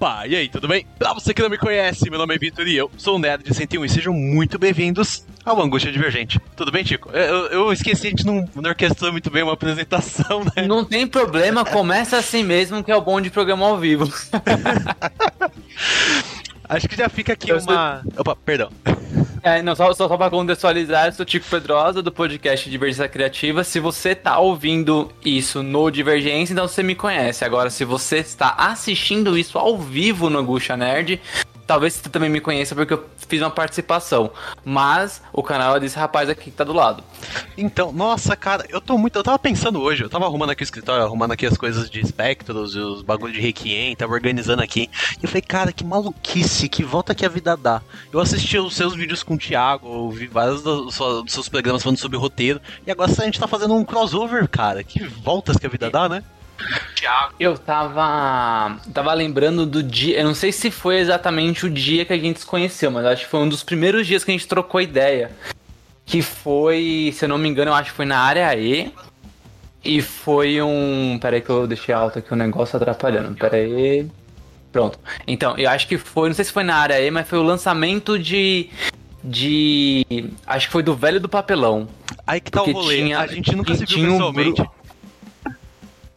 Opa, 0.00 0.28
e 0.28 0.36
aí, 0.36 0.48
tudo 0.48 0.68
bem? 0.68 0.86
Pra 0.96 1.12
você 1.12 1.34
que 1.34 1.42
não 1.42 1.50
me 1.50 1.58
conhece, 1.58 2.08
meu 2.08 2.20
nome 2.20 2.32
é 2.32 2.38
Vitor 2.38 2.68
e 2.68 2.76
eu 2.76 2.88
sou 2.96 3.16
o 3.16 3.18
Nerd 3.18 3.42
de 3.42 3.52
101 3.52 3.84
e 3.84 3.88
sejam 3.88 4.14
muito 4.14 4.56
bem-vindos 4.56 5.26
ao 5.44 5.60
Angústia 5.60 5.90
Divergente. 5.90 6.40
Tudo 6.54 6.70
bem, 6.70 6.84
Tico? 6.84 7.10
Eu, 7.10 7.46
eu 7.46 7.72
esqueci, 7.72 8.06
a 8.06 8.10
gente 8.10 8.24
não, 8.24 8.48
não 8.54 8.70
orquestrou 8.70 9.10
muito 9.10 9.28
bem 9.28 9.42
uma 9.42 9.54
apresentação, 9.54 10.44
né? 10.44 10.68
Não 10.68 10.84
tem 10.84 11.04
problema, 11.04 11.64
começa 11.64 12.16
assim 12.16 12.44
mesmo 12.44 12.84
que 12.84 12.92
é 12.92 12.96
o 12.96 13.00
bom 13.00 13.20
de 13.20 13.28
programa 13.28 13.66
ao 13.66 13.76
vivo. 13.76 14.08
Acho 16.68 16.88
que 16.88 16.96
já 16.96 17.08
fica 17.08 17.32
aqui 17.32 17.50
eu 17.50 17.58
uma. 17.58 18.02
Sou... 18.04 18.20
Opa, 18.20 18.36
perdão. 18.36 18.70
É, 19.42 19.62
não, 19.62 19.74
só, 19.74 19.92
só, 19.92 20.08
só 20.08 20.16
pra 20.16 20.30
contextualizar, 20.30 21.06
eu 21.06 21.12
sou 21.12 21.24
Tico 21.24 21.46
Pedrosa, 21.48 22.02
do 22.02 22.10
podcast 22.10 22.68
Divergência 22.68 23.08
Criativa. 23.08 23.62
Se 23.62 23.78
você 23.78 24.14
tá 24.14 24.38
ouvindo 24.38 25.10
isso 25.24 25.62
no 25.62 25.90
Divergência, 25.90 26.52
então 26.52 26.66
você 26.66 26.82
me 26.82 26.94
conhece. 26.94 27.44
Agora, 27.44 27.70
se 27.70 27.84
você 27.84 28.18
está 28.18 28.54
assistindo 28.58 29.38
isso 29.38 29.58
ao 29.58 29.78
vivo 29.78 30.28
no 30.28 30.38
Angústia 30.38 30.76
Nerd, 30.76 31.20
Talvez 31.68 31.92
você 31.92 32.08
também 32.08 32.30
me 32.30 32.40
conheça 32.40 32.74
porque 32.74 32.94
eu 32.94 33.04
fiz 33.28 33.42
uma 33.42 33.50
participação. 33.50 34.30
Mas 34.64 35.20
o 35.34 35.42
canal 35.42 35.76
é 35.76 35.80
desse 35.80 35.98
rapaz 35.98 36.30
aqui 36.30 36.44
que 36.44 36.50
tá 36.50 36.64
do 36.64 36.72
lado. 36.72 37.04
Então, 37.58 37.92
nossa, 37.92 38.34
cara, 38.34 38.64
eu 38.70 38.80
tô 38.80 38.96
muito. 38.96 39.18
Eu 39.18 39.22
tava 39.22 39.38
pensando 39.38 39.78
hoje, 39.78 40.02
eu 40.02 40.08
tava 40.08 40.24
arrumando 40.24 40.48
aqui 40.48 40.62
o 40.62 40.64
escritório, 40.64 41.04
arrumando 41.04 41.32
aqui 41.32 41.44
as 41.44 41.58
coisas 41.58 41.90
de 41.90 42.02
Spectros 42.06 42.74
e 42.74 42.78
os 42.78 43.02
bagulhos 43.02 43.36
de 43.36 43.42
Requiem, 43.42 43.94
tava 43.94 44.14
organizando 44.14 44.62
aqui. 44.62 44.88
E 45.20 45.24
eu 45.24 45.28
falei, 45.28 45.42
cara, 45.42 45.70
que 45.70 45.84
maluquice, 45.84 46.70
que 46.70 46.82
volta 46.82 47.14
que 47.14 47.26
a 47.26 47.28
vida 47.28 47.54
dá. 47.54 47.82
Eu 48.10 48.18
assisti 48.18 48.58
os 48.58 48.74
seus 48.74 48.94
vídeos 48.94 49.22
com 49.22 49.34
o 49.34 49.38
Thiago, 49.38 49.88
ouvi 49.88 50.26
vários 50.26 50.62
dos, 50.62 50.96
dos 50.96 51.32
seus 51.34 51.50
programas 51.50 51.82
falando 51.82 51.98
sobre 51.98 52.16
roteiro. 52.16 52.62
E 52.86 52.90
agora 52.90 53.12
a 53.12 53.24
gente 53.26 53.38
tá 53.38 53.46
fazendo 53.46 53.74
um 53.74 53.84
crossover, 53.84 54.48
cara. 54.48 54.82
Que 54.82 55.06
voltas 55.06 55.58
que 55.58 55.66
a 55.66 55.70
vida 55.70 55.90
dá, 55.90 56.08
né? 56.08 56.24
Eu 57.38 57.56
tava. 57.56 58.76
Tava 58.92 59.12
lembrando 59.14 59.64
do 59.64 59.82
dia. 59.82 60.18
Eu 60.18 60.24
não 60.24 60.34
sei 60.34 60.52
se 60.52 60.70
foi 60.70 60.98
exatamente 60.98 61.66
o 61.66 61.70
dia 61.70 62.04
que 62.04 62.12
a 62.12 62.18
gente 62.18 62.40
se 62.40 62.46
conheceu, 62.46 62.90
mas 62.90 63.04
acho 63.06 63.24
que 63.24 63.30
foi 63.30 63.40
um 63.40 63.48
dos 63.48 63.62
primeiros 63.62 64.06
dias 64.06 64.24
que 64.24 64.30
a 64.30 64.34
gente 64.34 64.46
trocou 64.46 64.80
ideia. 64.80 65.30
Que 66.04 66.22
foi, 66.22 67.12
se 67.14 67.24
eu 67.24 67.28
não 67.28 67.38
me 67.38 67.48
engano, 67.48 67.70
eu 67.70 67.74
acho 67.74 67.90
que 67.90 67.96
foi 67.96 68.06
na 68.06 68.18
área 68.18 68.54
E. 68.56 68.92
E 69.84 70.02
foi 70.02 70.60
um. 70.60 71.18
Pera 71.20 71.36
aí 71.36 71.42
que 71.42 71.50
eu 71.50 71.66
deixei 71.66 71.94
alto 71.94 72.18
aqui 72.18 72.32
o 72.32 72.36
negócio 72.36 72.76
atrapalhando. 72.76 73.34
Pera 73.36 73.56
aí. 73.56 74.06
Pronto. 74.72 74.98
Então, 75.26 75.56
eu 75.56 75.70
acho 75.70 75.86
que 75.86 75.96
foi. 75.96 76.28
Não 76.28 76.34
sei 76.34 76.44
se 76.44 76.52
foi 76.52 76.64
na 76.64 76.76
área 76.76 77.00
E, 77.00 77.10
mas 77.10 77.28
foi 77.28 77.38
o 77.38 77.42
lançamento 77.42 78.18
de. 78.18 78.70
De. 79.22 80.30
Acho 80.46 80.66
que 80.66 80.72
foi 80.72 80.82
do 80.82 80.94
Velho 80.94 81.20
do 81.20 81.28
Papelão. 81.28 81.88
Aí 82.26 82.40
que 82.40 82.50
tá 82.50 82.62
o 82.62 82.70
rolê. 82.70 82.96
Tinha, 82.96 83.20
a 83.20 83.26
gente 83.26 83.54
nunca 83.54 83.74
se 83.74 83.84
viu 83.84 84.12
pessoalmente. 84.12 84.62
Um 84.62 84.66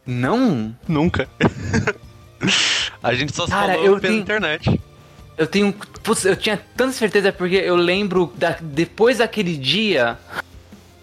não? 0.05 0.75
Nunca. 0.87 1.27
a 3.01 3.13
gente 3.13 3.35
só 3.35 3.47
Cara, 3.47 3.73
falou 3.73 3.99
pela 3.99 3.99
tenho... 3.99 4.21
internet. 4.21 4.81
Eu 5.37 5.47
tenho. 5.47 5.73
Putz, 6.03 6.25
eu 6.25 6.35
tinha 6.35 6.59
tanta 6.75 6.91
certeza 6.93 7.31
porque 7.31 7.55
eu 7.55 7.75
lembro 7.75 8.31
da, 8.35 8.57
depois 8.61 9.19
daquele 9.19 9.55
dia 9.57 10.17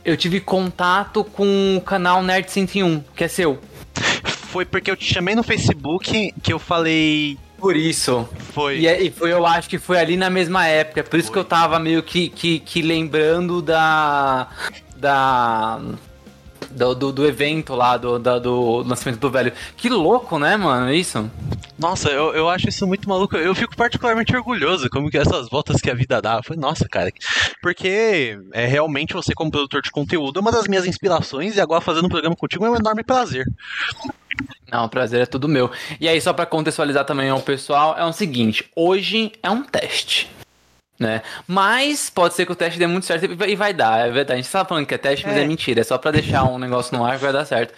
eu 0.04 0.16
tive 0.16 0.40
contato 0.40 1.24
com 1.24 1.76
o 1.76 1.80
canal 1.80 2.22
Nerd 2.22 2.50
101, 2.50 3.02
que 3.14 3.24
é 3.24 3.28
seu. 3.28 3.58
Foi 4.48 4.64
porque 4.64 4.90
eu 4.90 4.96
te 4.96 5.04
chamei 5.04 5.34
no 5.34 5.42
Facebook 5.42 6.32
que 6.42 6.52
eu 6.52 6.58
falei. 6.58 7.36
Por 7.58 7.76
isso. 7.76 8.28
Foi. 8.54 8.78
E, 8.78 8.86
é, 8.86 9.02
e 9.02 9.10
foi, 9.10 9.32
eu 9.32 9.44
acho 9.44 9.68
que 9.68 9.78
foi 9.78 9.98
ali 9.98 10.16
na 10.16 10.30
mesma 10.30 10.66
época. 10.66 11.02
Por 11.02 11.18
isso 11.18 11.28
foi. 11.28 11.34
que 11.34 11.38
eu 11.40 11.44
tava 11.44 11.78
meio 11.78 12.02
que, 12.02 12.28
que, 12.28 12.58
que 12.60 12.80
lembrando 12.80 13.60
da. 13.60 14.48
Da 14.96 15.80
do, 16.70 16.94
do, 16.94 17.12
do 17.12 17.26
evento 17.26 17.74
lá, 17.74 17.96
do, 17.96 18.18
da, 18.18 18.38
do 18.38 18.78
lançamento 18.78 19.20
do 19.20 19.30
velho. 19.30 19.52
Que 19.76 19.88
louco, 19.88 20.38
né, 20.38 20.56
mano? 20.56 20.92
Isso. 20.92 21.30
Nossa, 21.78 22.10
eu, 22.10 22.34
eu 22.34 22.48
acho 22.48 22.68
isso 22.68 22.86
muito 22.86 23.08
maluco. 23.08 23.36
Eu 23.36 23.54
fico 23.54 23.76
particularmente 23.76 24.34
orgulhoso 24.34 24.90
como 24.90 25.10
que 25.10 25.18
essas 25.18 25.48
voltas 25.48 25.80
que 25.80 25.90
a 25.90 25.94
vida 25.94 26.20
dá. 26.20 26.42
Foi, 26.42 26.56
nossa, 26.56 26.88
cara. 26.88 27.12
Porque 27.62 28.38
é 28.52 28.66
realmente 28.66 29.14
você, 29.14 29.34
como 29.34 29.50
produtor 29.50 29.82
de 29.82 29.90
conteúdo, 29.90 30.38
é 30.38 30.42
uma 30.42 30.52
das 30.52 30.66
minhas 30.66 30.86
inspirações 30.86 31.56
e 31.56 31.60
agora 31.60 31.80
fazendo 31.80 32.06
um 32.06 32.10
programa 32.10 32.36
contigo 32.36 32.66
é 32.66 32.70
um 32.70 32.76
enorme 32.76 33.04
prazer. 33.04 33.46
Não, 34.70 34.84
o 34.84 34.88
prazer 34.88 35.22
é 35.22 35.26
tudo 35.26 35.48
meu. 35.48 35.70
E 36.00 36.08
aí, 36.08 36.20
só 36.20 36.32
para 36.32 36.46
contextualizar 36.46 37.04
também 37.04 37.30
ao 37.30 37.40
pessoal, 37.40 37.96
é 37.96 38.04
o 38.04 38.12
seguinte: 38.12 38.70
hoje 38.74 39.32
é 39.42 39.50
um 39.50 39.62
teste 39.62 40.37
né? 40.98 41.22
Mas 41.46 42.10
pode 42.10 42.34
ser 42.34 42.44
que 42.44 42.52
o 42.52 42.56
teste 42.56 42.78
dê 42.78 42.86
muito 42.86 43.06
certo 43.06 43.24
e 43.24 43.56
vai 43.56 43.72
dar, 43.72 44.06
é 44.06 44.10
verdade. 44.10 44.40
A 44.40 44.42
gente 44.42 44.50
tá 44.50 44.64
falando 44.64 44.86
que 44.86 44.94
é 44.94 44.98
teste, 44.98 45.26
mas 45.26 45.36
é, 45.36 45.42
é 45.42 45.46
mentira. 45.46 45.80
É 45.80 45.84
só 45.84 45.96
para 45.96 46.10
deixar 46.10 46.44
um 46.44 46.58
negócio 46.58 46.96
no 46.96 47.04
ar 47.04 47.16
que 47.16 47.24
vai 47.24 47.32
dar 47.32 47.44
certo. 47.44 47.74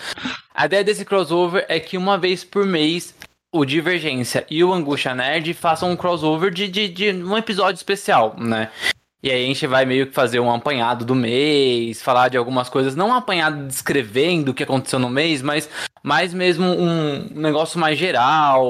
A 0.54 0.66
ideia 0.66 0.82
desse 0.82 1.04
crossover 1.04 1.64
é 1.69 1.78
que 1.78 1.98
uma 1.98 2.16
vez 2.16 2.44
por 2.44 2.64
mês 2.64 3.14
o 3.53 3.64
Divergência 3.64 4.47
e 4.48 4.62
o 4.62 4.72
Angústia 4.72 5.14
Nerd 5.14 5.53
façam 5.54 5.91
um 5.91 5.97
crossover 5.97 6.53
de, 6.53 6.69
de, 6.69 6.88
de 6.88 7.12
um 7.12 7.36
episódio 7.36 7.78
especial, 7.78 8.36
né? 8.38 8.70
E 9.22 9.31
aí 9.31 9.44
a 9.44 9.47
gente 9.47 9.66
vai 9.66 9.84
meio 9.84 10.06
que 10.06 10.14
fazer 10.14 10.41
um 10.41 10.50
apanhado 10.50 11.04
do 11.04 11.14
mês, 11.14 12.00
falar 12.00 12.28
de 12.28 12.38
algumas 12.38 12.70
coisas, 12.70 12.97
não 12.97 13.08
um 13.08 13.14
apanhado 13.14 13.66
descrevendo 13.66 14.50
o 14.50 14.54
que 14.54 14.62
aconteceu 14.62 14.98
no 14.98 15.10
mês, 15.10 15.42
mas 15.42 15.69
mais 16.02 16.32
mesmo 16.32 16.64
um 16.66 17.28
negócio 17.34 17.78
mais 17.78 17.98
geral, 17.98 18.64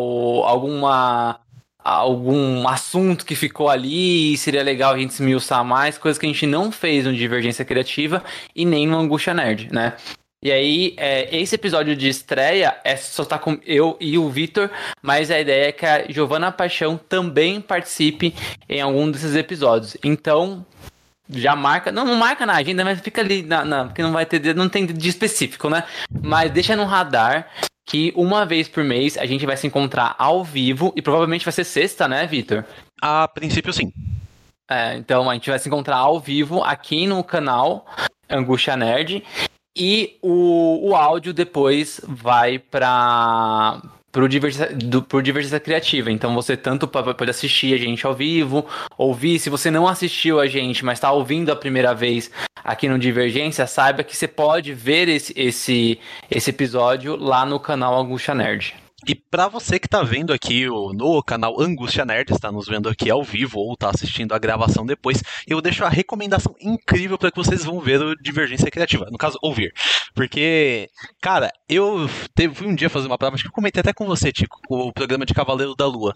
alguma 0.45 1.39
algum 1.85 2.67
assunto 2.69 3.25
que 3.25 3.35
ficou 3.35 3.69
ali 3.69 4.35
e 4.35 4.37
seria 4.37 4.63
legal 4.63 4.95
a 4.95 4.99
gente 4.99 5.15
se 5.15 5.23
miuçar 5.23 5.65
mais, 5.65 5.99
coisas 5.99 6.19
que 6.19 6.27
a 6.27 6.29
gente 6.29 6.47
não 6.47 6.71
fez 6.71 7.05
no 7.05 7.15
Divergência 7.15 7.65
Criativa 7.65 8.23
e 8.55 8.65
nem 8.65 8.87
no 8.87 8.99
Angústia 8.99 9.35
Nerd, 9.35 9.73
né? 9.73 9.95
E 10.43 10.51
aí, 10.51 10.95
é, 10.97 11.37
esse 11.37 11.55
episódio 11.55 11.95
de 11.95 12.09
estreia 12.09 12.75
é 12.83 12.97
só 12.97 13.27
tá 13.27 13.39
com 13.39 13.59
eu 13.67 13.99
e 14.01 14.17
o 14.17 14.31
Vitor, 14.31 14.71
mas 15.03 15.31
a 15.31 15.39
ideia 15.39 15.69
é 15.69 15.73
que 15.73 15.85
a 15.85 16.11
Giovana 16.11 16.51
Paixão 16.51 16.97
também 16.97 17.61
participe 17.61 18.35
em 18.67 18.81
algum 18.81 19.11
desses 19.11 19.37
episódios. 19.37 19.99
Então, 20.03 20.65
já 21.29 21.55
marca, 21.55 21.93
não, 21.93 22.07
não 22.07 22.17
marca 22.17 22.47
na 22.47 22.55
agenda, 22.55 22.83
mas 22.85 23.01
fica 23.01 23.21
ali 23.21 23.43
na, 23.43 23.65
na 23.67 23.85
porque 23.85 24.03
não 24.03 24.13
vai 24.13 24.25
ter, 24.25 24.55
não 24.55 24.69
tem 24.69 24.87
de 24.87 25.09
específico, 25.11 25.69
né? 25.69 25.85
Mas 26.23 26.51
deixa 26.51 26.75
no 26.75 26.85
radar 26.85 27.47
que 27.91 28.13
uma 28.15 28.47
vez 28.47 28.69
por 28.69 28.85
mês 28.85 29.19
a 29.19 29.27
gente 29.27 29.45
vai 29.45 29.57
se 29.57 29.67
encontrar 29.67 30.15
ao 30.17 30.45
vivo 30.45 30.93
e 30.95 31.03
provavelmente 31.03 31.45
vai 31.45 31.51
ser 31.51 31.65
sexta, 31.65 32.07
né, 32.07 32.25
Vitor? 32.25 32.65
A 33.03 33.27
princípio, 33.27 33.73
sim. 33.73 33.93
É, 34.71 34.95
então 34.97 35.29
a 35.29 35.35
gente 35.35 35.51
vai 35.51 35.59
se 35.59 35.69
encontrar 35.69 35.97
ao 35.97 36.21
vivo 36.21 36.63
aqui 36.63 37.05
no 37.05 37.25
canal 37.25 37.85
Angústia 38.31 38.77
Nerd 38.77 39.25
e 39.77 40.19
o, 40.23 40.91
o 40.91 40.95
áudio 40.95 41.35
depois 41.35 42.01
vai 42.07 42.61
para 42.61 43.83
por 44.13 44.29
divergência, 44.29 44.75
do, 44.75 45.03
por 45.03 45.23
divergência 45.23 45.61
criativa. 45.61 46.11
Então 46.11 46.35
você 46.35 46.57
tanto 46.57 46.87
pode 46.89 47.31
assistir 47.31 47.75
a 47.75 47.79
gente 47.79 48.07
ao 48.07 48.15
vivo, 48.15 48.67
ouvir. 48.97 49.39
Se 49.39 49.51
você 49.51 49.71
não 49.71 49.87
assistiu 49.87 50.41
a 50.41 50.47
gente, 50.47 50.85
mas 50.85 50.99
está 50.99 51.11
ouvindo 51.13 51.51
a 51.51 51.57
primeira 51.57 51.95
vez 51.95 52.31
aqui 52.63 52.89
no 52.89 52.99
Divergência, 52.99 53.67
saiba 53.67 54.03
que 54.03 54.17
você 54.17 54.29
pode 54.29 54.73
ver 54.75 55.09
esse, 55.09 55.33
esse, 55.37 55.99
esse 56.31 56.51
episódio 56.51 57.17
lá 57.17 57.47
no 57.47 57.59
canal 57.59 57.99
Angústia 57.99 58.35
Nerd. 58.35 58.75
E 59.07 59.15
para 59.15 59.49
você 59.49 59.79
que 59.79 59.89
tá 59.89 60.03
vendo 60.03 60.33
aqui 60.33 60.67
no 60.67 61.23
canal 61.23 61.61
Angústia 61.61 62.05
Nerd, 62.05 62.33
está 62.33 62.53
nos 62.53 62.67
vendo 62.67 62.89
aqui 62.89 63.11
ao 63.11 63.25
vivo 63.25 63.59
ou 63.59 63.77
tá 63.77 63.89
assistindo 63.89 64.35
a 64.35 64.39
gravação 64.39 64.85
depois, 64.85 65.23
eu 65.47 65.61
deixo 65.61 65.85
a 65.85 65.89
recomendação 65.89 66.55
incrível 66.61 67.17
para 67.17 67.31
que 67.31 67.37
vocês 67.37 67.65
vão 67.65 67.81
ver 67.81 68.01
o 68.01 68.15
Divergência 68.15 68.71
Criativa. 68.71 69.07
No 69.11 69.17
caso, 69.17 69.39
ouvir. 69.43 69.73
Porque, 70.15 70.89
cara, 71.21 71.51
eu 71.69 72.09
teve, 72.35 72.55
fui 72.55 72.67
um 72.67 72.75
dia 72.75 72.91
fazer 72.91 73.07
uma 73.07 73.19
prova, 73.19 73.35
acho 73.35 73.45
que 73.45 73.49
eu 73.49 73.55
comentei 73.55 73.81
até 73.81 73.93
com 73.93 74.07
você, 74.07 74.31
Tico, 74.31 74.61
o 74.69 74.93
programa 74.93 75.25
de 75.25 75.35
Cavaleiro 75.35 75.75
da 75.75 75.87
Lua. 75.87 76.15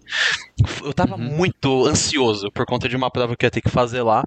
Eu 0.83 0.93
tava 0.93 1.17
uhum. 1.17 1.23
muito 1.23 1.87
ansioso 1.87 2.51
por 2.53 2.67
conta 2.67 2.89
de 2.89 2.97
uma 2.97 3.11
prova 3.11 3.35
que 3.35 3.45
eu 3.45 3.47
ia 3.47 3.51
ter 3.51 3.63
que 3.63 3.71
fazer 3.71 4.03
lá. 4.03 4.25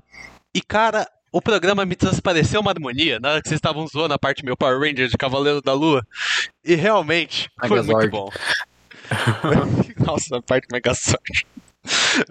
E, 0.53 0.61
cara, 0.61 1.07
o 1.31 1.41
programa 1.41 1.85
me 1.85 1.95
transpareceu 1.95 2.61
uma 2.61 2.71
harmonia 2.71 3.19
na 3.19 3.31
hora 3.31 3.41
que 3.41 3.49
vocês 3.49 3.57
estavam 3.57 3.85
zoando 3.87 4.13
a 4.13 4.19
parte 4.19 4.45
meu 4.45 4.55
Power 4.55 4.79
Ranger 4.79 5.07
de 5.07 5.17
Cavaleiro 5.17 5.61
da 5.61 5.73
Lua. 5.73 6.05
E 6.63 6.75
realmente 6.75 7.49
foi 7.67 7.81
muito 7.81 8.09
bom. 8.09 8.29
Nossa, 10.05 10.37
a 10.37 10.41
parte 10.41 10.67
Megazord. 10.71 11.45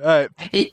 É. 0.00 0.28
E... 0.52 0.72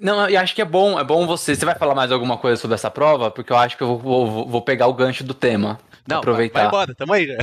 Não, 0.00 0.28
eu 0.28 0.40
acho 0.40 0.54
que 0.54 0.62
é 0.62 0.64
bom, 0.64 0.98
é 0.98 1.04
bom 1.04 1.26
você. 1.26 1.54
Você 1.54 1.64
vai 1.64 1.74
falar 1.74 1.94
mais 1.94 2.12
alguma 2.12 2.36
coisa 2.36 2.60
sobre 2.60 2.74
essa 2.74 2.90
prova? 2.90 3.30
Porque 3.30 3.52
eu 3.52 3.56
acho 3.56 3.76
que 3.76 3.82
eu 3.82 3.98
vou, 3.98 4.30
vou, 4.30 4.48
vou 4.48 4.62
pegar 4.62 4.86
o 4.86 4.94
gancho 4.94 5.24
do 5.24 5.34
tema. 5.34 5.78
Não, 6.06 6.18
aproveitar. 6.18 6.60
Vai, 6.60 6.70
vai 6.70 6.82
embora, 6.82 6.94
tamo 6.94 7.12
aí 7.12 7.26
já. 7.26 7.38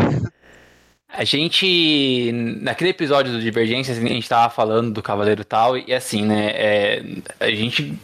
A 1.07 1.23
gente, 1.23 2.31
naquele 2.61 2.89
episódio 2.89 3.31
do 3.31 3.39
Divergência, 3.39 3.93
a 3.93 3.97
gente 3.97 4.27
tava 4.27 4.51
falando 4.53 4.91
do 4.91 5.01
Cavaleiro 5.01 5.45
tal, 5.45 5.77
e 5.77 5.93
assim, 5.93 6.25
né, 6.25 6.51
é, 6.55 7.03
a 7.39 7.51
gente 7.51 7.95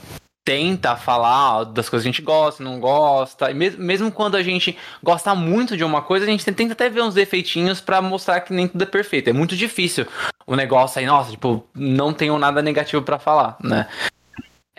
tenta 0.43 0.95
falar 0.95 1.65
das 1.65 1.87
coisas 1.87 2.03
que 2.03 2.09
a 2.09 2.11
gente 2.11 2.21
gosta, 2.21 2.63
não 2.63 2.79
gosta. 2.79 3.51
E 3.51 3.53
mesmo, 3.53 4.11
quando 4.11 4.35
a 4.35 4.43
gente 4.43 4.77
gosta 5.03 5.35
muito 5.35 5.77
de 5.77 5.83
uma 5.83 6.01
coisa, 6.01 6.25
a 6.25 6.29
gente 6.29 6.43
tenta 6.45 6.73
até 6.73 6.89
ver 6.89 7.03
uns 7.03 7.13
defeitinhos 7.13 7.79
para 7.79 8.01
mostrar 8.01 8.41
que 8.41 8.53
nem 8.53 8.67
tudo 8.67 8.81
é 8.81 8.87
perfeito. 8.87 9.29
É 9.29 9.33
muito 9.33 9.55
difícil 9.55 10.07
o 10.47 10.55
negócio 10.55 10.99
aí, 10.99 11.05
nossa, 11.05 11.31
tipo, 11.31 11.63
não 11.75 12.11
tenho 12.11 12.37
nada 12.39 12.61
negativo 12.61 13.03
para 13.03 13.19
falar, 13.19 13.57
né? 13.63 13.87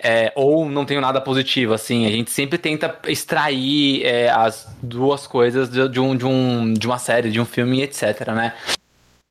É, 0.03 0.33
ou 0.35 0.69
não 0.69 0.85
tenho 0.85 1.01
nada 1.01 1.21
positivo, 1.21 1.75
assim. 1.75 2.07
A 2.07 2.11
gente 2.11 2.31
sempre 2.31 2.59
tenta 2.59 2.99
extrair 3.07 4.05
é, 4.05 4.31
as 4.31 4.75
duas 4.83 5.27
coisas 5.27 5.69
de, 5.69 5.89
de, 5.89 6.01
um, 6.01 6.17
de, 6.17 6.27
um, 6.27 6.73
de 6.73 6.87
uma 6.87 6.99
série, 6.99 7.31
de 7.31 7.41
um 7.41 7.45
filme, 7.45 7.83
etc, 7.83 8.29
né? 8.29 8.55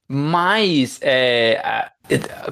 Mas 0.07 0.99
é, 1.01 1.91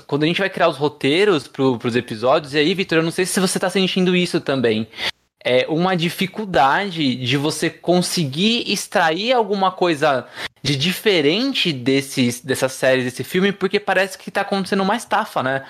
quando 0.05 0.23
a 0.23 0.27
gente 0.27 0.39
vai 0.39 0.49
criar 0.49 0.67
os 0.67 0.77
roteiros 0.77 1.47
para 1.47 1.63
os 1.63 1.95
episódios, 1.95 2.53
e 2.53 2.57
aí, 2.57 2.73
Vitor, 2.73 2.99
eu 2.99 3.03
não 3.03 3.11
sei 3.11 3.25
se 3.25 3.39
você 3.39 3.57
está 3.57 3.69
sentindo 3.69 4.15
isso 4.15 4.39
também. 4.39 4.87
É 5.43 5.65
uma 5.69 5.95
dificuldade 5.95 7.15
de 7.15 7.37
você 7.37 7.69
conseguir 7.69 8.69
extrair 8.71 9.31
alguma 9.31 9.71
coisa 9.71 10.27
de 10.61 10.75
diferente 10.75 11.71
desses, 11.71 12.41
dessas 12.41 12.73
séries, 12.73 13.05
desse 13.05 13.23
filme, 13.23 13.51
porque 13.51 13.79
parece 13.79 14.17
que 14.17 14.29
está 14.29 14.41
acontecendo 14.41 14.83
uma 14.83 14.95
estafa, 14.95 15.41
né? 15.41 15.65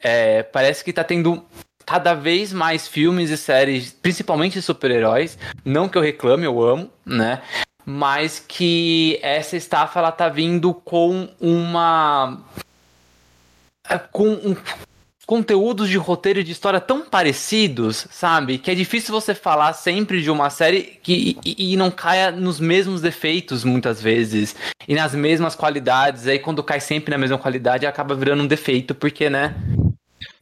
É, 0.00 0.42
parece 0.42 0.82
que 0.82 0.90
está 0.90 1.04
tendo 1.04 1.44
cada 1.86 2.14
vez 2.14 2.52
mais 2.52 2.88
filmes 2.88 3.30
e 3.30 3.36
séries, 3.36 3.92
principalmente 3.92 4.60
super-heróis. 4.60 5.38
Não 5.64 5.88
que 5.88 5.96
eu 5.96 6.02
reclame, 6.02 6.44
eu 6.44 6.62
amo, 6.62 6.90
né? 7.04 7.42
Mas 7.84 8.44
que 8.46 9.18
essa 9.22 9.56
estafa 9.56 9.98
ela 9.98 10.12
tá 10.12 10.28
vindo 10.28 10.72
com 10.72 11.28
uma 11.40 12.40
com 14.10 14.28
um, 14.28 14.56
conteúdos 15.26 15.88
de 15.88 15.96
roteiro 15.96 16.42
de 16.42 16.52
história 16.52 16.80
tão 16.80 17.02
parecidos, 17.02 18.06
sabe? 18.10 18.58
Que 18.58 18.70
é 18.70 18.74
difícil 18.74 19.12
você 19.12 19.34
falar 19.34 19.72
sempre 19.72 20.20
de 20.20 20.30
uma 20.30 20.50
série 20.50 20.98
que, 21.02 21.38
e, 21.44 21.72
e, 21.72 21.76
não 21.76 21.90
caia 21.90 22.30
nos 22.30 22.58
mesmos 22.58 23.00
defeitos 23.00 23.64
muitas 23.64 24.02
vezes 24.02 24.54
e 24.86 24.94
nas 24.94 25.14
mesmas 25.14 25.54
qualidades. 25.54 26.26
Aí 26.26 26.38
quando 26.38 26.62
cai 26.62 26.80
sempre 26.80 27.12
na 27.12 27.18
mesma 27.18 27.38
qualidade 27.38 27.86
acaba 27.86 28.14
virando 28.14 28.42
um 28.42 28.46
defeito, 28.46 28.94
porque, 28.94 29.30
né? 29.30 29.54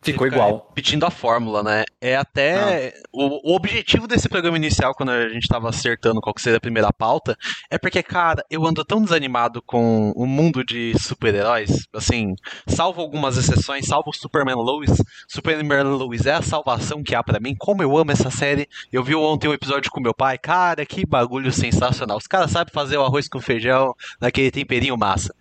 Ficou 0.03 0.27
igual. 0.27 0.67
Repetindo 0.71 1.05
a 1.05 1.11
fórmula, 1.11 1.63
né? 1.63 1.85
É 2.01 2.17
até. 2.17 2.89
Ah. 2.89 3.03
O, 3.13 3.53
o, 3.53 3.55
objetivo 3.55 4.07
desse 4.07 4.31
programa 4.31 4.57
inicial, 4.57 4.95
quando 4.95 5.11
a 5.11 5.29
gente 5.29 5.47
tava 5.47 5.69
acertando 5.69 6.23
qual 6.23 6.33
que 6.33 6.41
seria 6.41 6.57
a 6.57 6.61
primeira 6.61 6.91
pauta, 6.91 7.37
é 7.71 7.77
porque, 7.77 8.03
cara, 8.03 8.43
eu 8.51 8.65
ando 8.65 8.83
tão 8.83 9.03
desanimado 9.03 9.61
com 9.61 10.11
o 10.17 10.27
mundo 10.27 10.65
de 10.65 10.95
super-heróis. 10.99 11.87
Assim, 11.93 12.35
salvo 12.67 13.03
algumas 13.03 13.37
exceções, 13.37 13.87
salvo 13.87 14.09
o 14.09 14.15
Superman 14.15 14.57
Lois. 14.57 14.91
Superman 15.29 15.83
Lois 15.83 16.25
é 16.25 16.33
a 16.33 16.43
salvação 16.43 17.03
que 17.03 17.15
há 17.15 17.23
para 17.23 17.39
mim. 17.39 17.55
Como 17.59 17.83
eu 17.83 17.97
amo 17.99 18.11
essa 18.11 18.31
série. 18.31 18.67
Eu 18.91 19.05
vi 19.05 19.15
ontem 19.15 19.49
um 19.49 19.55
episódio 19.55 19.91
com 19.91 20.01
meu 20.01 20.15
pai. 20.15 20.39
Cara, 20.39 20.87
que 20.87 21.05
bagulho 21.05 21.53
sensacional. 21.53 22.17
Os 22.17 22.27
caras 22.27 22.51
sabem 22.51 22.73
fazer 22.73 22.97
o 22.97 23.05
arroz 23.05 23.29
com 23.29 23.41
feijão 23.41 23.95
naquele 24.19 24.51
temperinho 24.51 24.97
massa. 24.97 25.35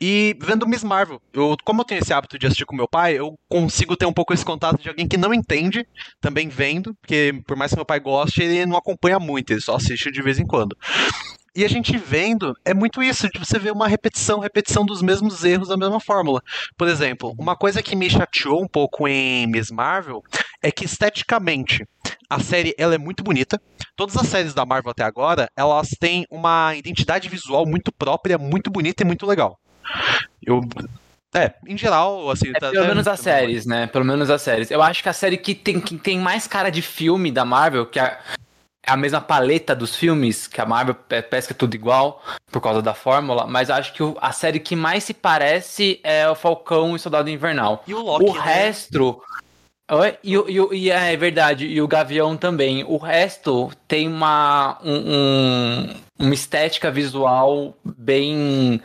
E 0.00 0.34
vendo 0.40 0.66
Miss 0.66 0.82
Marvel, 0.82 1.20
eu, 1.32 1.54
como 1.62 1.82
eu 1.82 1.84
tenho 1.84 2.00
esse 2.00 2.12
hábito 2.12 2.38
de 2.38 2.46
assistir 2.46 2.64
com 2.64 2.74
meu 2.74 2.88
pai, 2.88 3.18
eu 3.18 3.38
consigo 3.50 3.94
ter 3.94 4.06
um 4.06 4.12
pouco 4.12 4.32
esse 4.32 4.44
contato 4.44 4.80
de 4.80 4.88
alguém 4.88 5.06
que 5.06 5.18
não 5.18 5.34
entende, 5.34 5.86
também 6.20 6.48
vendo, 6.48 6.94
porque 7.02 7.38
por 7.46 7.54
mais 7.54 7.70
que 7.70 7.76
meu 7.76 7.84
pai 7.84 8.00
goste, 8.00 8.42
ele 8.42 8.64
não 8.64 8.78
acompanha 8.78 9.18
muito, 9.18 9.50
ele 9.52 9.60
só 9.60 9.76
assiste 9.76 10.10
de 10.10 10.22
vez 10.22 10.38
em 10.38 10.46
quando. 10.46 10.74
E 11.54 11.64
a 11.64 11.68
gente 11.68 11.98
vendo, 11.98 12.54
é 12.64 12.72
muito 12.72 13.02
isso, 13.02 13.28
de 13.28 13.38
você 13.38 13.58
ver 13.58 13.72
uma 13.72 13.88
repetição, 13.88 14.38
repetição 14.38 14.86
dos 14.86 15.02
mesmos 15.02 15.44
erros 15.44 15.68
da 15.68 15.76
mesma 15.76 16.00
fórmula. 16.00 16.40
Por 16.78 16.88
exemplo, 16.88 17.34
uma 17.38 17.54
coisa 17.54 17.82
que 17.82 17.96
me 17.96 18.08
chateou 18.08 18.62
um 18.62 18.68
pouco 18.68 19.06
em 19.06 19.46
Miss 19.48 19.70
Marvel 19.70 20.22
é 20.62 20.70
que 20.70 20.84
esteticamente 20.84 21.84
a 22.30 22.38
série 22.38 22.72
ela 22.78 22.94
é 22.94 22.98
muito 22.98 23.24
bonita. 23.24 23.60
Todas 23.96 24.16
as 24.16 24.28
séries 24.28 24.54
da 24.54 24.64
Marvel 24.64 24.92
até 24.92 25.02
agora, 25.02 25.50
elas 25.56 25.88
têm 26.00 26.24
uma 26.30 26.74
identidade 26.76 27.28
visual 27.28 27.66
muito 27.66 27.92
própria, 27.92 28.38
muito 28.38 28.70
bonita 28.70 29.02
e 29.02 29.06
muito 29.06 29.26
legal. 29.26 29.58
Eu. 30.42 30.60
É, 31.34 31.52
em 31.66 31.78
geral, 31.78 32.30
assim. 32.30 32.50
É, 32.50 32.58
tá, 32.58 32.70
pelo 32.70 32.88
menos 32.88 33.06
as 33.06 33.20
séries, 33.20 33.66
né? 33.66 33.86
Pelo 33.86 34.04
menos 34.04 34.30
as 34.30 34.42
séries. 34.42 34.70
Eu 34.70 34.82
acho 34.82 35.02
que 35.02 35.08
a 35.08 35.12
série 35.12 35.36
que 35.36 35.54
tem, 35.54 35.80
que 35.80 35.96
tem 35.96 36.18
mais 36.18 36.46
cara 36.46 36.70
de 36.70 36.82
filme 36.82 37.30
da 37.30 37.44
Marvel, 37.44 37.86
que 37.86 38.00
é 38.00 38.18
a 38.86 38.96
mesma 38.96 39.20
paleta 39.20 39.74
dos 39.74 39.94
filmes, 39.94 40.46
que 40.46 40.60
a 40.60 40.66
Marvel 40.66 40.94
pesca 40.94 41.54
tudo 41.54 41.74
igual, 41.74 42.22
por 42.50 42.60
causa 42.60 42.82
da 42.82 42.94
fórmula, 42.94 43.46
mas 43.46 43.70
acho 43.70 43.92
que 43.92 44.02
a 44.20 44.32
série 44.32 44.58
que 44.58 44.74
mais 44.74 45.04
se 45.04 45.14
parece 45.14 46.00
é 46.02 46.28
o 46.28 46.34
Falcão 46.34 46.92
e 46.92 46.94
o 46.96 46.98
Soldado 46.98 47.30
Invernal. 47.30 47.84
E 47.86 47.94
o 47.94 48.00
Loki. 48.00 48.24
O 48.24 48.34
né? 48.34 48.40
resto. 48.40 49.22
E, 50.22 50.34
e, 50.34 50.76
e, 50.76 50.90
é 50.90 51.16
verdade, 51.16 51.66
e 51.66 51.82
o 51.82 51.88
Gavião 51.88 52.36
também. 52.36 52.84
O 52.84 52.96
resto 52.96 53.70
tem 53.88 54.06
uma, 54.06 54.78
um, 54.84 55.14
um, 55.14 55.94
uma 56.18 56.34
estética 56.34 56.90
visual 56.90 57.76
bem 57.84 58.80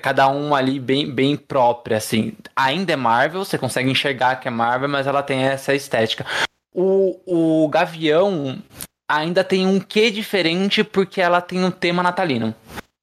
cada 0.00 0.28
um 0.28 0.54
ali 0.54 0.78
bem, 0.78 1.10
bem 1.10 1.36
própria, 1.36 1.96
assim. 1.96 2.32
Ainda 2.54 2.92
é 2.92 2.96
Marvel, 2.96 3.44
você 3.44 3.58
consegue 3.58 3.90
enxergar 3.90 4.36
que 4.36 4.48
é 4.48 4.50
Marvel, 4.50 4.88
mas 4.88 5.06
ela 5.06 5.22
tem 5.22 5.44
essa 5.44 5.74
estética. 5.74 6.24
O, 6.72 7.64
o 7.64 7.68
Gavião 7.68 8.58
ainda 9.08 9.44
tem 9.44 9.66
um 9.66 9.78
quê 9.78 10.10
diferente 10.10 10.82
porque 10.82 11.20
ela 11.20 11.40
tem 11.40 11.64
um 11.64 11.70
tema 11.70 12.02
natalino. 12.02 12.54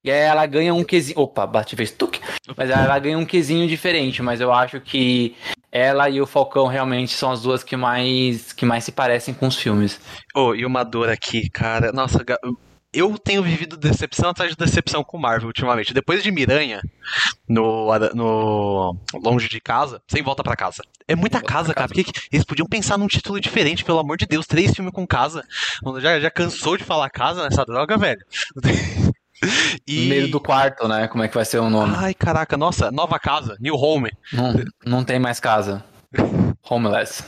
E 0.03 0.09
aí 0.09 0.19
ela 0.19 0.45
ganha 0.45 0.73
um 0.73 0.83
quezinho. 0.83 1.19
Opa, 1.19 1.45
bate 1.45 1.75
fez 1.75 1.91
tuk. 1.91 2.19
Mas 2.57 2.69
ela 2.69 2.97
ganha 2.97 3.17
um 3.17 3.25
quezinho 3.25 3.67
diferente. 3.67 4.21
Mas 4.21 4.41
eu 4.41 4.51
acho 4.51 4.81
que 4.81 5.35
ela 5.71 6.09
e 6.09 6.19
o 6.19 6.25
Falcão 6.25 6.65
realmente 6.65 7.13
são 7.13 7.31
as 7.31 7.43
duas 7.43 7.63
que 7.63 7.77
mais 7.77 8.51
que 8.51 8.65
mais 8.65 8.83
se 8.83 8.91
parecem 8.91 9.33
com 9.33 9.47
os 9.47 9.55
filmes. 9.55 10.01
Oh, 10.35 10.55
e 10.55 10.65
uma 10.65 10.83
dor 10.83 11.07
aqui, 11.07 11.47
cara. 11.49 11.91
Nossa, 11.91 12.25
eu 12.93 13.17
tenho 13.17 13.41
vivido 13.41 13.77
decepção 13.77 14.29
atrás 14.29 14.51
de 14.51 14.57
decepção 14.57 15.03
com 15.03 15.17
Marvel 15.17 15.47
ultimamente. 15.47 15.93
Depois 15.93 16.21
de 16.21 16.31
Miranha, 16.31 16.81
no, 17.47 17.87
no 18.13 18.97
Longe 19.13 19.47
de 19.47 19.61
Casa, 19.61 20.01
sem 20.07 20.21
volta 20.21 20.43
para 20.43 20.55
casa. 20.55 20.83
É 21.07 21.15
muita 21.15 21.41
casa, 21.41 21.73
cara. 21.73 21.87
Porque 21.87 22.05
eles 22.31 22.45
podiam 22.45 22.67
pensar 22.67 22.97
num 22.97 23.07
título 23.07 23.39
diferente, 23.39 23.85
pelo 23.85 23.99
amor 23.99 24.17
de 24.17 24.25
Deus. 24.25 24.45
Três 24.45 24.73
filmes 24.73 24.93
com 24.93 25.07
casa. 25.07 25.43
Já, 25.99 26.19
já 26.19 26.29
cansou 26.29 26.77
de 26.77 26.83
falar 26.83 27.09
casa 27.09 27.43
nessa 27.43 27.65
droga, 27.65 27.97
velho. 27.97 28.21
E... 29.87 30.07
Meio 30.07 30.29
do 30.29 30.39
quarto, 30.39 30.87
né? 30.87 31.07
Como 31.07 31.23
é 31.23 31.27
que 31.27 31.33
vai 31.33 31.43
ser 31.43 31.57
o 31.57 31.67
nome? 31.67 31.95
Ai, 31.97 32.13
caraca, 32.13 32.55
nossa, 32.55 32.91
nova 32.91 33.17
casa, 33.17 33.57
New 33.59 33.73
Home. 33.75 34.11
Não, 34.31 34.53
não 34.85 35.03
tem 35.03 35.17
mais 35.17 35.39
casa. 35.39 35.83
Homeless. 36.69 37.23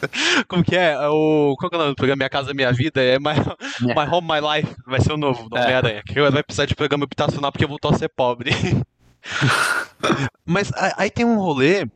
Como 0.47 0.63
que 0.63 0.75
é? 0.75 0.94
é? 0.94 1.07
O, 1.07 1.56
qual 1.57 1.69
que 1.69 1.75
é 1.75 1.77
o 1.77 1.81
nome 1.81 1.91
do 1.94 1.95
programa? 1.95 2.18
Minha 2.18 2.30
Casa 2.30 2.53
Minha 2.53 2.71
Vida? 2.71 3.01
É 3.01 3.18
My, 3.19 3.33
my 3.81 4.09
Home, 4.12 4.27
My 4.27 4.39
Life. 4.39 4.75
Vai 4.85 5.01
ser 5.01 5.13
o 5.13 5.18
novo 5.18 5.50
do 5.50 5.57
é. 5.57 5.62
Homem-Aranha. 5.62 6.03
Que 6.06 6.21
vai 6.21 6.44
precisar 6.44 6.65
de 6.65 6.75
programa 6.75 7.06
habitacional 7.06 7.51
porque 7.51 7.65
voltou 7.65 7.91
a 7.91 7.97
ser 7.97 8.09
pobre. 8.09 8.51
Mas 10.45 10.71
aí 10.97 11.09
tem 11.09 11.25
um 11.25 11.40
rolê 11.40 11.87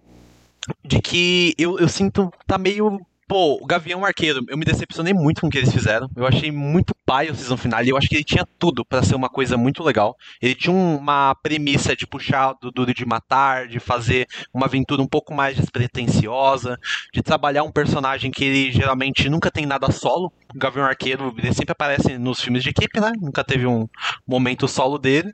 de 0.83 1.01
que 1.01 1.53
eu, 1.57 1.77
eu 1.79 1.87
sinto 1.87 2.31
tá 2.45 2.57
meio 2.57 2.99
Pô, 3.27 3.59
o 3.61 3.65
Gavião 3.65 4.05
Arqueiro, 4.05 4.45
eu 4.47 4.57
me 4.57 4.63
decepcionei 4.63 5.13
muito 5.13 5.41
com 5.41 5.47
o 5.47 5.49
que 5.49 5.57
eles 5.57 5.73
fizeram. 5.73 6.09
Eu 6.15 6.25
achei 6.25 6.49
muito 6.49 6.95
pai 7.05 7.29
o 7.29 7.35
season 7.35 7.57
final 7.57 7.83
e 7.83 7.89
eu 7.89 7.97
acho 7.97 8.07
que 8.07 8.15
ele 8.15 8.23
tinha 8.23 8.47
tudo 8.57 8.85
para 8.85 9.03
ser 9.03 9.15
uma 9.15 9.27
coisa 9.27 9.57
muito 9.57 9.83
legal. 9.83 10.15
Ele 10.41 10.55
tinha 10.55 10.73
uma 10.73 11.35
premissa 11.43 11.93
de 11.93 12.07
puxar 12.07 12.53
do 12.61 12.71
Duro 12.71 12.93
de 12.93 13.05
Matar, 13.05 13.67
de 13.67 13.81
fazer 13.81 14.27
uma 14.53 14.65
aventura 14.65 15.01
um 15.01 15.07
pouco 15.07 15.33
mais 15.33 15.57
despretensiosa, 15.57 16.79
de 17.13 17.21
trabalhar 17.21 17.63
um 17.63 17.71
personagem 17.71 18.31
que 18.31 18.45
ele 18.45 18.71
geralmente 18.71 19.29
nunca 19.29 19.51
tem 19.51 19.65
nada 19.65 19.91
solo. 19.91 20.31
O 20.55 20.57
Gavião 20.57 20.85
Arqueiro, 20.85 21.35
ele 21.37 21.53
sempre 21.53 21.73
aparece 21.73 22.17
nos 22.17 22.39
filmes 22.39 22.63
de 22.63 22.69
equipe, 22.69 22.97
né? 23.01 23.11
Nunca 23.19 23.43
teve 23.43 23.67
um 23.67 23.89
momento 24.25 24.69
solo 24.69 24.97
dele. 24.97 25.33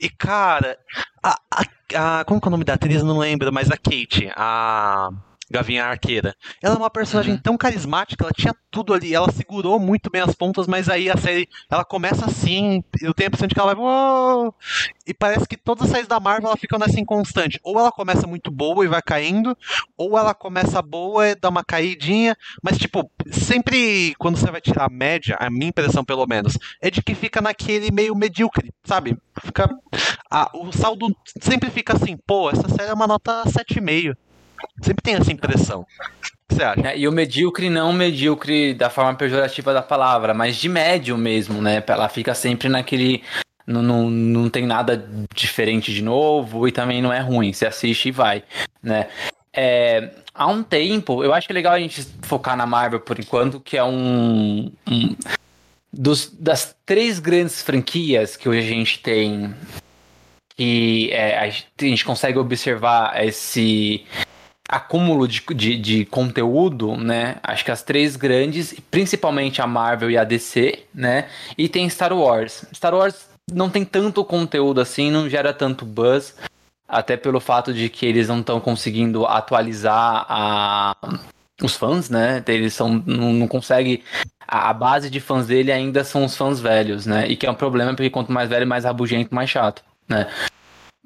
E, 0.00 0.08
cara, 0.08 0.78
a, 1.20 1.36
a, 1.50 2.20
a 2.20 2.24
como 2.24 2.40
é 2.40 2.46
o 2.46 2.50
nome 2.50 2.64
da 2.64 2.74
atriz? 2.74 3.02
Não 3.02 3.18
lembro, 3.18 3.52
mas 3.52 3.68
a 3.68 3.76
Kate, 3.76 4.30
a 4.36 5.10
Gavinha 5.52 5.84
Arqueira. 5.84 6.34
Ela 6.60 6.74
é 6.74 6.78
uma 6.78 6.90
personagem 6.90 7.34
uhum. 7.34 7.40
tão 7.40 7.56
carismática, 7.56 8.24
ela 8.24 8.32
tinha 8.32 8.54
tudo 8.70 8.94
ali, 8.94 9.14
ela 9.14 9.30
segurou 9.30 9.78
muito 9.78 10.10
bem 10.10 10.22
as 10.22 10.34
pontas, 10.34 10.66
mas 10.66 10.88
aí 10.88 11.10
a 11.10 11.16
série, 11.16 11.48
ela 11.70 11.84
começa 11.84 12.24
assim, 12.24 12.82
eu 13.00 13.12
tenho 13.12 13.26
a 13.26 13.28
impressão 13.28 13.46
de 13.46 13.54
que 13.54 13.60
ela 13.60 13.74
vai, 13.74 13.84
Uou! 13.84 14.54
e 15.06 15.12
parece 15.12 15.46
que 15.46 15.56
todas 15.56 15.84
as 15.84 15.90
séries 15.90 16.08
da 16.08 16.18
Marvel 16.18 16.48
ela 16.48 16.56
ficam 16.56 16.78
nessa 16.78 16.98
inconstante. 16.98 17.60
Ou 17.62 17.78
ela 17.78 17.92
começa 17.92 18.26
muito 18.26 18.50
boa 18.50 18.84
e 18.84 18.88
vai 18.88 19.02
caindo, 19.02 19.56
ou 19.96 20.18
ela 20.18 20.34
começa 20.34 20.80
boa 20.80 21.28
e 21.28 21.34
dá 21.34 21.48
uma 21.48 21.62
caidinha, 21.62 22.36
mas 22.62 22.78
tipo, 22.78 23.10
sempre 23.30 24.14
quando 24.18 24.38
você 24.38 24.50
vai 24.50 24.60
tirar 24.60 24.86
a 24.86 24.90
média, 24.90 25.36
a 25.38 25.50
minha 25.50 25.68
impressão 25.68 26.04
pelo 26.04 26.26
menos, 26.26 26.56
é 26.80 26.90
de 26.90 27.02
que 27.02 27.14
fica 27.14 27.40
naquele 27.40 27.90
meio 27.90 28.14
medíocre, 28.14 28.72
sabe? 28.84 29.18
Fica, 29.44 29.68
a, 30.30 30.50
o 30.54 30.72
saldo 30.72 31.14
sempre 31.40 31.70
fica 31.70 31.92
assim, 31.94 32.16
pô, 32.26 32.50
essa 32.50 32.68
série 32.68 32.90
é 32.90 32.94
uma 32.94 33.06
nota 33.06 33.42
7,5. 33.44 34.16
Sempre 34.80 35.02
tem 35.02 35.14
essa 35.14 35.32
impressão. 35.32 35.80
O 35.80 35.86
que 36.48 36.54
você 36.54 36.62
acha? 36.62 36.88
É, 36.88 36.98
e 36.98 37.08
o 37.08 37.12
medíocre 37.12 37.70
não 37.70 37.92
medíocre 37.92 38.74
da 38.74 38.90
forma 38.90 39.14
pejorativa 39.14 39.72
da 39.72 39.82
palavra, 39.82 40.34
mas 40.34 40.56
de 40.56 40.68
médio 40.68 41.16
mesmo, 41.16 41.60
né? 41.62 41.82
Ela 41.86 42.08
fica 42.08 42.34
sempre 42.34 42.68
naquele. 42.68 43.22
Não, 43.66 43.80
não, 43.80 44.10
não 44.10 44.50
tem 44.50 44.66
nada 44.66 45.08
diferente 45.34 45.92
de 45.92 46.02
novo 46.02 46.66
e 46.66 46.72
também 46.72 47.00
não 47.00 47.12
é 47.12 47.20
ruim. 47.20 47.52
Você 47.52 47.66
assiste 47.66 48.08
e 48.08 48.12
vai, 48.12 48.42
né? 48.82 49.08
É, 49.54 50.10
há 50.34 50.46
um 50.46 50.62
tempo, 50.62 51.22
eu 51.22 51.34
acho 51.34 51.46
que 51.46 51.52
é 51.52 51.54
legal 51.54 51.74
a 51.74 51.78
gente 51.78 52.02
focar 52.22 52.56
na 52.56 52.66
Marvel 52.66 53.00
por 53.00 53.20
enquanto, 53.20 53.60
que 53.60 53.76
é 53.76 53.84
um, 53.84 54.72
um 54.88 55.14
dos, 55.92 56.30
das 56.38 56.74
três 56.86 57.18
grandes 57.18 57.60
franquias 57.60 58.36
que 58.36 58.48
hoje 58.48 58.60
a 58.60 58.62
gente 58.62 59.00
tem 59.00 59.54
que 60.56 61.10
é, 61.12 61.38
a 61.38 61.50
gente 61.50 62.04
consegue 62.04 62.38
observar 62.38 63.22
esse 63.24 64.04
acúmulo 64.72 65.28
de, 65.28 65.42
de, 65.54 65.76
de, 65.76 66.04
conteúdo, 66.06 66.96
né? 66.96 67.36
Acho 67.42 67.62
que 67.62 67.70
as 67.70 67.82
três 67.82 68.16
grandes, 68.16 68.74
principalmente 68.90 69.60
a 69.60 69.66
Marvel 69.66 70.10
e 70.10 70.16
a 70.16 70.24
DC, 70.24 70.84
né? 70.94 71.28
E 71.58 71.68
tem 71.68 71.86
Star 71.90 72.14
Wars. 72.14 72.64
Star 72.72 72.94
Wars 72.94 73.28
não 73.52 73.68
tem 73.68 73.84
tanto 73.84 74.24
conteúdo 74.24 74.80
assim, 74.80 75.10
não 75.10 75.28
gera 75.28 75.52
tanto 75.52 75.84
buzz. 75.84 76.34
até 76.88 77.18
pelo 77.18 77.38
fato 77.38 77.72
de 77.74 77.90
que 77.90 78.06
eles 78.06 78.28
não 78.28 78.40
estão 78.40 78.60
conseguindo 78.60 79.26
atualizar 79.26 80.24
a, 80.26 80.96
os 81.62 81.76
fãs, 81.76 82.08
né? 82.08 82.42
Eles 82.48 82.72
são, 82.72 83.02
não, 83.06 83.30
não 83.30 83.48
conseguem. 83.48 84.02
A, 84.48 84.72
base 84.72 85.10
de 85.10 85.20
fãs 85.20 85.46
dele 85.48 85.70
ainda 85.70 86.02
são 86.02 86.24
os 86.24 86.34
fãs 86.34 86.60
velhos, 86.60 87.04
né? 87.04 87.26
E 87.28 87.36
que 87.36 87.46
é 87.46 87.50
um 87.50 87.54
problema, 87.54 87.94
porque 87.94 88.08
quanto 88.08 88.32
mais 88.32 88.48
velho, 88.48 88.66
mais 88.66 88.84
rabugento, 88.84 89.34
mais 89.34 89.50
chato, 89.50 89.82
né? 90.08 90.28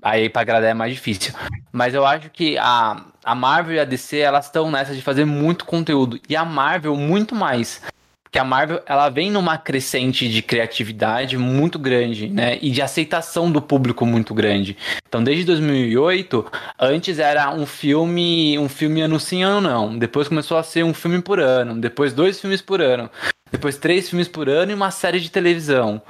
Aí 0.06 0.28
pra 0.28 0.42
agradar 0.42 0.70
é 0.70 0.72
mais 0.74 0.94
difícil. 0.94 1.34
Mas 1.72 1.92
eu 1.92 2.06
acho 2.06 2.30
que 2.30 2.56
a, 2.58 3.06
a 3.24 3.34
Marvel 3.34 3.74
e 3.74 3.80
a 3.80 3.84
DC, 3.84 4.18
elas 4.18 4.44
estão 4.44 4.70
nessa 4.70 4.94
de 4.94 5.02
fazer 5.02 5.24
muito 5.24 5.64
conteúdo. 5.64 6.20
E 6.28 6.36
a 6.36 6.44
Marvel, 6.44 6.94
muito 6.94 7.34
mais. 7.34 7.82
Porque 8.22 8.38
a 8.38 8.44
Marvel, 8.44 8.80
ela 8.86 9.08
vem 9.08 9.32
numa 9.32 9.58
crescente 9.58 10.28
de 10.28 10.42
criatividade 10.42 11.36
muito 11.36 11.76
grande, 11.76 12.28
né? 12.28 12.56
E 12.62 12.70
de 12.70 12.80
aceitação 12.80 13.50
do 13.50 13.60
público 13.60 14.06
muito 14.06 14.32
grande. 14.32 14.76
Então, 15.08 15.24
desde 15.24 15.44
2008, 15.44 16.52
antes 16.78 17.18
era 17.18 17.52
um 17.52 17.66
filme, 17.66 18.56
um 18.60 18.68
filme 18.68 19.00
ano 19.00 19.18
sim, 19.18 19.42
ano 19.42 19.60
não. 19.60 19.98
Depois 19.98 20.28
começou 20.28 20.56
a 20.56 20.62
ser 20.62 20.84
um 20.84 20.94
filme 20.94 21.20
por 21.20 21.40
ano. 21.40 21.80
Depois 21.80 22.12
dois 22.12 22.40
filmes 22.40 22.62
por 22.62 22.80
ano. 22.80 23.10
Depois 23.50 23.76
três 23.76 24.08
filmes 24.08 24.28
por 24.28 24.48
ano 24.48 24.70
e 24.70 24.74
uma 24.76 24.92
série 24.92 25.18
de 25.18 25.32
televisão, 25.32 26.00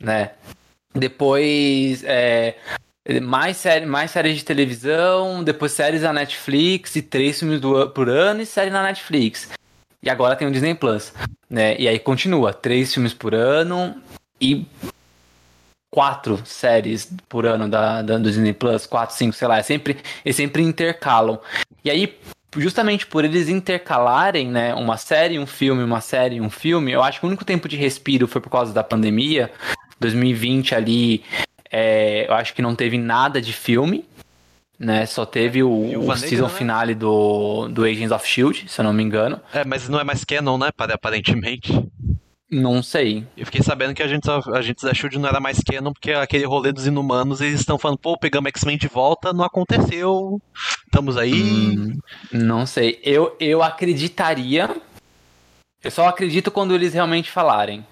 né? 0.00 0.32
Depois, 0.92 2.02
é, 2.04 2.56
mais, 3.22 3.56
série, 3.56 3.86
mais 3.86 4.10
séries 4.10 4.36
de 4.36 4.44
televisão, 4.44 5.44
depois 5.44 5.72
séries 5.72 6.02
na 6.02 6.12
Netflix 6.12 6.96
e 6.96 7.02
três 7.02 7.38
filmes 7.38 7.60
do, 7.60 7.88
por 7.90 8.08
ano 8.08 8.40
e 8.40 8.46
série 8.46 8.70
na 8.70 8.82
Netflix. 8.82 9.50
E 10.02 10.10
agora 10.10 10.36
tem 10.36 10.46
o 10.46 10.50
Disney 10.50 10.74
Plus, 10.74 11.12
né? 11.48 11.76
E 11.78 11.88
aí 11.88 11.98
continua, 11.98 12.52
três 12.52 12.92
filmes 12.92 13.14
por 13.14 13.34
ano 13.34 14.00
e 14.40 14.66
quatro 15.90 16.40
séries 16.44 17.10
por 17.28 17.46
ano 17.46 17.68
da, 17.68 18.02
da 18.02 18.18
do 18.18 18.28
Disney 18.28 18.52
Plus, 18.52 18.86
quatro, 18.86 19.16
cinco, 19.16 19.34
sei 19.34 19.48
lá, 19.48 19.58
é 19.58 19.62
sempre, 19.62 19.96
eles 20.24 20.36
sempre 20.36 20.62
intercalam. 20.62 21.40
E 21.84 21.90
aí, 21.90 22.18
justamente 22.56 23.06
por 23.06 23.24
eles 23.24 23.48
intercalarem, 23.48 24.48
né, 24.48 24.74
uma 24.74 24.96
série, 24.96 25.38
um 25.38 25.46
filme, 25.46 25.82
uma 25.82 26.00
série, 26.00 26.40
um 26.40 26.50
filme, 26.50 26.92
eu 26.92 27.02
acho 27.02 27.20
que 27.20 27.26
o 27.26 27.28
único 27.28 27.44
tempo 27.44 27.68
de 27.68 27.76
respiro 27.76 28.28
foi 28.28 28.40
por 28.40 28.50
causa 28.50 28.72
da 28.72 28.82
pandemia. 28.82 29.50
2020 29.98 30.74
ali, 30.74 31.24
é, 31.70 32.26
eu 32.28 32.34
acho 32.34 32.54
que 32.54 32.62
não 32.62 32.74
teve 32.74 32.98
nada 32.98 33.40
de 33.40 33.52
filme, 33.52 34.04
né? 34.78 35.06
Só 35.06 35.24
teve 35.24 35.62
o, 35.62 35.70
o 35.70 36.16
season 36.16 36.44
né? 36.44 36.50
finale 36.50 36.94
do, 36.94 37.68
do 37.68 37.84
Agents 37.84 38.12
of 38.12 38.26
Shield, 38.26 38.66
se 38.68 38.80
eu 38.80 38.84
não 38.84 38.92
me 38.92 39.02
engano. 39.02 39.40
É, 39.52 39.64
mas 39.64 39.88
não 39.88 39.98
é 39.98 40.04
mais 40.04 40.24
canon, 40.24 40.58
né? 40.58 40.70
Aparentemente. 40.76 41.72
Não 42.48 42.80
sei. 42.80 43.26
Eu 43.36 43.44
fiquei 43.44 43.62
sabendo 43.62 43.92
que 43.92 44.02
a 44.02 44.06
gente, 44.06 44.28
a 44.30 44.62
gente 44.62 44.84
da 44.84 44.94
Shield 44.94 45.18
não 45.18 45.28
era 45.28 45.40
mais 45.40 45.58
canon, 45.58 45.92
porque 45.92 46.12
aquele 46.12 46.44
rolê 46.44 46.72
dos 46.72 46.86
inumanos, 46.86 47.40
eles 47.40 47.58
estão 47.58 47.76
falando, 47.76 47.98
pô, 47.98 48.16
pegamos 48.16 48.48
X-Men 48.50 48.78
de 48.78 48.86
volta, 48.86 49.32
não 49.32 49.44
aconteceu. 49.44 50.40
Estamos 50.84 51.16
aí. 51.16 51.42
Hum, 51.42 51.98
não 52.30 52.64
sei. 52.64 53.00
Eu, 53.02 53.34
eu 53.40 53.62
acreditaria. 53.62 54.70
Eu 55.82 55.90
só 55.90 56.06
acredito 56.06 56.50
quando 56.50 56.74
eles 56.74 56.94
realmente 56.94 57.30
falarem. 57.30 57.84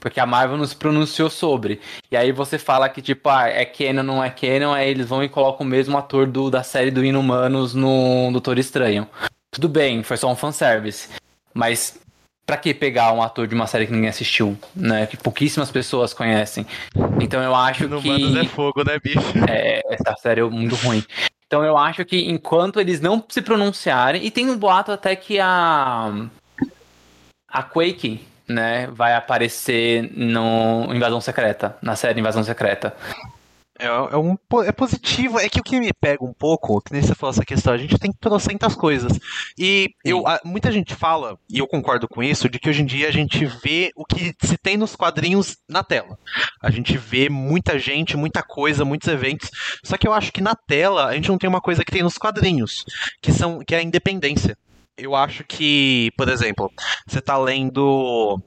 Porque 0.00 0.18
a 0.18 0.26
Marvel 0.26 0.56
nos 0.56 0.72
pronunciou 0.72 1.28
sobre. 1.28 1.78
E 2.10 2.16
aí 2.16 2.32
você 2.32 2.58
fala 2.58 2.88
que, 2.88 3.02
tipo, 3.02 3.28
ah, 3.28 3.46
é 3.46 3.66
canon, 3.66 4.02
não 4.02 4.24
é 4.24 4.30
canon, 4.30 4.72
aí 4.72 4.88
eles 4.88 5.06
vão 5.06 5.22
e 5.22 5.28
colocam 5.28 5.66
o 5.66 5.68
mesmo 5.68 5.96
ator 5.98 6.26
do, 6.26 6.50
da 6.50 6.62
série 6.62 6.90
do 6.90 7.04
Inumanos 7.04 7.74
no 7.74 8.30
Doutor 8.32 8.58
Estranho. 8.58 9.06
Tudo 9.50 9.68
bem, 9.68 10.02
foi 10.02 10.16
só 10.16 10.30
um 10.30 10.36
fanservice. 10.36 11.10
Mas 11.52 12.00
pra 12.46 12.56
que 12.56 12.72
pegar 12.72 13.12
um 13.12 13.22
ator 13.22 13.46
de 13.46 13.54
uma 13.54 13.66
série 13.66 13.86
que 13.86 13.92
ninguém 13.92 14.08
assistiu, 14.08 14.58
né? 14.74 15.06
Que 15.06 15.16
pouquíssimas 15.16 15.70
pessoas 15.70 16.14
conhecem. 16.14 16.66
Então 17.20 17.42
eu 17.42 17.54
acho 17.54 17.84
Inumanos 17.84 18.32
que... 18.32 18.38
é 18.38 18.44
fogo, 18.46 18.82
né, 18.82 18.98
bicho? 18.98 19.20
É, 19.48 19.82
essa 19.90 20.16
série 20.16 20.40
é 20.40 20.44
muito 20.44 20.74
ruim. 20.76 21.04
Então 21.46 21.62
eu 21.62 21.76
acho 21.76 22.04
que 22.04 22.30
enquanto 22.30 22.80
eles 22.80 23.00
não 23.00 23.22
se 23.28 23.42
pronunciarem... 23.42 24.24
E 24.24 24.30
tem 24.30 24.48
um 24.48 24.56
boato 24.56 24.90
até 24.92 25.14
que 25.14 25.38
a... 25.38 26.26
A 27.52 27.62
Quake 27.64 28.26
né, 28.50 28.88
vai 28.88 29.14
aparecer 29.14 30.10
no 30.14 30.92
Invasão 30.92 31.20
Secreta, 31.20 31.76
na 31.80 31.94
série 31.94 32.20
Invasão 32.20 32.42
Secreta. 32.42 32.94
É, 33.78 33.86
é, 33.86 34.16
um, 34.18 34.36
é 34.66 34.72
positivo, 34.72 35.38
é 35.38 35.48
que 35.48 35.58
o 35.58 35.62
que 35.62 35.80
me 35.80 35.90
pega 35.90 36.22
um 36.22 36.34
pouco, 36.34 36.82
que 36.82 36.92
nem 36.92 37.00
você 37.00 37.14
falou 37.14 37.32
essa 37.32 37.44
questão, 37.44 37.72
a 37.72 37.78
gente 37.78 37.98
tem 37.98 38.12
trocentas 38.12 38.74
coisas. 38.74 39.18
E 39.58 39.94
eu, 40.04 40.26
a, 40.26 40.38
muita 40.44 40.70
gente 40.70 40.94
fala, 40.94 41.38
e 41.48 41.58
eu 41.58 41.66
concordo 41.66 42.06
com 42.06 42.22
isso, 42.22 42.46
de 42.46 42.58
que 42.58 42.68
hoje 42.68 42.82
em 42.82 42.86
dia 42.86 43.08
a 43.08 43.12
gente 43.12 43.46
vê 43.46 43.90
o 43.96 44.04
que 44.04 44.34
se 44.42 44.58
tem 44.58 44.76
nos 44.76 44.94
quadrinhos 44.94 45.56
na 45.66 45.82
tela. 45.82 46.18
A 46.60 46.70
gente 46.70 46.98
vê 46.98 47.30
muita 47.30 47.78
gente, 47.78 48.18
muita 48.18 48.42
coisa, 48.42 48.84
muitos 48.84 49.08
eventos. 49.08 49.50
Só 49.82 49.96
que 49.96 50.06
eu 50.06 50.12
acho 50.12 50.30
que 50.30 50.42
na 50.42 50.54
tela 50.54 51.06
a 51.06 51.14
gente 51.14 51.30
não 51.30 51.38
tem 51.38 51.48
uma 51.48 51.62
coisa 51.62 51.82
que 51.82 51.92
tem 51.92 52.02
nos 52.02 52.18
quadrinhos, 52.18 52.84
que 53.22 53.32
são 53.32 53.60
que 53.60 53.74
é 53.74 53.78
a 53.78 53.82
independência 53.82 54.58
eu 54.96 55.14
acho 55.14 55.44
que, 55.44 56.10
por 56.16 56.28
exemplo, 56.28 56.70
você 57.06 57.20
tá 57.20 57.36
lendo 57.38 58.40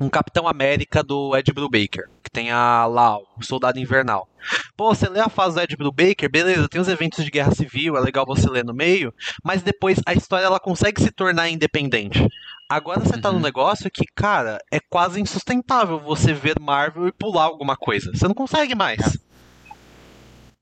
um 0.00 0.08
Capitão 0.08 0.48
América 0.48 1.02
do 1.02 1.36
Ed 1.36 1.52
Brubaker, 1.52 2.08
que 2.22 2.30
tem 2.30 2.50
a 2.50 2.86
lá, 2.86 3.18
o 3.18 3.42
Soldado 3.42 3.78
Invernal. 3.78 4.26
Pô, 4.74 4.94
você 4.94 5.08
lê 5.08 5.20
a 5.20 5.28
fase 5.28 5.56
do 5.56 5.60
Ed 5.60 5.76
Brubaker, 5.76 6.30
beleza, 6.30 6.68
tem 6.68 6.80
os 6.80 6.88
eventos 6.88 7.22
de 7.22 7.30
guerra 7.30 7.54
civil, 7.54 7.96
é 7.96 8.00
legal 8.00 8.24
você 8.24 8.48
ler 8.48 8.64
no 8.64 8.72
meio, 8.72 9.12
mas 9.44 9.62
depois 9.62 10.00
a 10.06 10.14
história 10.14 10.46
ela 10.46 10.58
consegue 10.58 11.02
se 11.02 11.10
tornar 11.10 11.50
independente. 11.50 12.26
Agora 12.66 13.00
você 13.00 13.16
uhum. 13.16 13.20
tá 13.20 13.30
num 13.30 13.36
uhum. 13.36 13.42
negócio 13.42 13.90
que, 13.90 14.04
cara, 14.14 14.58
é 14.70 14.80
quase 14.80 15.20
insustentável 15.20 15.98
você 15.98 16.32
ver 16.32 16.58
Marvel 16.58 17.08
e 17.08 17.12
pular 17.12 17.44
alguma 17.44 17.76
coisa. 17.76 18.10
Você 18.14 18.26
não 18.26 18.34
consegue 18.34 18.74
mais. 18.74 19.18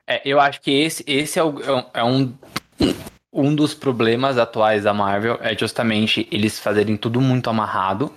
É, 0.07 0.23
eu 0.25 0.41
acho 0.41 0.61
que 0.63 0.71
esse, 0.71 1.05
esse 1.07 1.39
é, 1.39 1.45
o, 1.45 1.61
é 1.93 2.03
um 2.03 2.35
é 2.81 2.85
um 3.33 3.55
dos 3.55 3.75
problemas 3.75 4.39
atuais 4.39 4.85
da 4.85 4.95
Marvel 4.95 5.39
é 5.43 5.57
justamente 5.57 6.27
eles 6.31 6.59
fazerem 6.59 6.97
tudo 6.97 7.21
muito 7.21 7.51
amarrado, 7.51 8.13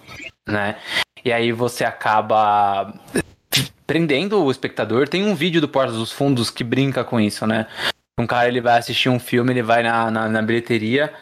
né? 0.48 0.78
E 1.24 1.32
aí 1.32 1.52
você 1.52 1.84
acaba 1.84 2.94
prendendo 3.86 4.42
o 4.42 4.50
espectador. 4.50 5.08
Tem 5.08 5.26
um 5.26 5.36
vídeo 5.36 5.62
do 5.62 5.68
Porta 5.68 5.94
dos 5.94 6.12
Fundos 6.12 6.50
que 6.50 6.64
brinca 6.64 7.04
com 7.04 7.20
isso, 7.20 7.46
né? 7.46 7.68
Um 8.18 8.26
cara 8.26 8.48
ele 8.48 8.62
vai 8.62 8.78
assistir 8.78 9.10
um 9.10 9.20
filme, 9.20 9.52
ele 9.52 9.62
vai 9.62 9.84
na, 9.84 10.10
na, 10.10 10.30
na 10.30 10.42
bilheteria. 10.42 11.14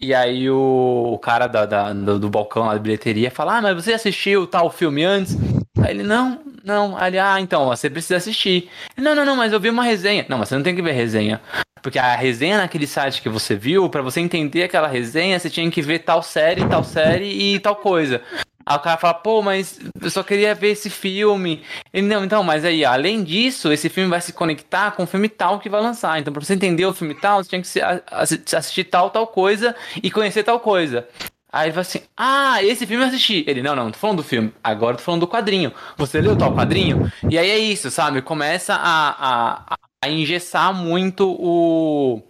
E 0.00 0.12
aí 0.12 0.50
o, 0.50 1.12
o 1.14 1.18
cara 1.18 1.46
da, 1.46 1.64
da, 1.64 1.92
do, 1.92 2.18
do, 2.18 2.28
balcão 2.28 2.66
lá 2.66 2.74
da 2.74 2.78
bilheteria 2.78 3.30
fala: 3.30 3.58
Ah, 3.58 3.62
mas 3.62 3.76
você 3.76 3.92
assistiu 3.92 4.46
tal 4.46 4.70
filme 4.70 5.04
antes? 5.04 5.36
Aí 5.78 5.90
ele, 5.90 6.02
não, 6.02 6.40
não. 6.64 6.96
Aí 6.96 7.10
ele, 7.10 7.18
ah, 7.18 7.40
então, 7.40 7.66
você 7.66 7.88
precisa 7.88 8.16
assistir. 8.16 8.68
Ele, 8.96 9.04
não, 9.04 9.14
não, 9.14 9.24
não, 9.24 9.36
mas 9.36 9.52
eu 9.52 9.60
vi 9.60 9.70
uma 9.70 9.84
resenha. 9.84 10.26
Não, 10.28 10.38
mas 10.38 10.48
você 10.48 10.56
não 10.56 10.62
tem 10.62 10.74
que 10.74 10.82
ver 10.82 10.92
resenha. 10.92 11.40
Porque 11.84 11.98
a 11.98 12.16
resenha 12.16 12.56
naquele 12.56 12.86
site 12.86 13.20
que 13.20 13.28
você 13.28 13.54
viu, 13.54 13.90
para 13.90 14.00
você 14.00 14.18
entender 14.18 14.62
aquela 14.62 14.88
resenha, 14.88 15.38
você 15.38 15.50
tinha 15.50 15.70
que 15.70 15.82
ver 15.82 15.98
tal 15.98 16.22
série, 16.22 16.66
tal 16.66 16.82
série 16.82 17.26
e 17.26 17.60
tal 17.60 17.76
coisa. 17.76 18.22
Aí 18.64 18.74
o 18.74 18.80
cara 18.80 18.96
fala, 18.96 19.12
pô, 19.12 19.42
mas 19.42 19.78
eu 20.00 20.08
só 20.08 20.22
queria 20.22 20.54
ver 20.54 20.68
esse 20.68 20.88
filme. 20.88 21.62
Ele, 21.92 22.06
não, 22.06 22.24
então, 22.24 22.42
mas 22.42 22.64
aí, 22.64 22.86
além 22.86 23.22
disso, 23.22 23.70
esse 23.70 23.90
filme 23.90 24.08
vai 24.08 24.22
se 24.22 24.32
conectar 24.32 24.92
com 24.92 25.02
o 25.02 25.06
filme 25.06 25.28
tal 25.28 25.60
que 25.60 25.68
vai 25.68 25.82
lançar. 25.82 26.18
Então, 26.18 26.32
pra 26.32 26.42
você 26.42 26.54
entender 26.54 26.86
o 26.86 26.94
filme 26.94 27.14
tal, 27.14 27.44
você 27.44 27.50
tinha 27.50 27.60
que 27.60 28.56
assistir 28.56 28.84
tal, 28.84 29.10
tal 29.10 29.26
coisa 29.26 29.76
e 30.02 30.10
conhecer 30.10 30.42
tal 30.42 30.58
coisa. 30.60 31.06
Aí 31.52 31.66
ele 31.66 31.72
fala 31.72 31.82
assim: 31.82 32.00
Ah, 32.16 32.64
esse 32.64 32.86
filme 32.86 33.04
eu 33.04 33.08
assisti. 33.08 33.44
Ele, 33.46 33.62
não, 33.62 33.76
não, 33.76 33.90
tô 33.90 33.98
falando 33.98 34.16
do 34.16 34.24
filme. 34.24 34.54
Agora 34.64 34.96
tô 34.96 35.02
falando 35.02 35.20
do 35.20 35.28
quadrinho. 35.28 35.70
Você 35.98 36.20
leu 36.22 36.34
tal 36.34 36.54
quadrinho? 36.54 37.12
E 37.30 37.36
aí 37.36 37.50
é 37.50 37.58
isso, 37.58 37.90
sabe? 37.90 38.22
Começa 38.22 38.74
a, 38.74 39.74
a, 39.74 39.76
a 40.04 40.10
engessar 40.10 40.74
muito 40.74 41.30
o, 41.30 42.22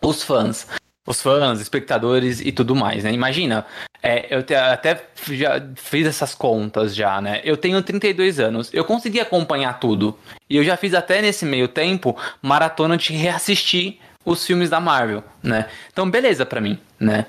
os 0.00 0.22
fãs. 0.22 0.66
Os 1.06 1.20
fãs, 1.20 1.60
espectadores 1.60 2.40
e 2.40 2.52
tudo 2.52 2.76
mais, 2.76 3.02
né? 3.02 3.12
Imagina, 3.12 3.66
é, 4.00 4.26
eu 4.30 4.44
te, 4.44 4.54
até 4.54 5.08
já 5.32 5.60
fiz 5.74 6.06
essas 6.06 6.36
contas 6.36 6.94
já, 6.94 7.20
né? 7.20 7.40
Eu 7.42 7.56
tenho 7.56 7.82
32 7.82 8.38
anos, 8.38 8.72
eu 8.72 8.84
consegui 8.84 9.18
acompanhar 9.18 9.80
tudo. 9.80 10.16
E 10.48 10.56
eu 10.56 10.62
já 10.62 10.76
fiz 10.76 10.94
até 10.94 11.20
nesse 11.20 11.44
meio 11.44 11.66
tempo 11.66 12.16
maratona 12.40 12.96
de 12.96 13.12
reassistir 13.12 13.98
os 14.24 14.46
filmes 14.46 14.70
da 14.70 14.78
Marvel, 14.78 15.24
né? 15.42 15.68
Então, 15.92 16.08
beleza 16.08 16.46
para 16.46 16.60
mim, 16.60 16.78
né? 16.98 17.26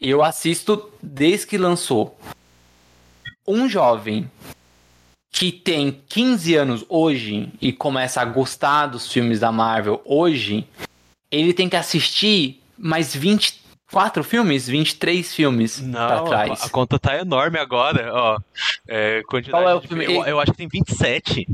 Eu 0.00 0.22
assisto 0.22 0.90
desde 1.02 1.46
que 1.46 1.58
lançou. 1.58 2.18
Um 3.46 3.68
jovem 3.68 4.30
que 5.30 5.52
tem 5.52 6.02
15 6.08 6.54
anos 6.56 6.84
hoje 6.88 7.48
e 7.60 7.72
começa 7.72 8.20
a 8.20 8.24
gostar 8.24 8.86
dos 8.86 9.12
filmes 9.12 9.40
da 9.40 9.52
Marvel 9.52 10.00
hoje, 10.04 10.66
ele 11.30 11.52
tem 11.52 11.68
que 11.68 11.76
assistir 11.76 12.62
mais 12.76 13.14
24 13.14 14.24
filmes, 14.24 14.66
23 14.66 15.34
filmes 15.34 15.80
Não, 15.80 15.92
pra 15.92 16.22
trás. 16.22 16.62
A 16.62 16.68
conta 16.68 16.98
tá 16.98 17.16
enorme 17.18 17.58
agora, 17.58 18.12
ó. 18.12 18.38
É, 18.86 19.22
Qual 19.22 19.68
é 19.68 19.74
o 19.74 19.80
filme? 19.80 20.06
De... 20.06 20.12
Eu, 20.14 20.24
eu, 20.24 20.40
acho 20.40 20.52
que 20.52 20.58
tem 20.58 20.68
27. 20.68 21.46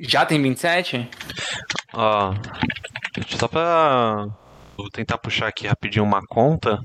Já 0.00 0.24
tem 0.24 0.40
27? 0.40 1.08
Ó. 1.92 2.34
Só 3.38 3.46
pra. 3.46 4.28
Vou 4.76 4.88
tentar 4.88 5.18
puxar 5.18 5.48
aqui 5.48 5.66
rapidinho 5.66 6.04
uma 6.04 6.26
conta. 6.26 6.82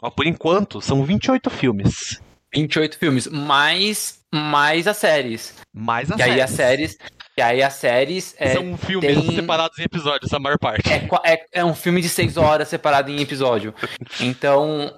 Ó, 0.00 0.08
por 0.10 0.26
enquanto, 0.26 0.80
são 0.80 1.04
28 1.04 1.50
filmes. 1.50 2.20
28 2.54 2.98
filmes, 2.98 3.26
mais, 3.26 4.20
mais 4.36 4.86
as 4.86 4.96
séries. 4.96 5.54
Mais 5.74 6.10
as 6.10 6.16
séries. 6.16 6.34
aí 6.34 6.40
as 6.40 6.50
séries. 6.50 6.98
E 7.36 7.42
aí 7.42 7.62
as 7.62 7.74
séries. 7.74 8.34
É, 8.38 8.54
São 8.54 8.76
filmes 8.78 9.24
tem- 9.24 9.34
separados 9.36 9.78
em 9.78 9.82
episódios, 9.82 10.32
a 10.32 10.38
maior 10.38 10.58
parte. 10.58 10.88
é, 10.90 11.06
é, 11.24 11.46
é 11.52 11.64
um 11.64 11.74
filme 11.74 12.00
de 12.00 12.08
seis 12.08 12.36
horas 12.36 12.68
separado 12.68 13.10
em 13.10 13.20
episódio. 13.20 13.74
Então. 14.20 14.92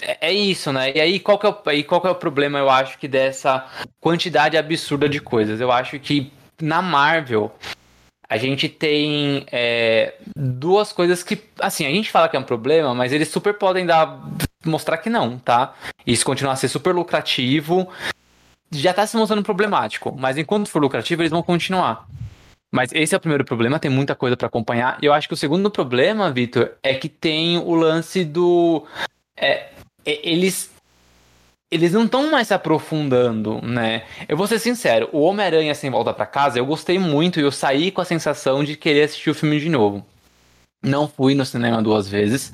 É, 0.00 0.28
é 0.28 0.32
isso, 0.32 0.72
né? 0.72 0.92
E 0.94 1.00
aí 1.00 1.18
qual, 1.18 1.38
que 1.38 1.46
é 1.46 1.48
o, 1.48 1.56
aí 1.66 1.82
qual 1.82 2.00
que 2.00 2.06
é 2.06 2.10
o 2.10 2.14
problema, 2.14 2.58
eu 2.58 2.68
acho, 2.68 2.98
que 2.98 3.08
dessa 3.08 3.66
quantidade 4.00 4.56
absurda 4.56 5.08
de 5.08 5.20
coisas? 5.20 5.60
Eu 5.60 5.72
acho 5.72 5.98
que 5.98 6.30
na 6.60 6.82
Marvel 6.82 7.50
a 8.28 8.36
gente 8.36 8.68
tem 8.68 9.46
é, 9.50 10.14
duas 10.36 10.92
coisas 10.92 11.22
que, 11.22 11.38
assim, 11.60 11.86
a 11.86 11.90
gente 11.90 12.10
fala 12.10 12.28
que 12.28 12.36
é 12.36 12.40
um 12.40 12.44
problema, 12.44 12.94
mas 12.94 13.12
eles 13.12 13.28
super 13.28 13.54
podem 13.54 13.86
dar 13.86 14.20
mostrar 14.64 14.98
que 14.98 15.08
não, 15.08 15.38
tá? 15.38 15.74
Isso 16.04 16.24
continuar 16.24 16.54
a 16.54 16.56
ser 16.56 16.68
super 16.68 16.92
lucrativo. 16.94 17.88
Já 18.70 18.92
tá 18.92 19.06
se 19.06 19.16
mostrando 19.16 19.42
problemático, 19.42 20.14
mas 20.18 20.36
enquanto 20.36 20.68
for 20.68 20.80
lucrativo, 20.82 21.22
eles 21.22 21.30
vão 21.30 21.42
continuar. 21.42 22.06
Mas 22.72 22.90
esse 22.92 23.14
é 23.14 23.18
o 23.18 23.20
primeiro 23.20 23.44
problema, 23.44 23.78
tem 23.78 23.90
muita 23.90 24.14
coisa 24.14 24.36
pra 24.36 24.48
acompanhar. 24.48 24.98
E 25.00 25.06
eu 25.06 25.12
acho 25.12 25.28
que 25.28 25.34
o 25.34 25.36
segundo 25.36 25.70
problema, 25.70 26.30
Vitor, 26.30 26.72
é 26.82 26.94
que 26.94 27.08
tem 27.08 27.58
o 27.58 27.74
lance 27.74 28.24
do. 28.24 28.84
é, 29.36 29.68
e- 30.04 30.20
eles. 30.22 30.74
Eles 31.68 31.92
não 31.92 32.04
estão 32.04 32.30
mais 32.30 32.46
se 32.48 32.54
aprofundando, 32.54 33.60
né? 33.60 34.04
Eu 34.28 34.36
vou 34.36 34.46
ser 34.46 34.60
sincero, 34.60 35.08
o 35.12 35.20
Homem-Aranha 35.20 35.74
Sem 35.74 35.90
Volta 35.90 36.14
pra 36.14 36.24
Casa, 36.24 36.58
eu 36.58 36.64
gostei 36.66 36.96
muito 36.96 37.40
e 37.40 37.42
eu 37.42 37.50
saí 37.50 37.90
com 37.90 38.00
a 38.00 38.04
sensação 38.04 38.62
de 38.62 38.76
querer 38.76 39.02
assistir 39.02 39.30
o 39.30 39.34
filme 39.34 39.58
de 39.58 39.68
novo. 39.68 40.06
Não 40.82 41.08
fui 41.08 41.34
no 41.34 41.44
cinema 41.44 41.82
duas 41.82 42.08
vezes. 42.08 42.52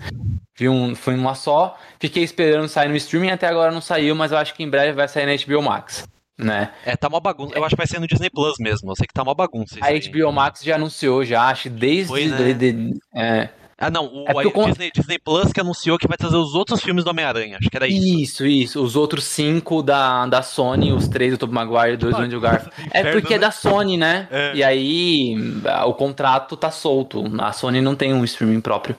Vi 0.58 0.68
um, 0.68 0.94
fui 0.94 1.14
uma 1.14 1.34
só. 1.34 1.76
Fiquei 1.98 2.22
esperando 2.22 2.68
sair 2.68 2.88
no 2.88 2.96
streaming, 2.96 3.30
até 3.30 3.46
agora 3.46 3.72
não 3.72 3.80
saiu, 3.80 4.14
mas 4.14 4.32
eu 4.32 4.38
acho 4.38 4.54
que 4.54 4.62
em 4.62 4.70
breve 4.70 4.92
vai 4.92 5.08
sair 5.08 5.26
na 5.26 5.44
HBO 5.44 5.62
Max, 5.62 6.06
né? 6.38 6.72
É, 6.84 6.96
tá 6.96 7.08
uma 7.08 7.20
bagunça. 7.20 7.54
Eu 7.56 7.64
acho 7.64 7.74
que 7.74 7.80
vai 7.80 7.86
ser 7.86 7.98
no 7.98 8.06
Disney 8.06 8.30
Plus 8.30 8.54
mesmo. 8.58 8.90
Eu 8.90 8.96
sei 8.96 9.06
que 9.06 9.14
tá 9.14 9.22
uma 9.22 9.34
bagunça. 9.34 9.76
A 9.80 9.86
aí. 9.86 10.00
HBO 10.00 10.32
Max 10.32 10.62
já 10.62 10.76
anunciou, 10.76 11.24
já 11.24 11.48
acho, 11.48 11.68
desde. 11.68 12.08
Foi, 12.08 12.26
né? 12.26 12.52
de- 12.54 12.72
de- 12.72 12.98
é. 13.14 13.48
Ah, 13.82 13.90
não. 13.90 14.06
O 14.06 14.24
É 14.40 14.50
con- 14.50 14.66
Disney, 14.66 14.90
Disney 14.94 15.18
Plus 15.18 15.52
que 15.52 15.60
anunciou 15.60 15.98
que 15.98 16.06
vai 16.06 16.16
trazer 16.16 16.36
os 16.36 16.54
outros 16.54 16.80
filmes 16.82 17.02
do 17.04 17.10
Homem-Aranha. 17.10 17.58
Acho 17.58 17.68
que 17.68 17.76
era 17.76 17.88
isso. 17.88 18.06
Isso, 18.06 18.46
isso. 18.46 18.82
Os 18.82 18.94
outros 18.96 19.24
cinco 19.24 19.82
da, 19.82 20.24
da 20.26 20.42
Sony, 20.42 20.92
os 20.92 21.08
três 21.08 21.32
do 21.32 21.38
Tobey 21.38 21.54
Maguire, 21.54 21.96
dois 21.96 22.14
do 22.14 22.22
Andrew 22.22 22.40
Garfield. 22.40 22.72
É 22.92 23.10
porque 23.12 23.34
é 23.34 23.38
né? 23.38 23.46
da 23.46 23.50
Sony, 23.50 23.96
né? 23.96 24.28
É. 24.30 24.52
E 24.54 24.62
aí 24.62 25.34
ah, 25.66 25.84
o 25.86 25.94
contrato 25.94 26.56
tá 26.56 26.70
solto. 26.70 27.24
A 27.40 27.52
Sony 27.52 27.80
não 27.80 27.94
tem 27.96 28.14
um 28.14 28.24
streaming 28.24 28.60
próprio. 28.60 28.96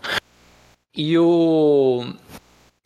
E 0.96 1.18
o. 1.18 2.06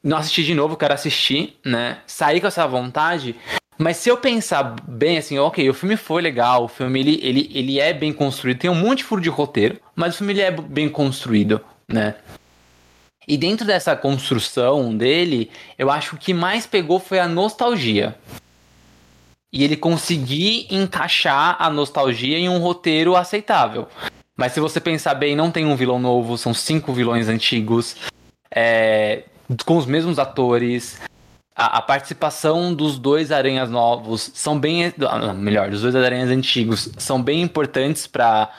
Não 0.04 0.18
assisti 0.18 0.44
de 0.44 0.54
novo, 0.54 0.77
quero 0.77 0.94
assistir, 0.94 1.58
né? 1.66 1.98
Saí 2.06 2.39
com 2.39 2.48
essa 2.48 2.66
vontade. 2.68 3.36
Mas 3.77 3.98
se 3.98 4.10
eu 4.10 4.18
pensar 4.18 4.75
bem 4.88 5.18
assim, 5.18 5.38
ok, 5.38 5.70
o 5.70 5.74
filme 5.74 5.96
foi 5.98 6.22
legal, 6.22 6.63
o 6.63 6.68
filme 6.68 7.00
ele, 7.00 7.20
ele, 7.22 7.51
ele 7.54 7.80
é 7.80 7.94
bem 7.94 8.12
construído, 8.12 8.58
tem 8.60 8.70
um 8.72 8.75
monte 8.75 9.00
de 9.00 9.04
furo 9.04 9.22
de 9.22 9.30
roteiro, 9.30 9.77
mas 9.96 10.16
o 10.16 10.18
filme 10.18 10.34
ele 10.34 10.42
é 10.42 10.50
bem 10.50 10.89
construído, 10.89 11.62
né? 11.88 12.15
E 13.27 13.38
dentro 13.38 13.65
dessa 13.65 13.96
construção 13.96 14.96
dele, 14.96 15.51
eu 15.77 15.91
acho 15.91 16.12
que 16.12 16.15
o 16.15 16.20
que 16.20 16.34
mais 16.34 16.65
pegou 16.65 17.00
foi 17.00 17.20
a 17.20 17.27
nostalgia. 17.27 18.15
E 19.51 19.63
ele 19.63 19.75
conseguir 19.75 20.67
encaixar 20.70 21.58
a 21.60 21.70
nostalgia 21.70 22.38
em 22.38 22.48
um 22.48 22.60
roteiro 22.60 23.15
aceitável. 23.15 23.88
Mas 24.36 24.53
se 24.53 24.60
você 24.60 24.79
pensar 24.79 25.15
bem, 25.15 25.36
não 25.36 25.51
tem 25.51 25.65
um 25.65 25.75
vilão 25.75 26.00
novo, 26.00 26.38
são 26.38 26.54
cinco 26.54 26.93
vilões 26.93 27.28
antigos, 27.28 27.95
é, 28.50 29.23
com 29.65 29.78
os 29.78 29.86
mesmos 29.86 30.19
atores. 30.19 31.02
A, 31.56 31.80
a 31.80 31.82
participação 31.82 32.73
dos 32.73 32.97
dois 33.00 33.32
aranhas 33.32 33.69
novos 33.69 34.32
são 34.34 34.58
bem. 34.58 34.93
ah, 35.02 35.34
Melhor, 35.34 35.69
dos 35.69 35.82
dois 35.82 35.95
aranhas 35.95 36.30
antigos 36.30 36.89
são 36.97 37.21
bem 37.21 37.41
importantes 37.41 38.08
para 38.08 38.52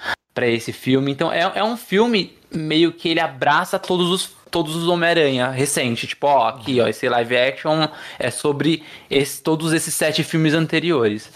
esse 0.43 0.73
filme. 0.73 1.13
Então 1.13 1.33
é, 1.33 1.41
é 1.55 1.65
um 1.65 1.77
filme 1.77 2.38
meio 2.53 2.93
que 2.93 3.09
ele 3.09 3.21
abraça 3.21 3.79
todos 3.79 4.11
os, 4.11 4.31
todos 4.51 4.75
os 4.77 4.89
Homem-Aranha 4.89 5.51
recente. 5.51 6.07
Tipo, 6.07 6.27
ó, 6.27 6.49
aqui, 6.49 6.81
ó, 6.81 6.87
esse 6.89 7.09
live 7.09 7.37
action 7.37 7.89
é 8.19 8.31
sobre 8.31 8.83
esse- 9.11 9.43
todos 9.43 9.73
esses 9.73 9.95
sete 9.95 10.23
filmes 10.25 10.55
anteriores 10.55 11.31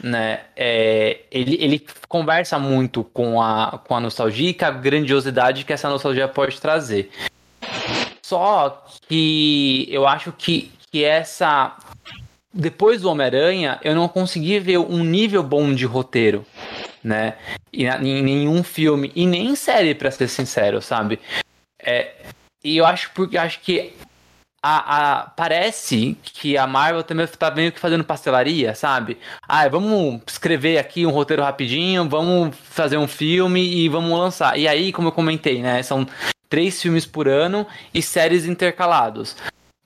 né? 0.00 0.42
É, 0.56 1.22
ele, 1.30 1.56
ele 1.60 1.86
conversa 2.08 2.58
muito 2.58 3.02
com 3.02 3.42
a, 3.42 3.80
com 3.84 3.96
a 3.96 4.00
nostalgia 4.00 4.50
e 4.50 4.54
com 4.54 4.64
a 4.64 4.70
grandiosidade 4.70 5.64
que 5.64 5.72
essa 5.72 5.88
nostalgia 5.88 6.28
pode 6.28 6.60
trazer. 6.60 7.10
Só 8.22 8.84
que 9.08 9.88
eu 9.90 10.06
acho 10.06 10.32
que, 10.32 10.70
que 10.90 11.04
essa. 11.04 11.76
Depois 12.52 13.02
do 13.02 13.10
Homem-Aranha, 13.10 13.78
eu 13.82 13.94
não 13.94 14.08
consegui 14.08 14.58
ver 14.58 14.78
um 14.78 15.04
nível 15.04 15.42
bom 15.42 15.74
de 15.74 15.84
roteiro, 15.84 16.46
né? 17.04 17.34
E 17.72 17.84
em 17.86 18.22
nenhum 18.22 18.62
filme, 18.62 19.12
e 19.14 19.26
nem 19.26 19.48
em 19.48 19.54
série, 19.56 19.94
pra 19.94 20.10
ser 20.10 20.28
sincero, 20.28 20.80
sabe? 20.80 21.20
É, 21.80 22.12
e 22.64 22.76
eu 22.76 22.86
acho, 22.86 23.10
porque 23.14 23.36
acho 23.36 23.60
que 23.60 23.92
a, 24.62 25.20
a- 25.20 25.26
parece 25.30 26.16
que 26.22 26.56
a 26.56 26.66
Marvel 26.66 27.02
também 27.02 27.26
tá 27.26 27.50
meio 27.50 27.70
que 27.70 27.78
fazendo 27.78 28.02
pastelaria, 28.02 28.74
sabe? 28.74 29.18
Ah, 29.46 29.68
vamos 29.68 30.20
escrever 30.26 30.78
aqui 30.78 31.06
um 31.06 31.10
roteiro 31.10 31.42
rapidinho, 31.42 32.08
vamos 32.08 32.56
fazer 32.64 32.96
um 32.96 33.06
filme 33.06 33.62
e 33.62 33.88
vamos 33.88 34.18
lançar. 34.18 34.58
E 34.58 34.66
aí, 34.66 34.90
como 34.90 35.08
eu 35.08 35.12
comentei, 35.12 35.62
né? 35.62 35.82
São 35.82 36.06
três 36.48 36.80
filmes 36.80 37.04
por 37.06 37.28
ano 37.28 37.66
e 37.92 38.02
séries 38.02 38.46
intercalados. 38.46 39.36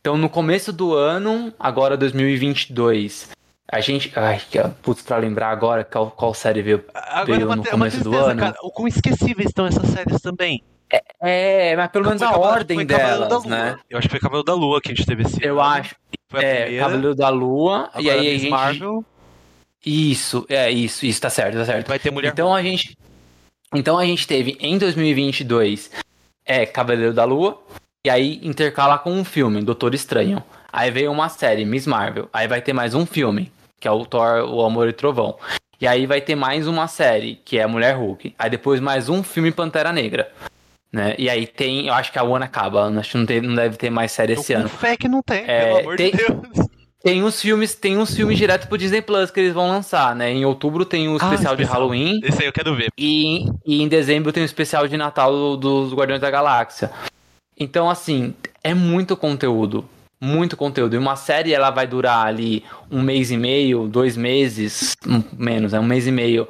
Então, 0.02 0.16
no 0.16 0.28
começo 0.28 0.72
do 0.72 0.94
ano, 0.94 1.54
agora 1.60 1.96
2022, 1.96 3.28
a 3.70 3.80
gente. 3.80 4.12
Ai, 4.16 4.40
putz, 4.82 5.00
pra 5.00 5.16
lembrar 5.16 5.50
agora 5.50 5.84
qual, 5.84 6.10
qual 6.10 6.34
série 6.34 6.60
veio. 6.60 6.84
Agora 6.92 7.24
veio 7.38 7.52
é 7.52 7.54
no 7.54 7.62
é 7.62 7.70
começo 7.70 7.98
do 8.02 8.10
tristeza, 8.10 8.30
ano. 8.32 8.40
cara. 8.40 8.56
O 8.64 8.72
quão 8.72 8.88
esquecíveis 8.88 9.48
estão 9.50 9.64
essas 9.64 9.88
séries 9.90 10.20
também. 10.20 10.60
É, 11.20 11.76
mas 11.76 11.88
pelo 11.92 12.04
menos 12.04 12.20
a 12.20 12.26
Cavaleiro- 12.32 12.52
ordem 12.52 12.84
delas, 12.84 13.44
né? 13.44 13.78
Eu 13.88 13.96
acho 13.96 14.08
que 14.08 14.12
foi 14.12 14.20
Cavaleiro 14.20 14.44
da 14.44 14.54
Lua 14.54 14.80
que 14.80 14.90
a 14.90 14.94
gente 14.94 15.06
teve 15.06 15.22
esse 15.22 15.38
Eu 15.40 15.60
ano. 15.60 15.70
acho. 15.70 15.94
Foi 16.28 16.44
É, 16.44 16.62
primeira. 16.62 16.84
Cavaleiro 16.84 17.14
da 17.14 17.28
Lua, 17.28 17.90
e 18.00 18.10
aí 18.10 18.34
a 18.34 18.38
gente. 18.38 18.50
Marvel. 18.50 19.04
Isso, 19.86 20.44
é 20.48 20.68
isso, 20.68 21.06
isso, 21.06 21.20
tá 21.20 21.30
certo, 21.30 21.58
tá 21.58 21.64
certo. 21.64 21.86
Vai 21.86 22.00
ter 22.00 22.10
Mulher 22.10 22.32
Então 22.32 22.52
a 22.52 22.60
gente. 22.60 22.98
Então 23.72 23.96
a 23.96 24.04
gente 24.04 24.26
teve 24.26 24.56
em 24.60 24.76
2022 24.78 25.90
é 26.44 26.66
Cavaleiro 26.66 27.14
da 27.14 27.24
Lua, 27.24 27.62
e 28.04 28.10
aí 28.10 28.40
intercala 28.42 28.98
com 28.98 29.12
um 29.12 29.24
filme, 29.24 29.62
Doutor 29.62 29.94
Estranho. 29.94 30.42
Aí 30.72 30.90
veio 30.90 31.12
uma 31.12 31.28
série, 31.28 31.64
Miss 31.64 31.86
Marvel. 31.86 32.28
Aí 32.32 32.48
vai 32.48 32.60
ter 32.60 32.72
mais 32.72 32.94
um 32.94 33.06
filme, 33.06 33.52
que 33.78 33.86
é 33.86 33.90
o 33.90 34.04
Thor, 34.04 34.44
O 34.48 34.64
Amor 34.64 34.88
e 34.88 34.92
Trovão. 34.92 35.36
E 35.80 35.86
aí 35.86 36.06
vai 36.06 36.20
ter 36.20 36.34
mais 36.34 36.66
uma 36.66 36.88
série, 36.88 37.40
que 37.44 37.58
é 37.58 37.62
a 37.62 37.68
Mulher 37.68 37.96
Hulk. 37.96 38.34
Aí 38.38 38.50
depois 38.50 38.80
mais 38.80 39.08
um 39.08 39.22
filme 39.22 39.52
Pantera 39.52 39.92
Negra. 39.92 40.30
Né? 40.92 41.14
E 41.18 41.28
aí 41.30 41.46
tem, 41.46 41.86
eu 41.88 41.94
acho 41.94 42.12
que 42.12 42.18
a 42.18 42.22
One 42.24 42.44
acaba, 42.44 42.86
acho 42.98 43.12
que 43.12 43.18
não, 43.18 43.26
tem, 43.26 43.40
não 43.40 43.54
deve 43.54 43.76
ter 43.76 43.88
mais 43.90 44.12
série 44.12 44.32
esse 44.34 44.52
ano. 44.52 44.68
fé 44.68 44.96
que 44.96 45.08
não 45.08 45.22
tem, 45.22 45.44
É, 45.46 45.64
pelo 45.66 45.78
amor 45.80 45.96
tem- 45.96 46.10
de 46.10 46.16
Deus. 46.18 46.68
Tem 47.02 47.24
uns 47.24 47.40
filmes, 47.40 47.74
tem 47.74 47.98
uns 47.98 48.14
filmes 48.14 48.38
direto 48.38 48.68
pro 48.68 48.78
Disney 48.78 49.02
Plus 49.02 49.28
que 49.30 49.40
eles 49.40 49.52
vão 49.52 49.68
lançar, 49.68 50.14
né? 50.14 50.30
Em 50.30 50.44
outubro 50.44 50.84
tem 50.84 51.08
o 51.08 51.14
Ah, 51.14 51.24
especial 51.24 51.56
de 51.56 51.62
especial. 51.62 51.80
Halloween 51.88 52.20
Esse 52.22 52.42
aí 52.42 52.46
eu 52.46 52.52
quero 52.52 52.76
ver. 52.76 52.90
e, 52.96 53.44
e 53.66 53.82
em 53.82 53.88
dezembro 53.88 54.32
tem 54.32 54.42
o 54.42 54.46
especial 54.46 54.86
de 54.86 54.96
Natal 54.96 55.32
do- 55.32 55.56
dos 55.56 55.92
Guardiões 55.94 56.20
da 56.20 56.30
Galáxia. 56.30 56.92
Então, 57.58 57.88
assim, 57.88 58.34
é 58.62 58.74
muito 58.74 59.16
conteúdo. 59.16 59.84
Muito 60.20 60.56
conteúdo. 60.56 60.94
E 60.94 60.98
uma 60.98 61.16
série 61.16 61.52
ela 61.52 61.70
vai 61.70 61.86
durar 61.86 62.26
ali 62.26 62.64
um 62.90 63.02
mês 63.02 63.30
e 63.30 63.36
meio, 63.36 63.88
dois 63.88 64.16
meses, 64.16 64.94
um- 65.06 65.22
menos, 65.36 65.74
é 65.74 65.80
um 65.80 65.84
mês 65.84 66.06
e 66.06 66.12
meio. 66.12 66.48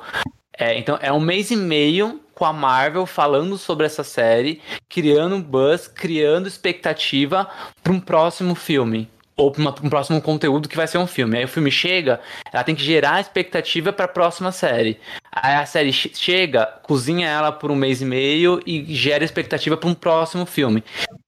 É, 0.59 0.79
então, 0.79 0.99
é 1.01 1.11
um 1.13 1.21
mês 1.21 1.51
e 1.51 1.57
meio 1.57 2.21
com 2.35 2.45
a 2.45 2.53
Marvel 2.53 3.07
falando 3.07 3.57
sobre 3.57 3.87
essa 3.87 4.05
série, 4.05 4.61
criando 4.89 5.39
buzz, 5.39 5.89
criando 5.89 6.47
expectativa 6.47 7.49
para 7.83 7.93
um 7.93 8.01
próximo 8.01 8.55
filme. 8.55 9.09
Ou 9.43 9.51
para 9.51 9.63
um 9.83 9.91
próximo 9.91 10.21
conteúdo 10.23 10.69
que 10.69 10.77
vai 10.77 10.87
ser 10.87 10.99
um 10.99 11.07
filme. 11.07 11.39
Aí 11.39 11.45
o 11.45 11.49
filme 11.49 11.71
chega, 11.71 12.21
ela 12.53 12.63
tem 12.63 12.75
que 12.75 12.83
gerar 12.83 13.21
expectativa 13.21 13.93
para 13.93 14.05
a 14.05 14.09
próxima 14.09 14.53
série. 14.53 15.01
Aí 15.33 15.55
a 15.55 15.67
série 15.67 15.93
che- 15.93 16.13
chega, 16.15 16.67
cozinha 16.83 17.29
ela 17.29 17.51
por 17.51 17.71
um 17.71 17.75
mês 17.75 18.01
e 18.01 18.05
meio 18.05 18.61
e 18.65 18.95
gera 18.95 19.25
expectativa 19.25 19.77
para 19.77 19.89
um 19.89 19.95
próximo 19.95 20.47
filme. 20.47 20.85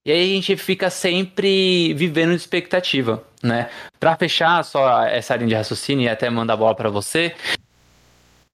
E 0.07 0.12
aí 0.12 0.33
a 0.33 0.35
gente 0.35 0.57
fica 0.57 0.90
sempre 0.90 1.92
vivendo 1.94 2.31
de 2.31 2.37
expectativa, 2.37 3.24
né? 3.42 3.68
Para 3.98 4.16
fechar 4.16 4.62
só 4.64 5.03
essa 5.03 5.35
linha 5.35 5.48
de 5.48 5.55
raciocínio 5.55 6.05
e 6.05 6.09
até 6.09 6.31
mandar 6.31 6.55
a 6.55 6.57
bola 6.57 6.74
para 6.74 6.90
você, 6.90 7.35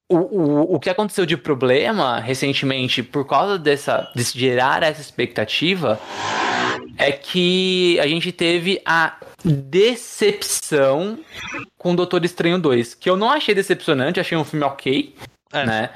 o, 0.08 0.16
o, 0.16 0.74
o 0.74 0.80
que 0.80 0.90
aconteceu 0.90 1.24
de 1.24 1.36
problema 1.36 2.18
recentemente 2.18 3.02
por 3.02 3.24
causa 3.26 3.58
dessa, 3.58 4.10
de 4.14 4.22
gerar 4.22 4.82
essa 4.82 5.00
expectativa 5.00 6.00
é 6.98 7.12
que 7.12 7.98
a 8.00 8.06
gente 8.06 8.32
teve 8.32 8.80
a 8.84 9.16
decepção 9.44 11.18
com 11.78 11.94
Doutor 11.94 12.24
Estranho 12.24 12.58
2, 12.58 12.94
que 12.94 13.08
eu 13.08 13.16
não 13.16 13.30
achei 13.30 13.54
decepcionante, 13.54 14.20
achei 14.20 14.36
um 14.36 14.44
filme 14.44 14.64
ok, 14.64 15.14
É. 15.52 15.66
né? 15.66 15.90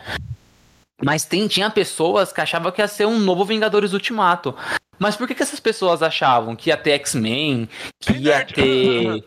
Mas 1.03 1.25
tem, 1.25 1.47
tinha 1.49 1.69
pessoas 1.71 2.33
que 2.33 2.41
achavam 2.41 2.71
que 2.73 2.81
ia 2.81 2.89
ser 2.89 3.07
um 3.07 3.19
novo 3.19 3.45
Vingadores 3.45 3.93
Ultimato. 3.93 4.55
Mas 4.99 5.17
por 5.17 5.27
que, 5.27 5.35
que 5.35 5.43
essas 5.43 5.59
pessoas 5.61 6.03
achavam 6.03 6.55
que 6.55 6.71
ia 6.71 6.77
ter 6.77 6.93
X-Men, 6.93 7.69
que 8.01 8.13
ia 8.13 8.45
ter 8.45 9.25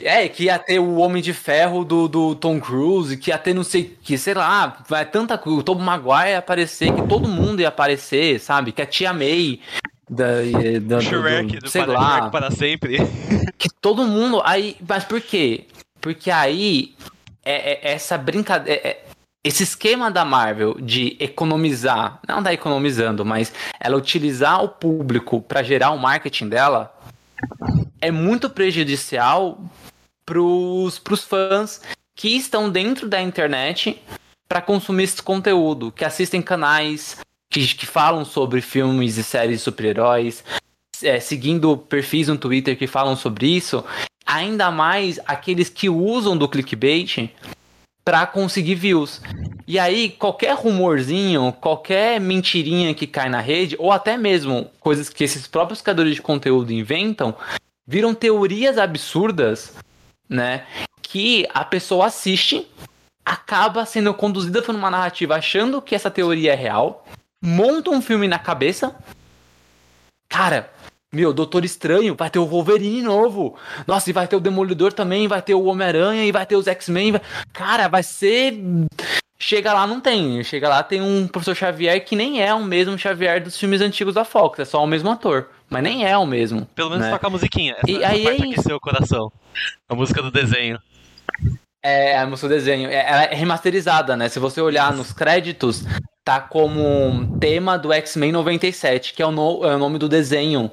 É, 0.00 0.26
que 0.30 0.44
ia 0.44 0.58
ter 0.58 0.78
o 0.78 0.96
Homem 0.96 1.22
de 1.22 1.34
Ferro 1.34 1.84
do, 1.84 2.08
do 2.08 2.34
Tom 2.34 2.58
Cruise, 2.58 3.14
que 3.18 3.30
ia 3.30 3.36
ter 3.36 3.52
não 3.52 3.62
sei 3.62 3.98
que, 4.02 4.16
sei 4.16 4.32
lá, 4.32 4.82
vai 4.88 5.04
tanta 5.04 5.36
coisa. 5.36 5.60
O 5.60 5.62
Tom 5.62 5.74
Maguire 5.74 6.30
ia 6.30 6.38
aparecer, 6.38 6.90
que 6.92 7.06
todo 7.06 7.28
mundo 7.28 7.60
ia 7.60 7.68
aparecer, 7.68 8.40
sabe? 8.40 8.72
Que 8.72 8.80
a 8.80 8.86
tia 8.86 9.12
May. 9.12 9.60
Da, 10.08 10.26
da, 10.82 11.00
Shrek, 11.00 11.56
do, 11.56 11.60
do, 11.60 11.70
sei 11.70 11.82
para, 11.82 11.92
lá, 11.92 12.16
Shrek 12.16 12.30
para 12.30 12.50
sempre. 12.50 12.98
Que 13.58 13.68
todo 13.68 14.04
mundo. 14.04 14.40
Aí, 14.44 14.76
mas 14.88 15.04
por 15.04 15.20
quê? 15.20 15.66
Porque 16.00 16.30
aí 16.30 16.94
é, 17.44 17.72
é 17.72 17.92
essa 17.92 18.16
brincadeira. 18.16 18.80
É, 18.80 18.88
é, 18.88 19.04
esse 19.42 19.62
esquema 19.62 20.10
da 20.10 20.24
Marvel 20.24 20.76
de 20.80 21.16
economizar, 21.18 22.20
não 22.28 22.42
tá 22.42 22.52
economizando, 22.52 23.24
mas 23.24 23.52
ela 23.80 23.96
utilizar 23.96 24.62
o 24.62 24.68
público 24.68 25.40
para 25.40 25.62
gerar 25.62 25.90
o 25.90 25.98
marketing 25.98 26.48
dela 26.48 26.94
é 28.00 28.10
muito 28.10 28.50
prejudicial 28.50 29.58
pros, 30.26 30.98
pros 30.98 31.24
fãs 31.24 31.80
que 32.14 32.36
estão 32.36 32.68
dentro 32.68 33.08
da 33.08 33.22
internet 33.22 34.02
para 34.48 34.60
consumir 34.60 35.04
esse 35.04 35.22
conteúdo, 35.22 35.92
que 35.92 36.04
assistem 36.04 36.42
canais 36.42 37.18
que, 37.50 37.66
que 37.74 37.86
falam 37.86 38.24
sobre 38.24 38.60
filmes 38.60 39.16
e 39.16 39.24
séries 39.24 39.58
de 39.58 39.64
super-heróis, 39.64 40.44
é, 41.02 41.20
seguindo 41.20 41.76
perfis 41.76 42.28
no 42.28 42.36
Twitter 42.36 42.76
que 42.76 42.86
falam 42.86 43.16
sobre 43.16 43.46
isso, 43.46 43.84
ainda 44.26 44.70
mais 44.70 45.18
aqueles 45.26 45.68
que 45.68 45.88
usam 45.88 46.36
do 46.36 46.48
clickbait 46.48 47.30
para 48.04 48.26
conseguir 48.26 48.74
views. 48.74 49.20
E 49.66 49.78
aí, 49.78 50.10
qualquer 50.10 50.54
rumorzinho, 50.54 51.52
qualquer 51.60 52.18
mentirinha 52.18 52.94
que 52.94 53.06
cai 53.06 53.28
na 53.28 53.40
rede, 53.40 53.76
ou 53.78 53.92
até 53.92 54.16
mesmo 54.16 54.70
coisas 54.80 55.10
que 55.10 55.24
esses 55.24 55.46
próprios 55.46 55.82
criadores 55.82 56.14
de 56.14 56.22
conteúdo 56.22 56.72
inventam, 56.72 57.34
viram 57.86 58.14
teorias 58.14 58.78
absurdas, 58.78 59.74
né? 60.26 60.66
Que 61.02 61.46
a 61.52 61.64
pessoa 61.64 62.06
assiste, 62.06 62.66
acaba 63.24 63.84
sendo 63.84 64.14
conduzida 64.14 64.62
por 64.62 64.74
uma 64.74 64.90
narrativa 64.90 65.36
achando 65.36 65.82
que 65.82 65.94
essa 65.94 66.10
teoria 66.10 66.52
é 66.52 66.56
real, 66.56 67.04
monta 67.42 67.90
um 67.90 68.02
filme 68.02 68.28
na 68.28 68.38
cabeça. 68.38 68.94
Cara, 70.28 70.70
meu, 71.12 71.32
Doutor 71.32 71.64
Estranho, 71.64 72.14
vai 72.14 72.28
ter 72.28 72.38
o 72.38 72.46
Wolverine 72.46 73.00
novo. 73.00 73.56
Nossa, 73.86 74.10
e 74.10 74.12
vai 74.12 74.28
ter 74.28 74.36
o 74.36 74.40
Demolidor 74.40 74.92
também, 74.92 75.26
vai 75.26 75.40
ter 75.40 75.54
o 75.54 75.64
Homem-Aranha 75.64 76.24
e 76.24 76.32
vai 76.32 76.44
ter 76.44 76.56
os 76.56 76.66
X-Men. 76.66 77.12
Vai... 77.12 77.22
Cara, 77.52 77.88
vai 77.88 78.02
ser. 78.02 78.54
Chega 79.40 79.72
lá, 79.72 79.86
não 79.86 80.00
tem. 80.00 80.42
Chega 80.44 80.68
lá, 80.68 80.82
tem 80.82 81.00
um 81.00 81.26
professor 81.26 81.54
Xavier 81.54 82.04
que 82.04 82.14
nem 82.14 82.42
é 82.42 82.52
o 82.52 82.62
mesmo 82.62 82.98
Xavier 82.98 83.42
dos 83.42 83.56
filmes 83.56 83.80
antigos 83.80 84.14
da 84.14 84.24
Fox, 84.24 84.58
é 84.58 84.64
só 84.66 84.84
o 84.84 84.86
mesmo 84.86 85.10
ator. 85.10 85.48
Mas 85.70 85.82
nem 85.82 86.06
é 86.06 86.16
o 86.18 86.26
mesmo. 86.26 86.66
Pelo 86.74 86.90
menos 86.90 87.06
né? 87.06 87.12
toca 87.12 87.26
a 87.26 87.30
musiquinha. 87.30 87.76
Essa, 87.78 87.90
e 87.90 88.04
aí 88.04 88.24
parte 88.24 88.42
é 88.42 88.52
aqueceu 88.52 88.76
o 88.76 88.80
coração. 88.80 89.32
A 89.88 89.94
música 89.94 90.20
do 90.22 90.30
desenho. 90.30 90.78
É, 91.82 92.18
a 92.18 92.26
música 92.26 92.48
do 92.48 92.54
desenho. 92.54 92.90
É, 92.90 93.08
ela 93.08 93.24
é 93.24 93.34
remasterizada, 93.34 94.16
né? 94.16 94.28
Se 94.28 94.38
você 94.38 94.60
olhar 94.60 94.92
nos 94.92 95.12
créditos, 95.12 95.84
tá 96.28 96.42
como 96.42 97.38
tema 97.38 97.78
do 97.78 97.90
X-Men 97.90 98.32
97, 98.32 99.14
que 99.14 99.22
é 99.22 99.26
o, 99.26 99.30
no, 99.30 99.64
é 99.64 99.74
o 99.74 99.78
nome 99.78 99.98
do 99.98 100.06
desenho 100.06 100.70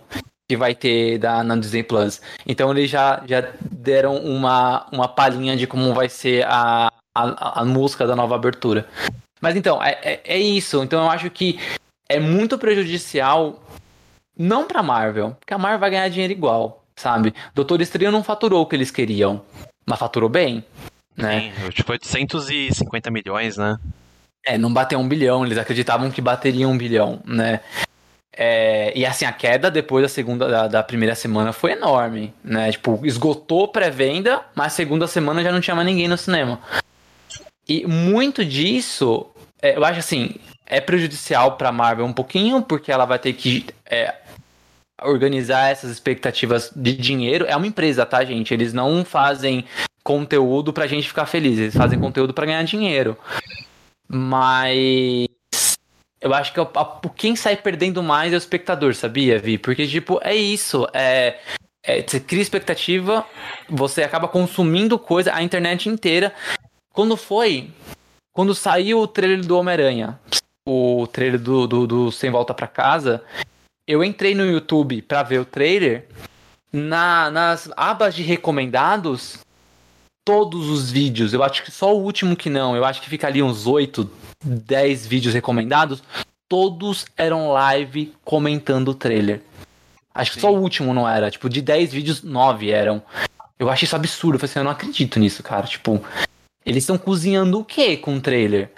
que 0.50 0.58
vai 0.58 0.76
ter 0.76 1.18
da, 1.18 1.46
na 1.46 1.56
Disney 1.56 1.82
Plus. 1.82 2.22
Então 2.46 2.70
eles 2.72 2.89
já, 2.89 3.24
já 3.26 3.54
deram 3.62 4.18
uma, 4.18 4.86
uma 4.91 5.08
palhinha 5.08 5.56
de 5.56 5.65
como 5.65 5.94
vai 5.94 6.10
ser 6.10 6.46
a, 6.46 6.91
a, 7.15 7.62
a 7.62 7.63
música 7.63 8.06
da 8.06 8.18
nova 8.18 8.36
abertura. 8.36 8.86
Mas 9.39 9.56
então, 9.56 9.82
é, 9.82 9.98
é, 10.04 10.22
é, 10.26 10.38
isso. 10.38 10.84
Então 10.84 11.06
eu 11.06 11.10
acho 11.10 11.30
que 11.30 11.58
é 12.10 12.20
muito 12.20 12.58
prejudicial, 12.58 13.63
não 14.38 14.68
pra 14.68 14.84
Marvel, 14.84 15.38
porque 15.39 15.54
a 15.54 15.58
Marvel 15.58 15.80
vai 15.80 15.89
ganhar 15.89 16.10
dinheiro 16.10 16.34
igual, 16.34 16.84
sabe? 16.98 17.34
Doutor 17.54 17.80
Estranho 17.80 18.12
não 18.12 18.26
faturou 18.26 18.62
o 18.62 18.65
que 18.65 18.76
eles 18.76 18.91
queriam, 18.91 19.41
mas 19.86 20.00
faturou 20.00 20.28
bem, 20.28 20.65
né? 21.15 21.54
Sim, 21.56 21.70
tipo 21.70 21.94
850 21.94 23.10
milhões, 23.10 23.56
né? 23.56 23.80
É, 24.45 24.58
não 24.58 24.71
bateu 24.71 24.99
um 24.99 25.08
bilhão, 25.08 25.45
eles 25.45 25.58
acreditavam 25.58 26.12
que 26.12 26.21
bateria 26.21 26.67
um 26.67 26.77
bilhão, 26.77 27.19
né? 27.25 27.62
É, 28.38 28.91
e 28.95 29.05
assim, 29.05 29.25
a 29.25 29.31
queda 29.31 29.71
depois 29.71 30.03
da 30.03 30.10
segunda 30.10 30.47
da, 30.47 30.67
da, 30.67 30.84
primeira 30.84 31.15
semana 31.15 31.53
foi 31.53 31.71
enorme, 31.71 32.34
né? 32.43 32.71
Tipo, 32.71 32.99
esgotou 33.03 33.69
pré-venda, 33.69 34.41
mas 34.53 34.73
segunda 34.73 35.08
semana 35.08 35.41
já 35.41 35.51
não 35.51 35.62
tinha 35.62 35.75
mais 35.75 35.88
ninguém 35.88 36.08
no 36.08 36.17
cinema. 36.17 36.60
E 37.67 37.88
muito 37.88 38.43
disso, 38.43 39.25
é, 39.62 39.77
eu 39.77 39.86
acho 39.86 39.99
assim, 39.99 40.36
é 40.65 40.81
prejudicial 40.81 41.53
para 41.58 41.71
Marvel 41.71 42.05
um 42.05 42.13
pouquinho, 42.13 42.62
porque 42.62 42.91
ela 42.91 43.05
vai 43.05 43.17
ter 43.17 43.34
que 43.34 43.65
é, 43.89 44.13
organizar 45.01 45.71
essas 45.71 45.89
expectativas 45.89 46.71
de 46.75 46.93
dinheiro. 46.93 47.45
É 47.47 47.55
uma 47.55 47.67
empresa, 47.67 48.05
tá, 48.05 48.23
gente? 48.23 48.53
Eles 48.53 48.73
não 48.73 49.05
fazem 49.05 49.65
conteúdo 50.03 50.71
pra 50.71 50.88
gente 50.88 51.08
ficar 51.08 51.25
feliz, 51.25 51.58
eles 51.58 51.75
fazem 51.75 51.99
conteúdo 51.99 52.34
para 52.34 52.45
ganhar 52.45 52.63
dinheiro. 52.63 53.17
Mas 54.08 55.28
eu 56.22 56.34
acho 56.34 56.54
que 56.54 56.60
quem 57.15 57.36
sai 57.36 57.56
perdendo 57.56 58.02
mais 58.02 58.34
é 58.34 58.36
o 58.36 58.38
espectador, 58.38 58.96
sabia, 58.96 59.38
Vi? 59.38 59.58
Porque, 59.58 59.88
tipo, 59.88 60.20
é 60.24 60.36
isso. 60.36 60.88
É, 60.94 61.39
é, 61.84 62.02
você 62.02 62.20
cria 62.20 62.41
expectativa, 62.41 63.24
você 63.70 64.02
acaba 64.02 64.28
consumindo 64.28 64.98
coisa, 64.98 65.34
a 65.34 65.44
internet 65.44 65.88
inteira. 65.88 66.34
Quando 66.91 67.15
foi? 67.15 67.70
Quando 68.34 68.56
saiu 68.56 69.00
o 69.00 69.08
trailer 69.08 69.46
do 69.46 69.58
Homem-Aranha, 69.58 70.20
o 70.68 71.06
trailer 71.06 71.39
do, 71.39 71.68
do, 71.68 71.86
do, 71.86 72.12
Sem 72.12 72.32
Volta 72.32 72.54
para 72.54 72.68
Casa, 72.68 73.24
eu 73.88 74.04
entrei 74.04 74.34
no 74.34 74.46
YouTube 74.46 75.04
pra 75.04 75.22
ver 75.22 75.39
o 75.39 75.46
trailer. 75.46 76.08
Na, 76.74 77.30
nas 77.30 77.70
abas 77.78 78.15
de 78.15 78.24
recomendados, 78.24 79.44
todos 80.26 80.68
os 80.68 80.92
vídeos. 80.92 81.32
Eu 81.32 81.44
acho 81.44 81.64
que 81.64 81.72
só 81.72 81.96
o 81.96 82.02
último 82.02 82.36
que 82.36 82.50
não. 82.50 82.76
Eu 82.76 82.84
acho 82.84 83.00
que 83.00 83.10
fica 83.10 83.28
ali 83.28 83.42
uns 83.44 83.68
8, 83.68 84.10
10 84.44 85.06
vídeos 85.06 85.34
recomendados. 85.34 86.04
Todos 86.50 87.06
eram 87.16 87.52
live 87.52 88.14
comentando 88.24 88.90
o 88.90 88.96
trailer. 88.96 89.42
Acho 90.14 90.32
Sim. 90.32 90.36
que 90.36 90.42
só 90.42 90.54
o 90.54 90.60
último 90.60 90.94
não 90.94 91.08
era. 91.08 91.30
Tipo, 91.30 91.48
de 91.48 91.62
10 91.62 91.94
vídeos, 91.94 92.24
9 92.24 92.72
eram. 92.72 93.02
Eu 93.60 93.70
achei 93.70 93.86
isso 93.86 93.96
absurdo. 93.96 94.36
Eu 94.36 94.40
falei 94.40 94.52
assim, 94.52 94.60
eu 94.60 94.64
não 94.64 94.72
acredito 94.72 95.20
nisso, 95.20 95.44
cara. 95.44 95.68
Tipo, 95.68 96.04
eles 96.66 96.84
estão 96.84 96.98
cozinhando 96.98 97.60
o 97.60 97.66
que 97.66 97.96
com 97.98 98.16
o 98.16 98.22
trailer? 98.22 98.72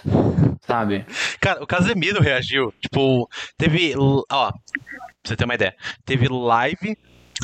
Sabe? 0.65 1.05
Cara, 1.39 1.63
o 1.63 1.67
Casemiro 1.67 2.21
reagiu. 2.21 2.73
Tipo, 2.81 3.29
teve. 3.57 3.93
Ó, 3.97 4.51
pra 4.51 4.53
você 5.23 5.35
ter 5.35 5.45
uma 5.45 5.55
ideia. 5.55 5.75
Teve 6.05 6.27
live 6.27 6.97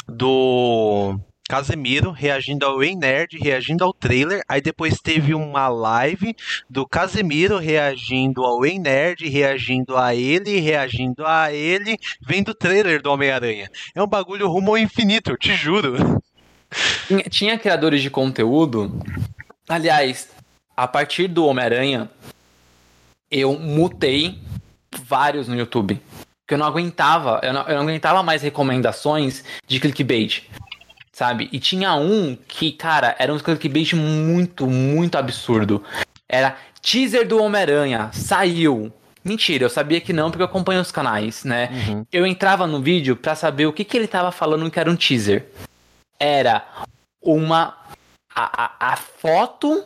do 0.08 1.18
Casemiro 1.54 2.10
reagindo 2.10 2.66
ao 2.66 2.84
Ei 2.84 2.96
Nerd, 2.96 3.38
reagindo 3.38 3.84
ao 3.84 3.94
trailer. 3.94 4.42
Aí 4.50 4.60
depois 4.60 5.00
teve 5.00 5.36
uma 5.36 5.68
live 5.68 6.36
do 6.68 6.84
Casemiro 6.84 7.60
reagindo 7.60 8.44
ao 8.44 8.66
Ei 8.66 8.80
Nerd, 8.80 9.30
reagindo 9.30 9.96
a 9.96 10.16
ele, 10.16 10.60
reagindo 10.60 11.24
a 11.24 11.54
ele, 11.54 12.00
vendo 12.20 12.50
o 12.50 12.56
trailer 12.56 13.04
do 13.04 13.12
Homem-Aranha. 13.12 13.70
É 13.94 14.02
um 14.02 14.08
bagulho 14.08 14.50
rumo 14.50 14.72
ao 14.72 14.80
infinito, 14.80 15.30
eu 15.30 15.38
te 15.38 15.56
juro. 15.56 16.20
Tinha, 17.08 17.24
tinha 17.26 17.60
criadores 17.60 18.02
de 18.02 18.10
conteúdo. 18.10 19.00
Aliás, 19.70 20.30
a 20.76 20.88
partir 20.88 21.28
do 21.28 21.46
Homem-Aranha, 21.46 22.10
eu 23.30 23.60
mutei 23.60 24.40
vários 25.04 25.48
no 25.48 25.56
YouTube. 25.56 26.02
Porque 26.42 26.56
eu 26.56 26.58
não 26.58 26.66
aguentava, 26.66 27.40
eu 27.44 27.54
não, 27.54 27.62
eu 27.68 27.76
não 27.76 27.84
aguentava 27.84 28.24
mais 28.24 28.42
recomendações 28.42 29.44
de 29.68 29.80
clickbait 29.80 30.50
sabe? 31.14 31.48
E 31.54 31.60
tinha 31.60 31.94
um 31.96 32.36
que, 32.36 32.72
cara, 32.72 33.16
era 33.20 33.34
um 33.34 33.40
clickbait 33.40 33.94
muito, 33.94 34.68
muito 34.68 35.16
absurdo. 35.18 35.82
Era 36.28 36.58
teaser 36.82 37.26
do 37.26 37.42
Homem-Aranha, 37.42 38.10
saiu. 38.12 38.92
Mentira, 39.24 39.64
eu 39.64 39.70
sabia 39.70 40.02
que 40.02 40.12
não, 40.12 40.30
porque 40.30 40.42
eu 40.42 40.48
acompanho 40.48 40.82
os 40.82 40.92
canais, 40.92 41.46
né? 41.46 41.70
Uhum. 41.72 42.06
Eu 42.12 42.26
entrava 42.26 42.68
no 42.68 42.82
vídeo 42.82 43.16
para 43.16 43.36
saber 43.36 43.68
o 43.68 43.72
que, 43.72 43.86
que 43.86 43.96
ele 43.96 44.08
tava 44.08 44.32
falando 44.34 44.70
que 44.70 44.80
era 44.80 44.92
um 44.92 44.96
teaser. 44.98 45.46
Era 46.20 46.66
uma. 47.22 47.78
a, 48.36 48.66
a, 48.66 48.94
a 48.94 48.96
foto 48.98 49.86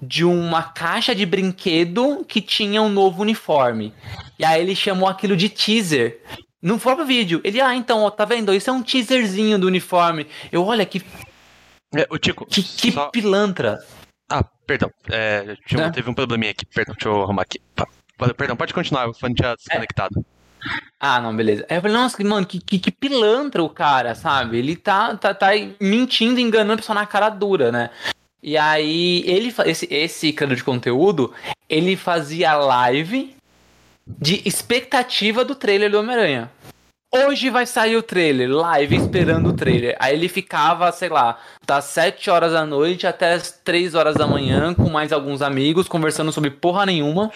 de 0.00 0.24
uma 0.24 0.62
caixa 0.62 1.12
de 1.12 1.26
brinquedo 1.26 2.24
que 2.24 2.40
tinha 2.40 2.80
um 2.80 2.88
novo 2.88 3.22
uniforme. 3.22 3.92
E 4.38 4.44
aí 4.44 4.62
ele 4.62 4.76
chamou 4.76 5.08
aquilo 5.08 5.36
de 5.36 5.48
teaser. 5.48 6.20
No 6.60 6.78
próprio 6.78 7.06
vídeo. 7.06 7.40
Ele, 7.44 7.60
ah, 7.60 7.74
então, 7.74 8.02
ó, 8.02 8.10
tá 8.10 8.24
vendo? 8.24 8.52
Isso 8.52 8.68
é 8.68 8.72
um 8.72 8.82
teaserzinho 8.82 9.58
do 9.58 9.66
uniforme. 9.66 10.26
Eu, 10.50 10.64
olha 10.64 10.84
que. 10.84 11.04
É, 11.94 12.06
o 12.10 12.18
Tico. 12.18 12.44
Que, 12.46 12.62
que 12.62 12.92
só... 12.92 13.08
pilantra. 13.10 13.78
Ah, 14.28 14.44
perdão. 14.66 14.90
É, 15.10 15.56
tinha, 15.66 15.84
é? 15.84 15.90
Teve 15.90 16.10
um 16.10 16.14
probleminha 16.14 16.50
aqui. 16.50 16.66
Perdão, 16.66 16.94
deixa 16.94 17.08
eu 17.08 17.22
arrumar 17.22 17.42
aqui. 17.42 17.60
Perdão, 18.36 18.56
pode 18.56 18.74
continuar, 18.74 19.08
o 19.08 19.14
fone 19.14 19.34
tinha 19.34 19.54
desconectado. 19.54 20.18
É. 20.18 20.38
Ah, 20.98 21.20
não, 21.20 21.34
beleza. 21.34 21.64
Aí 21.70 21.76
eu 21.76 21.80
falei, 21.80 21.96
nossa, 21.96 22.24
mano, 22.24 22.44
que, 22.44 22.60
que, 22.60 22.78
que, 22.78 22.90
pilantra 22.90 23.62
o 23.62 23.70
cara, 23.70 24.16
sabe? 24.16 24.58
Ele 24.58 24.74
tá, 24.74 25.16
tá, 25.16 25.32
tá 25.32 25.50
mentindo, 25.80 26.40
enganando 26.40 26.72
a 26.72 26.76
pessoa 26.76 26.94
na 26.94 27.06
cara 27.06 27.28
dura, 27.28 27.70
né? 27.70 27.90
E 28.42 28.58
aí, 28.58 29.22
ele, 29.24 29.54
esse, 29.66 29.86
esse 29.90 30.32
criador 30.32 30.56
de 30.56 30.64
conteúdo, 30.64 31.32
ele 31.68 31.96
fazia 31.96 32.56
live 32.56 33.36
de 34.20 34.42
expectativa 34.44 35.44
do 35.44 35.54
trailer 35.54 35.90
do 35.90 35.98
Homem-Aranha. 35.98 36.50
Hoje 37.10 37.48
vai 37.48 37.64
sair 37.64 37.96
o 37.96 38.02
trailer, 38.02 38.50
live 38.50 38.96
esperando 38.96 39.48
o 39.48 39.52
trailer. 39.54 39.96
Aí 39.98 40.14
ele 40.14 40.28
ficava, 40.28 40.92
sei 40.92 41.08
lá, 41.08 41.38
das 41.66 41.84
7 41.86 42.28
horas 42.28 42.52
da 42.52 42.66
noite 42.66 43.06
até 43.06 43.32
as 43.32 43.50
3 43.50 43.94
horas 43.94 44.14
da 44.14 44.26
manhã 44.26 44.74
com 44.74 44.90
mais 44.90 45.10
alguns 45.10 45.40
amigos, 45.40 45.88
conversando 45.88 46.30
sobre 46.32 46.50
porra 46.50 46.84
nenhuma. 46.84 47.30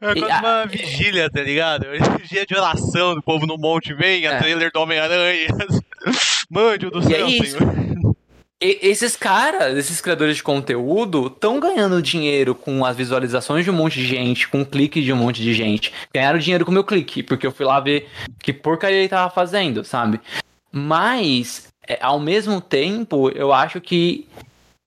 É 0.00 0.14
quase 0.14 0.38
uma 0.44 0.66
vigília, 0.66 1.30
tá 1.30 1.40
ligado? 1.42 1.86
Dia 2.28 2.44
de 2.46 2.54
oração 2.54 3.14
do 3.14 3.22
povo 3.22 3.46
no 3.46 3.56
monte, 3.56 3.94
venha, 3.94 4.32
É. 4.32 4.38
trailer 4.38 4.70
do 4.72 4.80
Homem-Aranha. 4.80 5.48
Mande 6.50 6.86
o 6.86 6.90
do 6.90 7.00
E 7.00 7.14
é 7.14 7.16
céu, 7.16 7.28
isso. 7.28 7.58
senhor. 7.58 8.13
E- 8.64 8.78
esses 8.80 9.14
caras, 9.14 9.76
esses 9.76 10.00
criadores 10.00 10.36
de 10.36 10.42
conteúdo, 10.42 11.26
estão 11.26 11.60
ganhando 11.60 12.00
dinheiro 12.00 12.54
com 12.54 12.82
as 12.84 12.96
visualizações 12.96 13.62
de 13.64 13.70
um 13.70 13.74
monte 13.74 13.96
de 14.00 14.06
gente, 14.06 14.48
com 14.48 14.62
o 14.62 14.66
clique 14.66 15.02
de 15.02 15.12
um 15.12 15.16
monte 15.16 15.42
de 15.42 15.52
gente. 15.52 15.92
Ganharam 16.14 16.38
dinheiro 16.38 16.64
com 16.64 16.70
o 16.70 16.74
meu 16.74 16.82
clique, 16.84 17.22
porque 17.22 17.46
eu 17.46 17.52
fui 17.52 17.66
lá 17.66 17.78
ver 17.78 18.08
que 18.42 18.54
porcaria 18.54 18.96
ele 18.98 19.08
tava 19.08 19.28
fazendo, 19.28 19.84
sabe? 19.84 20.18
Mas, 20.72 21.68
é, 21.86 21.98
ao 22.00 22.18
mesmo 22.18 22.58
tempo, 22.60 23.28
eu 23.30 23.52
acho 23.52 23.80
que 23.82 24.26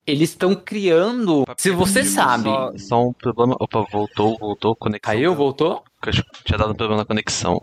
eles 0.07 0.31
estão 0.31 0.55
criando. 0.55 1.43
Se 1.55 1.69
você 1.69 2.03
sabe. 2.03 2.45
Só, 2.45 2.71
só 2.77 3.03
um 3.07 3.13
problema. 3.13 3.55
Opa, 3.59 3.85
voltou, 3.91 4.37
voltou, 4.39 4.75
conexão. 4.75 5.13
Caiu, 5.13 5.35
voltou? 5.35 5.83
Acho 6.01 6.23
que 6.23 6.43
tinha 6.43 6.57
dado 6.57 6.71
um 6.71 6.75
problema 6.75 7.01
na 7.01 7.05
conexão. 7.05 7.61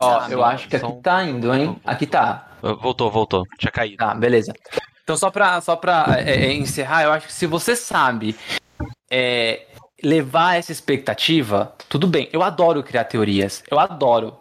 Ó, 0.00 0.18
Ah, 0.18 0.28
eu 0.30 0.38
não, 0.38 0.44
acho 0.44 0.66
que 0.66 0.76
aqui 0.76 0.86
um- 0.86 1.00
tá 1.02 1.22
indo, 1.24 1.54
hein? 1.54 1.76
Aqui 1.84 2.06
tá. 2.06 2.46
Voltou, 2.80 3.10
voltou. 3.10 3.44
Tinha 3.58 3.70
caído. 3.70 3.96
Tá, 3.98 4.14
beleza. 4.14 4.52
Então, 5.08 5.16
só 5.16 5.30
pra, 5.30 5.58
só 5.62 5.74
pra 5.74 6.18
é, 6.18 6.48
é, 6.48 6.52
encerrar, 6.52 7.04
eu 7.04 7.12
acho 7.12 7.28
que 7.28 7.32
se 7.32 7.46
você 7.46 7.74
sabe 7.74 8.36
é, 9.10 9.62
levar 10.04 10.58
essa 10.58 10.70
expectativa, 10.70 11.72
tudo 11.88 12.06
bem. 12.06 12.28
Eu 12.30 12.42
adoro 12.42 12.82
criar 12.82 13.04
teorias. 13.04 13.64
Eu 13.70 13.78
adoro 13.78 14.36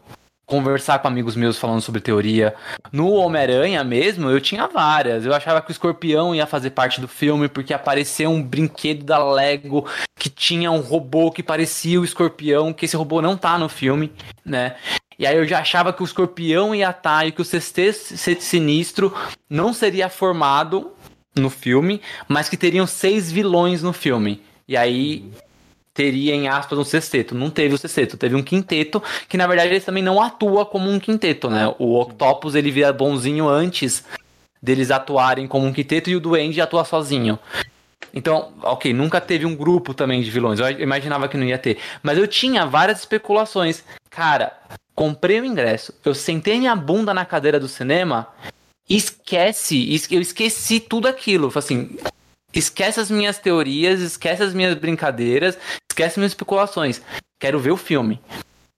conversar 0.45 0.99
com 0.99 1.07
amigos 1.07 1.37
meus 1.37 1.57
falando 1.57 1.79
sobre 1.79 2.01
teoria. 2.01 2.53
No 2.91 3.11
Homem-Aranha 3.13 3.81
mesmo, 3.81 4.29
eu 4.29 4.41
tinha 4.41 4.67
várias. 4.67 5.25
Eu 5.25 5.33
achava 5.33 5.61
que 5.61 5.69
o 5.69 5.71
escorpião 5.71 6.35
ia 6.35 6.45
fazer 6.45 6.71
parte 6.71 6.99
do 6.99 7.07
filme 7.07 7.47
porque 7.47 7.73
apareceu 7.73 8.29
um 8.29 8.43
brinquedo 8.43 9.05
da 9.05 9.23
Lego 9.23 9.89
que 10.19 10.29
tinha 10.29 10.69
um 10.69 10.81
robô 10.81 11.31
que 11.31 11.41
parecia 11.41 12.01
o 12.01 12.03
escorpião, 12.03 12.73
que 12.73 12.83
esse 12.83 12.97
robô 12.97 13.21
não 13.21 13.37
tá 13.37 13.57
no 13.57 13.69
filme, 13.69 14.11
né? 14.43 14.75
E 15.19 15.25
aí 15.25 15.35
eu 15.35 15.47
já 15.47 15.59
achava 15.59 15.91
que 15.91 16.01
o 16.01 16.05
escorpião 16.05 16.75
ia 16.75 16.89
estar 16.91 17.27
e 17.27 17.31
que 17.31 17.41
o 17.41 17.45
sexteto 17.45 18.41
sinistro 18.41 19.13
não 19.49 19.73
seria 19.73 20.09
formado 20.09 20.91
no 21.35 21.49
filme, 21.49 22.01
mas 22.27 22.49
que 22.49 22.57
teriam 22.57 22.85
seis 22.85 23.31
vilões 23.31 23.81
no 23.81 23.93
filme. 23.93 24.41
E 24.67 24.77
aí 24.77 25.31
teria, 25.93 26.35
em 26.35 26.47
aspas, 26.47 26.77
um 26.77 26.83
sexteto. 26.83 27.33
Não 27.33 27.49
teve 27.49 27.73
o 27.73 27.77
sexteto, 27.77 28.17
teve 28.17 28.35
um 28.35 28.43
quinteto, 28.43 29.01
que 29.27 29.37
na 29.37 29.47
verdade 29.47 29.69
ele 29.69 29.79
também 29.79 30.03
não 30.03 30.21
atua 30.21 30.63
como 30.63 30.89
um 30.89 30.99
quinteto, 30.99 31.49
né? 31.49 31.73
O 31.79 31.99
Octopus 31.99 32.53
ele 32.53 32.69
vira 32.69 32.93
bonzinho 32.93 33.49
antes 33.49 34.05
deles 34.61 34.91
atuarem 34.91 35.47
como 35.47 35.65
um 35.65 35.73
quinteto 35.73 36.09
e 36.09 36.15
o 36.15 36.19
Duende 36.19 36.61
atua 36.61 36.85
sozinho. 36.85 37.39
Então, 38.13 38.51
ok, 38.61 38.93
nunca 38.93 39.19
teve 39.19 39.45
um 39.45 39.55
grupo 39.55 39.93
também 39.93 40.21
de 40.21 40.29
vilões. 40.29 40.59
Eu 40.59 40.69
imaginava 40.79 41.27
que 41.27 41.37
não 41.37 41.45
ia 41.45 41.57
ter. 41.57 41.77
Mas 42.01 42.17
eu 42.17 42.27
tinha 42.27 42.65
várias 42.65 42.99
especulações. 42.99 43.83
Cara, 44.17 44.51
comprei 44.95 45.39
o 45.39 45.45
ingresso, 45.45 45.93
eu 46.03 46.15
sentei 46.15 46.57
minha 46.57 46.75
bunda 46.75 47.13
na 47.13 47.23
cadeira 47.23 47.59
do 47.59 47.67
cinema, 47.67 48.27
esquece, 48.89 49.93
es- 49.93 50.11
eu 50.11 50.19
esqueci 50.19 50.79
tudo 50.79 51.07
aquilo. 51.07 51.51
Assim, 51.53 51.95
esquece 52.51 52.99
as 52.99 53.11
minhas 53.11 53.37
teorias, 53.37 53.99
esquece 54.01 54.41
as 54.41 54.55
minhas 54.55 54.73
brincadeiras, 54.73 55.55
esquece 55.91 56.17
minhas 56.17 56.31
especulações. 56.31 56.99
Quero 57.39 57.59
ver 57.59 57.69
o 57.69 57.77
filme. 57.77 58.19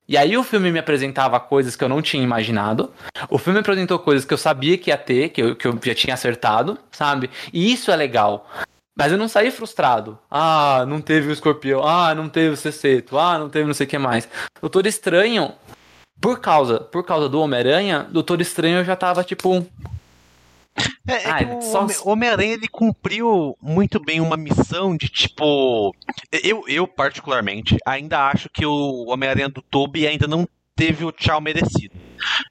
E 0.10 0.18
aí 0.18 0.36
o 0.36 0.44
filme 0.44 0.74
me 0.74 0.80
apresentava 0.80 1.40
coisas 1.40 1.74
que 1.74 1.86
eu 1.86 1.88
não 1.88 2.02
tinha 2.02 2.22
imaginado. 2.22 2.92
O 3.30 3.38
filme 3.38 3.60
me 3.60 3.62
apresentou 3.62 3.98
coisas 3.98 4.26
que 4.26 4.34
eu 4.34 4.38
sabia 4.38 4.78
que 4.78 4.90
ia 4.90 4.98
ter, 4.98 5.30
que 5.30 5.42
eu, 5.42 5.56
que 5.56 5.66
eu 5.66 5.80
já 5.82 5.96
tinha 5.96 6.16
acertado, 6.16 6.78
sabe? 6.92 7.30
E 7.54 7.72
isso 7.72 7.92
é 7.92 7.96
legal. 7.96 8.46
Mas 9.00 9.12
eu 9.14 9.18
não 9.18 9.30
saí 9.30 9.50
frustrado. 9.50 10.20
Ah, 10.30 10.84
não 10.86 11.00
teve 11.00 11.30
o 11.30 11.32
escorpião. 11.32 11.82
Ah, 11.88 12.14
não 12.14 12.28
teve 12.28 12.50
o 12.50 12.58
sexteto. 12.58 13.18
Ah, 13.18 13.40
não 13.40 13.50
teve 13.50 13.66
não 13.66 13.74
sei 13.74 13.88
o 13.88 13.90
que 13.90 13.98
mais. 13.98 14.28
Doutor 14.60 14.86
Estranho, 14.86 15.54
por 16.20 16.42
causa, 16.42 16.82
por 16.82 17.06
causa 17.06 17.30
do 17.30 17.40
Homem-Aranha, 17.40 18.06
Doutor 18.12 18.42
Estranho 18.42 18.84
já 18.84 18.98
tava 18.98 19.24
tipo. 19.24 19.66
É, 21.08 21.14
é 21.14 21.30
Ah, 21.30 21.38
que 21.44 21.46
o 21.54 21.62
só- 21.62 21.82
Home- 21.84 21.96
Homem-Aranha 22.04 22.54
ele 22.54 22.68
cumpriu 22.68 23.58
muito 23.62 24.00
bem 24.04 24.20
uma 24.22 24.38
missão 24.38 24.96
de 24.96 25.08
tipo. 25.08 25.96
Eu, 26.44 26.64
eu, 26.68 26.88
particularmente, 26.88 27.78
ainda 27.86 28.28
acho 28.30 28.50
que 28.54 28.66
o 28.66 29.06
Homem-Aranha 29.08 29.50
do 29.50 29.62
Tobey 29.62 30.06
ainda 30.08 30.28
não 30.28 30.48
teve 30.80 31.04
o 31.06 31.12
tchau 31.12 31.42
merecido. 31.42 31.94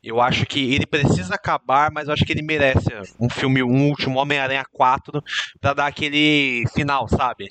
Eu 0.03 0.21
acho 0.21 0.45
que 0.47 0.75
ele 0.75 0.87
precisa 0.87 1.35
acabar, 1.35 1.91
mas 1.91 2.09
eu 2.09 2.15
acho 2.15 2.25
que 2.25 2.33
ele 2.33 2.43
merece 2.43 2.89
um 3.21 3.29
filme, 3.29 3.63
um 3.63 3.89
último 3.89 4.19
Homem-Aranha 4.19 4.65
4 4.73 5.23
pra 5.61 5.73
dar 5.75 5.87
aquele 5.87 6.65
final, 6.75 7.09
sabe? 7.09 7.51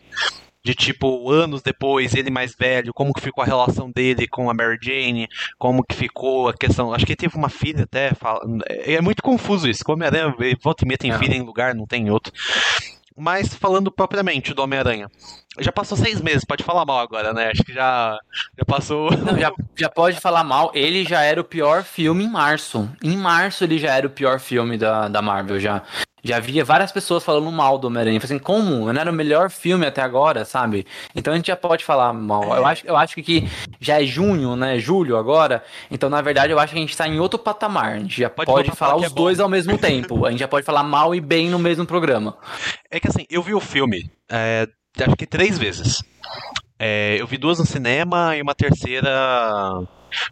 De 0.63 0.73
tipo, 0.75 1.31
anos 1.31 1.61
depois, 1.61 2.13
ele 2.13 2.29
mais 2.29 2.53
velho, 2.55 2.93
como 2.93 3.13
que 3.13 3.21
ficou 3.21 3.41
a 3.43 3.47
relação 3.47 3.89
dele 3.91 4.27
com 4.27 4.49
a 4.49 4.53
Mary 4.53 4.77
Jane, 4.81 5.27
como 5.57 5.83
que 5.83 5.95
ficou 5.95 6.49
a 6.49 6.53
questão. 6.53 6.93
Acho 6.93 7.05
que 7.05 7.13
ele 7.13 7.17
teve 7.17 7.35
uma 7.37 7.49
filha 7.49 7.83
até. 7.83 8.13
fala- 8.13 8.41
é 8.69 8.95
é 8.95 9.01
muito 9.01 9.21
confuso 9.23 9.67
isso. 9.69 9.83
Homem-Aranha, 9.87 10.35
volta 10.61 10.83
e 10.83 10.87
meia 10.87 10.97
tem 10.97 11.11
É. 11.11 11.17
filha 11.17 11.35
em 11.35 11.41
lugar, 11.41 11.73
não 11.73 11.85
tem 11.85 12.07
em 12.07 12.09
outro. 12.09 12.33
Mas 13.15 13.53
falando 13.55 13.91
propriamente 13.91 14.53
do 14.53 14.61
Homem-Aranha. 14.61 15.07
Já 15.59 15.71
passou 15.71 15.97
seis 15.97 16.21
meses, 16.21 16.45
pode 16.45 16.63
falar 16.63 16.85
mal 16.85 16.99
agora, 16.99 17.33
né? 17.33 17.49
Acho 17.51 17.63
que 17.63 17.73
já, 17.73 18.17
já 18.57 18.65
passou. 18.65 19.09
Não, 19.11 19.37
já, 19.37 19.51
já 19.75 19.89
pode 19.89 20.19
falar 20.19 20.43
mal. 20.43 20.71
Ele 20.73 21.03
já 21.03 21.21
era 21.21 21.39
o 21.41 21.43
pior 21.43 21.83
filme 21.83 22.23
em 22.23 22.29
março. 22.29 22.89
Em 23.03 23.17
março 23.17 23.63
ele 23.63 23.77
já 23.77 23.95
era 23.95 24.07
o 24.07 24.09
pior 24.09 24.39
filme 24.39 24.77
da, 24.77 25.07
da 25.07 25.21
Marvel. 25.21 25.59
Já, 25.59 25.83
já 26.23 26.37
havia 26.37 26.65
várias 26.65 26.91
pessoas 26.91 27.23
falando 27.23 27.51
mal 27.51 27.77
do 27.77 27.87
Homem-Aranha. 27.87 28.19
Assim, 28.21 28.37
como? 28.37 28.91
Não 28.91 29.01
era 29.01 29.09
o 29.09 29.13
melhor 29.13 29.49
filme 29.49 29.85
até 29.85 30.01
agora, 30.01 30.43
sabe? 30.45 30.85
Então 31.15 31.33
a 31.33 31.35
gente 31.35 31.47
já 31.47 31.55
pode 31.55 31.85
falar 31.85 32.11
mal. 32.13 32.43
Eu 32.43 32.65
acho, 32.65 32.85
eu 32.85 32.97
acho 32.97 33.15
que 33.15 33.47
já 33.79 34.01
é 34.01 34.05
junho, 34.05 34.55
né? 34.55 34.77
Julho 34.77 35.17
agora. 35.17 35.63
Então, 35.89 36.09
na 36.09 36.21
verdade, 36.21 36.51
eu 36.51 36.59
acho 36.59 36.73
que 36.73 36.79
a 36.79 36.81
gente 36.81 36.97
tá 36.97 37.07
em 37.07 37.19
outro 37.19 37.39
patamar. 37.39 37.93
A 37.93 37.99
gente 37.99 38.19
já 38.19 38.29
Pode 38.29 38.51
pode, 38.51 38.71
falar 38.71 38.91
falar 38.91 39.05
os 39.05 39.11
é 39.11 39.15
dois 39.15 39.39
ao 39.39 39.49
mesmo 39.49 39.77
tempo. 39.77 40.25
A 40.25 40.31
gente 40.31 40.39
já 40.39 40.47
pode 40.47 40.65
falar 40.65 40.83
mal 40.83 41.15
e 41.15 41.21
bem 41.21 41.49
no 41.49 41.57
mesmo 41.57 41.85
programa. 41.85 42.37
É 42.91 42.99
que 42.99 43.07
assim, 43.07 43.25
eu 43.29 43.41
vi 43.41 43.53
o 43.53 43.59
filme, 43.59 44.11
é, 44.29 44.67
acho 45.03 45.15
que 45.15 45.25
três 45.25 45.57
vezes. 45.57 46.03
É, 46.79 47.17
eu 47.19 47.25
vi 47.25 47.37
duas 47.37 47.59
no 47.59 47.65
cinema 47.65 48.35
e 48.35 48.41
uma 48.41 48.53
terceira 48.53 49.09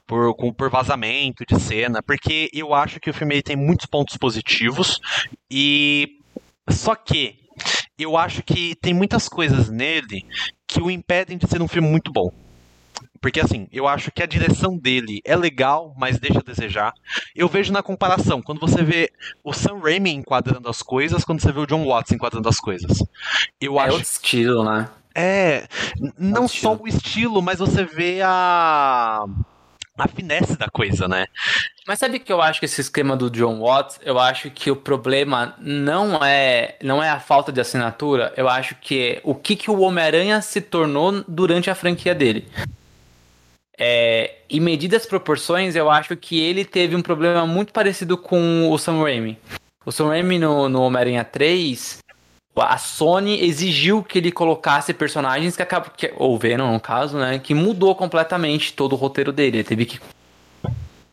por, 0.06 0.36
com, 0.36 0.54
por 0.54 0.70
vazamento 0.70 1.44
de 1.48 1.60
cena, 1.60 2.02
porque 2.04 2.50
eu 2.54 2.74
acho 2.74 3.00
que 3.00 3.10
o 3.10 3.14
filme 3.14 3.42
tem 3.42 3.56
muitos 3.56 3.86
pontos 3.86 4.16
positivos 4.18 5.00
e 5.50 6.20
só 6.70 6.96
que 6.96 7.40
eu 7.98 8.18
acho 8.18 8.44
que 8.44 8.76
tem 8.76 8.94
muitas 8.94 9.28
coisas 9.30 9.70
nele 9.70 10.26
que 10.68 10.82
o 10.82 10.92
impedem 10.92 11.38
de 11.38 11.48
ser 11.48 11.62
um 11.62 11.68
filme 11.68 11.88
muito 11.88 12.12
bom. 12.12 12.32
Porque 13.26 13.40
assim, 13.40 13.68
eu 13.72 13.88
acho 13.88 14.12
que 14.12 14.22
a 14.22 14.28
direção 14.28 14.78
dele 14.78 15.20
é 15.26 15.36
legal, 15.36 15.96
mas 15.98 16.20
deixa 16.20 16.42
a 16.42 16.44
desejar. 16.44 16.94
Eu 17.36 17.48
vejo 17.48 17.74
na 17.74 17.82
comparação, 17.82 18.40
quando 18.40 18.60
você 18.60 18.84
vê 18.84 19.12
o 19.44 19.52
Sam 19.52 19.80
Raimi 19.80 20.12
enquadrando 20.12 20.70
as 20.70 20.84
coisas, 20.84 21.26
quando 21.26 21.42
você 21.42 21.52
vê 21.52 21.60
o 21.60 21.66
John 21.66 21.84
Watts 21.88 22.12
enquadrando 22.12 22.48
as 22.48 22.60
coisas. 22.60 23.00
Eu 23.60 23.80
É 23.80 23.86
acho 23.86 23.94
outro 23.94 24.04
estilo, 24.04 24.64
né? 24.64 24.88
é, 25.16 25.68
n- 26.00 26.14
não 26.20 26.44
Outro 26.44 26.56
só 26.56 26.74
estilo. 26.74 26.84
o 26.84 26.88
estilo, 26.88 27.42
mas 27.42 27.58
você 27.58 27.84
vê 27.84 28.22
a 28.24 29.26
a 29.98 30.08
finesse 30.08 30.56
da 30.56 30.68
coisa, 30.68 31.08
né? 31.08 31.26
Mas 31.88 31.98
sabe 31.98 32.20
que 32.20 32.32
eu 32.32 32.42
acho 32.44 32.60
que 32.60 32.66
esse 32.68 32.80
esquema 32.82 33.18
do 33.18 33.32
John 33.32 33.60
Watts, 33.60 34.00
eu 34.04 34.20
acho 34.20 34.52
que 34.52 34.70
o 34.70 34.76
problema 34.76 35.56
não 35.58 36.24
é 36.24 36.76
não 36.84 37.02
é 37.02 37.10
a 37.10 37.20
falta 37.20 37.52
de 37.52 37.60
assinatura, 37.60 38.32
eu 38.38 38.48
acho 38.48 38.76
que 38.76 39.02
é 39.02 39.22
o 39.24 39.34
que, 39.34 39.56
que 39.56 39.72
o 39.72 39.80
Homem-Aranha 39.80 40.42
se 40.44 40.62
tornou 40.62 41.24
durante 41.28 41.72
a 41.72 41.76
franquia 41.76 42.14
dele. 42.14 42.48
É, 43.78 44.36
em 44.50 44.60
medidas 44.60 45.06
proporções, 45.06 45.76
eu 45.76 45.90
acho 45.90 46.16
que 46.16 46.40
ele 46.40 46.64
teve 46.64 46.96
um 46.96 47.02
problema 47.02 47.46
muito 47.46 47.74
parecido 47.74 48.18
com 48.18 48.70
o 48.72 48.78
Sam 48.78 49.02
Raimi. 49.02 49.38
O 49.86 49.92
Sam 49.92 50.08
Raimi 50.08 50.40
no, 50.40 50.70
no 50.70 50.82
Homem-Aranha 50.82 51.24
3, 51.24 52.00
a 52.56 52.78
Sony 52.78 53.44
exigiu 53.44 54.02
que 54.02 54.18
ele 54.18 54.32
colocasse 54.32 54.94
personagens 54.94 55.56
que 55.56 55.62
acabam. 55.62 55.92
Que, 55.96 56.14
ou 56.16 56.38
Venom, 56.40 56.72
no 56.74 56.80
caso, 56.80 57.18
né? 57.18 57.38
Que 57.40 57.54
mudou 57.54 57.94
completamente 57.96 58.74
todo 58.74 58.94
o 58.94 58.96
roteiro 58.96 59.32
dele. 59.32 59.58
Ele 59.58 59.64
teve 59.64 59.86
que 59.86 60.00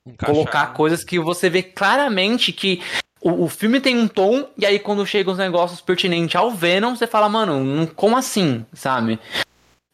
Encaixar. 0.06 0.34
colocar 0.34 0.66
coisas 0.72 1.04
que 1.04 1.18
você 1.18 1.50
vê 1.50 1.62
claramente 1.62 2.52
que 2.52 2.80
o, 3.20 3.44
o 3.44 3.48
filme 3.48 3.80
tem 3.80 3.98
um 3.98 4.08
tom, 4.08 4.48
e 4.56 4.66
aí 4.66 4.78
quando 4.78 5.06
chegam 5.06 5.32
os 5.32 5.38
negócios 5.38 5.80
pertinentes 5.80 6.34
ao 6.34 6.50
Venom, 6.50 6.94
você 6.94 7.06
fala, 7.06 7.28
mano, 7.28 7.86
como 7.94 8.16
assim, 8.16 8.64
sabe? 8.72 9.18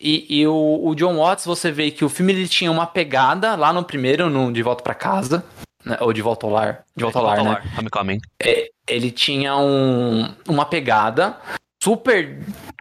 E, 0.00 0.40
e 0.40 0.46
o, 0.46 0.80
o 0.84 0.94
John 0.94 1.16
Watts, 1.16 1.44
você 1.44 1.72
vê 1.72 1.90
que 1.90 2.04
o 2.04 2.08
filme 2.08 2.32
ele 2.32 2.46
tinha 2.46 2.70
uma 2.70 2.86
pegada 2.86 3.56
lá 3.56 3.72
no 3.72 3.82
primeiro, 3.82 4.30
no 4.30 4.52
De 4.52 4.62
Volta 4.62 4.82
pra 4.82 4.94
Casa, 4.94 5.44
né? 5.84 5.96
ou 6.00 6.12
De 6.12 6.22
Volta 6.22 6.46
ao 6.46 6.52
Lar. 6.52 6.84
De 6.96 7.02
Volta 7.02 7.18
ao 7.18 7.24
Lar, 7.24 7.42
né? 7.42 7.62
Homecoming. 7.76 8.20
É, 8.40 8.70
ele 8.88 9.10
tinha 9.10 9.56
um, 9.56 10.32
uma 10.48 10.64
pegada 10.64 11.36
super. 11.82 12.38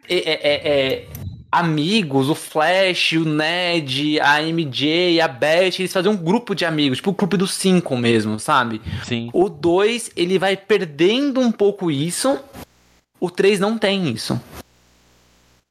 é, 0.08 0.16
é, 0.16 0.34
é, 0.34 0.94
é, 0.94 1.08
amigos, 1.52 2.30
o 2.30 2.36
Flash, 2.36 3.14
o 3.14 3.26
Ned, 3.26 4.20
a 4.20 4.42
MJ, 4.42 5.20
a 5.22 5.28
Beth, 5.28 5.80
eles 5.80 5.94
faziam 5.94 6.14
um 6.14 6.18
grupo 6.18 6.54
de 6.54 6.66
amigos, 6.66 6.98
tipo 6.98 7.12
o 7.12 7.14
grupo 7.14 7.38
dos 7.38 7.54
cinco 7.54 7.96
mesmo, 7.98 8.40
sabe? 8.40 8.82
Sim. 9.04 9.30
O 9.34 9.50
2, 9.50 10.12
ele 10.16 10.38
vai 10.38 10.56
perdendo 10.56 11.40
um 11.40 11.52
pouco 11.52 11.90
isso. 11.90 12.38
O 13.20 13.32
3 13.32 13.60
não 13.60 13.78
tem 13.78 14.10
isso. 14.10 14.40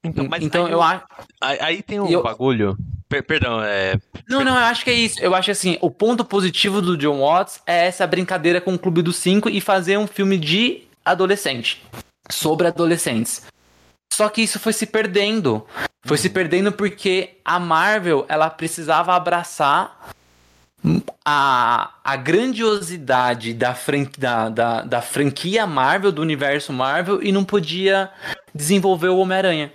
Então, 0.06 0.26
mas 0.28 0.42
então 0.42 0.66
aí, 0.66 0.72
eu 0.72 0.82
acho. 0.82 1.04
aí, 1.40 1.82
tem 1.82 2.00
um 2.00 2.08
eu- 2.08 2.22
bagulho. 2.22 2.76
Per- 3.08 3.22
perdão, 3.24 3.62
é. 3.62 3.94
Não, 4.28 4.42
não, 4.42 4.52
eu 4.56 4.64
acho 4.64 4.82
que 4.82 4.90
é 4.90 4.94
isso. 4.94 5.20
Eu 5.20 5.34
acho 5.34 5.50
assim, 5.50 5.78
o 5.80 5.90
ponto 5.90 6.24
positivo 6.24 6.82
do 6.82 6.96
John 6.96 7.20
Watts 7.20 7.60
é 7.66 7.86
essa 7.86 8.04
brincadeira 8.06 8.60
com 8.60 8.74
o 8.74 8.78
Clube 8.78 9.00
dos 9.02 9.16
Cinco 9.16 9.48
e 9.48 9.60
fazer 9.60 9.96
um 9.96 10.06
filme 10.08 10.36
de 10.36 10.82
adolescente. 11.04 11.82
Sobre 12.28 12.66
adolescentes. 12.66 13.42
Só 14.12 14.28
que 14.28 14.42
isso 14.42 14.58
foi 14.58 14.72
se 14.72 14.86
perdendo. 14.86 15.64
Foi 16.04 16.16
se 16.18 16.28
perdendo 16.30 16.72
porque 16.72 17.36
a 17.44 17.60
Marvel, 17.60 18.24
ela 18.28 18.50
precisava 18.50 19.14
abraçar 19.14 19.96
a, 21.24 21.90
a 22.04 22.16
grandiosidade 22.16 23.52
da, 23.54 23.74
fran- 23.74 24.06
da, 24.18 24.48
da, 24.48 24.80
da 24.82 25.02
franquia 25.02 25.66
Marvel, 25.66 26.12
do 26.12 26.22
universo 26.22 26.72
Marvel, 26.72 27.22
e 27.22 27.30
não 27.32 27.44
podia 27.44 28.10
desenvolver 28.54 29.08
o 29.08 29.18
Homem-Aranha. 29.18 29.72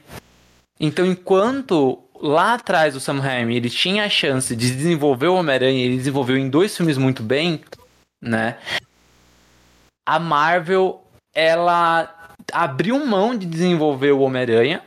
Então, 0.83 1.05
enquanto 1.05 2.03
lá 2.19 2.55
atrás 2.55 2.95
o 2.95 2.99
Sam 2.99 3.19
Raimi 3.19 3.55
ele 3.55 3.69
tinha 3.69 4.03
a 4.03 4.09
chance 4.09 4.55
de 4.55 4.71
desenvolver 4.71 5.27
o 5.27 5.35
Homem-Aranha, 5.35 5.85
ele 5.85 5.95
desenvolveu 5.95 6.35
em 6.35 6.49
dois 6.49 6.75
filmes 6.75 6.97
muito 6.97 7.21
bem, 7.21 7.61
né? 8.19 8.57
A 10.03 10.17
Marvel, 10.17 11.03
ela 11.35 12.33
abriu 12.51 13.05
mão 13.05 13.37
de 13.37 13.45
desenvolver 13.45 14.11
o 14.11 14.21
Homem-Aranha 14.21 14.81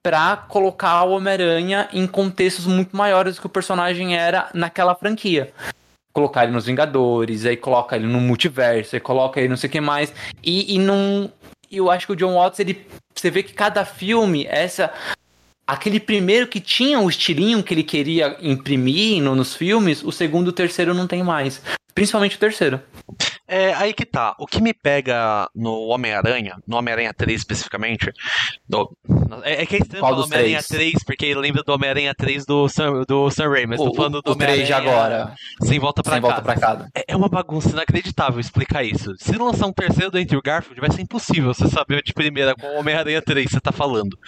pra 0.00 0.36
colocar 0.36 1.02
o 1.02 1.10
Homem-Aranha 1.10 1.88
em 1.92 2.06
contextos 2.06 2.64
muito 2.64 2.96
maiores 2.96 3.34
do 3.34 3.40
que 3.40 3.46
o 3.46 3.50
personagem 3.50 4.16
era 4.16 4.48
naquela 4.54 4.94
franquia. 4.94 5.52
Colocar 6.12 6.44
ele 6.44 6.52
nos 6.52 6.66
Vingadores, 6.66 7.46
aí 7.46 7.56
coloca 7.56 7.96
ele 7.96 8.06
no 8.06 8.20
multiverso, 8.20 8.94
aí 8.94 9.00
coloca 9.00 9.40
ele 9.40 9.48
não 9.48 9.56
sei 9.56 9.68
o 9.68 9.72
que 9.72 9.80
mais. 9.80 10.14
E, 10.40 10.76
e 10.76 10.78
não. 10.78 11.32
Eu 11.68 11.90
acho 11.90 12.06
que 12.06 12.12
o 12.12 12.16
John 12.16 12.34
Watts, 12.34 12.60
ele. 12.60 12.86
Você 13.22 13.30
vê 13.30 13.44
que 13.44 13.52
cada 13.52 13.84
filme, 13.84 14.44
essa. 14.50 14.92
Aquele 15.64 16.00
primeiro 16.00 16.48
que 16.48 16.58
tinha 16.58 16.98
o 16.98 17.08
estilinho 17.08 17.62
que 17.62 17.72
ele 17.72 17.84
queria 17.84 18.36
imprimir 18.42 19.22
no- 19.22 19.36
nos 19.36 19.54
filmes, 19.54 20.02
o 20.02 20.10
segundo 20.10 20.48
e 20.48 20.50
o 20.50 20.52
terceiro 20.52 20.92
não 20.92 21.06
tem 21.06 21.22
mais. 21.22 21.62
Principalmente 21.94 22.34
o 22.34 22.40
terceiro. 22.40 22.80
É, 23.54 23.74
aí 23.74 23.92
que 23.92 24.06
tá. 24.06 24.34
O 24.38 24.46
que 24.46 24.62
me 24.62 24.72
pega 24.72 25.46
no 25.54 25.88
Homem-Aranha, 25.88 26.56
no 26.66 26.78
Homem-Aranha 26.78 27.12
3 27.12 27.40
especificamente, 27.40 28.10
do- 28.66 28.90
é, 29.44 29.62
é 29.62 29.66
que 29.66 29.76
é 29.76 29.78
estranho 29.80 30.00
Qual 30.02 30.10
falar 30.12 30.22
dos 30.22 30.26
Homem-Aranha 30.30 30.62
três? 30.62 30.92
3, 30.92 31.04
porque 31.04 31.34
lembra 31.34 31.62
do 31.62 31.72
Homem-Aranha 31.72 32.14
3 32.14 32.46
do 32.46 32.66
Sam, 32.68 33.02
do 33.06 33.30
Sam 33.30 33.48
Raimi, 33.50 33.66
mas 33.66 33.78
tô 33.78 33.90
o, 33.90 33.94
falando 33.94 34.22
do 34.22 34.30
o 34.32 34.34
3 34.36 34.66
de 34.66 34.72
Homem-Aranha 34.72 34.90
agora. 35.18 35.34
Sem 35.64 35.78
volta 35.78 36.02
pra 36.02 36.14
Sem 36.14 36.22
casa. 36.22 36.32
volta 36.34 36.42
pra 36.42 36.58
casa. 36.60 36.88
É- 36.94 37.04
É 37.08 37.16
uma 37.16 37.28
bagunça 37.28 37.68
inacreditável 37.68 38.40
explicar 38.40 38.82
isso. 38.84 39.12
Se 39.18 39.36
lançar 39.36 39.66
um 39.66 39.72
terceiro 39.72 40.10
do 40.10 40.16
Andrew 40.18 40.40
Garfield, 40.42 40.80
vai 40.80 40.90
ser 40.90 41.02
impossível 41.02 41.52
você 41.52 41.68
saber 41.68 42.02
de 42.02 42.14
primeira 42.14 42.54
qual 42.54 42.74
Homem-Aranha 42.76 43.20
3 43.20 43.50
você 43.50 43.60
tá 43.60 43.70
falando. 43.70 44.18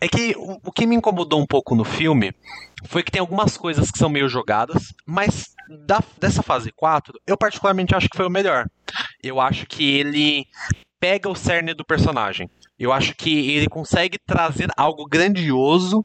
É 0.00 0.08
que 0.08 0.34
o, 0.38 0.58
o 0.64 0.72
que 0.72 0.86
me 0.86 0.96
incomodou 0.96 1.38
um 1.40 1.46
pouco 1.46 1.74
no 1.74 1.84
filme 1.84 2.32
foi 2.86 3.02
que 3.02 3.10
tem 3.12 3.20
algumas 3.20 3.58
coisas 3.58 3.90
que 3.90 3.98
são 3.98 4.08
meio 4.08 4.26
jogadas, 4.28 4.94
mas 5.04 5.50
da- 5.86 6.02
dessa 6.18 6.42
fase 6.42 6.72
4, 6.72 7.18
eu 7.26 7.36
particularmente 7.36 7.94
acho 7.94 8.08
que 8.08 8.16
foi 8.16 8.26
o 8.26 8.30
melhor. 8.30 8.66
Eu 9.22 9.40
acho 9.40 9.66
que 9.66 9.98
ele 9.98 10.46
pega 10.98 11.28
o 11.30 11.34
cerne 11.34 11.72
do 11.72 11.84
personagem. 11.84 12.50
Eu 12.78 12.92
acho 12.92 13.14
que 13.14 13.50
ele 13.50 13.68
consegue 13.68 14.18
trazer 14.18 14.68
algo 14.76 15.06
grandioso 15.06 16.02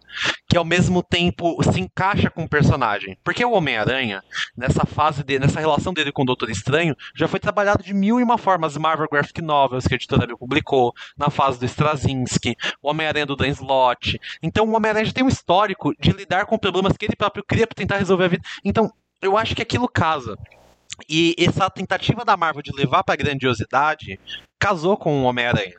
que 0.47 0.57
ao 0.57 0.65
mesmo 0.65 1.01
tempo 1.01 1.57
se 1.63 1.79
encaixa 1.79 2.29
com 2.29 2.43
o 2.43 2.49
personagem. 2.49 3.17
Porque 3.23 3.43
o 3.43 3.51
Homem-Aranha, 3.51 4.21
nessa 4.57 4.85
fase 4.85 5.23
dele, 5.23 5.45
nessa 5.45 5.59
relação 5.59 5.93
dele 5.93 6.11
com 6.11 6.23
o 6.23 6.25
Doutor 6.25 6.49
Estranho, 6.49 6.95
já 7.15 7.27
foi 7.27 7.39
trabalhado 7.39 7.83
de 7.83 7.93
mil 7.93 8.19
e 8.19 8.23
uma 8.23 8.37
formas. 8.37 8.77
Marvel 8.77 9.07
Graphic 9.09 9.41
Novels, 9.41 9.85
que 9.85 9.93
a 9.93 9.97
editora 9.97 10.37
publicou, 10.37 10.93
na 11.17 11.29
fase 11.29 11.59
do 11.59 11.65
Straczynski, 11.65 12.55
o 12.81 12.89
Homem-Aranha 12.89 13.25
do 13.25 13.35
Dan 13.37 13.47
Slott. 13.49 14.19
Então 14.43 14.65
o 14.65 14.75
Homem-Aranha 14.75 15.05
já 15.05 15.13
tem 15.13 15.23
um 15.23 15.29
histórico 15.29 15.93
de 15.99 16.11
lidar 16.11 16.45
com 16.45 16.57
problemas 16.57 16.95
que 16.97 17.05
ele 17.05 17.15
próprio 17.15 17.43
cria 17.45 17.67
para 17.67 17.75
tentar 17.75 17.97
resolver 17.97 18.25
a 18.25 18.29
vida. 18.29 18.43
Então, 18.63 18.91
eu 19.21 19.37
acho 19.37 19.55
que 19.55 19.61
aquilo 19.61 19.87
casa. 19.87 20.37
E 21.09 21.35
essa 21.37 21.69
tentativa 21.69 22.23
da 22.23 22.37
Marvel 22.37 22.61
de 22.61 22.71
levar 22.71 23.03
pra 23.03 23.15
grandiosidade 23.15 24.19
casou 24.59 24.97
com 24.97 25.21
o 25.21 25.23
Homem-Aranha. 25.23 25.75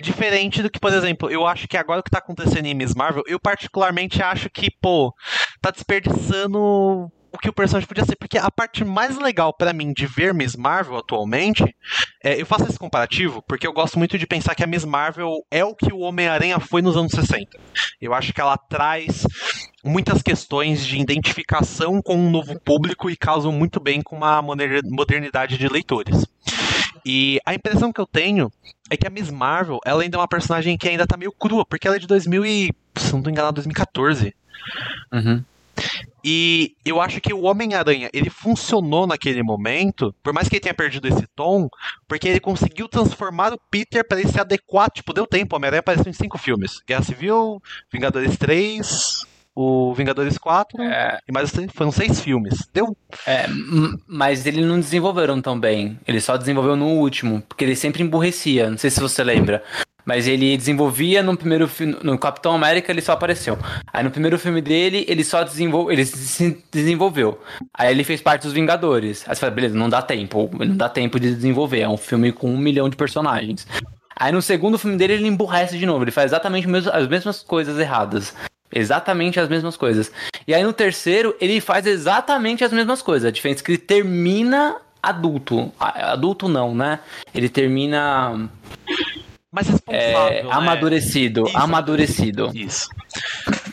Diferente 0.00 0.62
do 0.62 0.70
que, 0.70 0.80
por 0.80 0.92
exemplo, 0.92 1.30
eu 1.30 1.46
acho 1.46 1.68
que 1.68 1.76
agora 1.76 2.00
o 2.00 2.02
que 2.02 2.10
tá 2.10 2.18
acontecendo 2.18 2.66
em 2.66 2.74
Miss 2.74 2.94
Marvel, 2.94 3.22
eu 3.26 3.38
particularmente 3.38 4.20
acho 4.20 4.50
que, 4.50 4.68
pô, 4.80 5.14
tá 5.60 5.70
desperdiçando 5.70 6.58
o 7.32 7.38
que 7.40 7.48
o 7.48 7.52
personagem 7.52 7.88
podia 7.88 8.04
ser. 8.04 8.16
Porque 8.16 8.36
a 8.36 8.50
parte 8.50 8.84
mais 8.84 9.16
legal 9.16 9.54
pra 9.56 9.72
mim 9.72 9.92
de 9.92 10.06
ver 10.06 10.34
Miss 10.34 10.56
Marvel 10.56 10.98
atualmente, 10.98 11.64
é, 12.22 12.40
eu 12.40 12.44
faço 12.44 12.66
esse 12.68 12.78
comparativo 12.78 13.42
porque 13.46 13.66
eu 13.66 13.72
gosto 13.72 13.98
muito 13.98 14.18
de 14.18 14.26
pensar 14.26 14.54
que 14.54 14.62
a 14.62 14.66
Miss 14.66 14.84
Marvel 14.84 15.32
é 15.50 15.64
o 15.64 15.74
que 15.74 15.92
o 15.92 16.00
Homem-Aranha 16.00 16.60
foi 16.60 16.82
nos 16.82 16.96
anos 16.96 17.12
60. 17.12 17.58
Eu 18.00 18.12
acho 18.12 18.32
que 18.32 18.40
ela 18.40 18.56
traz 18.56 19.24
muitas 19.82 20.22
questões 20.22 20.86
de 20.86 20.98
identificação 20.98 22.00
com 22.00 22.16
um 22.16 22.30
novo 22.30 22.58
público 22.60 23.10
e 23.10 23.16
casam 23.16 23.52
muito 23.52 23.80
bem 23.80 24.00
com 24.00 24.16
uma 24.16 24.40
moder- 24.40 24.82
modernidade 24.84 25.58
de 25.58 25.68
leitores. 25.68 26.26
E 27.04 27.40
a 27.44 27.54
impressão 27.54 27.92
que 27.92 28.00
eu 28.00 28.06
tenho 28.06 28.50
é 28.88 28.96
que 28.96 29.06
a 29.06 29.10
Miss 29.10 29.30
Marvel, 29.30 29.80
ela 29.84 30.02
ainda 30.02 30.16
é 30.16 30.20
uma 30.20 30.28
personagem 30.28 30.78
que 30.78 30.88
ainda 30.88 31.06
tá 31.06 31.16
meio 31.16 31.32
crua, 31.32 31.64
porque 31.66 31.86
ela 31.86 31.96
é 31.96 31.98
de 31.98 32.06
2000 32.06 32.46
e, 32.46 32.72
se 32.96 33.12
não 33.12 33.22
tô 33.22 33.30
enganado, 33.30 33.54
2014. 33.56 34.34
Uhum. 35.12 35.42
E 36.24 36.76
eu 36.84 37.00
acho 37.00 37.20
que 37.20 37.34
o 37.34 37.42
Homem-Aranha, 37.42 38.08
ele 38.12 38.30
funcionou 38.30 39.06
naquele 39.06 39.42
momento, 39.42 40.14
por 40.22 40.32
mais 40.32 40.48
que 40.48 40.54
ele 40.54 40.60
tenha 40.60 40.74
perdido 40.74 41.08
esse 41.08 41.26
tom, 41.34 41.68
porque 42.06 42.28
ele 42.28 42.38
conseguiu 42.38 42.88
transformar 42.88 43.52
o 43.52 43.60
Peter 43.70 44.06
para 44.06 44.20
ele 44.20 44.30
se 44.30 44.38
adequar, 44.38 44.88
tipo, 44.90 45.12
deu 45.12 45.26
tempo, 45.26 45.54
o 45.54 45.56
Homem-Aranha 45.56 45.80
apareceu 45.80 46.08
em 46.08 46.12
cinco 46.12 46.38
filmes. 46.38 46.80
Guerra 46.86 47.02
Civil, 47.02 47.60
Vingadores 47.92 48.36
3, 48.36 49.26
o 49.54 49.94
Vingadores 49.94 50.38
4, 50.38 50.82
É, 50.82 51.18
e 51.28 51.32
mais 51.32 51.52
foram 51.74 51.92
seis 51.92 52.20
filmes. 52.20 52.68
Deu 52.72 52.96
é, 53.26 53.46
mas 54.06 54.46
eles 54.46 54.64
não 54.64 54.80
desenvolveram 54.80 55.40
tão 55.40 55.58
bem. 55.58 55.98
Ele 56.06 56.20
só 56.20 56.36
desenvolveu 56.36 56.76
no 56.76 56.86
último, 56.86 57.42
porque 57.42 57.64
ele 57.64 57.76
sempre 57.76 58.02
emburrecia. 58.02 58.70
Não 58.70 58.78
sei 58.78 58.90
se 58.90 59.00
você 59.00 59.22
lembra. 59.22 59.62
Mas 60.04 60.26
ele 60.26 60.56
desenvolvia 60.56 61.22
no 61.22 61.36
primeiro 61.36 61.68
filme. 61.68 61.96
No 62.02 62.18
Capitão 62.18 62.54
América 62.54 62.90
ele 62.90 63.00
só 63.00 63.12
apareceu. 63.12 63.56
Aí 63.92 64.02
no 64.02 64.10
primeiro 64.10 64.38
filme 64.38 64.60
dele, 64.60 65.04
ele 65.08 65.22
só 65.22 65.44
desenvolveu. 65.44 65.92
Ele 65.92 66.04
se 66.04 66.64
desenvolveu. 66.72 67.40
Aí 67.72 67.92
ele 67.92 68.02
fez 68.02 68.20
parte 68.20 68.42
dos 68.42 68.52
Vingadores. 68.52 69.24
Aí 69.28 69.34
você 69.34 69.40
fala, 69.40 69.52
beleza, 69.52 69.76
não 69.76 69.88
dá 69.88 70.02
tempo. 70.02 70.50
Não 70.58 70.76
dá 70.76 70.88
tempo 70.88 71.20
de 71.20 71.32
desenvolver. 71.32 71.80
É 71.80 71.88
um 71.88 71.96
filme 71.96 72.32
com 72.32 72.50
um 72.50 72.58
milhão 72.58 72.88
de 72.88 72.96
personagens. 72.96 73.66
Aí 74.16 74.32
no 74.32 74.42
segundo 74.42 74.78
filme 74.78 74.96
dele, 74.96 75.14
ele 75.14 75.28
emburrece 75.28 75.78
de 75.78 75.86
novo. 75.86 76.02
Ele 76.02 76.10
faz 76.10 76.32
exatamente 76.32 76.66
as 76.92 77.06
mesmas 77.06 77.42
coisas 77.42 77.78
erradas. 77.78 78.34
Exatamente 78.72 79.38
as 79.38 79.48
mesmas 79.48 79.76
coisas. 79.76 80.10
E 80.46 80.54
aí 80.54 80.62
no 80.62 80.72
terceiro, 80.72 81.36
ele 81.40 81.60
faz 81.60 81.86
exatamente 81.86 82.64
as 82.64 82.72
mesmas 82.72 83.02
coisas. 83.02 83.28
A 83.28 83.32
diferença 83.32 83.62
é 83.62 83.64
que 83.64 83.72
ele 83.72 83.78
termina 83.78 84.76
adulto. 85.02 85.72
Adulto 85.78 86.48
não, 86.48 86.74
né? 86.74 87.00
Ele 87.34 87.48
termina 87.48 88.48
mais 89.52 89.68
responsável. 89.68 90.18
é, 90.28 90.42
né? 90.42 90.48
amadurecido. 90.50 91.44
Isso. 91.46 91.58
Amadurecido. 91.58 92.50
Isso. 92.54 92.88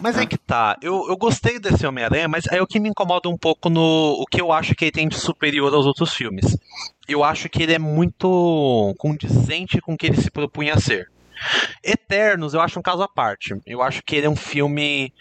Mas 0.01 0.17
é 0.17 0.25
que 0.25 0.37
tá. 0.37 0.75
Eu, 0.81 1.05
eu 1.07 1.15
gostei 1.15 1.57
desse 1.57 1.87
Homem-Aranha, 1.87 2.27
mas 2.27 2.45
é 2.51 2.61
o 2.61 2.67
que 2.67 2.79
me 2.79 2.89
incomoda 2.89 3.29
um 3.29 3.37
pouco 3.37 3.69
no. 3.69 4.17
O 4.19 4.25
que 4.25 4.41
eu 4.41 4.51
acho 4.51 4.75
que 4.75 4.85
ele 4.85 4.91
tem 4.91 5.07
de 5.07 5.15
superior 5.15 5.73
aos 5.73 5.85
outros 5.85 6.13
filmes. 6.13 6.57
Eu 7.07 7.23
acho 7.23 7.47
que 7.47 7.63
ele 7.63 7.73
é 7.73 7.79
muito 7.79 8.93
condizente 8.97 9.79
com 9.79 9.93
o 9.93 9.97
que 9.97 10.07
ele 10.07 10.21
se 10.21 10.29
propunha 10.29 10.73
a 10.73 10.79
ser. 10.79 11.09
Eternos, 11.83 12.53
eu 12.53 12.61
acho 12.61 12.79
um 12.79 12.81
caso 12.83 13.01
à 13.01 13.07
parte. 13.07 13.55
Eu 13.65 13.81
acho 13.81 14.01
que 14.03 14.15
ele 14.15 14.27
é 14.27 14.29
um 14.29 14.35
filme. 14.35 15.13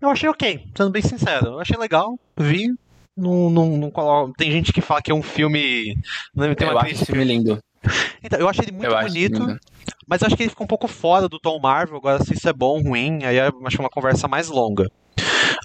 Eu 0.00 0.08
achei 0.10 0.28
ok, 0.28 0.64
sendo 0.76 0.90
bem 0.90 1.02
sincero. 1.02 1.46
Eu 1.46 1.60
achei 1.60 1.76
legal, 1.76 2.18
vi. 2.36 2.68
Não, 3.16 3.50
não, 3.50 3.76
não 3.76 3.90
colo- 3.90 4.32
Tem 4.36 4.50
gente 4.50 4.72
que 4.72 4.80
fala 4.80 5.02
que 5.02 5.10
é 5.10 5.14
um 5.14 5.22
filme. 5.22 5.94
Não, 6.34 6.54
tem 6.54 6.68
Eu 6.68 6.78
acho 6.78 6.92
esse 6.94 7.06
filme 7.06 7.24
lindo. 7.24 7.58
Então, 8.22 8.38
eu 8.38 8.48
achei 8.48 8.64
ele 8.64 8.72
muito 8.72 8.86
Eu 8.86 9.00
bonito. 9.00 9.58
Mas 10.06 10.22
acho 10.22 10.36
que 10.36 10.42
ele 10.42 10.50
ficou 10.50 10.64
um 10.64 10.68
pouco 10.68 10.86
fora 10.88 11.28
do 11.28 11.38
tom 11.38 11.58
Marvel. 11.60 11.96
Agora, 11.96 12.22
se 12.24 12.34
isso 12.34 12.48
é 12.48 12.52
bom 12.52 12.78
ou 12.78 12.82
ruim, 12.82 13.24
aí 13.24 13.36
eu 13.36 13.52
acho 13.66 13.80
uma 13.80 13.88
conversa 13.90 14.28
mais 14.28 14.48
longa. 14.48 14.90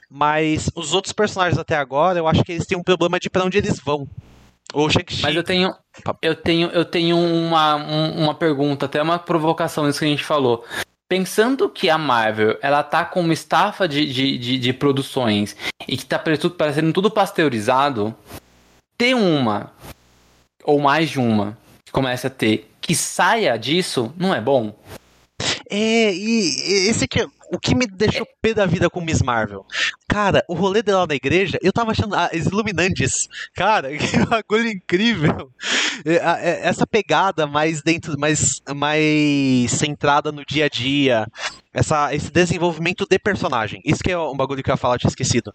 Mas 0.10 0.70
os 0.76 0.94
outros 0.94 1.14
personagens 1.14 1.58
até 1.60 1.76
agora, 1.76 2.18
eu 2.20 2.28
acho 2.28 2.44
que 2.44 2.54
eles 2.54 2.66
têm 2.66 2.78
um 2.78 2.84
problema 2.84 3.20
de 3.20 3.30
pra 3.30 3.44
onde 3.44 3.58
eles 3.58 3.80
vão. 3.80 4.08
O 4.78 4.90
Shang-Chi. 4.90 5.22
Mas 5.22 5.36
eu 5.36 5.44
tenho, 5.44 5.74
eu 6.22 6.36
tenho, 6.36 6.68
eu 6.70 6.84
tenho 6.84 7.18
uma, 7.18 7.76
um- 7.78 8.24
uma 8.26 8.36
pergunta, 8.36 8.86
até 8.86 9.02
uma 9.02 9.18
provocação 9.18 9.86
nisso 9.86 10.00
que 10.00 10.06
a 10.06 10.10
gente 10.10 10.24
falou. 10.24 10.66
Pensando 11.08 11.70
que 11.70 11.90
a 11.90 11.98
Marvel, 11.98 12.58
ela 12.62 12.84
tá 12.84 13.06
com 13.06 13.22
uma 13.22 13.32
estafa 13.34 13.88
de, 13.88 14.06
de, 14.12 14.38
de, 14.38 14.58
de 14.58 14.74
produções 14.74 15.56
e 15.88 15.96
que 15.96 16.06
tá 16.06 16.20
parecendo 16.20 16.92
tudo 16.92 17.10
pasteurizado, 17.10 18.14
ter 18.98 19.16
uma, 19.16 19.72
ou 20.64 20.80
mais 20.80 21.10
de 21.10 21.20
uma, 21.20 21.58
que 21.86 21.92
comece 21.92 22.28
a 22.28 22.30
ter, 22.30 22.70
que 22.82 22.94
saia 22.96 23.56
disso, 23.58 24.12
não 24.18 24.34
é 24.34 24.42
bom? 24.42 24.76
É, 25.70 26.14
e 26.14 26.90
esse 26.90 27.08
que 27.08 27.26
o 27.52 27.60
que 27.60 27.76
me 27.76 27.86
deixou 27.86 28.28
pé 28.42 28.54
da 28.54 28.66
vida 28.66 28.90
com 28.90 29.02
Miss 29.02 29.22
Marvel. 29.22 29.66
Cara, 30.08 30.44
o 30.48 30.54
rolê 30.54 30.82
dela 30.82 31.06
na 31.08 31.16
igreja, 31.16 31.58
eu 31.62 31.74
tava 31.74 31.92
achando 31.92 32.16
ah, 32.16 32.30
as 32.34 32.46
Iluminantes. 32.46 33.28
Cara, 33.56 33.90
que 33.98 34.26
bagulho 34.26 34.70
incrível. 34.70 35.52
É, 36.06 36.16
é, 36.16 36.68
essa 36.68 36.86
pegada 36.86 37.46
mais 37.48 37.82
dentro, 37.82 38.18
mais, 38.20 38.62
mais 38.76 39.72
centrada 39.72 40.32
no 40.32 40.46
dia 40.46 40.66
a 40.66 40.70
dia. 40.70 41.28
Essa, 41.74 42.14
esse 42.16 42.32
desenvolvimento 42.32 43.06
de 43.10 43.20
personagem. 43.20 43.82
Isso 43.86 44.04
que 44.04 44.12
é 44.12 44.18
um 44.18 44.36
bagulho 44.36 44.64
que 44.64 44.70
eu 44.70 44.74
ia 44.74 44.78
falar, 44.78 44.98
tinha 44.98 45.10
esquecido. 45.10 45.54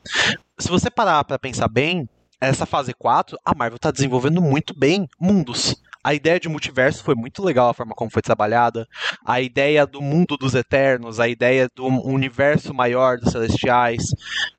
Se 0.59 0.69
você 0.69 0.91
parar 0.91 1.25
pra 1.25 1.39
pensar 1.39 1.69
bem, 1.69 2.09
essa 2.41 2.65
fase 2.67 2.95
4, 2.95 3.39
a 3.45 3.55
Marvel 3.55 3.79
tá 3.79 3.91
desenvolvendo 3.91 4.41
muito 4.41 4.79
bem 4.79 5.09
mundos. 5.19 5.77
A 6.03 6.15
ideia 6.15 6.41
de 6.41 6.49
multiverso 6.49 7.05
foi 7.05 7.15
muito 7.15 7.43
legal 7.43 7.69
a 7.69 7.75
forma 7.75 7.95
como 7.95 8.11
foi 8.11 8.23
trabalhada. 8.23 8.87
A 9.25 9.41
ideia 9.41 9.87
do 9.87 10.01
mundo 10.01 10.37
dos 10.37 10.55
eternos, 10.55 11.21
a 11.21 11.29
ideia 11.29 11.69
do 11.75 11.87
universo 11.87 12.73
maior 12.73 13.19
dos 13.19 13.33
celestiais, 13.33 14.03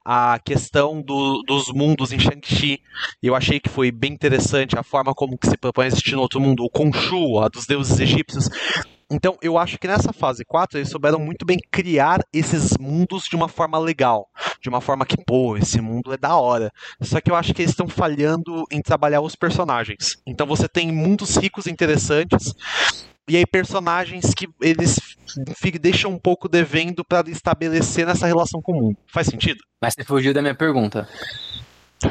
a 0.05 0.39
questão 0.43 1.01
do, 1.01 1.41
dos 1.47 1.71
mundos 1.73 2.11
em 2.11 2.19
Shang-Chi. 2.19 2.79
Eu 3.23 3.35
achei 3.35 3.59
que 3.59 3.69
foi 3.69 3.91
bem 3.91 4.13
interessante 4.13 4.77
a 4.77 4.83
forma 4.83 5.15
como 5.15 5.37
que 5.37 5.47
se 5.47 5.57
propõe 5.57 5.87
existir 5.87 6.15
no 6.15 6.21
outro 6.21 6.39
mundo, 6.39 6.63
o 6.63 6.69
Khonshu, 6.69 7.39
a 7.39 7.47
dos 7.47 7.65
deuses 7.65 7.99
egípcios. 7.99 8.47
Então, 9.13 9.37
eu 9.41 9.57
acho 9.57 9.77
que 9.77 9.89
nessa 9.89 10.13
fase 10.13 10.45
4 10.45 10.79
eles 10.79 10.89
souberam 10.89 11.19
muito 11.19 11.45
bem 11.45 11.57
criar 11.69 12.21
esses 12.31 12.77
mundos 12.77 13.25
de 13.25 13.35
uma 13.35 13.49
forma 13.49 13.77
legal. 13.77 14.29
De 14.62 14.70
uma 14.70 14.80
forma 14.80 15.05
que, 15.05 15.18
pô, 15.18 15.57
esse 15.57 15.82
mundo 15.82 16.14
é 16.14 16.18
da 16.18 16.36
hora. 16.36 16.72
Só 17.01 17.20
que 17.20 17.32
eu 17.32 17.36
acho 17.36 17.53
que 17.53 17.62
eles 17.62 17.72
estão 17.72 17.88
falhando 17.88 18.66
em 18.72 18.82
trabalhar 18.82 19.22
os 19.22 19.36
personagens. 19.36 20.18
Então 20.26 20.45
você 20.45 20.68
tem 20.68 20.91
mundos 20.91 21.36
ricos 21.36 21.66
e 21.66 21.72
interessantes. 21.72 22.53
E 23.28 23.38
aí 23.38 23.45
personagens 23.45 24.34
que 24.34 24.47
eles 24.62 24.99
deixam 25.80 26.12
um 26.12 26.20
pouco 26.20 26.49
devendo 26.49 27.03
para 27.03 27.30
estabelecer 27.30 28.05
nessa 28.05 28.28
relação 28.28 28.62
comum. 28.62 28.93
Faz 29.07 29.28
sentido? 29.28 29.64
Mas 29.82 29.93
você 29.93 30.03
fugiu 30.03 30.34
da 30.34 30.41
minha 30.41 30.55
pergunta. 30.55 31.07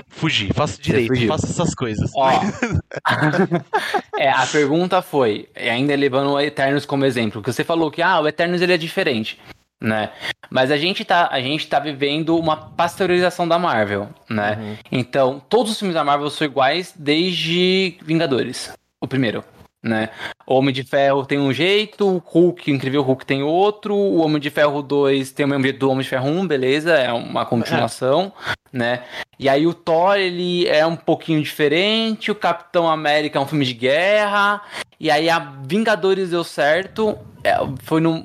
Fugir, 0.08 0.52
faço 0.54 0.80
direito, 0.80 1.26
faço 1.26 1.46
essas 1.46 1.74
coisas. 1.74 2.10
Ó, 2.14 2.30
é, 4.16 4.28
a 4.28 4.46
pergunta 4.46 5.02
foi, 5.02 5.48
ainda 5.56 5.94
levando 5.96 6.30
o 6.30 6.40
Eternos 6.40 6.86
como 6.86 7.04
exemplo, 7.04 7.42
que 7.42 7.52
você 7.52 7.64
falou 7.64 7.90
que 7.90 8.00
ah, 8.00 8.20
o 8.20 8.28
Eternos 8.28 8.62
ele 8.62 8.72
é 8.72 8.76
diferente, 8.76 9.38
né? 9.80 10.10
Mas 10.50 10.70
a 10.70 10.76
gente 10.76 11.04
tá, 11.04 11.28
a 11.30 11.40
gente 11.40 11.66
tá 11.66 11.78
vivendo 11.78 12.36
uma 12.36 12.56
pasteurização 12.56 13.46
da 13.48 13.58
Marvel, 13.58 14.08
né? 14.28 14.58
Uhum. 14.60 14.76
Então, 14.92 15.42
todos 15.48 15.72
os 15.72 15.78
filmes 15.78 15.94
da 15.94 16.04
Marvel 16.04 16.30
são 16.30 16.46
iguais 16.46 16.92
desde 16.96 17.96
Vingadores, 18.02 18.72
o 19.00 19.08
primeiro 19.08 19.44
né? 19.82 20.10
O 20.46 20.54
Homem 20.54 20.74
de 20.74 20.82
Ferro 20.82 21.24
tem 21.24 21.38
um 21.38 21.52
jeito, 21.52 22.06
o 22.06 22.18
Hulk, 22.18 22.70
Incrível 22.70 23.02
Hulk 23.02 23.24
tem 23.24 23.42
outro, 23.42 23.94
o 23.94 24.18
Homem 24.18 24.40
de 24.40 24.50
Ferro 24.50 24.82
2 24.82 25.32
tem 25.32 25.46
o 25.46 25.48
mesmo 25.48 25.64
jeito 25.64 25.78
do 25.78 25.90
Homem 25.90 26.02
de 26.02 26.08
Ferro 26.08 26.28
1, 26.28 26.46
beleza, 26.46 26.92
é 26.92 27.12
uma 27.12 27.46
continuação, 27.46 28.32
é. 28.46 28.76
né? 28.76 29.02
E 29.38 29.48
aí 29.48 29.66
o 29.66 29.72
Thor, 29.72 30.16
ele 30.16 30.68
é 30.68 30.84
um 30.84 30.96
pouquinho 30.96 31.42
diferente, 31.42 32.30
o 32.30 32.34
Capitão 32.34 32.88
América 32.88 33.38
é 33.38 33.42
um 33.42 33.46
filme 33.46 33.64
de 33.64 33.72
guerra, 33.72 34.60
e 34.98 35.10
aí 35.10 35.30
a 35.30 35.38
Vingadores 35.38 36.30
deu 36.30 36.44
certo, 36.44 37.18
é, 37.42 37.56
foi 37.82 38.00
no... 38.00 38.24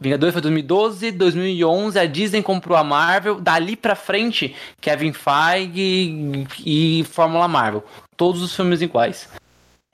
Vingadores 0.00 0.32
foi 0.32 0.42
2012, 0.42 1.10
2011 1.12 1.98
a 1.98 2.06
Disney 2.06 2.42
comprou 2.42 2.76
a 2.76 2.84
Marvel, 2.84 3.40
dali 3.40 3.76
pra 3.76 3.96
frente 3.96 4.54
Kevin 4.80 5.12
Feige 5.12 6.46
e, 6.64 7.00
e 7.00 7.04
Fórmula 7.04 7.48
Marvel, 7.48 7.84
todos 8.16 8.40
os 8.42 8.54
filmes 8.54 8.80
iguais. 8.80 9.28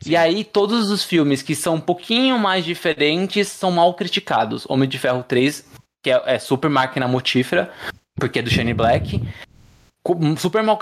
E 0.06 0.16
aí, 0.16 0.44
todos 0.44 0.90
os 0.90 1.02
filmes 1.02 1.40
que 1.40 1.54
são 1.54 1.76
um 1.76 1.80
pouquinho 1.80 2.38
mais 2.38 2.64
diferentes 2.64 3.48
são 3.48 3.70
mal 3.70 3.94
criticados. 3.94 4.66
Homem 4.68 4.86
de 4.86 4.98
Ferro 4.98 5.24
3, 5.26 5.64
que 6.02 6.10
é, 6.10 6.22
é 6.26 6.38
super 6.38 6.68
máquina 6.68 7.08
mortífera, 7.08 7.72
porque 8.14 8.40
é 8.40 8.42
do 8.42 8.50
Shane 8.50 8.74
Black. 8.74 9.22
Super 10.36 10.62
mal, 10.62 10.78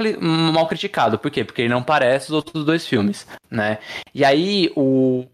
mal 0.52 0.66
criticado. 0.66 1.16
Por 1.20 1.30
quê? 1.30 1.44
Porque 1.44 1.62
ele 1.62 1.68
não 1.68 1.84
parece 1.84 2.26
os 2.26 2.32
outros 2.32 2.64
dois 2.64 2.84
filmes, 2.84 3.24
né? 3.48 3.78
E 4.12 4.24
aí, 4.24 4.72
o, 4.74 5.24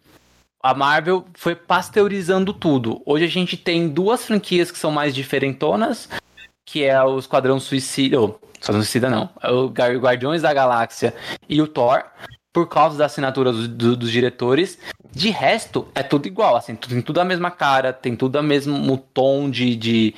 a 0.63 0.75
Marvel 0.75 1.25
foi 1.35 1.55
pasteurizando 1.55 2.53
tudo. 2.53 3.01
Hoje 3.07 3.25
a 3.25 3.29
gente 3.29 3.57
tem 3.57 3.89
duas 3.89 4.25
franquias 4.25 4.71
que 4.71 4.79
são 4.79 4.91
mais 4.91 5.15
diferentonas, 5.15 6.09
que 6.67 6.85
é 6.85 7.03
o 7.03 7.19
Esquadrão 7.19 7.61
Suicida. 7.61 8.17
Esquadrão 8.61 8.83
Suicida 8.83 9.09
não. 9.09 9.31
É 9.43 9.51
o 9.51 9.69
Guardiões 9.69 10.43
da 10.43 10.53
Galáxia 10.53 11.15
e 11.49 11.63
o 11.63 11.67
Thor 11.67 12.05
por 12.53 12.67
causa 12.67 12.99
da 12.99 13.07
assinatura 13.07 13.53
do, 13.53 13.69
do, 13.69 13.97
dos 13.97 14.11
diretores. 14.11 14.79
De 15.13 15.31
resto, 15.31 15.89
é 15.95 16.03
tudo 16.03 16.27
igual, 16.27 16.57
assim, 16.57 16.75
tem 16.75 17.01
tudo 17.01 17.21
a 17.21 17.25
mesma 17.25 17.51
cara, 17.51 17.93
tem 17.93 18.17
tudo 18.17 18.39
o 18.39 18.43
mesmo 18.43 18.97
tom 19.15 19.49
de, 19.49 19.77
de, 19.77 20.15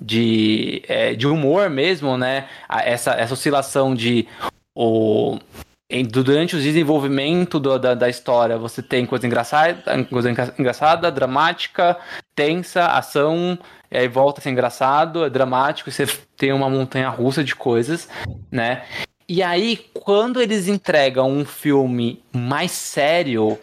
de, 0.00 0.82
é, 0.88 1.14
de 1.14 1.26
humor 1.26 1.70
mesmo, 1.70 2.16
né? 2.16 2.48
Essa, 2.68 3.12
essa 3.12 3.34
oscilação 3.34 3.94
de. 3.94 4.26
O, 4.74 5.38
durante 6.02 6.56
o 6.56 6.60
desenvolvimento 6.60 7.60
do, 7.60 7.78
da, 7.78 7.94
da 7.94 8.08
história, 8.08 8.58
você 8.58 8.82
tem 8.82 9.06
coisa 9.06 9.26
engraçada, 9.26 10.04
coisa 10.10 10.30
engraçada, 10.58 11.10
dramática, 11.10 11.96
tensa, 12.34 12.86
ação, 12.86 13.58
e 13.90 13.98
aí 13.98 14.08
volta 14.08 14.40
a 14.40 14.42
ser 14.42 14.50
engraçado, 14.50 15.24
é 15.24 15.30
dramático, 15.30 15.90
você 15.90 16.06
tem 16.36 16.52
uma 16.52 16.68
montanha 16.68 17.08
russa 17.08 17.44
de 17.44 17.54
coisas, 17.54 18.08
né? 18.50 18.82
E 19.28 19.42
aí, 19.42 19.86
quando 19.94 20.40
eles 20.40 20.68
entregam 20.68 21.30
um 21.30 21.44
filme 21.44 22.22
mais 22.32 22.72
sério, 22.72 23.58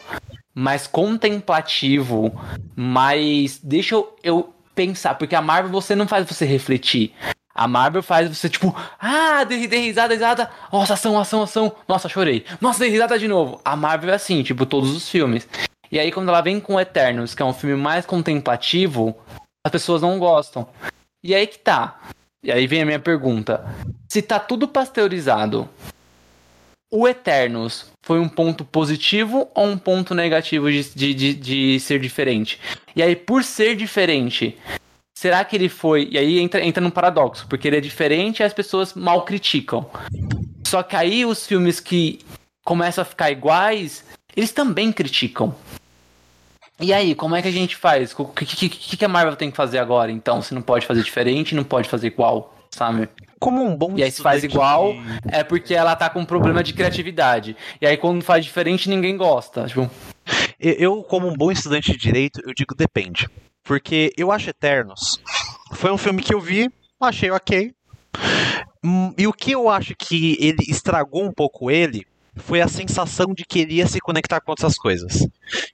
mais 0.55 0.87
contemplativo, 0.87 2.33
mais. 2.75 3.59
Deixa 3.61 3.95
eu, 3.95 4.15
eu 4.23 4.53
pensar, 4.73 5.15
porque 5.15 5.35
a 5.35 5.41
Marvel 5.41 5.71
você 5.71 5.95
não 5.95 6.07
faz 6.07 6.27
você 6.27 6.45
refletir. 6.45 7.13
A 7.53 7.67
Marvel 7.67 8.01
faz 8.01 8.29
você, 8.29 8.49
tipo, 8.49 8.75
ah, 8.99 9.43
dei, 9.43 9.67
dei 9.67 9.81
risada, 9.81 10.13
risada, 10.13 10.49
nossa, 10.71 10.93
ação, 10.93 11.19
ação, 11.19 11.43
ação, 11.43 11.75
nossa, 11.87 12.07
chorei, 12.07 12.45
nossa, 12.59 12.79
dei 12.79 12.89
risada 12.89 13.19
de 13.19 13.27
novo. 13.27 13.59
A 13.63 13.75
Marvel 13.75 14.11
é 14.11 14.15
assim, 14.15 14.41
tipo, 14.43 14.65
todos 14.65 14.95
os 14.95 15.09
filmes. 15.09 15.47
E 15.91 15.99
aí, 15.99 16.11
quando 16.11 16.29
ela 16.29 16.41
vem 16.41 16.59
com 16.59 16.79
Eternos, 16.79 17.35
que 17.35 17.41
é 17.41 17.45
um 17.45 17.53
filme 17.53 17.75
mais 17.75 18.05
contemplativo, 18.05 19.15
as 19.65 19.71
pessoas 19.71 20.01
não 20.01 20.17
gostam. 20.17 20.67
E 21.23 21.35
aí 21.35 21.45
que 21.45 21.59
tá. 21.59 21.99
E 22.43 22.51
aí 22.51 22.65
vem 22.65 22.81
a 22.81 22.85
minha 22.85 22.99
pergunta: 22.99 23.63
se 24.09 24.21
tá 24.21 24.39
tudo 24.39 24.67
pasteurizado, 24.67 25.69
o 26.91 27.07
Eternos 27.07 27.91
foi 28.03 28.19
um 28.19 28.27
ponto 28.27 28.65
positivo 28.65 29.49
ou 29.53 29.67
um 29.67 29.77
ponto 29.77 30.15
negativo 30.15 30.69
de, 30.71 30.83
de, 30.93 31.13
de, 31.13 31.33
de, 31.33 31.79
ser 31.79 31.99
diferente? 31.99 32.59
E 32.95 33.03
aí, 33.03 33.15
por 33.15 33.43
ser 33.43 33.75
diferente, 33.75 34.57
será 35.21 35.45
que 35.45 35.55
ele 35.55 35.69
foi. 35.69 36.09
E 36.11 36.17
aí 36.17 36.39
entra, 36.39 36.65
entra 36.65 36.81
num 36.81 36.89
paradoxo, 36.89 37.45
porque 37.47 37.67
ele 37.67 37.77
é 37.77 37.79
diferente 37.79 38.39
e 38.39 38.43
as 38.43 38.55
pessoas 38.55 38.95
mal 38.95 39.23
criticam. 39.23 39.85
Só 40.65 40.81
que 40.81 40.95
aí 40.95 41.23
os 41.23 41.45
filmes 41.45 41.79
que 41.79 42.21
começam 42.65 43.03
a 43.03 43.05
ficar 43.05 43.29
iguais, 43.29 44.03
eles 44.35 44.51
também 44.51 44.91
criticam. 44.91 45.53
E 46.79 46.91
aí, 46.91 47.13
como 47.13 47.35
é 47.35 47.41
que 47.43 47.47
a 47.47 47.51
gente 47.51 47.75
faz? 47.75 48.15
O 48.17 48.25
que, 48.25 48.67
que, 48.67 48.97
que, 48.97 49.05
a 49.05 49.07
Marvel 49.07 49.35
tem 49.35 49.51
que 49.51 49.57
fazer 49.57 49.77
agora, 49.77 50.11
então? 50.11 50.41
Se 50.41 50.55
não 50.55 50.61
pode 50.63 50.87
fazer 50.87 51.03
diferente, 51.03 51.53
não 51.53 51.63
pode 51.63 51.87
fazer 51.87 52.07
igual, 52.07 52.55
sabe? 52.71 53.07
Como 53.39 53.63
um 53.63 53.75
bom 53.75 53.93
E 53.95 54.01
aí, 54.01 54.09
se 54.09 54.23
faz 54.23 54.43
igual, 54.43 54.95
é 55.31 55.43
porque 55.43 55.75
ela 55.75 55.95
tá 55.95 56.09
com 56.09 56.21
um 56.21 56.25
problema 56.25 56.63
de 56.63 56.73
criatividade. 56.73 57.55
E 57.79 57.85
aí, 57.85 57.95
quando 57.95 58.23
faz 58.23 58.43
diferente, 58.43 58.89
ninguém 58.89 59.15
gosta. 59.15 59.67
Tipo... 59.67 59.87
Eu, 60.59 61.03
como 61.03 61.27
um 61.27 61.37
bom 61.37 61.51
estudante 61.51 61.91
de 61.91 61.97
direito, 61.99 62.41
eu 62.43 62.55
digo 62.55 62.73
depende. 62.73 63.27
Porque 63.63 64.11
eu 64.17 64.31
acho 64.31 64.49
Eternos 64.49 65.21
foi 65.73 65.91
um 65.91 65.97
filme 65.97 66.21
que 66.21 66.33
eu 66.33 66.39
vi, 66.39 66.69
achei 66.99 67.31
ok. 67.31 67.73
Hum, 68.83 69.13
e 69.17 69.27
o 69.27 69.33
que 69.33 69.51
eu 69.51 69.69
acho 69.69 69.95
que 69.95 70.37
ele 70.39 70.63
estragou 70.67 71.23
um 71.23 71.31
pouco 71.31 71.69
ele 71.69 72.05
foi 72.35 72.61
a 72.61 72.67
sensação 72.67 73.33
de 73.33 73.43
que 73.43 73.59
ele 73.59 73.75
ia 73.75 73.87
se 73.87 73.99
conectar 73.99 74.39
com 74.41 74.51
outras 74.51 74.75
coisas. 74.75 75.27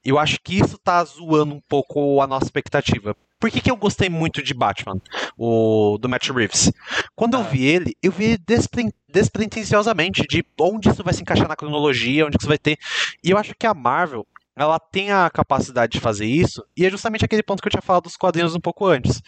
Eu 0.04 0.18
acho 0.18 0.38
que 0.44 0.60
isso 0.60 0.78
tá 0.78 1.04
zoando 1.04 1.56
um 1.56 1.62
pouco 1.70 2.22
a 2.22 2.28
nossa 2.28 2.46
expectativa. 2.46 3.16
Por 3.40 3.52
que, 3.52 3.62
que 3.62 3.70
eu 3.70 3.78
gostei 3.78 4.10
muito 4.10 4.42
de 4.42 4.54
Batman, 4.54 5.00
o 5.38 6.00
do 6.00 6.10
Matt 6.10 6.30
Reeves? 6.30 6.72
Quando 7.16 7.36
eu 7.36 7.42
ah. 7.42 7.44
vi 7.44 7.66
ele, 7.66 7.96
eu 8.02 8.12
vi 8.12 8.26
ele 8.26 8.38
despre, 8.40 8.92
despretensiosamente 9.08 10.24
de 10.28 10.44
onde 10.60 10.90
isso 10.90 11.04
vai 11.04 11.14
se 11.14 11.22
encaixar 11.22 11.48
na 11.48 11.56
cronologia, 11.56 12.26
onde 12.26 12.38
isso 12.40 12.48
vai 12.48 12.58
ter. 12.58 12.78
E 13.24 13.30
eu 13.30 13.38
acho 13.38 13.54
que 13.54 13.68
a 13.68 13.76
Marvel, 13.76 14.26
ela 14.58 14.80
tem 14.80 15.12
a 15.12 15.30
capacidade 15.30 15.93
de 15.93 15.99
fazer 15.99 16.26
isso, 16.26 16.64
e 16.76 16.86
é 16.86 16.89
justamente 16.89 17.24
aquele 17.24 17.43
ponto 17.43 17.62
que 17.62 17.68
eu 17.68 17.72
tinha 17.72 17.82
falado 17.82 18.03
dos 18.03 18.18
quadrinhos 18.18 18.55
um 18.55 18.60
pouco 18.60 18.86
antes 18.86 19.22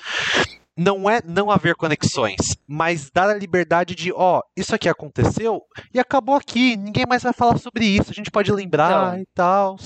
não 0.80 1.10
é 1.10 1.22
não 1.26 1.52
haver 1.52 1.76
conexões, 1.76 2.56
mas 2.66 3.12
dar 3.12 3.30
a 3.30 3.34
liberdade 3.34 3.94
de, 3.94 4.14
ó, 4.14 4.42
isso 4.56 4.74
aqui 4.74 4.88
aconteceu 4.88 5.62
e 5.94 6.00
acabou 6.00 6.36
aqui, 6.36 6.78
ninguém 6.78 7.06
mais 7.06 7.22
vai 7.22 7.34
falar 7.34 7.58
sobre 7.58 7.86
isso, 7.86 8.12
a 8.12 8.14
gente 8.14 8.32
pode 8.32 8.50
lembrar 8.50 9.20
então, 9.20 9.22
e 9.22 9.28
tal. 9.36 9.78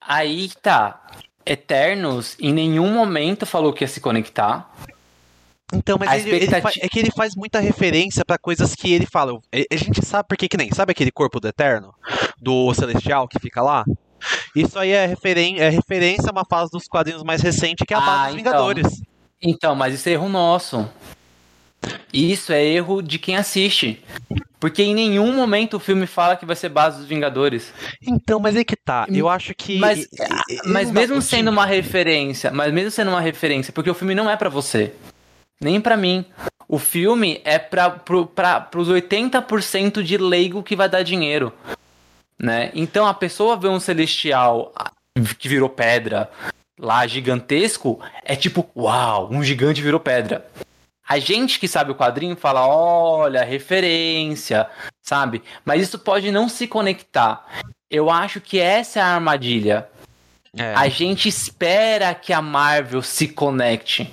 Aí 0.00 0.50
tá. 0.62 1.04
Eternos 1.44 2.36
em 2.38 2.52
nenhum 2.52 2.92
momento 2.92 3.44
falou 3.44 3.72
que 3.72 3.82
ia 3.82 3.88
se 3.88 4.00
conectar. 4.00 4.70
Então, 5.72 5.98
mas 5.98 6.24
ele, 6.24 6.46
é 6.46 6.88
que 6.88 6.98
ele 6.98 7.10
faz 7.10 7.34
muita 7.34 7.58
referência 7.58 8.24
para 8.24 8.38
coisas 8.38 8.74
que 8.74 8.92
ele 8.92 9.04
fala. 9.04 9.38
A 9.70 9.76
gente 9.76 10.04
sabe 10.04 10.26
por 10.26 10.36
que 10.36 10.48
que 10.48 10.56
nem. 10.56 10.70
Sabe 10.72 10.92
aquele 10.92 11.10
corpo 11.10 11.40
do 11.40 11.48
Eterno? 11.48 11.94
Do 12.40 12.72
Celestial 12.72 13.28
que 13.28 13.38
fica 13.38 13.60
lá? 13.60 13.84
Isso 14.54 14.78
aí 14.78 14.90
é, 14.90 15.06
referen 15.06 15.58
é 15.58 15.68
referência 15.68 16.28
a 16.28 16.32
uma 16.32 16.44
fase 16.44 16.70
dos 16.70 16.86
quadrinhos 16.86 17.22
mais 17.22 17.40
recente, 17.42 17.84
que 17.84 17.94
é 17.94 17.96
a 17.96 18.00
fase 18.00 18.10
Ah, 18.10 18.26
dos 18.26 18.40
então. 18.40 18.52
Vingadores. 18.52 19.02
Então, 19.40 19.74
mas 19.74 19.94
isso 19.94 20.08
é 20.08 20.12
erro 20.12 20.28
nosso. 20.28 20.88
Isso 22.12 22.52
é 22.52 22.64
erro 22.64 23.02
de 23.02 23.18
quem 23.18 23.36
assiste. 23.36 24.02
Porque 24.60 24.82
em 24.82 24.94
nenhum 24.94 25.32
momento 25.32 25.74
o 25.76 25.80
filme 25.80 26.06
fala 26.06 26.36
que 26.36 26.44
vai 26.44 26.56
ser 26.56 26.68
base 26.68 26.98
dos 26.98 27.06
Vingadores. 27.06 27.72
Então, 28.02 28.40
mas 28.40 28.56
aí 28.56 28.64
que 28.64 28.74
tá. 28.74 29.06
Eu 29.08 29.28
acho 29.28 29.54
que. 29.54 29.78
Mas, 29.78 30.08
mas 30.64 30.90
mesmo 30.90 31.22
sendo 31.22 31.50
uma 31.50 31.64
referência, 31.64 32.50
mas 32.50 32.72
mesmo 32.72 32.90
sendo 32.90 33.10
uma 33.10 33.20
referência, 33.20 33.72
porque 33.72 33.90
o 33.90 33.94
filme 33.94 34.14
não 34.14 34.28
é 34.28 34.36
pra 34.36 34.48
você, 34.48 34.92
nem 35.60 35.80
pra 35.80 35.96
mim. 35.96 36.24
O 36.68 36.78
filme 36.78 37.40
é 37.44 37.58
para 37.58 37.88
pro, 37.88 38.26
pra, 38.26 38.60
pros 38.60 38.88
80% 38.88 40.02
de 40.02 40.18
leigo 40.18 40.62
que 40.62 40.76
vai 40.76 40.88
dar 40.88 41.02
dinheiro, 41.02 41.52
né? 42.38 42.70
Então 42.74 43.06
a 43.06 43.14
pessoa 43.14 43.56
vê 43.56 43.68
um 43.68 43.80
celestial 43.80 44.72
ah, 44.76 44.90
que 45.38 45.48
virou 45.48 45.68
pedra 45.68 46.30
lá 46.78 47.06
gigantesco, 47.06 48.00
é 48.24 48.36
tipo, 48.36 48.68
uau, 48.76 49.28
um 49.30 49.42
gigante 49.42 49.82
virou 49.82 49.98
pedra. 49.98 50.48
A 51.08 51.18
gente 51.18 51.58
que 51.58 51.66
sabe 51.66 51.90
o 51.90 51.94
quadrinho 51.94 52.36
fala, 52.36 52.66
olha, 52.66 53.42
referência, 53.42 54.68
sabe? 55.02 55.42
Mas 55.64 55.82
isso 55.82 55.98
pode 55.98 56.30
não 56.30 56.48
se 56.48 56.68
conectar. 56.68 57.46
Eu 57.90 58.10
acho 58.10 58.40
que 58.40 58.60
essa 58.60 59.00
é 59.00 59.02
a 59.02 59.14
armadilha. 59.14 59.88
É. 60.56 60.74
A 60.74 60.88
gente 60.88 61.28
espera 61.28 62.14
que 62.14 62.32
a 62.32 62.42
Marvel 62.42 63.02
se 63.02 63.28
conecte. 63.28 64.12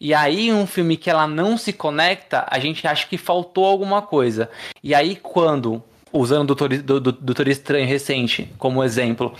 E 0.00 0.14
aí, 0.14 0.52
um 0.52 0.66
filme 0.66 0.96
que 0.96 1.10
ela 1.10 1.26
não 1.26 1.56
se 1.56 1.72
conecta, 1.72 2.46
a 2.48 2.58
gente 2.58 2.86
acha 2.86 3.06
que 3.06 3.18
faltou 3.18 3.64
alguma 3.64 4.02
coisa. 4.02 4.50
E 4.82 4.94
aí, 4.94 5.16
quando, 5.16 5.82
usando 6.18 6.50
o 6.50 6.54
Doutor, 6.54 6.68
do, 6.78 7.00
do, 7.00 7.12
Doutor 7.12 7.48
Estranho 7.48 7.86
recente 7.86 8.52
como 8.58 8.82
exemplo, 8.82 9.34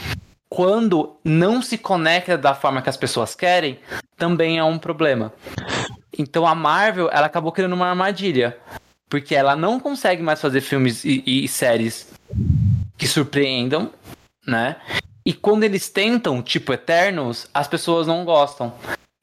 quando 0.48 1.16
não 1.24 1.60
se 1.60 1.76
conecta 1.76 2.38
da 2.38 2.54
forma 2.54 2.80
que 2.80 2.88
as 2.88 2.96
pessoas 2.96 3.34
querem, 3.34 3.78
também 4.16 4.58
é 4.58 4.64
um 4.64 4.78
problema. 4.78 5.32
Então 6.16 6.46
a 6.46 6.54
Marvel, 6.54 7.10
ela 7.12 7.26
acabou 7.26 7.52
criando 7.52 7.74
uma 7.74 7.88
armadilha. 7.88 8.56
Porque 9.08 9.34
ela 9.34 9.56
não 9.56 9.80
consegue 9.80 10.22
mais 10.22 10.40
fazer 10.40 10.60
filmes 10.60 11.02
e, 11.04 11.22
e 11.26 11.48
séries 11.48 12.12
que 12.96 13.06
surpreendam, 13.06 13.90
né? 14.46 14.76
E 15.24 15.32
quando 15.32 15.64
eles 15.64 15.88
tentam, 15.88 16.42
tipo 16.42 16.72
Eternos, 16.72 17.48
as 17.54 17.66
pessoas 17.66 18.06
não 18.06 18.24
gostam. 18.24 18.72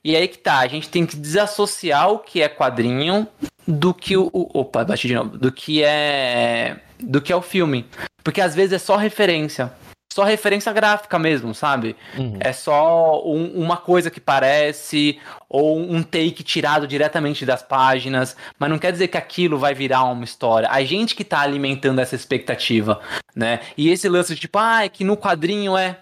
E 0.05 0.15
aí 0.15 0.27
que 0.27 0.37
tá, 0.37 0.59
a 0.59 0.67
gente 0.67 0.87
tem 0.87 1.03
que 1.03 1.15
desassociar 1.15 2.11
o 2.11 2.19
que 2.19 2.39
é 2.39 2.47
quadrinho 2.47 3.27
do 3.67 3.91
que 3.91 4.15
o. 4.15 4.29
opa, 4.31 4.85
bati 4.85 5.07
de 5.07 5.15
novo. 5.15 5.35
Do 5.35 5.51
que 5.51 5.83
é. 5.83 6.77
Do 6.99 7.19
que 7.19 7.33
é 7.33 7.35
o 7.35 7.41
filme. 7.41 7.87
Porque 8.23 8.39
às 8.39 8.53
vezes 8.53 8.73
é 8.73 8.77
só 8.77 8.97
referência. 8.97 9.73
Só 10.13 10.23
referência 10.23 10.71
gráfica 10.71 11.17
mesmo, 11.19 11.53
sabe? 11.53 11.95
Uhum. 12.17 12.37
É 12.39 12.53
só 12.53 13.21
um- 13.25 13.51
uma 13.55 13.75
coisa 13.77 14.09
que 14.11 14.21
parece, 14.21 15.19
ou 15.49 15.77
um 15.77 16.01
take 16.01 16.41
tirado 16.41 16.87
diretamente 16.87 17.45
das 17.45 17.61
páginas, 17.61 18.33
mas 18.57 18.69
não 18.69 18.77
quer 18.79 18.93
dizer 18.93 19.09
que 19.09 19.17
aquilo 19.17 19.57
vai 19.57 19.73
virar 19.73 20.03
uma 20.03 20.23
história. 20.23 20.69
A 20.71 20.81
gente 20.85 21.15
que 21.15 21.25
tá 21.25 21.41
alimentando 21.41 21.99
essa 21.99 22.15
expectativa, 22.15 23.01
né? 23.35 23.59
E 23.75 23.89
esse 23.89 24.07
lance 24.07 24.33
de 24.35 24.39
tipo, 24.39 24.57
ah, 24.57 24.85
é 24.85 24.89
que 24.89 25.03
no 25.03 25.17
quadrinho 25.17 25.75
é. 25.75 25.97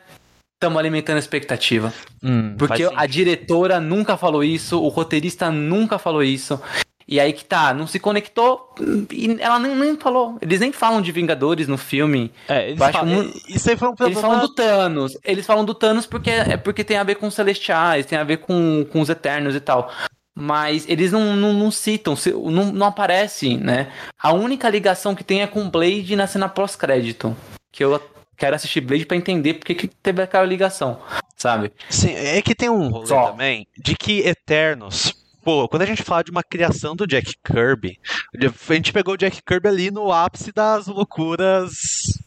Estamos 0.63 0.79
alimentando 0.79 1.17
a 1.17 1.19
expectativa. 1.19 1.93
Hum, 2.23 2.55
Porque 2.57 2.87
a 2.95 3.05
diretora 3.05 3.81
nunca 3.81 4.15
falou 4.15 4.41
isso, 4.43 4.81
o 4.81 4.87
roteirista 4.87 5.51
nunca 5.51 5.97
falou 5.99 6.23
isso. 6.23 6.57
E 7.05 7.19
aí 7.19 7.33
que 7.33 7.43
tá, 7.43 7.73
não 7.73 7.85
se 7.85 7.99
conectou 7.99 8.73
e 9.11 9.35
ela 9.41 9.59
nem, 9.59 9.75
nem 9.75 9.97
falou. 9.97 10.37
Eles 10.41 10.61
nem 10.61 10.71
falam 10.71 11.01
de 11.01 11.11
Vingadores 11.11 11.67
no 11.67 11.77
filme. 11.77 12.31
É, 12.47 12.69
eles 12.69 12.79
falam- 12.79 13.05
muito- 13.13 13.37
Isso 13.49 13.69
aí 13.69 13.75
foi 13.75 13.89
um 13.89 13.93
Eles 14.05 14.21
falam 14.21 14.39
do 14.39 14.47
Thanos. 14.55 15.17
Eles 15.21 15.45
falam 15.45 15.65
do 15.65 15.73
Thanos 15.73 16.05
porque 16.05 16.29
é 16.29 16.55
porque 16.55 16.81
tem 16.85 16.95
a 16.95 17.03
ver 17.03 17.15
com 17.15 17.27
os 17.27 17.33
Celestiais, 17.33 18.05
tem 18.05 18.17
a 18.17 18.23
ver 18.23 18.37
com, 18.37 18.85
com 18.89 19.01
os 19.01 19.09
Eternos 19.09 19.53
e 19.53 19.59
tal. 19.59 19.91
Mas 20.33 20.87
eles 20.87 21.11
não, 21.11 21.35
não, 21.35 21.51
não 21.53 21.69
citam, 21.71 22.15
não, 22.49 22.71
não 22.71 22.87
aparece, 22.87 23.57
né? 23.57 23.89
A 24.17 24.31
única 24.31 24.69
ligação 24.69 25.13
que 25.13 25.25
tem 25.25 25.41
é 25.41 25.47
com 25.47 25.69
Blade 25.69 26.15
na 26.15 26.25
cena 26.25 26.47
pós-crédito. 26.47 27.35
Que 27.69 27.83
eu 27.83 28.01
quero 28.37 28.55
assistir 28.55 28.81
Blade 28.81 29.05
pra 29.05 29.17
entender 29.17 29.55
porque 29.55 29.75
que 29.75 29.87
teve 29.87 30.21
aquela 30.21 30.45
ligação, 30.45 30.99
sabe? 31.35 31.71
Sim, 31.89 32.13
é 32.13 32.41
que 32.41 32.55
tem 32.55 32.69
um 32.69 32.89
rolê 32.89 33.07
Só. 33.07 33.31
também 33.31 33.67
de 33.77 33.95
que 33.95 34.19
Eternos. 34.21 35.13
Pô, 35.43 35.67
quando 35.67 35.81
a 35.81 35.85
gente 35.85 36.01
fala 36.01 36.23
de 36.23 36.31
uma 36.31 36.41
criação 36.41 36.95
do 36.95 37.05
Jack 37.05 37.35
Kirby, 37.43 37.99
a 38.33 38.73
gente 38.73 38.93
pegou 38.93 39.13
o 39.13 39.17
Jack 39.17 39.41
Kirby 39.41 39.67
ali 39.67 39.91
no 39.91 40.09
ápice 40.09 40.53
das 40.53 40.87
loucuras. 40.87 41.73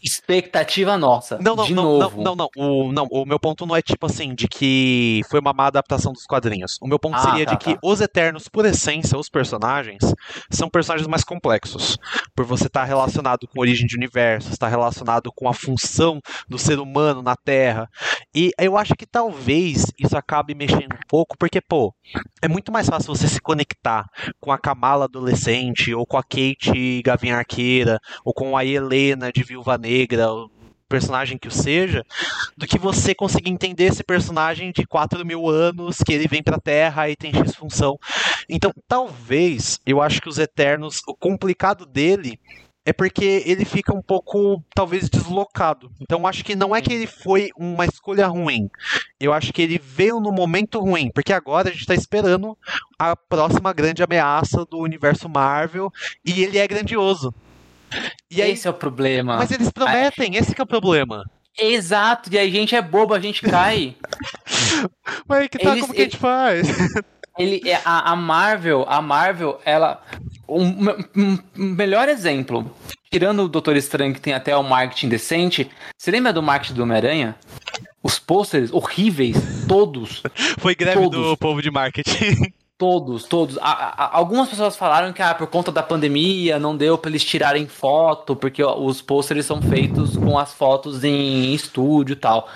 Expectativa 0.07 0.97
nossa. 0.97 1.37
Não, 1.39 1.57
não, 1.57 1.65
de 1.65 1.75
não, 1.75 1.99
novo. 1.99 2.23
não, 2.23 2.37
não, 2.37 2.37
não. 2.37 2.49
O, 2.57 2.93
não. 2.93 3.07
O 3.11 3.27
meu 3.27 3.41
ponto 3.41 3.67
não 3.67 3.75
é 3.75 3.83
tipo 3.83 4.07
assim, 4.07 4.35
de 4.35 4.47
que 4.47 5.21
foi 5.29 5.41
uma 5.41 5.53
má 5.53 5.67
adaptação 5.67 6.13
dos 6.13 6.25
quadrinhos. 6.25 6.79
O 6.81 6.87
meu 6.87 6.99
ponto 6.99 7.17
Ah, 7.17 7.23
seria 7.23 7.45
tá, 7.45 7.53
de 7.53 7.59
que 7.59 7.75
tá. 7.75 7.81
os 7.83 8.01
Eternos, 8.01 8.49
por 8.49 8.65
essência, 8.65 9.19
os 9.19 9.29
personagens, 9.29 9.99
são 10.51 10.69
personagens 10.69 11.09
mais 11.09 11.25
complexos. 11.25 11.99
Por 12.35 12.45
você 12.45 12.67
estar 12.67 12.85
relacionado 12.85 13.49
com 13.49 13.61
a 13.61 13.63
origem 13.63 13.87
de 13.87 13.97
universo, 13.97 14.51
estar 14.51 14.69
relacionado 14.69 15.33
com 15.35 15.49
a 15.49 15.55
função 15.55 16.21
do 16.49 16.59
ser 16.59 16.79
humano 16.79 17.21
na 17.23 17.35
Terra. 17.35 17.89
E 18.35 18.53
eu 18.59 18.77
acho 18.77 18.95
que 18.95 19.07
talvez 19.07 19.87
isso 19.99 20.17
acabe 20.17 20.55
mexendo 20.55 20.93
um 20.95 21.07
pouco, 21.09 21.37
porque, 21.39 21.61
pô, 21.61 21.93
é 22.41 22.47
muito 22.49 22.71
mais 22.71 22.87
fácil 22.87 23.15
você 23.15 23.27
se 23.27 23.41
conectar 23.41 24.05
com 24.41 24.53
a 24.53 24.59
Kamala 24.59 25.07
adolescente, 25.07 25.93
ou 25.95 26.07
com 26.07 26.17
a 26.17 26.23
Kate 26.23 27.03
Gavinha 27.03 27.37
Arqueira, 27.39 27.99
ou 28.25 28.33
com 28.33 28.57
a 28.57 28.65
Helena 28.65 29.33
de 29.33 29.43
Viúva 29.43 29.77
Negra, 29.79 29.96
o 30.05 30.51
personagem 30.89 31.39
que 31.39 31.49
o 31.49 31.51
seja, 31.51 32.05
do 32.57 32.67
que 32.67 32.79
você 32.79 33.15
conseguir 33.15 33.51
entender 33.51 33.85
esse 33.85 34.05
personagem 34.05 34.73
de 34.73 34.87
4 34.87 35.25
mil 35.25 35.49
anos, 35.49 35.99
que 35.99 36.13
ele 36.13 36.29
vem 36.29 36.43
pra 36.43 36.61
Terra 36.61 37.09
e 37.09 37.17
tem 37.17 37.35
X 37.35 37.55
função. 37.55 37.99
Então, 38.49 38.73
talvez, 38.87 39.81
eu 39.85 40.01
acho 40.01 40.21
que 40.21 40.29
os 40.29 40.39
Eternos, 40.39 41.01
o 41.07 41.15
complicado 41.15 41.85
dele 41.85 42.39
é 42.87 42.93
porque 42.93 43.43
ele 43.45 43.65
fica 43.65 43.93
um 43.93 44.01
pouco, 44.01 44.63
talvez, 44.73 45.11
deslocado. 45.11 45.91
Então, 46.01 46.25
acho 46.25 46.45
que 46.45 46.55
não 46.55 46.75
é 46.75 46.81
que 46.81 46.93
ele 46.93 47.09
foi 47.09 47.51
uma 47.57 47.85
escolha 47.85 48.29
ruim. 48.29 48.71
Eu 49.19 49.33
acho 49.33 49.53
que 49.53 49.61
ele 49.61 49.77
veio 49.77 50.21
no 50.21 50.31
momento 50.31 50.79
ruim, 50.79 51.11
porque 51.13 51.33
agora 51.33 51.69
a 51.69 51.73
gente 51.73 51.85
tá 51.85 51.97
esperando 51.97 52.57
a 52.97 53.17
próxima 53.17 53.73
grande 53.73 54.05
ameaça 54.05 54.65
do 54.65 54.79
universo 54.79 55.29
Marvel 55.29 55.91
e 56.25 56.45
ele 56.45 56.59
é 56.59 56.69
grandioso. 56.69 57.35
E 58.31 58.43
aí, 58.43 58.53
Esse 58.53 58.67
é 58.67 58.71
o 58.71 58.75
problema. 58.75 59.37
mas 59.37 59.51
eles 59.51 59.71
prometem, 59.71 60.37
esse 60.37 60.55
que 60.55 60.61
é 60.61 60.65
o 60.65 60.67
problema. 60.67 61.25
Exato, 61.59 62.29
e 62.33 62.39
aí 62.39 62.49
a 62.49 62.53
gente 62.53 62.75
é 62.77 62.83
bobo, 62.83 63.15
a 63.15 63.21
gente 63.21 63.41
cai. 63.43 63.97
Mas 65.27 65.39
aí 65.41 65.49
que 65.49 65.59
tá, 65.59 65.71
Eles- 65.71 65.81
como 65.81 65.95
que 65.95 66.01
a 66.01 66.05
gente 66.05 66.17
faz? 66.19 66.69
Ele, 67.39 67.63
é- 67.69 67.81
a, 67.85 68.13
a 68.13 68.17
Marvel, 68.17 68.85
a 68.89 69.01
Marvel, 69.01 69.61
ela. 69.65 70.03
Um, 70.49 70.91
um- 71.17 71.39
um 71.57 71.65
melhor 71.75 72.09
exemplo, 72.09 72.71
tirando 73.11 73.43
o 73.43 73.49
Doutor 73.49 73.75
Estranho, 73.77 74.13
que 74.15 74.21
tem 74.21 74.33
até 74.35 74.57
o 74.57 74.63
marketing 74.63 75.09
decente, 75.09 75.71
você 75.97 76.11
lembra 76.11 76.33
do 76.33 76.43
marketing 76.43 76.75
do 76.75 76.83
Homem-Aranha? 76.83 77.35
Os 78.03 78.19
pôsteres 78.19 78.71
horríveis, 78.73 79.37
todos, 79.67 80.23
Foi 80.61 80.75
greve 80.75 81.01
do 81.01 81.11
Todos. 81.11 81.37
povo 81.39 81.61
de 81.63 81.71
marketing. 81.71 82.53
Todos, 82.79 83.25
todos. 83.25 83.59
A- 83.59 83.63
a- 83.97 84.17
algumas 84.17 84.49
pessoas 84.49 84.77
falaram 84.77 85.13
que 85.13 85.23
ah, 85.23 85.35
por 85.35 85.47
conta 85.47 85.73
da 85.73 85.83
pandemia 85.83 86.59
não 86.59 86.77
deu 86.77 86.97
pra 86.99 87.11
eles 87.11 87.25
tirarem 87.25 87.67
foto, 87.67 88.37
porque 88.37 88.63
ó, 88.63 88.77
os 88.79 89.01
pôsteres 89.03 89.47
são 89.47 89.61
feitos 89.63 90.17
com 90.17 90.39
as 90.39 90.53
fotos 90.53 91.03
em 91.05 91.55
estúdio 91.55 92.13
e 92.15 92.17
tal. 92.17 92.49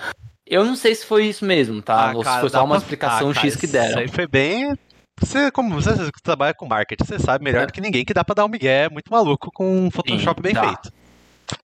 Eu 0.45 0.65
não 0.65 0.75
sei 0.75 0.93
se 0.95 1.05
foi 1.05 1.25
isso 1.27 1.45
mesmo, 1.45 1.81
tá? 1.81 2.11
Ou 2.15 2.23
se 2.23 2.39
foi 2.39 2.49
só 2.49 2.59
uma 2.59 2.69
pra- 2.75 2.77
explicação 2.77 3.29
ah, 3.29 3.33
cara, 3.33 3.47
X 3.47 3.55
que 3.55 3.65
Isso 3.65 3.73
deram. 3.73 3.99
aí 3.99 4.07
foi 4.07 4.27
bem. 4.27 4.73
Você, 5.19 5.51
como 5.51 5.69
você, 5.79 5.93
você 5.93 6.11
trabalha 6.23 6.53
com 6.53 6.65
marketing, 6.65 7.03
você 7.05 7.19
sabe 7.19 7.43
melhor 7.43 7.63
É. 7.63 7.65
do 7.67 7.73
que 7.73 7.79
ninguém 7.81 8.03
que 8.03 8.13
dá 8.13 8.23
pra 8.23 8.33
dar 8.33 8.45
um 8.45 8.49
migué 8.49 8.89
muito 8.89 9.11
maluco 9.11 9.49
com 9.53 9.85
um 9.85 9.91
Photoshop 9.91 10.39
Sim, 10.39 10.41
bem 10.43 10.53
dá. 10.53 10.63
feito. 10.63 10.91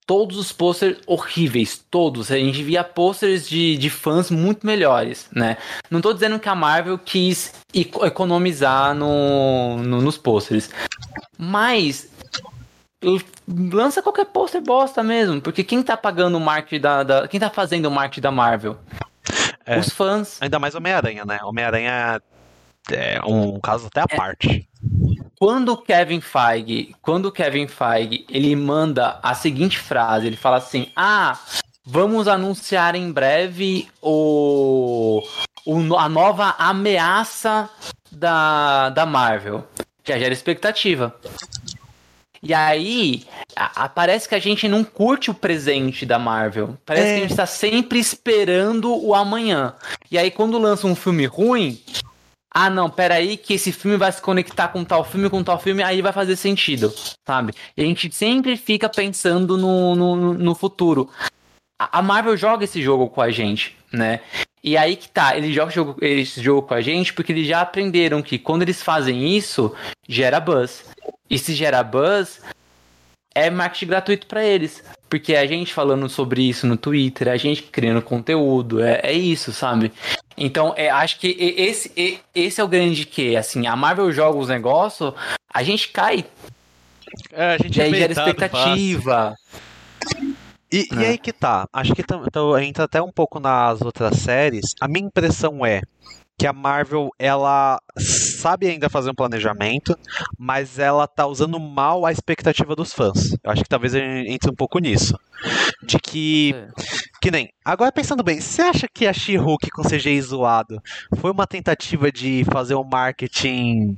Todos 0.06 0.38
os 0.38 0.52
posters 0.52 0.98
horríveis, 1.06 1.84
todos. 1.90 2.32
A 2.32 2.38
gente 2.38 2.64
via 2.64 2.84
posters 2.84 3.48
de, 3.48 3.78
de 3.78 3.90
fãs 3.90 4.30
muito 4.32 4.66
melhores, 4.66 5.28
né? 5.34 5.58
Não 5.90 6.02
tô 6.02 6.14
dizendo 6.14 6.40
que 6.40 6.50
a 6.50 6.56
Marvel 6.56 6.98
quis 6.98 7.54
eco- 7.74 8.06
economizar 8.06 8.94
no, 8.96 9.78
no- 9.78 10.02
nos 10.02 10.18
posters, 10.18 10.70
mas 11.38 12.10
lança 13.48 14.02
qualquer 14.02 14.26
pôster 14.26 14.62
bosta 14.62 15.04
mesmo, 15.04 15.40
porque 15.42 15.64
quem 15.64 15.84
tá 15.84 15.96
pagando 15.96 16.38
o 16.38 16.42
marketing 16.42 16.82
da, 16.82 17.04
da- 17.04 17.28
quem 17.28 17.40
tá 17.40 17.50
fazendo 17.50 17.86
o 17.86 17.92
marketing 17.92 18.22
da 18.22 18.32
Marvel? 18.32 18.78
É. 19.66 19.78
Os 19.80 19.90
fãs. 19.90 20.38
Ainda 20.42 20.58
mais 20.60 20.74
Homem-Aranha, 20.76 21.26
né? 21.26 21.40
Homem-Aranha 21.44 22.22
é 22.90 23.20
um 23.26 23.60
caso 23.60 23.88
até 23.88 24.00
à 24.02 24.08
parte. 24.08 24.68
Quando 25.40 25.74
o 25.74 25.78
Kevin 25.78 26.20
Feige, 26.20 26.96
quando 27.02 27.28
o 27.28 27.32
Kevin 27.32 27.68
Feige, 27.68 28.26
ele 28.30 28.56
manda 28.56 29.20
a 29.22 29.36
seguinte 29.36 29.78
frase, 29.78 30.26
ele 30.26 30.36
fala 30.36 30.58
assim: 30.58 30.88
"Ah, 30.96 31.38
vamos 31.86 32.28
anunciar 32.28 32.96
em 32.96 33.12
breve 33.12 33.88
o, 34.02 35.22
o 35.66 35.96
a 35.96 36.10
nova 36.10 36.56
ameaça 36.58 37.70
da, 38.12 38.90
da 38.90 39.06
Marvel". 39.06 39.64
Já 40.04 40.18
gera 40.18 40.34
expectativa. 40.34 41.14
E 42.42 42.54
aí, 42.54 43.26
a- 43.56 43.90
parece 43.90 44.30
que 44.30 44.36
a 44.36 44.40
gente 44.40 44.68
não 44.68 44.84
curte 44.84 45.30
o 45.30 45.34
presente 45.34 46.06
da 46.06 46.18
Marvel. 46.18 46.78
Parece 46.86 47.08
é. 47.08 47.14
que 47.14 47.20
a 47.20 47.28
gente 47.28 47.36
tá 47.36 47.46
sempre 47.46 48.00
esperando 48.00 48.96
o 48.96 49.14
amanhã. 49.14 49.74
E 50.10 50.18
aí, 50.18 50.32
quando 50.32 50.58
lança 50.58 50.88
um 50.88 50.96
filme 50.96 51.26
ruim, 51.26 51.82
ah, 52.60 52.72
não, 52.72 52.90
peraí, 52.90 53.38
que 53.38 53.54
esse 53.54 53.72
filme 53.72 53.98
vai 53.98 54.12
se 54.12 54.20
conectar 54.20 54.70
com 54.70 54.84
tal 54.84 55.04
filme, 55.04 55.30
com 55.30 55.44
tal 55.44 55.60
filme, 55.60 55.84
aí 55.84 56.02
vai 56.02 56.12
fazer 56.12 56.36
sentido, 56.36 56.92
sabe? 57.24 57.54
E 57.78 57.84
a 57.84 57.86
gente 57.86 58.12
sempre 58.12 58.58
fica 58.58 58.90
pensando 58.90 59.56
no, 59.56 59.96
no, 59.96 60.34
no 60.34 60.56
futuro. 60.56 61.08
A 61.78 62.02
Marvel 62.02 62.36
joga 62.36 62.64
esse 62.64 62.82
jogo 62.82 63.10
com 63.10 63.22
a 63.22 63.30
gente, 63.30 63.78
né? 63.94 64.22
E 64.64 64.76
aí 64.76 64.96
que 64.96 65.08
tá, 65.08 65.38
eles 65.38 65.54
jogam 65.54 65.96
esse 66.02 66.42
jogo 66.42 66.64
com 66.64 66.74
a 66.74 66.82
gente 66.82 67.14
porque 67.14 67.32
eles 67.32 67.46
já 67.46 67.62
aprenderam 67.62 68.24
que 68.24 68.40
quando 68.40 68.64
eles 68.64 68.82
fazem 68.82 69.38
isso, 69.38 69.76
gera 70.10 70.40
buzz. 70.40 70.84
E 71.30 71.38
se 71.38 71.54
gera 71.54 71.84
buzz, 71.84 72.42
é 73.46 73.50
marketing 73.50 73.88
gratuito 73.88 74.28
para 74.28 74.44
eles. 74.44 74.84
Porque 75.10 75.36
a 75.36 75.46
gente 75.46 75.74
falando 75.74 76.10
sobre 76.10 76.42
isso 76.42 76.68
no 76.68 76.76
Twitter, 76.76 77.30
a 77.30 77.38
gente 77.38 77.64
criando 77.64 78.02
conteúdo, 78.02 78.82
é, 78.82 79.00
é 79.04 79.14
isso, 79.14 79.54
sabe? 79.54 79.92
Então, 80.38 80.74
é, 80.76 80.90
acho 80.90 81.20
que 81.20 81.36
esse, 81.58 82.22
esse 82.36 82.60
é 82.60 82.64
o 82.64 82.68
grande 82.68 83.06
que, 83.06 83.36
assim, 83.38 83.68
a 83.68 83.76
Marvel 83.76 84.12
joga 84.12 84.38
os 84.38 84.50
negócios, 84.50 85.14
a 85.54 85.64
gente 85.64 85.90
cai. 85.90 86.26
É, 87.32 87.56
a 87.56 87.58
gente 87.58 87.78
e 87.78 87.82
aí 87.82 87.96
gera 87.96 88.12
expectativa. 88.12 89.36
E, 90.72 90.80
é. 90.80 90.96
e, 90.96 91.06
aí 91.06 91.18
que 91.18 91.32
tá, 91.32 91.66
acho 91.72 91.96
que 91.96 92.02
então, 92.02 92.60
entra 92.60 92.84
até 92.84 93.02
um 93.02 93.12
pouco 93.12 93.40
nas 93.40 93.82
outras 93.82 94.18
séries. 94.20 94.76
A 94.82 94.88
minha 94.88 95.06
impressão 95.06 95.66
é 95.66 95.82
que 96.38 96.46
a 96.46 96.54
Marvel 96.54 97.10
ela 97.18 97.82
sabe 97.98 98.68
ainda 98.68 98.90
fazer 98.90 99.10
um 99.10 99.16
planejamento, 99.16 99.98
mas 100.38 100.78
ela 100.78 101.08
tá 101.08 101.26
usando 101.26 101.60
mal 101.60 102.06
a 102.06 102.12
expectativa 102.12 102.76
dos 102.76 102.94
fãs. 102.94 103.32
Eu 103.44 103.52
acho 103.52 103.64
que 103.64 103.70
talvez 103.70 103.96
entre 103.96 104.52
um 104.52 104.56
pouco 104.56 104.78
nisso. 104.78 105.18
De 105.84 105.98
que. 106.00 106.54
É. 106.56 106.68
Que 107.20 107.32
nem. 107.32 107.50
Agora 107.66 107.92
pensando 107.92 108.24
bem, 108.24 108.40
você 108.40 108.62
acha 108.62 108.88
que 108.88 109.08
a 109.08 109.14
She-Hulk 109.14 109.72
com 109.72 109.82
CGI 109.82 110.22
zoado 110.22 110.80
foi 111.18 111.32
uma 111.32 111.48
tentativa 111.48 112.12
de 112.12 112.46
fazer 112.52 112.76
um 112.76 112.84
marketing. 112.84 113.98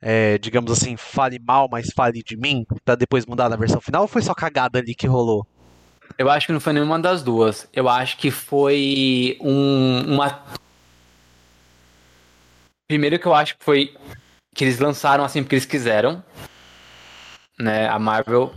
É, 0.00 0.38
digamos 0.38 0.70
assim, 0.72 0.96
fale 0.96 1.38
mal, 1.38 1.68
mas 1.70 1.90
fale 1.94 2.22
de 2.24 2.36
mim, 2.36 2.64
para 2.84 2.94
depois 2.94 3.26
mudar 3.26 3.48
na 3.48 3.56
versão 3.56 3.80
final, 3.80 4.02
ou 4.02 4.08
foi 4.08 4.22
só 4.22 4.32
cagada 4.32 4.78
ali 4.78 4.94
que 4.94 5.08
rolou? 5.08 5.46
Eu 6.16 6.30
acho 6.30 6.46
que 6.46 6.52
não 6.52 6.60
foi 6.60 6.72
nenhuma 6.72 6.98
das 6.98 7.22
duas. 7.22 7.68
Eu 7.72 7.88
acho 7.88 8.16
que 8.16 8.30
foi 8.30 9.36
um, 9.40 10.14
uma 10.14 10.42
Primeiro 12.90 13.20
que 13.20 13.26
eu 13.26 13.34
acho 13.34 13.56
que 13.56 13.64
foi 13.64 13.94
que 14.52 14.64
eles 14.64 14.80
lançaram 14.80 15.22
assim 15.22 15.44
porque 15.44 15.54
eles 15.54 15.64
quiseram. 15.64 16.24
Né, 17.56 17.88
a 17.88 18.00
Marvel. 18.00 18.52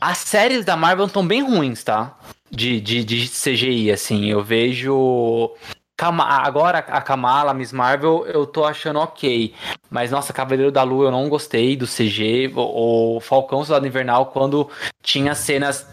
As 0.00 0.18
séries 0.18 0.64
da 0.64 0.76
Marvel 0.76 1.06
estão 1.06 1.24
bem 1.24 1.40
ruins, 1.40 1.84
tá? 1.84 2.18
De, 2.50 2.80
de, 2.80 3.04
de 3.04 3.28
CGI, 3.28 3.92
assim. 3.92 4.28
Eu 4.28 4.42
vejo. 4.42 5.52
Agora 5.96 6.78
a 6.78 7.00
Kamala, 7.00 7.52
a 7.52 7.54
Miss 7.54 7.72
Marvel, 7.72 8.26
eu 8.26 8.44
tô 8.44 8.64
achando 8.64 8.98
ok. 8.98 9.54
Mas, 9.88 10.10
nossa, 10.10 10.32
Cavaleiro 10.32 10.72
da 10.72 10.82
Lua 10.82 11.04
eu 11.04 11.12
não 11.12 11.28
gostei 11.28 11.76
do 11.76 11.86
CG. 11.86 12.50
O 12.56 13.20
Falcão 13.20 13.64
Soldado 13.64 13.86
Invernal, 13.86 14.26
quando 14.26 14.68
tinha 15.00 15.32
cenas 15.36 15.86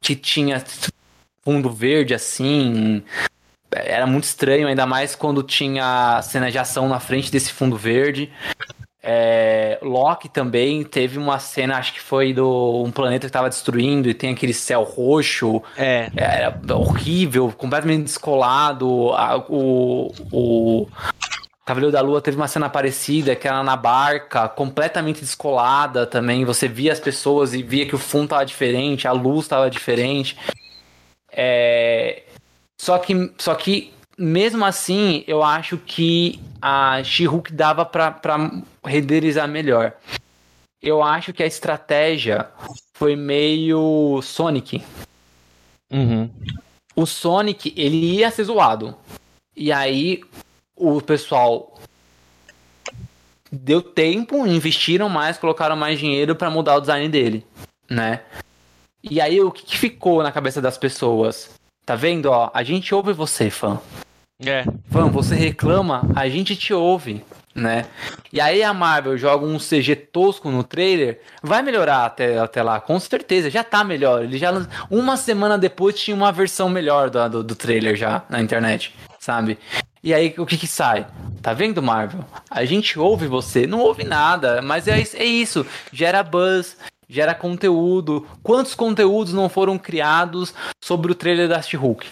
que 0.00 0.14
tinha 0.14 0.62
fundo 1.42 1.70
verde, 1.70 2.14
assim, 2.14 3.02
era 3.70 4.06
muito 4.06 4.24
estranho, 4.24 4.68
ainda 4.68 4.86
mais 4.86 5.14
quando 5.14 5.42
tinha 5.42 6.20
cena 6.22 6.50
de 6.50 6.58
ação 6.58 6.88
na 6.88 7.00
frente 7.00 7.30
desse 7.30 7.52
fundo 7.52 7.76
verde. 7.76 8.32
É, 9.08 9.78
Loki 9.82 10.28
também 10.28 10.82
teve 10.82 11.16
uma 11.16 11.38
cena, 11.38 11.78
acho 11.78 11.92
que 11.92 12.00
foi 12.00 12.32
do 12.32 12.82
um 12.84 12.90
planeta 12.90 13.20
que 13.20 13.26
estava 13.26 13.48
destruindo 13.48 14.08
e 14.08 14.14
tem 14.14 14.32
aquele 14.32 14.52
céu 14.52 14.82
roxo. 14.82 15.62
É. 15.76 16.10
Era 16.16 16.58
horrível, 16.74 17.52
completamente 17.56 18.02
descolado. 18.02 19.12
A, 19.12 19.36
o, 19.48 20.12
o 20.32 20.88
Cavaleiro 21.64 21.92
da 21.92 22.00
Lua 22.00 22.20
teve 22.20 22.36
uma 22.36 22.48
cena 22.48 22.68
parecida, 22.68 23.36
que 23.36 23.46
era 23.46 23.62
na 23.62 23.76
barca, 23.76 24.48
completamente 24.48 25.20
descolada 25.20 26.04
também. 26.04 26.44
Você 26.44 26.66
via 26.66 26.92
as 26.92 26.98
pessoas 26.98 27.54
e 27.54 27.62
via 27.62 27.86
que 27.86 27.94
o 27.94 27.98
fundo 27.98 28.24
estava 28.24 28.44
diferente, 28.44 29.06
a 29.06 29.12
luz 29.12 29.44
estava 29.44 29.70
diferente. 29.70 30.36
É, 31.30 32.22
só 32.78 32.98
que, 32.98 33.32
só 33.38 33.54
que 33.54 33.92
mesmo 34.18 34.64
assim, 34.64 35.24
eu 35.26 35.42
acho 35.42 35.76
que 35.76 36.40
a 36.60 37.02
She-Hulk 37.02 37.52
dava 37.52 37.84
para 37.84 38.50
renderizar 38.84 39.46
melhor. 39.46 39.92
Eu 40.82 41.02
acho 41.02 41.32
que 41.32 41.42
a 41.42 41.46
estratégia 41.46 42.48
foi 42.94 43.16
meio 43.16 44.20
Sonic. 44.22 44.82
Uhum. 45.90 46.30
O 46.94 47.04
Sonic, 47.04 47.74
ele 47.76 48.16
ia 48.16 48.30
ser 48.30 48.44
zoado. 48.44 48.96
E 49.54 49.72
aí, 49.72 50.22
o 50.74 51.00
pessoal 51.00 51.78
deu 53.50 53.82
tempo, 53.82 54.46
investiram 54.46 55.08
mais, 55.08 55.38
colocaram 55.38 55.76
mais 55.76 55.98
dinheiro 55.98 56.34
para 56.34 56.50
mudar 56.50 56.76
o 56.76 56.80
design 56.80 57.08
dele, 57.08 57.46
né? 57.88 58.22
E 59.02 59.20
aí, 59.20 59.40
o 59.40 59.50
que, 59.50 59.64
que 59.64 59.78
ficou 59.78 60.22
na 60.22 60.32
cabeça 60.32 60.60
das 60.60 60.76
pessoas? 60.76 61.55
Tá 61.86 61.94
vendo, 61.94 62.26
ó? 62.26 62.50
A 62.52 62.64
gente 62.64 62.92
ouve 62.92 63.12
você, 63.12 63.48
fã. 63.48 63.80
É. 64.44 64.64
Fã, 64.90 65.08
você 65.08 65.36
reclama, 65.36 66.02
a 66.16 66.28
gente 66.28 66.56
te 66.56 66.74
ouve, 66.74 67.24
né? 67.54 67.86
E 68.32 68.40
aí 68.40 68.60
a 68.60 68.74
Marvel 68.74 69.16
joga 69.16 69.46
um 69.46 69.56
CG 69.56 69.94
tosco 69.94 70.50
no 70.50 70.64
trailer, 70.64 71.20
vai 71.40 71.62
melhorar 71.62 72.04
até, 72.04 72.40
até 72.40 72.60
lá, 72.60 72.80
com 72.80 72.98
certeza, 72.98 73.48
já 73.48 73.62
tá 73.62 73.84
melhor. 73.84 74.24
Ele 74.24 74.36
já 74.36 74.50
uma 74.90 75.16
semana 75.16 75.56
depois 75.56 75.94
tinha 75.94 76.16
uma 76.16 76.32
versão 76.32 76.68
melhor 76.68 77.08
do, 77.08 77.28
do, 77.28 77.44
do 77.44 77.54
trailer 77.54 77.94
já 77.94 78.24
na 78.28 78.42
internet, 78.42 78.92
sabe? 79.20 79.56
E 80.02 80.12
aí 80.12 80.34
o 80.38 80.44
que 80.44 80.58
que 80.58 80.66
sai? 80.66 81.06
Tá 81.40 81.52
vendo, 81.52 81.80
Marvel? 81.80 82.24
A 82.50 82.64
gente 82.64 82.98
ouve 82.98 83.28
você, 83.28 83.64
não 83.64 83.78
ouve 83.78 84.02
nada, 84.02 84.60
mas 84.60 84.88
é, 84.88 85.00
é 85.14 85.24
isso, 85.24 85.64
gera 85.92 86.20
buzz, 86.24 86.76
gera 87.08 87.34
conteúdo. 87.34 88.26
Quantos 88.42 88.74
conteúdos 88.74 89.32
não 89.32 89.48
foram 89.48 89.78
criados 89.78 90.54
sobre 90.82 91.12
o 91.12 91.14
trailer 91.14 91.48
da 91.48 91.60
She-Hulk? 91.62 92.06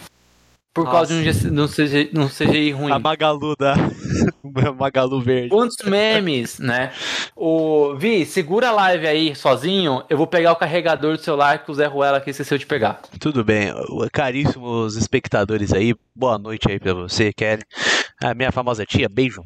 Por 0.73 0.83
Nossa. 0.83 0.97
causa 0.97 1.23
de 1.23 1.61
um, 1.61 1.67
CGI, 1.67 2.11
um 2.13 2.27
CGI 2.27 2.71
ruim. 2.71 2.91
A 2.91 2.99
Magalu 2.99 3.55
da. 3.57 3.75
Magalu 4.77 5.21
verde. 5.21 5.47
Quantos 5.47 5.77
memes, 5.85 6.59
né? 6.59 6.91
O 7.33 7.95
Vi, 7.95 8.25
segura 8.25 8.67
a 8.67 8.71
live 8.73 9.07
aí 9.07 9.35
sozinho. 9.35 10.03
Eu 10.09 10.17
vou 10.17 10.27
pegar 10.27 10.51
o 10.51 10.57
carregador 10.57 11.15
do 11.15 11.23
celular 11.23 11.63
que 11.63 11.71
o 11.71 11.73
Zé 11.73 11.85
Ruela 11.85 12.17
aqui 12.17 12.31
esqueceu 12.31 12.57
de 12.57 12.65
pegar. 12.65 12.99
Tudo 13.21 13.41
bem. 13.41 13.73
Caríssimos 14.11 14.97
espectadores 14.97 15.71
aí, 15.71 15.95
boa 16.13 16.37
noite 16.37 16.69
aí 16.69 16.77
pra 16.77 16.93
você, 16.93 17.31
Kelly. 17.31 17.63
A 18.21 18.33
minha 18.33 18.51
famosa 18.51 18.85
tia, 18.85 19.07
beijo 19.07 19.45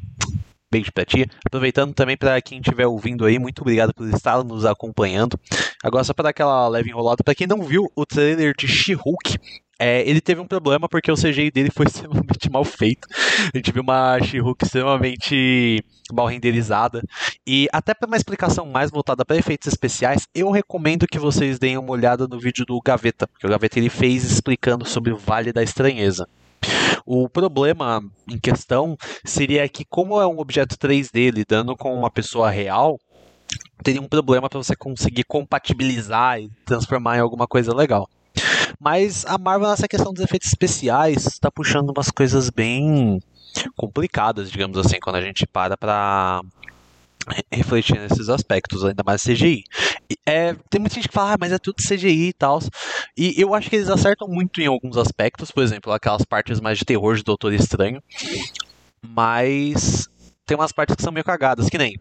beijo 0.70 0.92
pra 0.92 1.04
ti. 1.04 1.26
Aproveitando 1.44 1.92
também 1.92 2.16
para 2.16 2.40
quem 2.40 2.60
estiver 2.60 2.86
ouvindo 2.86 3.24
aí, 3.24 3.38
muito 3.38 3.60
obrigado 3.60 3.92
por 3.92 4.08
estar 4.08 4.42
nos 4.44 4.64
acompanhando. 4.64 5.38
Agora, 5.82 6.04
só 6.04 6.14
para 6.14 6.24
dar 6.24 6.30
aquela 6.30 6.68
leve 6.68 6.90
enrolada, 6.90 7.24
para 7.24 7.34
quem 7.34 7.46
não 7.46 7.62
viu 7.62 7.90
o 7.94 8.06
trailer 8.06 8.54
de 8.56 8.68
She-Hulk, 8.68 9.38
é, 9.78 10.06
ele 10.06 10.20
teve 10.20 10.38
um 10.42 10.46
problema 10.46 10.86
porque 10.86 11.10
o 11.10 11.16
CGI 11.16 11.50
dele 11.50 11.70
foi 11.74 11.86
extremamente 11.88 12.50
mal 12.50 12.64
feito. 12.64 13.08
A 13.52 13.56
gente 13.56 13.72
viu 13.72 13.82
uma 13.82 14.20
She-Hulk 14.20 14.64
extremamente 14.64 15.82
mal 16.12 16.26
renderizada. 16.26 17.02
E 17.46 17.66
até 17.72 17.94
para 17.94 18.06
uma 18.06 18.16
explicação 18.16 18.66
mais 18.66 18.90
voltada 18.90 19.24
para 19.24 19.36
efeitos 19.36 19.68
especiais, 19.68 20.28
eu 20.34 20.50
recomendo 20.50 21.06
que 21.06 21.18
vocês 21.18 21.58
deem 21.58 21.78
uma 21.78 21.92
olhada 21.92 22.28
no 22.28 22.38
vídeo 22.38 22.66
do 22.66 22.78
Gaveta, 22.80 23.26
que 23.38 23.46
o 23.46 23.50
Gaveta 23.50 23.78
ele 23.78 23.88
fez 23.88 24.24
explicando 24.24 24.86
sobre 24.86 25.12
o 25.12 25.16
Vale 25.16 25.52
da 25.52 25.62
Estranheza. 25.62 26.28
O 27.04 27.28
problema 27.28 28.02
em 28.28 28.38
questão 28.38 28.96
seria 29.24 29.68
que, 29.68 29.84
como 29.84 30.20
é 30.20 30.26
um 30.26 30.38
objeto 30.38 30.76
3D 30.76 31.30
lidando 31.30 31.76
com 31.76 31.94
uma 31.94 32.10
pessoa 32.10 32.50
real, 32.50 32.98
teria 33.82 34.00
um 34.00 34.08
problema 34.08 34.48
para 34.48 34.58
você 34.58 34.76
conseguir 34.76 35.24
compatibilizar 35.24 36.40
e 36.40 36.50
transformar 36.64 37.16
em 37.16 37.20
alguma 37.20 37.46
coisa 37.46 37.74
legal. 37.74 38.08
Mas 38.78 39.26
a 39.26 39.36
Marvel, 39.36 39.68
nessa 39.68 39.88
questão 39.88 40.12
dos 40.12 40.22
efeitos 40.22 40.48
especiais, 40.48 41.26
está 41.26 41.50
puxando 41.50 41.90
umas 41.90 42.10
coisas 42.10 42.50
bem 42.50 43.20
complicadas, 43.76 44.50
digamos 44.50 44.78
assim, 44.78 44.98
quando 45.00 45.16
a 45.16 45.20
gente 45.20 45.46
para 45.46 45.76
para 45.76 46.40
refletir 47.52 47.98
nesses 47.98 48.28
aspectos, 48.28 48.84
ainda 48.84 49.02
mais 49.04 49.22
CGI. 49.22 49.64
É, 50.26 50.54
tem 50.68 50.80
muita 50.80 50.94
gente 50.94 51.08
que 51.08 51.14
fala, 51.14 51.34
ah, 51.34 51.36
mas 51.38 51.52
é 51.52 51.58
tudo 51.58 51.82
CGI 51.82 52.28
e 52.28 52.32
tal. 52.32 52.60
E 53.16 53.34
eu 53.40 53.54
acho 53.54 53.68
que 53.68 53.76
eles 53.76 53.88
acertam 53.88 54.28
muito 54.28 54.60
em 54.60 54.66
alguns 54.66 54.96
aspectos, 54.96 55.50
por 55.50 55.62
exemplo, 55.62 55.92
aquelas 55.92 56.24
partes 56.24 56.60
mais 56.60 56.78
de 56.78 56.84
terror 56.84 57.16
de 57.16 57.22
Doutor 57.22 57.52
Estranho. 57.52 58.02
Mas 59.02 60.08
tem 60.46 60.56
umas 60.56 60.72
partes 60.72 60.96
que 60.96 61.02
são 61.02 61.12
meio 61.12 61.24
cagadas, 61.24 61.68
que 61.68 61.78
nem 61.78 61.98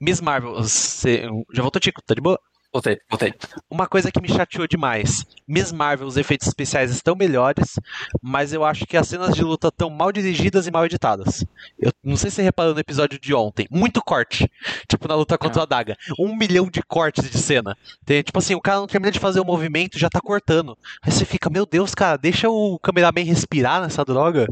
Miss 0.00 0.20
Marvel. 0.20 0.54
Você, 0.54 1.22
já 1.52 1.62
voltou, 1.62 1.80
Tico? 1.80 2.02
Tá 2.02 2.14
de 2.14 2.20
boa? 2.20 2.38
Voltei, 2.76 2.98
voltei. 3.08 3.32
Uma 3.70 3.86
coisa 3.86 4.12
que 4.12 4.20
me 4.20 4.28
chateou 4.28 4.66
demais. 4.68 5.24
Miss 5.48 5.72
Marvel, 5.72 6.06
os 6.06 6.18
efeitos 6.18 6.46
especiais 6.46 6.90
estão 6.90 7.16
melhores, 7.16 7.80
mas 8.20 8.52
eu 8.52 8.62
acho 8.66 8.84
que 8.84 8.98
as 8.98 9.08
cenas 9.08 9.34
de 9.34 9.42
luta 9.42 9.68
estão 9.68 9.88
mal 9.88 10.12
dirigidas 10.12 10.66
e 10.66 10.70
mal 10.70 10.84
editadas. 10.84 11.42
Eu 11.78 11.90
não 12.04 12.18
sei 12.18 12.28
se 12.28 12.36
você 12.36 12.42
reparou 12.42 12.74
no 12.74 12.80
episódio 12.80 13.18
de 13.18 13.32
ontem. 13.32 13.66
Muito 13.70 14.02
corte. 14.02 14.46
Tipo, 14.86 15.08
na 15.08 15.14
luta 15.14 15.38
contra 15.38 15.62
Ah. 15.62 15.64
a 15.64 15.66
Daga. 15.66 15.96
Um 16.18 16.36
milhão 16.36 16.68
de 16.68 16.82
cortes 16.82 17.30
de 17.30 17.38
cena. 17.38 17.74
Tem, 18.04 18.22
tipo 18.22 18.38
assim, 18.38 18.54
o 18.54 18.60
cara 18.60 18.78
não 18.80 18.86
termina 18.86 19.10
de 19.10 19.18
fazer 19.18 19.40
o 19.40 19.44
movimento 19.44 19.98
já 19.98 20.10
tá 20.10 20.20
cortando. 20.20 20.76
Aí 21.00 21.10
você 21.10 21.24
fica, 21.24 21.48
meu 21.48 21.64
Deus, 21.64 21.94
cara, 21.94 22.18
deixa 22.18 22.50
o 22.50 22.78
cameraman 22.78 23.24
respirar 23.24 23.80
nessa 23.80 24.04
droga. 24.04 24.46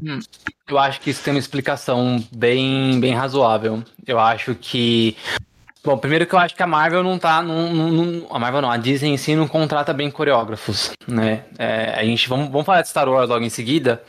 Eu 0.67 0.79
acho 0.79 0.99
que 1.03 1.11
isso 1.11 1.23
tem 1.23 1.35
uma 1.35 1.39
explicação 1.41 2.25
bem, 2.35 2.99
bem 2.99 3.13
razoável. 3.13 3.85
Eu 4.07 4.19
acho 4.19 4.55
que. 4.55 5.15
Bom, 5.85 5.99
primeiro 5.99 6.27
que 6.27 6.35
eu 6.35 6.39
acho 6.39 6.55
que 6.55 6.63
a 6.63 6.67
Marvel 6.67 7.03
não 7.03 7.19
tá. 7.19 7.43
Não, 7.43 8.27
a 8.31 8.39
Marvel 8.39 8.63
não, 8.63 8.71
a 8.71 8.77
Disney 8.79 9.11
em 9.11 9.17
si 9.19 9.37
não 9.37 9.47
contrata 9.47 9.93
bem 9.93 10.11
coreógrafos, 10.11 10.93
né? 11.07 11.45
É, 11.59 11.95
a 11.95 12.03
gente. 12.03 12.27
Vamos, 12.27 12.49
vamos 12.49 12.65
falar 12.65 12.81
de 12.81 12.89
Star 12.89 13.07
Wars 13.07 13.29
logo 13.29 13.45
em 13.45 13.51
seguida, 13.51 14.03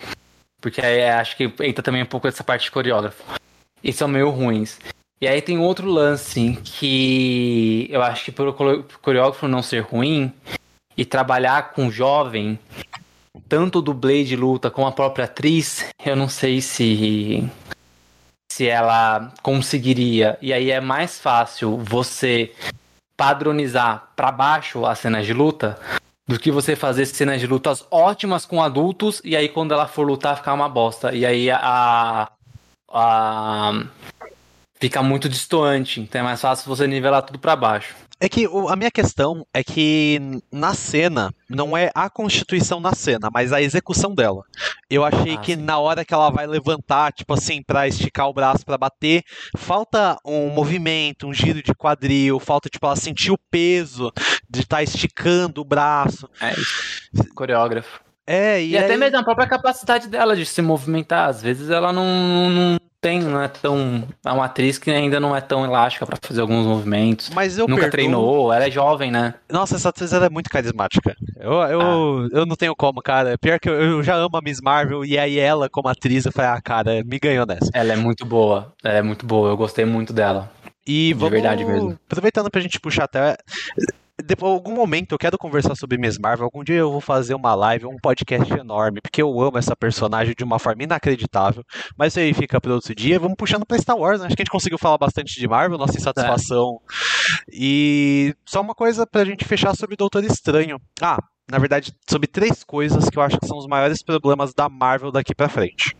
porque 0.62 0.80
aí 0.80 1.00
é, 1.00 1.14
acho 1.14 1.36
que 1.36 1.52
entra 1.62 1.84
também 1.84 2.02
um 2.02 2.06
pouco 2.06 2.28
dessa 2.28 2.46
parte 2.46 2.64
de 2.64 2.72
coreógrafo. 2.72 3.22
E 3.84 3.92
são 3.92 4.08
meio 4.08 4.30
ruins. 4.30 4.80
E 5.20 5.28
aí 5.28 5.42
tem 5.42 5.58
outro 5.58 5.90
lance 5.90 6.58
que 6.64 7.88
eu 7.90 8.02
acho 8.02 8.24
que 8.24 8.32
por 8.32 8.48
o 8.48 8.54
core- 8.54 8.86
coreógrafo 9.02 9.48
não 9.48 9.62
ser 9.62 9.82
ruim 9.82 10.32
e 10.96 11.04
trabalhar 11.04 11.74
com 11.74 11.92
jovem, 11.92 12.58
tanto 13.50 13.82
dublê 13.82 14.24
de 14.24 14.36
luta 14.36 14.72
como 14.72 14.88
a 14.88 14.92
própria 14.94 15.26
atriz, 15.26 15.86
eu 16.06 16.16
não 16.16 16.30
sei 16.30 16.62
se 16.62 17.44
se 18.56 18.70
ela 18.70 19.34
conseguiria. 19.42 20.38
E 20.42 20.54
aí 20.54 20.72
é 20.72 20.80
mais 20.80 21.20
fácil 21.20 21.78
você 21.78 22.54
padronizar 23.18 24.08
pra 24.16 24.32
baixo 24.32 24.86
as 24.86 25.00
cenas 25.00 25.26
de 25.26 25.34
luta 25.34 25.78
do 26.26 26.40
que 26.40 26.52
você 26.52 26.74
fazer 26.74 27.06
cenas 27.06 27.42
de 27.42 27.48
lutas 27.48 27.86
ótimas 27.92 28.46
com 28.46 28.64
adultos 28.64 29.22
e 29.26 29.36
aí 29.36 29.50
quando 29.50 29.74
ela 29.74 29.88
for 29.88 30.08
lutar 30.08 30.38
ficar 30.38 30.54
uma 30.54 30.70
bosta. 30.70 31.14
E 31.14 31.26
aí 31.26 31.52
a, 31.52 32.30
a 32.90 33.84
fica 34.80 35.04
muito 35.04 35.28
distoante. 35.28 36.00
Então 36.00 36.22
é 36.22 36.24
mais 36.24 36.40
fácil 36.40 36.74
você 36.74 36.88
nivelar 36.88 37.24
tudo 37.24 37.38
pra 37.38 37.58
baixo. 37.58 37.94
É 38.20 38.30
que 38.30 38.48
o- 38.48 38.70
a 38.70 38.76
minha 38.76 38.90
questão 38.90 39.46
é 39.54 39.62
que 39.64 40.20
na 40.52 40.74
cena, 40.74 41.34
não 41.50 41.76
é 41.76 41.92
a 41.94 42.10
constituição 42.10 42.80
na 42.80 42.94
cena, 42.94 43.30
mas 43.34 43.52
a 43.52 43.62
execução 43.62 44.16
dela. 44.16 44.44
Eu 44.90 45.04
achei 45.04 45.34
Ah, 45.36 45.38
que 45.38 45.56
sim. 45.56 45.62
na 45.62 45.78
hora 45.80 46.06
que 46.06 46.14
ela 46.14 46.30
vai 46.30 46.48
levantar, 46.48 47.12
tipo 47.12 47.34
assim, 47.34 47.62
pra 47.62 47.88
esticar 47.88 48.30
o 48.30 48.34
braço 48.34 48.66
pra 48.66 48.78
bater, 48.78 49.22
falta 49.58 50.18
um 50.26 50.50
movimento, 50.50 51.28
um 51.28 51.34
giro 51.34 51.62
de 51.62 51.74
quadril, 51.76 52.40
falta, 52.40 52.70
tipo, 52.70 52.86
ela 52.86 52.96
sentir 52.96 53.32
o 53.32 53.38
peso 53.52 54.12
de 54.50 54.62
estar 54.62 54.82
esticando 54.82 55.60
o 55.62 55.66
braço. 55.66 56.30
É 56.40 56.54
isso. 56.54 57.34
Coreógrafo. 57.36 58.00
É, 58.26 58.60
e, 58.62 58.72
E, 58.72 58.78
até 58.78 58.94
aí- 58.94 58.98
mesmo 58.98 59.18
a 59.20 59.24
própria 59.24 59.46
capacidade 59.48 60.08
dela 60.08 60.36
de 60.36 60.46
se 60.46 60.62
movimentar. 60.62 61.30
Às 61.30 61.42
vezes 61.44 61.70
ela 61.70 61.94
não, 61.94 62.50
não 62.50 62.78
tem, 63.06 63.20
não 63.22 63.42
é 63.42 63.48
tão. 63.48 64.04
É 64.26 64.32
uma 64.32 64.46
atriz 64.46 64.78
que 64.80 64.90
ainda 64.90 65.20
não 65.20 65.36
é 65.36 65.40
tão 65.42 65.64
elástica 65.64 66.06
pra 66.06 66.18
fazer 66.22 66.42
alguns 66.42 66.66
movimentos. 66.66 67.30
Mas 67.30 67.58
eu 67.58 67.68
Nunca 67.68 67.82
perdoo- 67.82 67.92
treinou, 67.92 68.52
ela 68.54 68.66
é 68.66 68.72
jovem, 68.72 69.12
né? 69.12 69.36
Nossa, 69.50 69.76
essa 69.76 69.90
atriz 69.90 70.12
ela 70.12 70.26
é 70.26 70.30
muito 70.30 70.50
carismática. 70.50 71.16
Eu, 71.40 71.52
eu, 71.54 71.82
Ah. 71.82 72.28
eu 72.32 72.46
não 72.46 72.56
tenho 72.56 72.76
como, 72.76 73.02
cara. 73.02 73.38
Pior 73.38 73.60
que 73.60 73.70
eu, 73.70 73.74
eu 73.80 74.04
já 74.04 74.16
amo 74.16 74.36
a 74.38 74.42
Miss 74.42 74.60
Marvel 74.60 75.06
e 75.06 75.18
aí 75.20 75.38
ela, 75.38 75.70
como 75.70 75.88
atriz, 75.88 76.26
eu 76.26 76.32
falei, 76.32 76.50
ah, 76.52 76.62
cara, 76.62 77.04
me 77.06 77.20
ganhou 77.20 77.46
nessa. 77.46 77.70
Ela 77.74 77.94
é 77.94 77.96
muito 77.96 78.26
boa. 78.26 78.74
Ela 78.84 78.98
é 78.98 79.02
muito 79.04 79.26
boa. 79.26 79.50
Eu 79.50 79.58
gostei 79.58 79.86
muito 79.86 80.12
dela. 80.12 80.50
E 80.88 81.10
De 81.10 81.14
vamos, 81.14 81.32
verdade 81.32 81.64
mesmo. 81.64 81.98
Aproveitando 82.10 82.50
pra 82.50 82.62
gente 82.62 82.80
puxar 82.80 83.04
até. 83.06 83.38
Depois, 84.24 84.54
algum 84.54 84.74
momento 84.74 85.12
eu 85.12 85.18
quero 85.18 85.38
conversar 85.38 85.76
sobre 85.76 85.98
Miss 85.98 86.18
Marvel. 86.18 86.46
Algum 86.46 86.64
dia 86.64 86.78
eu 86.78 86.92
vou 86.92 87.02
fazer 87.02 87.34
uma 87.36 87.54
live, 87.54 87.86
um 87.86 87.98
podcast 87.98 88.52
enorme, 88.54 89.02
porque 89.02 89.22
eu 89.22 89.42
amo 89.42 89.58
essa 89.58 89.76
personagem 89.76 90.34
de 90.36 90.44
uma 90.44 90.58
forma 90.58 90.84
inacreditável. 90.84 91.64
Mas 91.98 92.14
isso 92.14 92.20
aí 92.22 92.34
fica 92.34 92.62
para 92.62 92.74
outro 92.74 92.96
dia. 92.96 93.20
Vamos 93.20 93.36
puxando 93.38 93.66
pra 93.66 93.78
Star 93.78 93.98
Wars. 93.98 94.22
né? 94.22 94.28
Acho 94.28 94.36
que 94.36 94.42
a 94.42 94.46
gente 94.46 94.52
conseguiu 94.52 94.78
falar 94.78 94.98
bastante 94.98 95.38
de 95.38 95.48
Marvel, 95.48 95.78
nossa 95.78 95.98
insatisfação. 95.98 96.80
E 97.52 98.34
só 98.46 98.62
uma 98.62 98.74
coisa 98.74 99.06
pra 99.06 99.26
gente 99.26 99.44
fechar 99.44 99.76
sobre 99.76 99.98
Doutor 99.98 100.24
Estranho. 100.24 100.80
Ah, 101.02 101.22
na 101.52 101.58
verdade, 101.58 101.94
sobre 102.10 102.28
três 102.28 102.64
coisas 102.64 103.10
que 103.10 103.18
eu 103.18 103.22
acho 103.22 103.38
que 103.38 103.46
são 103.48 103.58
os 103.58 103.68
maiores 103.68 104.02
problemas 104.02 104.54
da 104.54 104.70
Marvel 104.70 105.12
daqui 105.12 105.36
pra 105.36 105.50
frente: 105.50 105.96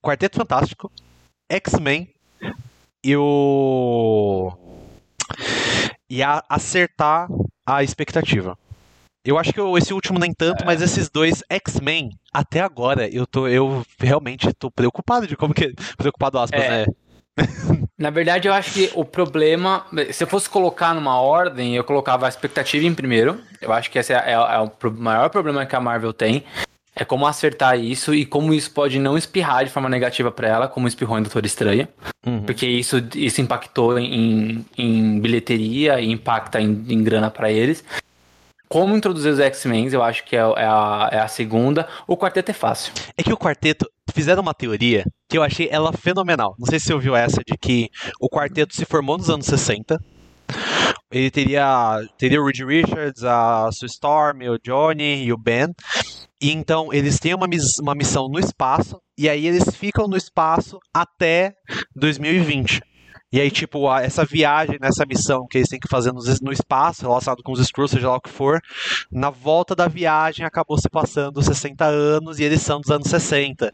Quarteto 0.00 0.36
Fantástico, 0.38 0.90
X-Men 1.50 2.08
e 3.04 3.16
o. 3.16 4.52
E 6.10 6.22
a 6.22 6.42
acertar 6.48 7.28
a 7.64 7.82
expectativa. 7.84 8.58
Eu 9.24 9.38
acho 9.38 9.52
que 9.52 9.60
eu- 9.60 9.76
esse 9.78 9.92
último 9.94 10.18
nem 10.18 10.32
tanto, 10.32 10.64
mas 10.64 10.82
esses 10.82 11.08
dois 11.08 11.42
X-Men, 11.48 12.10
até 12.32 12.60
agora, 12.60 13.06
eu 13.08 13.26
tô. 13.26 13.46
Eu 13.46 13.84
realmente 13.98 14.52
tô 14.54 14.70
preocupado 14.70 15.26
de 15.26 15.36
como 15.36 15.54
que. 15.54 15.72
Preocupado 15.96 16.38
aspas, 16.38 16.60
É. 16.60 16.68
né? 16.70 16.86
Na 17.98 18.10
verdade, 18.10 18.48
eu 18.48 18.52
acho 18.54 18.72
que 18.72 18.90
o 18.94 19.04
problema. 19.04 19.86
Se 20.12 20.24
eu 20.24 20.28
fosse 20.28 20.48
colocar 20.48 20.94
numa 20.94 21.20
ordem, 21.20 21.76
eu 21.76 21.84
colocava 21.84 22.26
a 22.26 22.28
expectativa 22.28 22.84
em 22.86 22.94
primeiro. 22.94 23.40
Eu 23.60 23.72
acho 23.72 23.90
que 23.90 23.98
esse 23.98 24.12
é, 24.12 24.16
é- 24.16 24.32
é 24.32 24.58
o 24.58 24.70
maior 24.96 25.28
problema 25.30 25.64
que 25.66 25.76
a 25.76 25.80
Marvel 25.80 26.12
tem. 26.12 26.42
É 26.94 27.04
como 27.04 27.26
acertar 27.26 27.78
isso 27.78 28.12
e 28.12 28.26
como 28.26 28.52
isso 28.52 28.70
pode 28.72 28.98
não 28.98 29.16
espirrar 29.16 29.64
de 29.64 29.70
forma 29.70 29.88
negativa 29.88 30.30
pra 30.30 30.48
ela, 30.48 30.68
como 30.68 30.88
espirrou 30.88 31.18
em 31.18 31.22
Doutor 31.22 31.46
Estranho. 31.46 31.88
Uhum. 32.26 32.42
Porque 32.42 32.66
isso, 32.66 32.96
isso 33.14 33.40
impactou 33.40 33.98
em, 33.98 34.64
em 34.76 35.20
bilheteria 35.20 36.00
e 36.00 36.10
impacta 36.10 36.60
em, 36.60 36.84
em 36.88 37.02
grana 37.02 37.30
pra 37.30 37.50
eles. 37.50 37.84
Como 38.68 38.96
introduzir 38.96 39.32
os 39.32 39.40
X-Men, 39.40 39.88
eu 39.92 40.02
acho 40.02 40.24
que 40.24 40.36
é, 40.36 40.40
é 40.40 40.64
a, 40.64 41.08
é 41.10 41.18
a 41.18 41.26
segunda. 41.26 41.88
O 42.06 42.16
quarteto 42.16 42.52
é 42.52 42.54
fácil. 42.54 42.92
É 43.16 43.22
que 43.22 43.32
o 43.32 43.36
quarteto 43.36 43.84
fizeram 44.14 44.42
uma 44.42 44.54
teoria 44.54 45.04
que 45.28 45.38
eu 45.38 45.42
achei 45.42 45.68
ela 45.70 45.92
fenomenal. 45.92 46.54
Não 46.58 46.66
sei 46.66 46.78
se 46.78 46.86
você 46.86 46.94
ouviu 46.94 47.16
essa 47.16 47.40
de 47.44 47.56
que 47.58 47.88
o 48.20 48.28
quarteto 48.28 48.74
se 48.74 48.84
formou 48.84 49.16
nos 49.16 49.30
anos 49.30 49.46
60. 49.46 49.98
Ele 51.10 51.30
teria, 51.30 52.00
teria 52.16 52.40
o 52.40 52.46
Reed 52.46 52.60
Richards, 52.60 53.24
a 53.24 53.68
Sue 53.72 53.86
Storm, 53.86 54.42
o 54.48 54.58
Johnny 54.58 55.24
e 55.24 55.32
o 55.32 55.38
Ben. 55.38 55.74
E 56.40 56.52
então 56.52 56.92
eles 56.92 57.18
têm 57.18 57.34
uma, 57.34 57.46
uma 57.82 57.94
missão 57.94 58.28
no 58.28 58.38
espaço 58.38 59.00
e 59.18 59.28
aí 59.28 59.46
eles 59.46 59.76
ficam 59.76 60.06
no 60.06 60.16
espaço 60.16 60.78
até 60.94 61.52
2020. 61.96 62.80
E 63.32 63.40
aí, 63.40 63.48
tipo, 63.48 63.92
essa 63.96 64.24
viagem 64.24 64.76
nessa 64.80 65.06
missão 65.06 65.46
que 65.48 65.58
eles 65.58 65.68
têm 65.68 65.78
que 65.78 65.88
fazer 65.88 66.12
no, 66.12 66.20
no 66.42 66.52
espaço, 66.52 67.02
relacionado 67.02 67.44
com 67.44 67.52
os 67.52 67.60
Skrulls, 67.60 67.92
seja 67.92 68.08
lá 68.08 68.16
o 68.16 68.20
que 68.20 68.30
for, 68.30 68.60
na 69.10 69.30
volta 69.30 69.76
da 69.76 69.86
viagem 69.86 70.44
acabou 70.44 70.76
se 70.78 70.88
passando 70.88 71.40
60 71.40 71.84
anos 71.84 72.40
e 72.40 72.44
eles 72.44 72.60
são 72.60 72.80
dos 72.80 72.90
anos 72.90 73.08
60. 73.08 73.72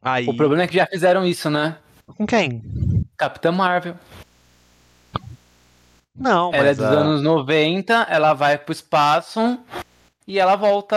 Aí, 0.00 0.26
O 0.26 0.34
problema 0.34 0.62
é 0.62 0.66
que 0.66 0.76
já 0.76 0.86
fizeram 0.86 1.26
isso, 1.26 1.50
né? 1.50 1.76
com 2.16 2.26
quem? 2.26 2.62
Capitã 3.16 3.52
Marvel. 3.52 3.96
Não, 6.20 6.52
Ela 6.54 6.68
é 6.68 6.74
dos 6.74 6.84
a- 6.84 6.88
anos 6.90 7.22
90, 7.22 8.06
ela 8.10 8.34
vai 8.34 8.58
pro 8.58 8.72
espaço 8.72 9.58
e 10.28 10.38
ela 10.38 10.54
volta 10.54 10.96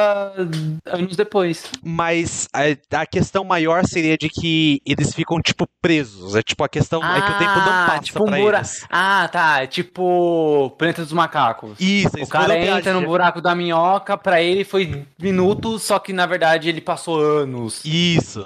anos 0.86 1.15
depois. 1.15 1.63
mas 1.84 2.47
a, 2.53 2.99
a 3.01 3.05
questão 3.05 3.43
maior 3.43 3.84
seria 3.88 4.15
de 4.17 4.30
que 4.30 4.80
eles 4.86 5.11
ficam, 5.15 5.41
tipo, 5.41 5.67
presos. 5.82 6.36
É 6.36 6.43
tipo, 6.43 6.63
a 6.63 6.69
questão 6.69 7.01
é 7.03 7.21
que 7.21 7.32
o 7.32 7.38
tempo 7.39 7.55
não 7.55 7.71
Ah, 7.74 7.86
passa 7.88 7.99
tipo 8.03 8.21
um 8.24 8.26
pra 8.28 8.38
bura- 8.38 8.57
eles. 8.57 8.86
Ah, 8.91 9.28
tá. 9.32 9.63
É 9.63 9.67
tipo 9.67 10.69
Planeta 10.78 11.01
dos 11.03 11.13
Macacos. 11.13 11.80
Isso, 11.80 12.09
O 12.21 12.28
cara 12.28 12.55
entra 12.59 12.93
no 12.93 13.01
buraco 13.07 13.41
da 13.41 13.55
minhoca, 13.55 14.15
pra 14.17 14.39
ele 14.41 14.63
foi 14.63 15.05
minutos, 15.19 15.82
só 15.84 15.97
que 15.97 16.13
na 16.13 16.26
verdade 16.28 16.69
ele 16.69 16.82
passou 16.82 17.19
anos. 17.19 17.82
Isso. 17.86 18.45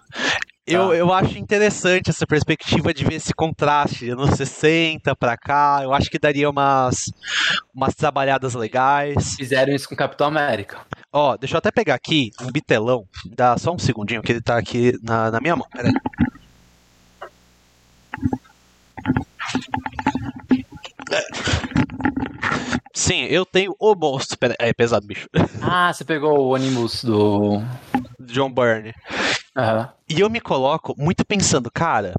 Eu, 0.67 0.89
Tá. 0.89 0.95
eu 0.95 1.13
acho 1.13 1.37
interessante 1.37 2.09
essa 2.09 2.27
perspectiva 2.27 2.93
de 2.93 3.05
ver 3.05 3.15
esse 3.15 3.33
contraste 3.33 3.99
de 4.05 4.11
anos 4.11 4.31
60 4.31 5.15
pra 5.15 5.37
cá. 5.37 5.79
Eu 5.81 5.93
acho 5.93 6.09
que 6.09 6.19
daria 6.19 6.49
umas, 6.49 7.05
umas 7.73 7.95
trabalhadas 7.95 8.53
legais. 8.53 9.35
Fizeram 9.35 9.73
isso 9.73 9.87
com 9.87 9.95
o 9.95 9.97
Capitão 9.97 10.27
América. 10.27 10.79
Ó, 11.13 11.37
deixa 11.37 11.55
eu 11.55 11.59
até 11.59 11.71
pegar 11.71 11.95
aqui 11.95 12.31
um 12.41 12.51
bitelão. 12.51 13.07
Dá 13.33 13.57
só 13.57 13.73
um 13.73 13.79
segundinho 13.79 14.21
que 14.21 14.33
ele 14.33 14.41
tá 14.41 14.57
aqui 14.57 14.91
na, 15.01 15.31
na 15.31 15.39
minha 15.39 15.55
mão. 15.55 15.65
Pera 15.71 15.87
aí. 15.87 15.93
Sim, 22.93 23.23
eu 23.25 23.45
tenho 23.45 23.75
o 23.79 23.95
monstro. 23.95 24.37
Pera, 24.37 24.55
é 24.59 24.73
pesado, 24.73 25.05
bicho. 25.05 25.27
Ah, 25.61 25.93
você 25.93 26.03
pegou 26.03 26.37
o 26.39 26.53
ônibus 26.53 27.03
do. 27.03 27.61
John 28.19 28.51
Byrne. 28.51 28.93
Aham. 29.57 29.89
E 30.07 30.19
eu 30.19 30.29
me 30.29 30.39
coloco 30.39 30.93
muito 30.97 31.25
pensando, 31.25 31.71
cara, 31.71 32.13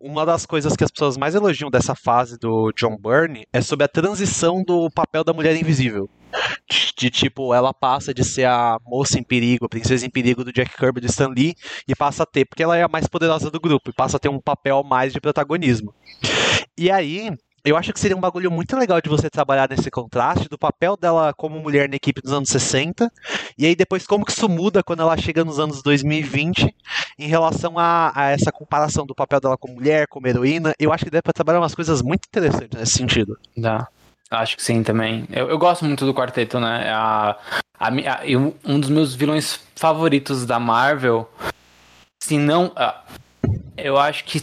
uma 0.00 0.24
das 0.24 0.46
coisas 0.46 0.74
que 0.74 0.82
as 0.82 0.90
pessoas 0.90 1.16
mais 1.18 1.34
elogiam 1.34 1.70
dessa 1.70 1.94
fase 1.94 2.38
do 2.38 2.72
John 2.72 2.96
Byrne 2.96 3.46
é 3.52 3.60
sobre 3.60 3.84
a 3.84 3.88
transição 3.88 4.62
do 4.64 4.90
papel 4.90 5.22
da 5.22 5.34
mulher 5.34 5.54
invisível. 5.54 6.08
De, 6.68 6.92
de, 6.96 7.10
tipo, 7.10 7.52
ela 7.52 7.74
passa 7.74 8.14
de 8.14 8.24
ser 8.24 8.46
a 8.46 8.78
moça 8.86 9.18
em 9.18 9.22
perigo, 9.22 9.66
a 9.66 9.68
princesa 9.68 10.06
em 10.06 10.10
perigo 10.10 10.42
do 10.42 10.52
Jack 10.52 10.76
Kirby 10.76 11.00
do 11.00 11.06
Stan 11.06 11.28
Lee 11.28 11.54
e 11.86 11.94
passa 11.94 12.22
a 12.22 12.26
ter, 12.26 12.46
porque 12.46 12.62
ela 12.62 12.76
é 12.76 12.82
a 12.82 12.88
mais 12.88 13.06
poderosa 13.06 13.50
do 13.50 13.60
grupo, 13.60 13.90
e 13.90 13.92
passa 13.92 14.16
a 14.16 14.20
ter 14.20 14.28
um 14.28 14.40
papel 14.40 14.82
mais 14.82 15.12
de 15.12 15.20
protagonismo. 15.20 15.92
E 16.78 16.90
aí, 16.90 17.30
eu 17.64 17.76
acho 17.76 17.92
que 17.92 18.00
seria 18.00 18.16
um 18.16 18.20
bagulho 18.20 18.50
muito 18.50 18.76
legal 18.76 19.00
de 19.00 19.08
você 19.08 19.28
trabalhar 19.28 19.68
nesse 19.68 19.90
contraste 19.90 20.48
do 20.48 20.58
papel 20.58 20.96
dela 20.96 21.32
como 21.34 21.58
mulher 21.60 21.88
na 21.88 21.96
equipe 21.96 22.20
dos 22.20 22.32
anos 22.32 22.48
60 22.48 23.10
e 23.58 23.66
aí 23.66 23.76
depois 23.76 24.06
como 24.06 24.24
que 24.24 24.32
isso 24.32 24.48
muda 24.48 24.82
quando 24.82 25.00
ela 25.00 25.16
chega 25.16 25.44
nos 25.44 25.58
anos 25.58 25.82
2020 25.82 26.74
em 27.18 27.28
relação 27.28 27.78
a, 27.78 28.12
a 28.14 28.30
essa 28.30 28.50
comparação 28.50 29.04
do 29.04 29.14
papel 29.14 29.40
dela 29.40 29.56
como 29.56 29.74
mulher, 29.74 30.06
como 30.06 30.26
heroína. 30.26 30.74
Eu 30.78 30.92
acho 30.92 31.04
que 31.04 31.10
dá 31.10 31.22
pra 31.22 31.32
trabalhar 31.32 31.60
umas 31.60 31.74
coisas 31.74 32.02
muito 32.02 32.26
interessantes 32.26 32.78
nesse 32.78 32.92
sentido. 32.92 33.38
Dá. 33.56 33.88
Acho 34.30 34.56
que 34.56 34.62
sim 34.62 34.82
também. 34.82 35.26
Eu, 35.30 35.50
eu 35.50 35.58
gosto 35.58 35.84
muito 35.84 36.06
do 36.06 36.14
quarteto, 36.14 36.60
né? 36.60 36.88
A, 36.90 37.36
a, 37.78 37.88
a, 37.88 38.20
um 38.64 38.78
dos 38.78 38.88
meus 38.88 39.14
vilões 39.14 39.60
favoritos 39.74 40.46
da 40.46 40.58
Marvel, 40.60 41.28
se 42.22 42.38
não. 42.38 42.72
Eu 43.76 43.98
acho 43.98 44.24
que 44.24 44.42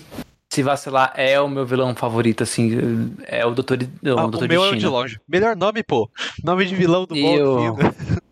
se 0.57 0.63
vacilar 0.63 1.13
é 1.15 1.39
o 1.39 1.47
meu 1.47 1.67
vilão 1.67 1.95
favorito, 1.95 2.41
assim, 2.41 3.13
é 3.27 3.45
o 3.45 3.51
Doutor, 3.51 3.77
o 3.77 3.83
ah, 3.83 4.21
Doutor 4.27 4.45
o 4.45 4.47
meu 4.47 4.61
Destino. 4.61 4.65
é 4.65 4.69
o 4.69 4.79
de 4.79 4.87
longe. 4.87 5.19
Melhor 5.27 5.55
nome, 5.55 5.83
pô. 5.83 6.09
Nome 6.43 6.65
de 6.65 6.75
vilão 6.75 7.05
do 7.05 7.13
bom 7.13 7.35
eu... 7.35 7.77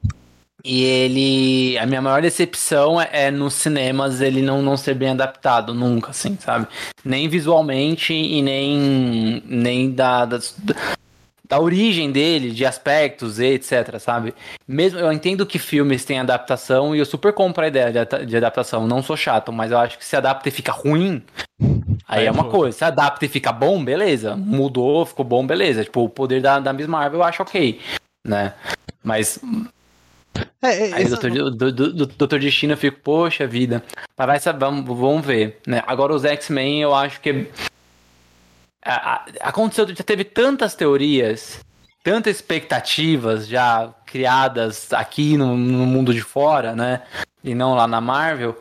E 0.67 0.81
ele. 0.83 1.77
A 1.77 1.85
minha 1.85 2.01
maior 2.01 2.23
decepção 2.23 2.99
é, 2.99 3.07
é 3.11 3.29
nos 3.29 3.53
cinemas 3.53 4.19
ele 4.19 4.41
não, 4.41 4.63
não 4.63 4.75
ser 4.75 4.95
bem 4.95 5.09
adaptado, 5.09 5.75
nunca, 5.75 6.09
assim, 6.09 6.35
sabe? 6.39 6.65
Nem 7.03 7.29
visualmente 7.29 8.15
e 8.15 8.41
nem, 8.41 9.43
nem 9.45 9.91
da, 9.91 10.25
da, 10.25 10.39
da 11.47 11.59
origem 11.59 12.11
dele, 12.11 12.51
de 12.51 12.65
aspectos, 12.65 13.39
etc, 13.39 13.99
sabe? 13.99 14.33
Mesmo 14.67 14.99
eu 14.99 15.11
entendo 15.11 15.45
que 15.45 15.59
filmes 15.59 16.05
têm 16.05 16.19
adaptação 16.19 16.95
e 16.95 16.99
eu 16.99 17.05
super 17.05 17.33
compro 17.33 17.63
a 17.63 17.67
ideia 17.67 17.91
de, 17.91 18.25
de 18.25 18.37
adaptação, 18.37 18.87
não 18.87 19.01
sou 19.01 19.15
chato, 19.15 19.51
mas 19.51 19.71
eu 19.71 19.77
acho 19.77 19.97
que 19.97 20.05
se 20.05 20.15
adapta 20.15 20.49
e 20.49 20.51
fica 20.51 20.71
ruim, 20.71 21.23
aí 22.07 22.23
é, 22.23 22.27
é 22.27 22.31
uma 22.31 22.45
coisa. 22.45 22.77
Se 22.77 22.83
adapta 22.83 23.25
e 23.25 23.29
fica 23.29 23.51
bom, 23.51 23.83
beleza. 23.83 24.35
Mudou, 24.35 25.05
ficou 25.05 25.25
bom, 25.25 25.45
beleza. 25.45 25.83
Tipo, 25.83 26.03
o 26.03 26.09
poder 26.09 26.41
da, 26.41 26.59
da 26.59 26.73
Miss 26.73 26.87
Marvel 26.87 27.19
eu 27.19 27.23
acho 27.23 27.41
ok, 27.41 27.79
né? 28.25 28.53
Mas 29.03 29.39
é, 30.61 30.89
é, 30.89 30.93
Aí 30.93 31.05
o 31.05 31.09
Doutor, 31.09 31.31
do, 31.31 31.51
do, 31.51 31.93
do, 31.93 32.05
Doutor 32.07 32.39
Destino 32.39 32.73
eu 32.73 32.77
fico, 32.77 32.99
poxa 33.01 33.47
vida. 33.47 33.83
Mas 34.17 34.27
vai 34.27 34.39
saber, 34.39 34.59
vamos, 34.59 34.85
vamos 34.85 35.25
ver. 35.25 35.59
Né? 35.65 35.83
Agora 35.85 36.13
os 36.13 36.25
X-Men 36.25 36.81
eu 36.81 36.93
acho 36.93 37.21
que 37.21 37.47
aconteceu, 39.39 39.87
já 39.87 40.03
teve 40.03 40.23
tantas 40.23 40.75
teorias, 40.75 41.59
tantas 42.03 42.35
expectativas 42.35 43.47
já 43.47 43.93
criadas 44.05 44.93
aqui 44.93 45.37
no, 45.37 45.57
no 45.57 45.85
mundo 45.85 46.13
de 46.13 46.21
fora, 46.21 46.75
né? 46.75 47.01
E 47.43 47.55
não 47.55 47.73
lá 47.73 47.87
na 47.87 47.99
Marvel, 47.99 48.55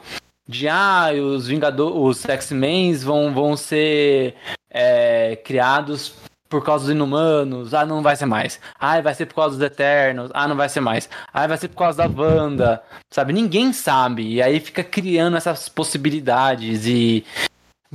de 0.46 0.68
ah, 0.68 1.10
os 1.12 1.46
Vingadores, 1.46 1.96
os 1.96 2.24
X-Men 2.24 2.94
vão, 2.96 3.32
vão 3.32 3.56
ser 3.56 4.34
é, 4.70 5.36
criados 5.36 6.14
por 6.48 6.64
causa 6.64 6.84
dos 6.84 6.94
inumanos, 6.94 7.74
ah, 7.74 7.84
não 7.84 8.02
vai 8.02 8.14
ser 8.14 8.26
mais. 8.26 8.60
Ah, 8.78 9.00
vai 9.00 9.14
ser 9.14 9.26
por 9.26 9.34
causa 9.34 9.56
dos 9.56 9.66
Eternos, 9.66 10.30
ah, 10.32 10.46
não 10.46 10.54
vai 10.56 10.68
ser 10.68 10.80
mais. 10.80 11.08
Ah, 11.32 11.46
vai 11.46 11.56
ser 11.58 11.68
por 11.68 11.78
causa 11.78 12.06
da 12.06 12.22
Wanda, 12.22 12.82
sabe? 13.10 13.32
Ninguém 13.32 13.72
sabe. 13.72 14.34
E 14.34 14.42
aí 14.42 14.60
fica 14.60 14.84
criando 14.84 15.36
essas 15.36 15.68
possibilidades 15.68 16.86
e 16.86 17.24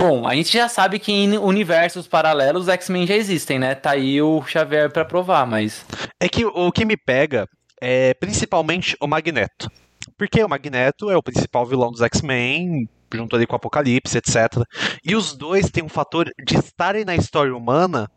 Bom, 0.00 0.26
a 0.26 0.34
gente 0.34 0.50
já 0.50 0.66
sabe 0.66 0.98
que 0.98 1.12
em 1.12 1.36
universos 1.36 2.08
paralelos 2.08 2.70
X-Men 2.70 3.06
já 3.06 3.14
existem, 3.14 3.58
né? 3.58 3.74
Tá 3.74 3.90
aí 3.90 4.22
o 4.22 4.42
Xavier 4.42 4.90
para 4.90 5.04
provar, 5.04 5.46
mas. 5.46 5.84
É 6.18 6.26
que 6.26 6.42
o 6.42 6.72
que 6.72 6.86
me 6.86 6.96
pega 6.96 7.46
é 7.78 8.14
principalmente 8.14 8.96
o 8.98 9.06
Magneto. 9.06 9.70
Porque 10.16 10.42
o 10.42 10.48
Magneto 10.48 11.10
é 11.10 11.18
o 11.18 11.22
principal 11.22 11.66
vilão 11.66 11.90
dos 11.90 12.00
X-Men, 12.00 12.88
junto 13.12 13.36
ali 13.36 13.46
com 13.46 13.52
o 13.52 13.56
Apocalipse, 13.56 14.16
etc. 14.16 14.64
E 15.04 15.14
os 15.14 15.36
dois 15.36 15.68
têm 15.70 15.84
um 15.84 15.88
fator 15.90 16.30
de 16.46 16.56
estarem 16.56 17.04
na 17.04 17.14
história 17.14 17.54
humana. 17.54 18.10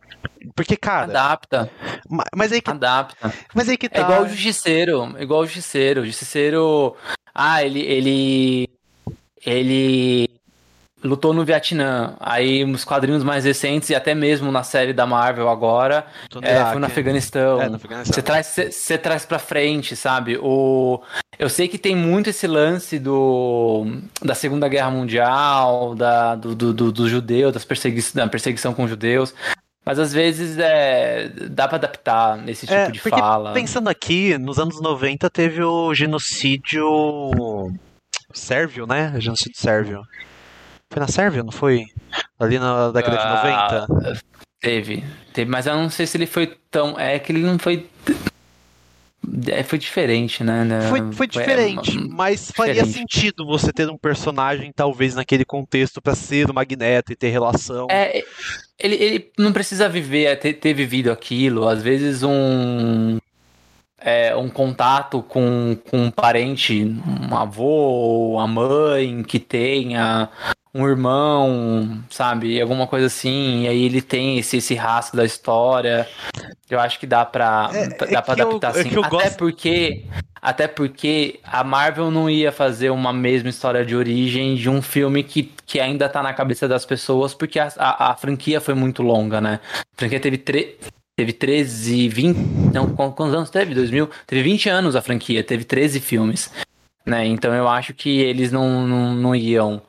Porque, 0.56 0.78
cara. 0.78 1.04
Adapta. 1.04 1.70
Mas 2.34 2.54
aí 2.54 2.62
que. 2.62 2.72
Adapta. 2.72 3.34
Mas 3.54 3.68
aí 3.68 3.78
que 3.78 3.90
tá. 3.90 4.00
É 4.00 4.02
igual 4.04 4.22
o 4.22 4.30
Justiceiro. 4.30 5.22
Igual 5.22 5.42
o 5.42 5.46
Justiceiro. 5.46 6.02
O 6.04 6.06
Justiceiro. 6.06 6.96
Ah, 7.36 7.62
ele. 7.62 7.82
Ele. 7.82 8.70
Ele 9.46 10.33
lutou 11.04 11.34
no 11.34 11.44
Vietnã. 11.44 12.16
Aí 12.20 12.66
nos 12.66 12.86
quadrinhos 12.86 13.24
mais 13.24 13.46
recentes 13.46 13.90
e 13.90 13.96
até 13.96 14.16
mesmo 14.16 14.52
na 14.52 14.64
série 14.64 14.94
da 14.94 15.06
Marvel 15.06 15.50
agora, 15.50 16.06
é, 16.42 16.66
foi 16.66 16.80
no 16.80 16.86
Afeganistão. 16.86 17.62
É, 17.62 17.70
no 17.70 17.76
Afeganistão. 17.76 18.14
Você 18.14 18.22
traz, 18.22 19.02
traz 19.02 19.26
pra 19.26 19.40
frente, 19.40 19.96
sabe? 19.96 20.38
O, 20.42 21.02
eu 21.38 21.50
sei 21.50 21.68
que 21.68 21.78
tem 21.78 21.96
muito 21.96 22.30
esse 22.30 22.48
lance 22.48 22.98
do, 22.98 23.86
da 24.22 24.34
Segunda 24.34 24.68
Guerra 24.68 24.90
Mundial, 24.90 25.96
da, 25.96 26.36
do, 26.36 26.56
do, 26.56 26.74
do, 26.74 26.92
do 26.92 27.10
judeu, 27.10 27.52
das 27.52 27.66
persegui 27.66 28.02
da 28.14 28.28
perseguição 28.28 28.74
com 28.74 28.88
judeus. 28.88 29.34
Mas 29.86 30.00
às 30.00 30.14
vezes 30.14 30.58
é, 30.58 31.28
dá 31.50 31.68
para 31.68 31.76
adaptar 31.76 32.38
nesse 32.38 32.66
tipo 32.66 32.78
é, 32.80 32.90
de 32.90 33.00
fala. 33.00 33.52
Pensando 33.52 33.90
aqui, 33.90 34.38
nos 34.38 34.58
anos 34.58 34.80
90 34.80 35.30
teve 35.30 35.62
o 35.62 35.94
genocídio 35.94 36.88
sérvio, 38.34 38.88
né? 38.88 39.14
Genocídio 39.20 39.60
sérvio. 39.60 40.02
Foi 40.94 41.00
na 41.00 41.08
Sérvia, 41.08 41.42
não 41.42 41.52
foi? 41.52 41.88
Ali 42.40 42.60
na 42.60 42.92
década 42.92 43.18
de 43.18 43.26
90? 43.26 43.50
Ah, 43.50 44.14
teve, 44.62 45.04
teve, 45.34 45.50
mas 45.50 45.66
eu 45.66 45.76
não 45.76 45.90
sei 45.90 46.06
se 46.06 46.16
ele 46.18 46.28
foi 46.28 46.56
tão. 46.70 47.00
É 47.00 47.18
que 47.18 47.32
ele 47.32 47.40
não 47.40 47.58
foi. 47.58 47.88
É, 49.48 49.64
foi 49.64 49.80
diferente, 49.80 50.44
né? 50.44 50.64
Foi, 50.88 51.12
foi 51.14 51.26
diferente, 51.26 51.94
foi, 51.94 52.08
mas 52.10 52.52
faria 52.52 52.84
diferente. 52.84 52.94
sentido 52.94 53.44
você 53.44 53.74
ter 53.74 53.90
um 53.90 53.98
personagem, 53.98 54.72
talvez, 54.72 55.16
naquele 55.16 55.44
contexto, 55.44 56.00
para 56.00 56.14
ser 56.14 56.48
o 56.52 56.54
Magneto 56.54 57.12
e 57.12 57.16
ter 57.16 57.30
relação. 57.30 57.88
É, 57.90 58.24
ele, 58.78 58.96
ele 58.96 59.32
não 59.40 59.52
precisa 59.52 59.90
viver, 59.90 60.38
ter, 60.38 60.54
ter 60.54 60.76
vivido 60.76 61.12
aquilo. 61.12 61.68
Às 61.68 61.82
vezes, 61.82 62.22
um 62.22 63.18
é, 63.98 64.36
um 64.36 64.50
contato 64.50 65.24
com, 65.24 65.76
com 65.90 65.98
um 65.98 66.12
parente, 66.12 66.84
um 66.84 67.36
avô, 67.36 68.38
a 68.40 68.46
mãe 68.46 69.24
que 69.24 69.40
tenha 69.40 70.30
um 70.74 70.88
irmão, 70.88 72.04
sabe? 72.10 72.60
Alguma 72.60 72.88
coisa 72.88 73.06
assim. 73.06 73.64
E 73.64 73.68
aí 73.68 73.84
ele 73.84 74.02
tem 74.02 74.40
esse, 74.40 74.58
esse 74.58 74.74
rastro 74.74 75.18
da 75.18 75.24
história. 75.24 76.08
Eu 76.70 76.80
acho 76.80 77.00
que 77.00 77.06
dá 77.06 77.24
pra, 77.24 77.70
é, 77.72 77.88
dá 77.90 78.20
é 78.20 78.22
pra 78.22 78.34
adaptar 78.34 78.72
eu, 78.72 78.78
é 78.78 78.82
assim. 78.82 78.96
É 78.96 79.00
até 79.00 79.10
gosto... 79.10 79.38
porque. 79.38 80.06
Até 80.42 80.68
porque 80.68 81.40
a 81.42 81.64
Marvel 81.64 82.12
não 82.12 82.30
ia 82.30 82.52
fazer 82.52 82.90
uma 82.90 83.14
mesma 83.14 83.50
história 83.50 83.86
de 83.86 83.96
origem 83.96 84.56
de 84.56 84.70
um 84.70 84.82
filme 84.82 85.24
que, 85.24 85.54
que 85.66 85.80
ainda 85.80 86.10
tá 86.10 86.22
na 86.22 86.34
cabeça 86.34 86.68
das 86.68 86.86
pessoas, 86.86 87.34
porque 87.34 87.58
a, 87.58 87.72
a, 87.78 88.12
a 88.12 88.16
franquia 88.18 88.60
foi 88.60 88.74
muito 88.74 89.02
longa, 89.02 89.40
né? 89.40 89.62
A 89.74 90.00
franquia 90.00 90.20
teve 90.20 90.38
três. 90.38 90.76
Teve 91.16 91.32
13, 91.32 92.10
20. 92.10 92.38
Não, 92.74 92.90
quantos 92.96 93.36
anos 93.36 93.50
teve? 93.52 93.76
2000? 93.76 94.10
Teve 94.26 94.42
20 94.42 94.68
anos 94.68 94.96
a 94.96 95.02
franquia, 95.02 95.44
teve 95.44 95.64
13 95.64 96.00
filmes. 96.00 96.52
Né? 97.06 97.28
Então 97.28 97.54
eu 97.54 97.68
acho 97.68 97.94
que 97.94 98.20
eles 98.20 98.52
não, 98.52 98.88
não, 98.88 99.14
não 99.14 99.36
iam 99.36 99.82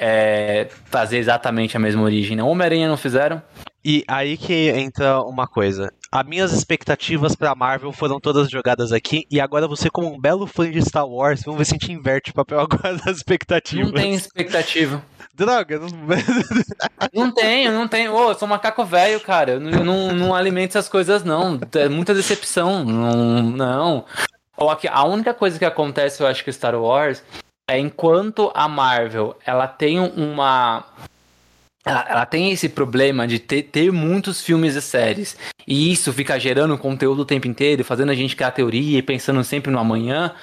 é, 0.00 0.66
fazer 0.86 1.18
exatamente 1.18 1.76
a 1.76 1.80
mesma 1.80 2.02
origem. 2.02 2.34
Não, 2.34 2.48
Homem-Aranha 2.48 2.88
não 2.88 2.96
fizeram. 2.96 3.42
E 3.84 4.02
aí 4.08 4.36
que 4.36 4.70
entra 4.70 5.20
uma 5.22 5.46
coisa. 5.46 5.92
As 6.10 6.26
minhas 6.26 6.52
expectativas 6.52 7.36
pra 7.36 7.54
Marvel 7.54 7.92
foram 7.92 8.18
todas 8.18 8.50
jogadas 8.50 8.92
aqui, 8.92 9.26
e 9.30 9.40
agora 9.40 9.68
você, 9.68 9.88
como 9.88 10.12
um 10.12 10.20
belo 10.20 10.46
fã 10.46 10.70
de 10.70 10.82
Star 10.82 11.06
Wars, 11.06 11.42
vamos 11.44 11.58
ver 11.58 11.64
se 11.66 11.74
a 11.74 11.78
gente 11.78 11.92
inverte 11.92 12.30
o 12.30 12.34
papel 12.34 12.60
agora 12.60 12.96
das 12.96 13.18
expectativas. 13.18 13.86
Não 13.86 13.92
tem 13.92 14.14
expectativa. 14.14 15.02
Droga, 15.34 15.78
não. 15.78 15.88
não 17.14 17.32
tenho, 17.32 17.72
não 17.72 17.86
tenho. 17.86 18.12
Ô, 18.12 18.30
eu 18.30 18.34
sou 18.34 18.48
macaco 18.48 18.84
velho, 18.84 19.20
cara. 19.20 19.52
Eu 19.52 19.60
não, 19.60 20.12
não, 20.12 20.34
alimento 20.34 20.70
essas 20.70 20.88
coisas, 20.88 21.22
não. 21.24 21.58
É 21.74 21.88
muita 21.88 22.14
decepção. 22.14 22.84
Não. 22.84 23.42
não. 23.42 24.04
A 24.90 25.04
única 25.06 25.32
coisa 25.32 25.58
que 25.58 25.64
acontece, 25.64 26.22
eu 26.22 26.26
acho 26.26 26.44
que 26.44 26.52
Star 26.52 26.74
Wars 26.74 27.22
enquanto 27.78 28.50
a 28.54 28.68
Marvel 28.68 29.36
ela 29.44 29.66
tem 29.66 29.98
uma 29.98 30.84
ela, 31.84 32.06
ela, 32.08 32.26
tem 32.26 32.50
esse 32.50 32.68
problema 32.68 33.26
de 33.26 33.38
ter, 33.38 33.62
ter, 33.62 33.90
muitos 33.90 34.42
filmes 34.42 34.76
e 34.76 34.82
séries. 34.82 35.36
E 35.66 35.90
isso 35.90 36.12
fica 36.12 36.38
gerando 36.38 36.76
conteúdo 36.76 37.20
o 37.22 37.24
tempo 37.24 37.46
inteiro, 37.46 37.84
fazendo 37.84 38.10
a 38.10 38.14
gente 38.14 38.36
criar 38.36 38.50
teoria 38.50 38.98
e 38.98 39.02
pensando 39.02 39.42
sempre 39.42 39.70
no 39.70 39.78
amanhã. 39.78 40.34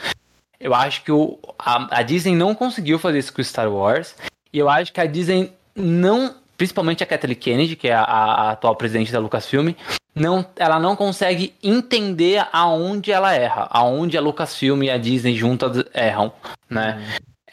Eu 0.59 0.73
acho 0.73 1.03
que 1.03 1.11
o, 1.11 1.37
a, 1.59 1.99
a, 1.99 2.01
Disney 2.01 2.35
não 2.35 2.55
conseguiu 2.55 2.97
fazer 2.97 3.19
isso 3.19 3.31
com 3.31 3.43
Star 3.43 3.71
Wars. 3.71 4.15
E 4.51 4.57
eu 4.57 4.67
acho 4.67 4.91
que 4.91 4.99
a 4.99 5.05
Disney 5.05 5.51
não. 5.75 6.35
Principalmente 6.57 7.03
a 7.03 7.05
Kathleen 7.05 7.35
Kennedy, 7.35 7.75
que 7.75 7.87
é 7.87 7.93
a, 7.93 8.01
a 8.01 8.51
atual 8.51 8.75
presidente 8.75 9.11
da 9.11 9.19
Lucasfilm, 9.19 9.73
não, 10.19 10.45
ela 10.55 10.79
não 10.79 10.95
consegue 10.95 11.53
entender 11.61 12.45
aonde 12.51 13.11
ela 13.11 13.33
erra, 13.33 13.67
aonde 13.69 14.17
a 14.17 14.21
Lucasfilm 14.21 14.83
e 14.83 14.89
a 14.89 14.97
Disney 14.97 15.35
juntas 15.35 15.83
erram, 15.93 16.31
né? 16.69 17.01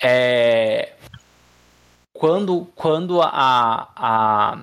É, 0.03 0.93
quando 2.13 2.67
quando 2.75 3.21
a, 3.23 3.89
a, 3.97 4.59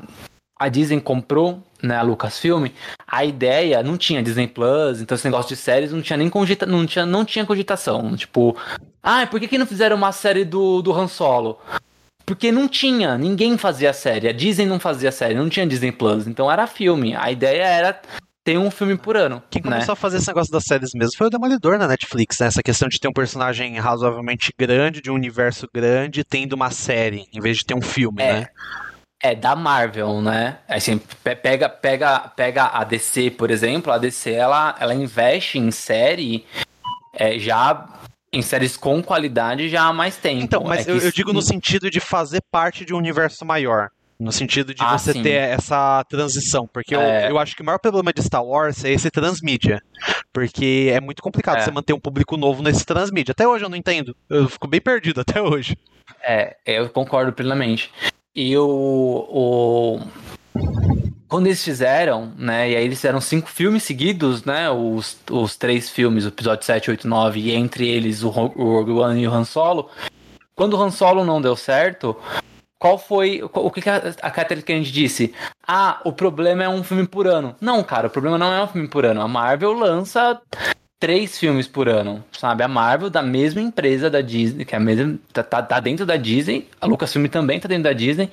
a 0.57 0.69
Disney 0.69 0.99
comprou 0.99 1.61
né, 1.81 1.97
a 1.97 2.01
Lucasfilm, 2.01 2.67
a 3.07 3.25
ideia 3.25 3.81
não 3.81 3.97
tinha 3.97 4.21
Disney 4.21 4.47
Plus, 4.47 5.01
então 5.01 5.15
esse 5.15 5.25
negócio 5.25 5.49
de 5.49 5.61
séries 5.61 5.91
não 5.91 6.01
tinha 6.01 6.17
nem 6.17 6.29
cogita, 6.29 6.65
não 6.65 6.85
tinha, 6.85 7.05
não 7.05 7.25
tinha 7.25 7.45
cogitação. 7.45 8.15
Tipo, 8.15 8.55
ah, 9.01 9.25
por 9.27 9.39
que, 9.39 9.47
que 9.47 9.57
não 9.57 9.65
fizeram 9.65 9.95
uma 9.95 10.11
série 10.11 10.45
do, 10.45 10.81
do 10.81 10.93
Han 10.93 11.07
Solo? 11.07 11.59
Porque 12.25 12.51
não 12.51 12.67
tinha, 12.67 13.17
ninguém 13.17 13.57
fazia 13.57 13.91
série. 13.93 14.27
A 14.27 14.31
Disney 14.31 14.65
não 14.65 14.79
fazia 14.79 15.11
série, 15.11 15.33
não 15.35 15.49
tinha 15.49 15.65
Disney 15.67 15.91
Plus. 15.91 16.27
Então 16.27 16.51
era 16.51 16.67
filme. 16.67 17.15
A 17.15 17.31
ideia 17.31 17.63
era 17.63 18.01
ter 18.43 18.57
um 18.57 18.71
filme 18.71 18.97
por 18.97 19.15
ano. 19.17 19.41
Quem 19.49 19.61
né? 19.61 19.71
começou 19.71 19.93
a 19.93 19.95
fazer 19.95 20.17
esse 20.17 20.27
negócio 20.27 20.51
das 20.51 20.63
séries 20.63 20.91
mesmo 20.95 21.15
foi 21.17 21.27
o 21.27 21.29
Demolidor 21.29 21.77
na 21.77 21.87
Netflix, 21.87 22.39
né? 22.39 22.47
Essa 22.47 22.63
questão 22.63 22.87
de 22.87 22.99
ter 22.99 23.07
um 23.07 23.13
personagem 23.13 23.77
razoavelmente 23.77 24.51
grande, 24.57 25.01
de 25.01 25.11
um 25.11 25.15
universo 25.15 25.67
grande, 25.73 26.23
tendo 26.23 26.53
uma 26.53 26.71
série, 26.71 27.27
em 27.33 27.39
vez 27.39 27.57
de 27.57 27.65
ter 27.65 27.75
um 27.75 27.81
filme, 27.81 28.21
É. 28.21 28.33
né? 28.33 28.47
É 29.23 29.35
da 29.35 29.55
Marvel, 29.55 30.19
né? 30.19 30.57
Assim, 30.67 30.97
pe- 31.23 31.35
pega, 31.35 31.69
pega, 31.69 32.19
pega 32.35 32.65
a 32.73 32.83
DC, 32.83 33.29
por 33.29 33.51
exemplo. 33.51 33.93
A 33.93 33.99
DC 33.99 34.31
ela, 34.31 34.75
ela 34.79 34.95
investe 34.95 35.59
em 35.59 35.69
série 35.69 36.43
é, 37.13 37.37
já 37.37 37.87
em 38.33 38.41
séries 38.41 38.77
com 38.77 39.01
qualidade 39.03 39.67
já 39.69 39.83
há 39.83 39.93
mais 39.93 40.15
tempo. 40.17 40.41
Então, 40.43 40.63
mas 40.63 40.87
É 40.87 40.91
eu, 40.91 40.97
eu 40.97 41.11
digo 41.11 41.33
no 41.33 41.41
sentido 41.41 41.89
de 41.89 41.99
fazer 41.99 42.41
parte 42.51 42.85
de 42.85 42.93
um 42.93 42.97
universo 42.97 43.45
maior. 43.45 43.89
No 44.19 44.31
sentido 44.31 44.71
de 44.73 44.83
Ah, 44.83 44.97
você 44.99 45.13
sim. 45.13 45.23
ter 45.23 45.31
essa 45.31 46.03
transição. 46.07 46.67
Porque 46.71 46.95
eu, 46.95 47.01
É. 47.01 47.29
eu 47.31 47.39
acho 47.39 47.55
que 47.55 47.61
o 47.63 47.65
maior 47.65 47.79
problema 47.79 48.13
de 48.13 48.21
Star 48.21 48.45
Wars 48.45 48.85
é 48.85 48.91
esse 48.91 49.09
transmídia. 49.09 49.81
Porque 50.31 50.91
é 50.93 51.01
muito 51.01 51.23
complicado 51.23 51.57
É. 51.57 51.61
você 51.61 51.71
manter 51.71 51.93
um 51.93 51.99
público 51.99 52.37
novo 52.37 52.61
nesse 52.61 52.85
transmídia. 52.85 53.31
Até 53.31 53.47
hoje 53.47 53.65
eu 53.65 53.69
não 53.69 53.75
entendo. 53.75 54.15
Eu 54.29 54.47
fico 54.47 54.67
bem 54.67 54.79
perdido 54.79 55.19
até 55.21 55.41
hoje. 55.41 55.75
É, 56.23 56.55
eu 56.65 56.87
concordo 56.89 57.33
plenamente. 57.33 57.91
E 58.35 58.55
o, 58.55 59.27
o- 59.29 59.99
Quando 61.27 61.47
eles 61.47 61.63
fizeram, 61.63 62.33
né? 62.37 62.71
E 62.71 62.75
aí 62.75 62.83
eles 62.83 62.99
fizeram 62.99 63.21
cinco 63.21 63.49
filmes 63.49 63.83
seguidos, 63.83 64.43
né? 64.43 64.69
Os, 64.69 65.17
os 65.29 65.55
três 65.55 65.89
filmes, 65.89 66.25
o 66.25 66.27
episódio 66.27 66.65
7, 66.65 66.91
8 66.91 67.07
9, 67.07 67.39
e 67.39 67.51
entre 67.51 67.87
eles 67.87 68.21
o, 68.21 68.27
o 68.27 68.31
Rogue 68.31 68.91
One 68.91 69.21
e 69.21 69.27
o 69.27 69.33
Han 69.33 69.45
Solo. 69.45 69.89
Quando 70.53 70.75
o 70.75 70.81
Han 70.81 70.91
Solo 70.91 71.23
não 71.23 71.41
deu 71.41 71.55
certo, 71.55 72.17
qual 72.77 72.97
foi. 72.97 73.41
O 73.43 73.71
que 73.71 73.87
a, 73.89 74.13
a 74.21 74.31
Kathleen 74.31 74.63
Kennedy 74.63 74.91
disse? 74.91 75.33
Ah, 75.65 76.01
o 76.03 76.11
problema 76.11 76.63
é 76.63 76.69
um 76.69 76.83
filme 76.83 77.07
por 77.07 77.27
ano. 77.27 77.55
Não, 77.61 77.83
cara, 77.83 78.07
o 78.07 78.09
problema 78.09 78.37
não 78.37 78.51
é 78.51 78.63
um 78.63 78.67
filme 78.67 78.87
por 78.87 79.05
ano. 79.05 79.21
A 79.21 79.27
Marvel 79.27 79.71
lança 79.71 80.41
três 80.99 81.37
filmes 81.37 81.67
por 81.67 81.87
ano, 81.87 82.23
sabe? 82.31 82.63
A 82.63 82.67
Marvel, 82.67 83.09
da 83.09 83.21
mesma 83.21 83.61
empresa 83.61 84.09
da 84.09 84.19
Disney, 84.19 84.65
que 84.65 84.75
é 84.75 84.77
a 84.77 84.81
mesma. 84.81 85.17
Tá, 85.31 85.43
tá, 85.43 85.61
tá 85.61 85.79
dentro 85.79 86.05
da 86.05 86.17
Disney, 86.17 86.67
a 86.81 86.85
Lucasfilm 86.85 87.27
também 87.27 87.59
tá 87.59 87.67
dentro 87.67 87.83
da 87.83 87.93
Disney. 87.93 88.29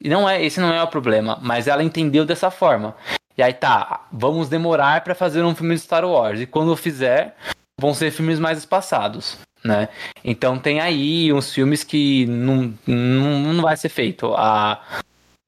E 0.00 0.08
não 0.08 0.28
é, 0.28 0.42
esse 0.42 0.60
não 0.60 0.72
é 0.72 0.82
o 0.82 0.88
problema, 0.88 1.38
mas 1.42 1.68
ela 1.68 1.84
entendeu 1.84 2.24
dessa 2.24 2.50
forma. 2.50 2.96
E 3.36 3.42
aí 3.42 3.52
tá, 3.52 4.06
vamos 4.12 4.48
demorar 4.48 5.02
pra 5.02 5.14
fazer 5.14 5.42
um 5.42 5.54
filme 5.54 5.74
de 5.74 5.80
Star 5.80 6.04
Wars. 6.04 6.40
E 6.40 6.46
quando 6.46 6.72
eu 6.72 6.76
fizer, 6.76 7.36
vão 7.80 7.94
ser 7.94 8.10
filmes 8.10 8.38
mais 8.38 8.58
espaçados, 8.58 9.38
né? 9.64 9.88
Então 10.24 10.58
tem 10.58 10.80
aí 10.80 11.32
uns 11.32 11.52
filmes 11.52 11.82
que 11.84 12.26
não, 12.26 12.74
não, 12.86 13.54
não 13.54 13.62
vai 13.62 13.76
ser 13.76 13.88
feito. 13.88 14.34
A 14.34 14.82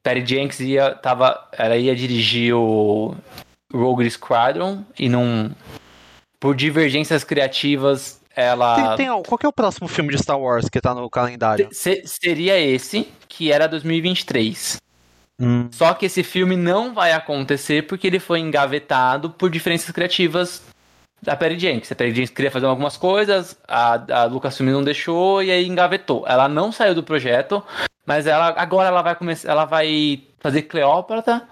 Patty 0.03 0.25
Jenks 0.27 0.61
ia, 0.61 0.95
tava, 0.95 1.49
ela 1.53 1.77
ia 1.77 1.95
dirigir 1.95 2.55
o 2.55 3.15
Rogue 3.73 4.11
Squadron 4.11 4.85
e 4.99 5.09
não. 5.09 5.51
Por 6.41 6.57
divergências 6.57 7.23
criativas, 7.23 8.22
ela. 8.37 8.75
Tem, 8.97 8.97
tem, 8.99 9.09
al- 9.09 9.23
qual 9.23 9.39
que 9.39 9.47
é 9.47 9.49
o 9.49 9.53
próximo 9.53 9.89
filme 9.89 10.11
de 10.15 10.23
Star 10.23 10.39
Wars 10.39 10.69
que 10.69 10.81
tá 10.81 10.95
no 10.95 11.09
calendário? 11.11 11.69
Se- 11.73 12.03
seria 12.07 12.59
esse, 12.59 13.09
que 13.29 13.51
era 13.53 13.67
2023. 13.69 14.77
Hum, 15.41 15.69
Só 15.73 15.95
que 15.95 16.07
esse 16.07 16.23
filme 16.23 16.57
não 16.57 16.95
vai 16.95 17.13
acontecer 17.13 17.87
porque 17.87 18.07
ele 18.07 18.19
foi 18.21 18.39
engavetado 18.39 19.31
por 19.31 19.51
diferenças 19.51 19.91
criativas 19.91 20.63
da 21.23 21.35
Perry 21.37 21.59
Jenkins. 21.59 21.91
A 21.91 21.95
Perry 21.95 22.11
Jenkins 22.11 22.31
queria 22.31 22.51
fazer 22.51 22.67
algumas 22.67 22.97
coisas, 22.97 23.57
a, 23.67 24.23
a 24.23 24.25
Lucasfilm 24.25 24.71
não 24.71 24.85
deixou 24.85 25.43
e 25.43 25.51
aí 25.51 25.67
engavetou. 25.67 26.25
Ela 26.29 26.49
não 26.49 26.71
saiu 26.71 26.95
do 26.95 27.03
projeto, 27.03 27.63
mas 28.07 28.27
ela 28.27 28.55
agora 28.57 28.89
ela 28.89 29.03
vai 29.03 29.15
começar, 29.15 29.51
ela 29.51 29.65
vai 29.65 30.23
fazer 30.41 30.63
Cleópatra. 30.63 31.43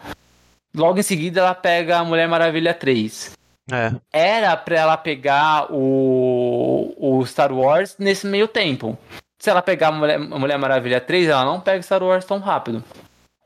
Logo 0.74 0.99
em 1.01 1.03
seguida 1.03 1.41
ela 1.41 1.55
pega 1.55 1.99
a 1.99 2.05
Mulher 2.05 2.28
Maravilha 2.28 2.72
3. 2.74 3.33
É. 3.73 3.93
Era 4.12 4.57
pra 4.57 4.77
ela 4.77 4.97
pegar 4.97 5.73
o, 5.73 6.95
o 6.99 7.25
Star 7.27 7.53
Wars 7.53 7.97
nesse 7.99 8.27
meio 8.27 8.49
tempo. 8.49 8.99
Se 9.39 9.49
ela 9.49 9.62
pegar 9.62 9.89
a 9.89 9.93
Mulher, 9.93 10.18
Mulher 10.18 10.59
Maravilha 10.59 11.01
3, 11.01 11.29
ela 11.29 11.45
não 11.45 11.61
pega 11.61 11.83
Star 11.83 12.03
Wars 12.03 12.25
tão 12.25 12.39
rápido. 12.39 12.85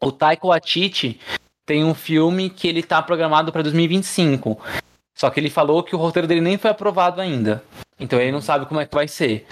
O 0.01 0.11
Taika 0.11 0.47
Waititi 0.47 1.20
tem 1.64 1.85
um 1.85 1.95
filme 1.95 2.51
que 2.51 2.68
ele 2.68 2.83
tá 2.83 3.01
programado 3.01 3.53
pra 3.53 3.62
2025. 3.62 4.61
Só 5.16 5.31
que 5.31 5.39
ele 5.39 5.49
falou 5.49 5.83
que 5.83 5.95
o 5.95 5.99
roteiro 5.99 6.27
dele 6.27 6.41
nem 6.41 6.59
foi 6.59 6.70
aprovado 6.70 7.20
ainda. 7.20 7.62
Então 7.99 8.20
ele 8.20 8.33
não 8.33 8.41
sabe 8.41 8.66
como 8.66 8.81
é 8.81 8.87
que 8.87 8.95
vai 8.95 9.07
ser. 9.07 9.47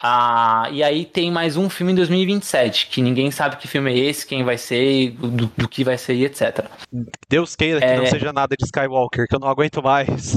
Ah, 0.00 0.68
e 0.70 0.82
aí 0.82 1.04
tem 1.04 1.30
mais 1.30 1.56
um 1.56 1.68
filme 1.68 1.92
em 1.92 1.94
2027, 1.96 2.86
que 2.86 3.02
ninguém 3.02 3.30
sabe 3.30 3.56
que 3.56 3.66
filme 3.66 3.92
é 3.92 3.98
esse, 3.98 4.26
quem 4.26 4.44
vai 4.44 4.56
ser, 4.56 5.10
do, 5.12 5.46
do 5.56 5.68
que 5.68 5.82
vai 5.82 5.98
ser 5.98 6.14
e 6.14 6.24
etc. 6.24 6.66
Deus 7.28 7.56
queira 7.56 7.80
que 7.80 7.86
É. 7.86 7.96
não 7.96 8.06
seja 8.06 8.32
nada 8.32 8.54
de 8.56 8.64
Skywalker, 8.64 9.26
que 9.26 9.34
eu 9.34 9.40
não 9.40 9.48
aguento 9.48 9.82
mais. 9.82 10.36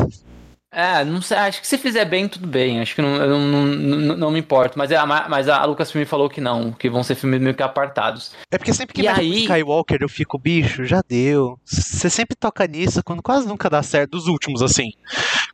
É, 0.74 1.04
não 1.04 1.22
sei, 1.22 1.36
acho 1.38 1.60
que 1.60 1.68
se 1.68 1.78
fizer 1.78 2.06
bem, 2.06 2.30
tudo 2.30 2.48
bem. 2.48 2.80
Acho 2.80 2.96
que 2.96 3.02
não, 3.02 3.16
eu 3.18 3.38
não, 3.38 3.66
não, 3.66 4.16
não 4.16 4.32
me 4.32 4.40
importo. 4.40 4.80
Mas, 4.80 4.90
é 4.90 4.96
a, 4.96 5.06
mas 5.06 5.50
a 5.50 5.66
Lucasfilm 5.66 6.06
falou 6.06 6.30
que 6.30 6.40
não, 6.40 6.72
que 6.72 6.90
vão 6.90 7.04
ser 7.04 7.16
filmes 7.16 7.42
meio 7.42 7.54
que 7.54 7.62
apartados. 7.62 8.32
É 8.50 8.58
porque 8.58 8.74
sempre 8.74 8.94
que 8.96 9.02
E 9.02 9.08
aí- 9.08 9.42
Skywalker 9.42 9.98
eu 10.02 10.08
fico, 10.08 10.40
bicho, 10.40 10.86
já 10.86 11.02
deu. 11.06 11.60
Você 11.66 12.10
sempre 12.10 12.38
toca 12.38 12.66
nisso 12.66 13.02
quando 13.04 13.22
quase 13.22 13.46
nunca 13.48 13.70
dá 13.70 13.84
certo, 13.84 14.12
dos 14.12 14.28
últimos, 14.28 14.62
assim. 14.62 14.92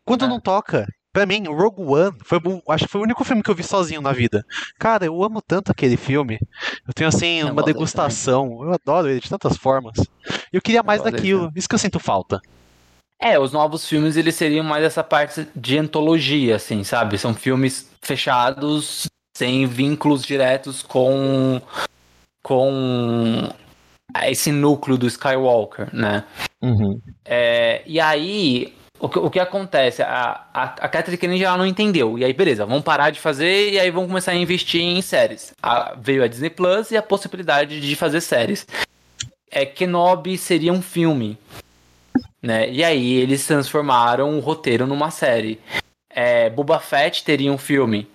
Quando 0.06 0.26
É. 0.26 0.28
não 0.28 0.40
toca, 0.40 0.88
pra 1.18 1.26
mim, 1.26 1.46
Rogue 1.48 1.82
One 1.82 2.16
foi, 2.24 2.40
acho 2.70 2.86
que 2.86 2.92
foi 2.92 3.02
o 3.02 3.04
único 3.04 3.24
filme 3.24 3.42
que 3.42 3.50
eu 3.50 3.56
vi 3.56 3.64
sozinho 3.64 4.02
na 4.02 4.14
vida. 4.14 4.46
Cara, 4.78 5.04
eu 5.04 5.24
amo 5.24 5.42
tanto 5.42 5.72
aquele 5.72 5.98
filme. 5.98 6.38
Eu 6.88 6.94
tenho, 6.94 7.10
assim, 7.10 7.40
Eu 7.40 7.48
uma 7.48 7.64
degustação. 7.64 8.64
Eu 8.64 8.72
adoro 8.72 9.10
ele 9.10 9.20
de 9.20 9.28
tantas 9.28 9.58
formas. 9.58 9.98
Eu 10.54 10.62
queria 10.62 10.84
mais 10.84 11.02
dele 11.02 11.16
daquilo. 11.16 11.52
Isso 11.56 11.68
que 11.68 11.74
eu 11.74 11.80
sinto 11.80 12.00
falta. 12.00 12.40
É, 13.20 13.40
os 13.40 13.52
novos 13.52 13.90
filmes, 13.90 14.16
eles 14.16 14.36
seriam 14.36 14.64
mais 14.64 14.84
essa 14.84 15.04
parte 15.04 15.48
de 15.56 15.80
antologia, 15.80 16.58
assim, 16.58 16.84
sabe? 16.84 17.18
São 17.18 17.34
filmes 17.34 17.90
fechados, 18.00 19.08
sem 19.36 19.66
vínculos 19.66 20.24
diretos 20.24 20.84
com... 20.84 21.60
com 22.44 23.50
esse 24.24 24.52
núcleo 24.52 25.00
do 25.00 25.08
Skywalker, 25.08 25.90
né? 25.96 26.26
É, 27.26 27.82
e 27.88 28.00
aí, 28.00 28.72
o 29.00 29.10
que, 29.10 29.20
o 29.20 29.30
que 29.30 29.40
acontece? 29.40 30.02
A, 30.02 30.46
a, 30.54 30.64
a 30.64 30.88
Kathleen 30.90 31.18
Kennedy 31.18 31.44
ela 31.44 31.58
não 31.58 31.66
entendeu. 31.66 32.18
E 32.18 32.26
aí, 32.26 32.34
beleza, 32.34 32.66
vamos 32.66 32.84
parar 32.84 33.10
de 33.12 33.20
fazer 33.20 33.72
e 33.72 33.80
aí 33.80 33.92
vamos 33.92 34.08
começar 34.08 34.32
a 34.32 34.36
investir 34.36 34.82
em 34.82 35.02
séries. 35.02 35.54
A- 35.62 35.96
veio 36.00 36.24
a 36.24 36.28
Disney 36.28 36.50
Plus 36.50 36.92
e 36.92 36.98
a 36.98 37.02
possibilidade 37.02 37.80
de 37.80 37.96
fazer 37.96 38.22
séries. 38.22 38.66
É, 39.50 39.66
Kenobi 39.66 40.38
seria 40.38 40.74
um 40.74 40.82
filme. 40.82 41.38
Né? 42.42 42.70
E 42.70 42.84
aí 42.84 43.14
eles 43.14 43.46
transformaram 43.46 44.38
o 44.38 44.40
roteiro 44.40 44.86
numa 44.88 45.12
série. 45.12 45.60
É, 46.10 46.50
Boba 46.50 46.80
Fett 46.80 47.24
teria 47.24 47.52
um 47.52 47.58
filme. 47.58 48.08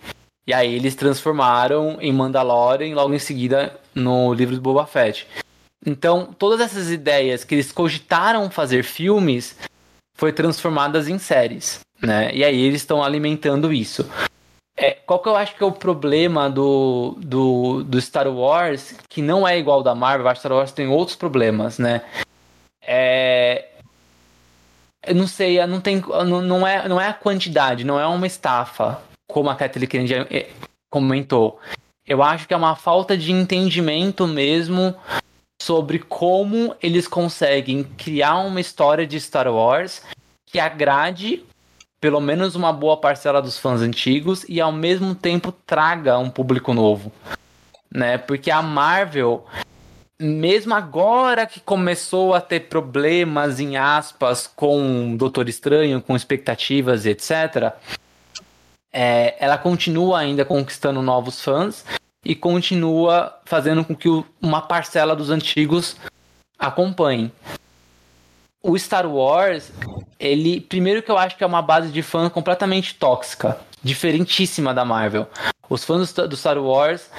E 0.46 0.52
aí 0.52 0.74
eles 0.74 0.94
transformaram 0.94 1.98
em 2.00 2.12
Mandalorian 2.12 2.94
logo 2.94 3.14
em 3.14 3.18
seguida 3.18 3.78
no 3.94 4.32
livro 4.34 4.54
do 4.56 4.60
Boba 4.60 4.86
Fett. 4.86 5.26
Então, 5.84 6.34
todas 6.38 6.60
essas 6.60 6.90
ideias 6.90 7.44
que 7.44 7.54
eles 7.54 7.72
cogitaram 7.72 8.50
fazer 8.50 8.84
filmes 8.84 9.56
foi 10.22 10.32
transformadas 10.32 11.08
em 11.08 11.18
séries, 11.18 11.80
né? 12.00 12.32
E 12.32 12.44
aí 12.44 12.60
eles 12.62 12.82
estão 12.82 13.02
alimentando 13.02 13.72
isso. 13.72 14.08
É, 14.76 14.92
qual 14.92 15.18
que 15.18 15.28
eu 15.28 15.34
acho 15.34 15.56
que 15.56 15.64
é 15.64 15.66
o 15.66 15.72
problema 15.72 16.48
do, 16.48 17.16
do, 17.18 17.82
do 17.82 18.00
Star 18.00 18.28
Wars, 18.28 18.94
que 19.08 19.20
não 19.20 19.48
é 19.48 19.58
igual 19.58 19.82
da 19.82 19.96
Marvel, 19.96 20.32
que 20.32 20.38
Star 20.38 20.52
Wars 20.52 20.70
tem 20.70 20.86
outros 20.86 21.16
problemas, 21.16 21.76
né? 21.76 22.02
É, 22.80 23.64
eu 25.04 25.16
não 25.16 25.26
sei, 25.26 25.66
não, 25.66 25.80
tem, 25.80 26.00
não, 26.00 26.40
não, 26.40 26.64
é, 26.64 26.88
não 26.88 27.00
é 27.00 27.08
a 27.08 27.12
quantidade, 27.12 27.82
não 27.82 27.98
é 27.98 28.06
uma 28.06 28.24
estafa, 28.24 29.02
como 29.28 29.50
a 29.50 29.56
Kathleen 29.56 29.88
Kennedy 29.88 30.14
eh, 30.30 30.50
comentou. 30.88 31.58
Eu 32.06 32.22
acho 32.22 32.46
que 32.46 32.54
é 32.54 32.56
uma 32.56 32.76
falta 32.76 33.18
de 33.18 33.32
entendimento 33.32 34.28
mesmo 34.28 34.94
sobre 35.62 36.00
como 36.00 36.74
eles 36.82 37.06
conseguem 37.06 37.84
criar 37.84 38.38
uma 38.38 38.60
história 38.60 39.06
de 39.06 39.18
Star 39.20 39.46
Wars 39.46 40.02
que 40.44 40.58
agrade 40.58 41.44
pelo 42.00 42.20
menos 42.20 42.56
uma 42.56 42.72
boa 42.72 42.96
parcela 42.96 43.40
dos 43.40 43.56
fãs 43.56 43.80
antigos 43.80 44.44
e 44.48 44.60
ao 44.60 44.72
mesmo 44.72 45.14
tempo 45.14 45.52
traga 45.52 46.18
um 46.18 46.28
público 46.28 46.74
novo, 46.74 47.12
né? 47.88 48.18
Porque 48.18 48.50
a 48.50 48.60
Marvel, 48.60 49.46
mesmo 50.20 50.74
agora 50.74 51.46
que 51.46 51.60
começou 51.60 52.34
a 52.34 52.40
ter 52.40 52.68
problemas 52.68 53.60
em 53.60 53.76
aspas 53.76 54.48
com 54.48 55.16
Doutor 55.16 55.48
Estranho, 55.48 56.02
com 56.02 56.16
expectativas 56.16 57.06
e 57.06 57.10
etc, 57.10 57.72
é, 58.92 59.36
ela 59.38 59.56
continua 59.56 60.18
ainda 60.18 60.44
conquistando 60.44 61.00
novos 61.00 61.40
fãs 61.40 61.84
e 62.24 62.34
continua 62.34 63.36
fazendo 63.44 63.84
com 63.84 63.94
que 63.94 64.08
o- 64.08 64.24
uma 64.40 64.60
parcela 64.60 65.14
dos 65.16 65.30
antigos 65.30 65.96
acompanhe. 66.58 67.32
O 68.62 68.78
Star 68.78 69.06
Wars, 69.06 69.72
ele. 70.20 70.60
Primeiro 70.60 71.02
que 71.02 71.10
eu 71.10 71.18
acho 71.18 71.36
que 71.36 71.42
é 71.42 71.46
uma 71.46 71.62
base 71.62 71.90
de 71.90 72.00
fã 72.00 72.28
completamente 72.30 72.94
tóxica, 72.94 73.58
diferentíssima 73.82 74.72
da 74.72 74.84
Marvel. 74.84 75.26
Os 75.68 75.84
fãs 75.84 75.98
do 75.98 76.06
Sta- 76.06 76.26
do 76.28 76.36
Star 76.36 76.58
Wars 76.58 77.10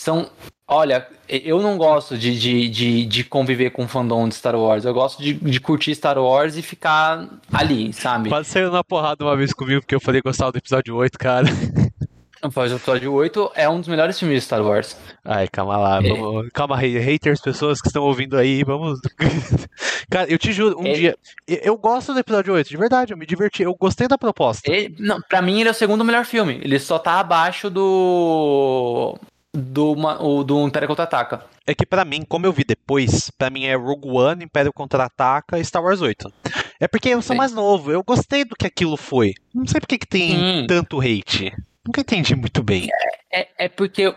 são. 0.00 0.28
Olha, 0.70 1.06
eu 1.28 1.62
não 1.62 1.78
gosto 1.78 2.18
de, 2.18 2.38
de, 2.38 2.68
de, 2.68 3.06
de, 3.06 3.24
conviver 3.24 3.70
com 3.70 3.84
o 3.84 3.88
fandom 3.88 4.28
de 4.28 4.34
Star 4.34 4.54
Wars. 4.54 4.84
Eu 4.84 4.92
gosto 4.92 5.22
de, 5.22 5.32
de 5.32 5.60
curtir 5.60 5.94
Star 5.94 6.18
Wars 6.18 6.56
e 6.56 6.62
ficar 6.62 7.26
ali, 7.50 7.90
sabe? 7.94 8.28
Quase 8.28 8.50
saiu 8.50 8.70
na 8.70 8.84
porrada 8.84 9.24
uma 9.24 9.34
vez 9.34 9.54
comigo 9.54 9.80
porque 9.80 9.94
eu 9.94 10.00
falei 10.00 10.20
que 10.20 10.28
gostava 10.28 10.52
do 10.52 10.58
episódio 10.58 10.94
8, 10.96 11.18
cara. 11.18 11.46
O 12.42 12.46
episódio 12.46 13.12
8 13.12 13.52
é 13.54 13.68
um 13.68 13.80
dos 13.80 13.88
melhores 13.88 14.18
filmes 14.18 14.38
de 14.38 14.44
Star 14.44 14.62
Wars. 14.62 14.96
Ai, 15.24 15.48
calma 15.48 15.76
lá. 15.76 15.98
É. 15.98 16.08
Vamos... 16.08 16.48
Calma 16.52 16.76
haters, 16.76 17.40
pessoas 17.40 17.80
que 17.80 17.88
estão 17.88 18.04
ouvindo 18.04 18.36
aí, 18.36 18.62
vamos. 18.62 19.00
Cara, 20.08 20.30
eu 20.30 20.38
te 20.38 20.52
juro, 20.52 20.78
um 20.80 20.86
ele... 20.86 20.96
dia. 20.96 21.16
Eu 21.46 21.76
gosto 21.76 22.14
do 22.14 22.20
episódio 22.20 22.54
8, 22.54 22.68
de 22.68 22.76
verdade, 22.76 23.12
eu 23.12 23.18
me 23.18 23.26
diverti. 23.26 23.62
Eu 23.62 23.74
gostei 23.74 24.06
da 24.06 24.16
proposta. 24.16 24.70
Ele... 24.70 24.94
Não, 24.98 25.20
pra 25.20 25.42
mim 25.42 25.60
ele 25.60 25.68
é 25.68 25.72
o 25.72 25.74
segundo 25.74 26.04
melhor 26.04 26.24
filme. 26.24 26.60
Ele 26.62 26.78
só 26.78 26.98
tá 26.98 27.18
abaixo 27.18 27.68
do. 27.68 29.18
Do, 29.52 29.92
o, 29.92 30.44
do 30.44 30.66
Império 30.66 30.86
Contra-Ataca. 30.86 31.42
É 31.66 31.74
que 31.74 31.84
para 31.84 32.04
mim, 32.04 32.22
como 32.26 32.46
eu 32.46 32.52
vi 32.52 32.64
depois, 32.64 33.30
para 33.30 33.50
mim 33.50 33.64
é 33.64 33.74
Rogue 33.74 34.08
One, 34.08 34.44
Império 34.44 34.72
Contra-Ataca 34.72 35.58
e 35.58 35.64
Star 35.64 35.82
Wars 35.82 36.00
8. 36.00 36.32
É 36.78 36.86
porque 36.86 37.08
eu 37.08 37.20
sou 37.20 37.34
Sim. 37.34 37.38
mais 37.38 37.52
novo, 37.52 37.90
eu 37.90 38.04
gostei 38.04 38.44
do 38.44 38.54
que 38.54 38.66
aquilo 38.66 38.96
foi. 38.96 39.34
Não 39.52 39.66
sei 39.66 39.80
por 39.80 39.88
que 39.88 39.98
tem 39.98 40.36
hum. 40.36 40.66
tanto 40.66 41.00
hate. 41.00 41.52
Nunca 41.88 42.02
entendi 42.02 42.36
muito 42.36 42.62
bem. 42.62 42.90
É, 43.32 43.48
é, 43.56 43.66
porque 43.66 44.08
o, 44.08 44.14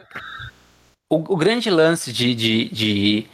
o, 1.09 1.37
grande 1.37 1.69
lance 1.69 2.11
de, 2.11 2.35
de, 2.35 2.65
de, 2.65 3.27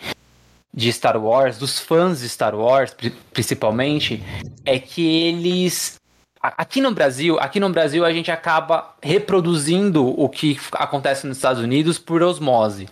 de, 0.72 0.94
Star 0.94 1.18
Wars, 1.18 1.58
dos 1.58 1.80
fãs 1.80 2.20
de 2.20 2.30
Star 2.30 2.54
Wars, 2.54 2.96
principalmente, 3.34 4.24
é 4.64 4.78
que 4.78 5.24
eles. 5.24 5.96
Aqui 6.40 6.82
no 6.82 6.92
Brasil, 6.92 7.40
aqui 7.40 7.60
no 7.60 7.72
Brasil 7.72 8.06
a 8.06 8.14
gente 8.14 8.30
acaba 8.30 8.94
reproduzindo 9.02 10.08
o 10.08 10.30
que 10.30 10.60
acontece 10.74 11.26
nos 11.26 11.38
Estados 11.38 11.64
Unidos 11.64 11.98
por 11.98 12.22
osmose. 12.22 12.88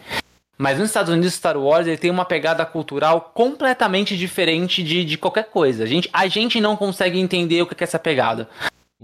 Mas 0.58 0.80
nos 0.80 0.88
Estados 0.88 1.14
Unidos, 1.14 1.36
Star 1.36 1.58
Wars 1.58 1.86
ele 1.86 1.98
tem 1.98 2.10
uma 2.10 2.26
pegada 2.26 2.66
cultural 2.66 3.32
completamente 3.36 4.18
diferente 4.18 4.82
de, 4.82 5.06
de 5.06 5.16
qualquer 5.16 5.46
coisa. 5.46 5.84
A 5.84 5.88
gente, 5.88 6.10
a 6.12 6.28
gente 6.28 6.60
não 6.60 6.76
consegue 6.76 7.20
entender 7.20 7.62
o 7.62 7.68
que 7.68 7.84
é 7.84 7.84
essa 7.84 8.00
pegada. 8.00 8.50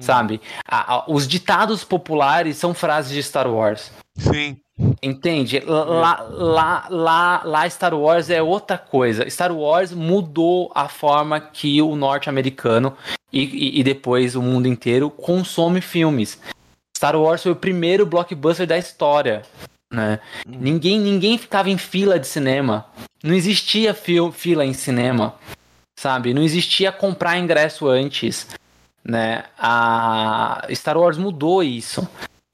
Hum. 0.02 0.04
Sabe? 0.04 0.42
A, 0.68 0.96
a, 0.96 1.04
os 1.08 1.28
ditados 1.28 1.84
populares 1.84 2.58
são 2.58 2.74
frases 2.74 3.12
de 3.12 3.22
Star 3.22 3.48
Wars. 3.48 3.92
Sim. 4.18 4.58
Entende? 5.02 5.60
Lá, 5.60 6.22
lá, 6.30 6.88
lá, 6.90 7.42
lá 7.46 7.70
Star 7.70 7.94
Wars 7.94 8.30
é 8.32 8.42
outra 8.42 8.78
coisa. 8.78 9.30
Star 9.30 9.52
Wars 9.52 9.94
mudou 9.94 10.72
a 10.74 10.88
forma 10.88 11.40
que 11.40 11.80
o 11.82 11.96
norte-americano 11.96 12.96
e, 13.32 13.44
e, 13.44 13.80
e, 13.80 13.84
depois 13.84 14.36
o 14.36 14.42
mundo 14.42 14.68
inteiro 14.68 15.10
consome 15.10 15.82
filmes. 15.82 16.40
Star 16.98 17.16
Wars 17.16 17.44
foi 17.44 17.52
o 17.52 17.56
primeiro 17.56 18.06
blockbuster 18.06 18.66
da 18.66 18.78
história. 18.78 19.44
Né? 19.94 20.20
Hum. 20.48 20.58
Ninguém, 20.60 21.00
ninguém 21.00 21.38
ficava 21.38 21.70
em 21.70 21.78
fila 21.78 22.20
de 22.20 22.28
cinema. 22.28 22.86
Não 23.24 23.36
existia 23.36 23.94
fil, 23.94 24.32
fila 24.32 24.66
em 24.66 24.74
cinema. 24.74 25.36
Sabe? 26.00 26.34
Não 26.34 26.42
existia 26.42 26.92
comprar 26.92 27.38
ingresso 27.38 27.88
antes 27.88 28.48
né? 29.04 29.46
A 29.58 30.68
Star 30.74 30.98
Wars 30.98 31.18
mudou 31.18 31.64
isso. 31.64 32.08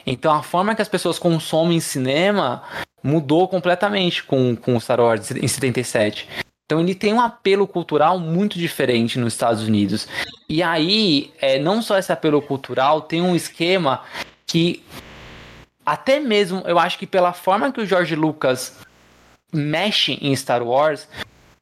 Então 0.06 0.34
a 0.34 0.42
forma 0.42 0.74
que 0.74 0.82
as 0.82 0.88
pessoas 0.88 1.20
consomem 1.20 1.80
cinema 1.80 2.64
mudou 3.04 3.48
completamente 3.48 4.24
com, 4.24 4.56
com 4.56 4.80
Star 4.80 5.00
Wars 5.00 5.32
em 5.32 5.48
77. 5.48 6.28
Então 6.66 6.82
ele 6.82 6.96
tem 6.96 7.14
um 7.14 7.22
apelo 7.22 7.66
cultural 7.66 8.20
muito 8.20 8.58
diferente 8.58 9.18
nos 9.18 9.34
Estados 9.34 9.64
Unidos. 9.64 10.08
E 10.50 10.62
aí, 10.62 11.32
é, 11.40 11.58
não 11.58 11.82
só 11.82 11.98
esse 11.98 12.12
apelo 12.12 12.42
cultural, 12.42 13.02
tem 13.02 13.22
um 13.22 13.36
esquema 13.36 14.04
que 14.46 14.84
até 15.86 16.20
mesmo 16.20 16.64
eu 16.66 16.78
acho 16.78 17.00
que 17.00 17.08
pela 17.08 17.32
forma 17.32 17.72
que 17.72 17.80
o 17.80 17.86
George 17.86 18.16
Lucas 18.16 18.78
mexe 19.54 20.20
em 20.22 20.36
Star 20.36 20.62
Wars, 20.62 21.08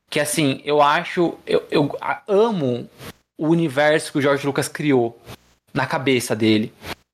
que 0.09 0.19
assim, 0.19 0.61
eu 0.65 0.81
acho, 0.81 1.37
eu, 1.45 1.63
eu 1.69 1.95
amo 2.27 2.89
o 3.37 3.47
universo 3.47 4.11
que 4.11 4.17
o 4.17 4.21
George 4.21 4.45
Lucas 4.45 4.67
criou 4.67 5.19
na 5.73 5.85
cabeça 5.85 6.35
dele. 6.35 6.71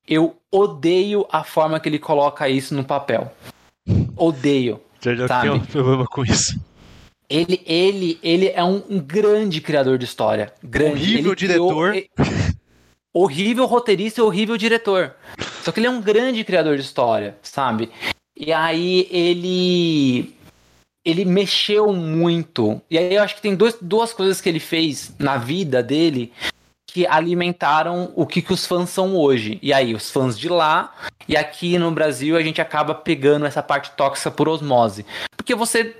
Eu 0.07 0.36
odeio 0.51 1.26
a 1.32 1.43
forma 1.43 1.80
que 1.80 1.89
ele 1.89 1.99
coloca 1.99 2.47
isso 2.49 2.76
no 2.76 2.84
papel. 2.84 3.32
Odeio. 4.15 4.80
Já 4.99 5.15
já 5.15 5.28
sabe? 5.28 5.49
tem 5.49 5.51
um 5.51 5.65
problema 5.65 6.05
com 6.05 6.24
isso. 6.24 6.59
Ele, 7.30 7.61
ele, 7.65 8.19
ele 8.22 8.49
é 8.49 8.63
um, 8.63 8.84
um 8.89 8.99
grande 8.99 9.61
criador 9.61 9.97
de 9.97 10.05
história. 10.05 10.53
Grande. 10.61 11.01
Horrível 11.01 11.32
ele 11.32 11.36
diretor. 11.36 11.91
Criou, 11.91 12.51
horrível 13.13 13.65
roteirista 13.65 14.19
e 14.19 14.24
horrível 14.24 14.57
diretor. 14.57 15.15
Só 15.63 15.72
que 15.72 15.80
ele 15.80 15.88
é 15.88 15.89
um 15.89 16.01
grande 16.01 16.43
criador 16.43 16.76
de 16.76 16.84
história, 16.84 17.38
sabe? 17.41 17.89
E 18.36 18.51
aí 18.51 19.07
ele 19.11 20.36
ele 21.04 21.26
mexeu 21.26 21.91
muito. 21.93 22.82
E 22.89 22.97
aí 22.97 23.16
eu 23.16 23.24
acho 23.24 23.36
que 23.36 23.41
tem 23.41 23.56
dois, 23.56 23.76
duas 23.82 24.14
coisas 24.14 24.39
que 24.39 24.47
ele 24.47 24.60
fez 24.60 25.14
na 25.18 25.38
vida 25.38 25.82
dele 25.82 26.32
que 26.86 27.08
alimentaram 27.08 28.12
o 28.16 28.26
que, 28.26 28.41
que 28.41 28.52
os 28.52 28.66
fãs 28.66 28.89
são 28.89 29.16
hoje. 29.16 29.58
E 29.62 29.72
aí, 29.72 29.95
os 29.95 30.12
fãs 30.12 30.38
de 30.38 30.49
lá, 30.49 30.93
e 31.26 31.38
aqui 31.38 31.78
no 31.78 31.89
Brasil 31.89 32.36
a 32.36 32.43
gente 32.43 32.60
acaba 32.60 32.93
pegando 32.93 33.45
essa 33.45 33.64
parte 33.64 33.91
tóxica 33.91 34.30
por 34.30 34.49
osmose. 34.49 35.06
Porque 35.38 35.56
você 35.56 35.95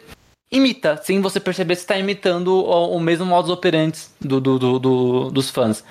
imita, 0.52 0.98
sem 0.98 1.22
você 1.22 1.40
perceber 1.40 1.76
se 1.76 1.82
está 1.82 1.98
imitando 1.98 2.50
o, 2.50 2.96
o, 2.96 3.00
mesmo 3.00 3.26
modus 3.26 3.50
operandi 3.50 4.02
do, 4.20 4.42
do, 4.42 4.60
do, 4.60 4.80
do, 4.80 5.32
dos 5.32 5.50
fãs. 5.50 5.84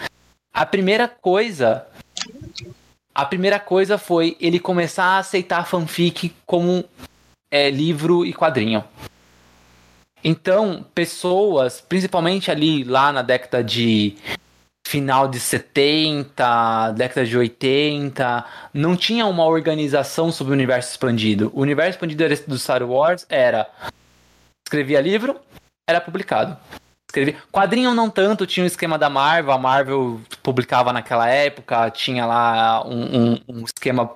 A 0.53 0.67
primeira 0.67 1.09
coisa. 1.09 1.87
A 3.15 3.25
primeira 3.25 3.59
coisa 3.59 3.97
foi 3.97 4.37
ele 4.39 4.61
começar 4.61 5.05
a 5.05 5.19
aceitar 5.19 5.67
fanfic 5.67 6.33
como 6.45 6.85
é, 7.51 7.71
livro 7.71 8.25
e 8.25 8.33
quadrinho. 8.33 8.85
Então, 10.23 10.85
pessoas, 10.95 11.81
principalmente 11.81 12.51
ali 12.51 12.85
lá 12.85 13.11
na 13.13 13.23
década 13.23 13.65
de 13.65 14.17
final 14.87 15.29
de 15.29 15.39
70, 15.39 16.93
década 16.93 17.25
de 17.25 17.39
80, 17.39 18.45
não 18.75 18.97
tinha 18.97 19.25
uma 19.25 19.45
organização 19.45 20.33
sobre 20.33 20.53
o 20.53 20.55
universo 20.55 20.91
expandido. 20.91 21.51
O 21.55 21.61
universo 21.61 21.93
expandido 21.93 22.25
do 22.47 22.59
Star 22.59 22.83
Wars 22.83 23.25
era 23.29 23.69
escrevia 24.67 25.01
livro, 25.01 25.37
era 25.87 26.01
publicado. 26.01 26.57
Escrevi... 27.09 27.37
Quadrinho 27.51 27.95
não 27.95 28.11
tanto, 28.11 28.47
tinha 28.47 28.63
o 28.63 28.65
um 28.65 28.67
esquema 28.67 28.99
da 28.99 29.09
Marvel, 29.09 29.53
a 29.53 29.59
Marvel 29.59 30.21
publicava 30.43 30.93
naquela 30.93 31.29
época, 31.29 31.91
tinha 31.91 32.27
lá 32.27 32.85
um, 32.87 33.33
um, 33.33 33.41
um 33.49 33.65
esquema 33.65 34.11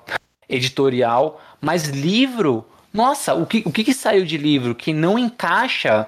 editorial, 0.49 1.41
mas 1.61 1.89
livro 1.89 2.67
nossa, 2.95 3.35
o 3.35 3.45
que, 3.45 3.65
o 3.67 3.73
que, 3.73 3.83
que 3.83 3.93
saiu 3.93 4.25
de 4.25 4.39
livro 4.39 4.73
que 4.73 4.93
não 4.93 5.19
encaixa 5.19 6.07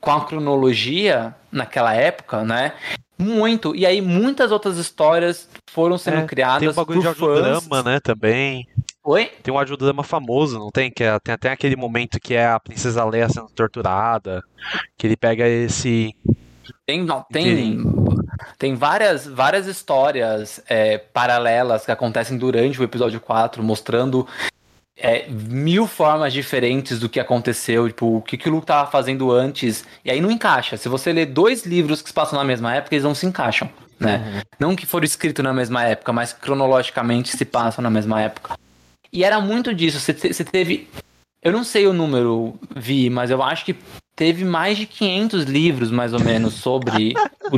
com 0.00 0.10
a 0.10 0.24
cronologia 0.24 1.36
naquela 1.52 1.94
época, 1.94 2.42
né? 2.42 2.72
Muito. 3.18 3.76
E 3.76 3.84
aí 3.84 4.00
muitas 4.00 4.50
outras 4.50 4.78
histórias 4.78 5.48
foram 5.70 5.98
sendo 5.98 6.20
é, 6.20 6.24
criadas 6.24 6.60
tem 6.60 6.68
um 6.70 6.72
bagulho 6.72 7.00
de 7.02 7.06
audiodrama, 7.06 7.82
né, 7.82 8.00
também. 8.00 8.66
Oi? 9.04 9.26
Tem 9.42 9.52
um 9.52 9.58
audiodrama 9.58 10.02
famoso, 10.02 10.58
não 10.58 10.70
tem? 10.70 10.90
Que 10.90 11.04
é, 11.04 11.18
tem 11.20 11.34
até 11.34 11.50
aquele 11.50 11.76
momento 11.76 12.18
que 12.18 12.34
é 12.34 12.46
a 12.46 12.58
princesa 12.58 13.04
Leia 13.04 13.28
sendo 13.28 13.48
torturada, 13.50 14.42
que 14.96 15.06
ele 15.06 15.16
pega 15.16 15.46
esse... 15.46 16.16
Tem, 16.86 17.04
não, 17.04 17.24
tem... 17.30 17.78
Tem 18.58 18.74
várias, 18.74 19.26
várias 19.26 19.66
histórias 19.66 20.62
é, 20.68 20.98
paralelas 20.98 21.84
que 21.84 21.92
acontecem 21.92 22.38
durante 22.38 22.80
o 22.80 22.84
episódio 22.84 23.20
4, 23.20 23.62
mostrando 23.62 24.26
é, 24.96 25.26
mil 25.28 25.86
formas 25.86 26.32
diferentes 26.32 26.98
do 26.98 27.08
que 27.08 27.18
aconteceu, 27.18 27.88
tipo, 27.88 28.16
o 28.18 28.22
que, 28.22 28.36
que 28.36 28.48
o 28.48 28.52
Luke 28.52 28.66
tava 28.66 28.90
fazendo 28.90 29.30
antes, 29.32 29.84
e 30.04 30.10
aí 30.10 30.20
não 30.20 30.30
encaixa. 30.30 30.76
Se 30.76 30.88
você 30.88 31.12
ler 31.12 31.26
dois 31.26 31.64
livros 31.64 32.02
que 32.02 32.08
se 32.08 32.14
passam 32.14 32.38
na 32.38 32.44
mesma 32.44 32.74
época, 32.74 32.94
eles 32.94 33.04
não 33.04 33.14
se 33.14 33.26
encaixam, 33.26 33.68
né? 33.98 34.16
Uhum. 34.16 34.40
Não 34.58 34.76
que 34.76 34.86
foram 34.86 35.04
escritos 35.04 35.42
na 35.42 35.52
mesma 35.52 35.84
época, 35.84 36.12
mas 36.12 36.32
cronologicamente 36.32 37.36
se 37.36 37.44
passam 37.44 37.82
na 37.82 37.90
mesma 37.90 38.20
época. 38.20 38.56
E 39.12 39.24
era 39.24 39.40
muito 39.40 39.74
disso, 39.74 40.00
você, 40.00 40.12
você 40.12 40.44
teve... 40.44 40.88
Eu 41.42 41.52
não 41.52 41.64
sei 41.64 41.86
o 41.86 41.92
número, 41.92 42.54
Vi, 42.76 43.10
mas 43.10 43.30
eu 43.30 43.42
acho 43.42 43.64
que 43.64 43.76
teve 44.14 44.44
mais 44.44 44.78
de 44.78 44.86
500 44.86 45.44
livros, 45.44 45.90
mais 45.90 46.12
ou 46.12 46.20
menos, 46.20 46.54
sobre. 46.54 47.14
o, 47.50 47.56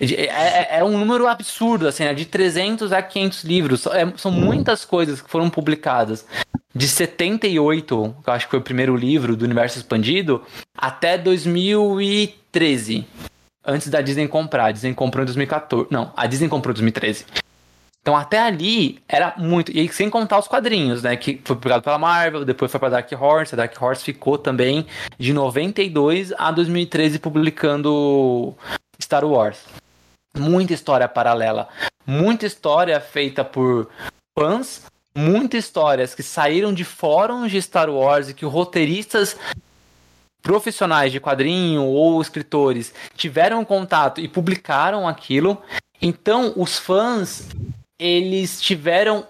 é, 0.00 0.24
é, 0.24 0.78
é, 0.78 0.84
um 0.84 0.98
número 0.98 1.26
absurdo, 1.26 1.86
assim, 1.86 2.04
é 2.04 2.14
de 2.14 2.24
300 2.24 2.92
a 2.92 3.02
500 3.02 3.44
livros. 3.44 3.86
É, 3.86 4.12
são 4.16 4.30
muitas 4.30 4.84
coisas 4.84 5.20
que 5.20 5.30
foram 5.30 5.50
publicadas. 5.50 6.26
De 6.74 6.88
78, 6.88 8.16
que 8.24 8.28
eu 8.28 8.34
acho 8.34 8.46
que 8.46 8.50
foi 8.50 8.58
o 8.58 8.62
primeiro 8.62 8.96
livro 8.96 9.36
do 9.36 9.44
Universo 9.44 9.78
Expandido, 9.78 10.42
até 10.76 11.16
2013. 11.16 13.06
Antes 13.64 13.88
da 13.88 14.00
Disney 14.00 14.26
comprar. 14.26 14.66
A 14.66 14.72
Disney 14.72 14.92
comprou 14.92 15.22
em 15.22 15.26
2014. 15.26 15.86
Não, 15.90 16.12
a 16.16 16.26
Disney 16.26 16.48
comprou 16.48 16.72
em 16.72 16.74
2013. 16.74 17.26
Então 18.04 18.14
até 18.14 18.38
ali 18.38 19.02
era 19.08 19.32
muito. 19.38 19.72
E 19.72 19.88
sem 19.88 20.10
contar 20.10 20.38
os 20.38 20.46
quadrinhos, 20.46 21.02
né? 21.02 21.16
Que 21.16 21.40
foi 21.42 21.56
publicado 21.56 21.82
pela 21.82 21.98
Marvel, 21.98 22.44
depois 22.44 22.70
foi 22.70 22.78
pra 22.78 22.90
Dark 22.90 23.10
Horse. 23.18 23.54
A 23.54 23.56
Dark 23.56 23.80
Horse 23.80 24.04
ficou 24.04 24.36
também 24.36 24.86
de 25.18 25.32
92 25.32 26.30
a 26.36 26.50
2013 26.50 27.18
publicando 27.18 28.54
Star 29.02 29.24
Wars. 29.24 29.64
Muita 30.36 30.74
história 30.74 31.08
paralela. 31.08 31.66
Muita 32.06 32.44
história 32.44 33.00
feita 33.00 33.42
por 33.42 33.88
fãs 34.38 34.84
muitas 35.16 35.64
histórias 35.64 36.14
que 36.14 36.22
saíram 36.22 36.74
de 36.74 36.84
fóruns 36.84 37.50
de 37.50 37.62
Star 37.62 37.88
Wars 37.88 38.28
e 38.28 38.34
que 38.34 38.44
roteiristas 38.44 39.36
profissionais 40.42 41.12
de 41.12 41.20
quadrinho 41.20 41.84
ou 41.84 42.20
escritores 42.20 42.92
tiveram 43.16 43.64
contato 43.64 44.20
e 44.20 44.28
publicaram 44.28 45.08
aquilo. 45.08 45.62
Então, 46.02 46.52
os 46.56 46.78
fãs 46.78 47.48
eles 47.98 48.60
tiveram 48.60 49.26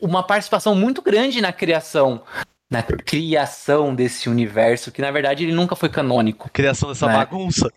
uma 0.00 0.22
participação 0.22 0.74
muito 0.74 1.00
grande 1.00 1.40
na 1.40 1.52
criação 1.52 2.22
na 2.70 2.82
criação 2.82 3.94
desse 3.94 4.28
universo, 4.28 4.90
que 4.90 5.00
na 5.00 5.10
verdade 5.10 5.44
ele 5.44 5.52
nunca 5.52 5.76
foi 5.76 5.88
canônico. 5.88 6.50
Criação 6.52 6.88
dessa 6.88 7.06
né? 7.06 7.14
bagunça. 7.14 7.70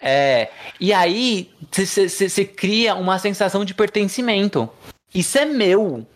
É. 0.00 0.48
E 0.80 0.92
aí 0.92 1.50
você 1.70 2.44
cria 2.44 2.94
uma 2.94 3.18
sensação 3.18 3.64
de 3.64 3.74
pertencimento. 3.74 4.68
Isso 5.14 5.36
é 5.38 5.44
meu. 5.44 6.06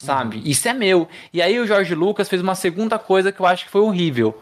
Sabe? 0.00 0.36
Uhum. 0.38 0.42
Isso 0.44 0.68
é 0.68 0.74
meu. 0.74 1.08
E 1.32 1.40
aí 1.40 1.58
o 1.58 1.66
Jorge 1.66 1.94
Lucas 1.94 2.28
fez 2.28 2.42
uma 2.42 2.54
segunda 2.54 2.98
coisa 2.98 3.32
que 3.32 3.40
eu 3.40 3.46
acho 3.46 3.64
que 3.64 3.70
foi 3.70 3.80
horrível. 3.80 4.38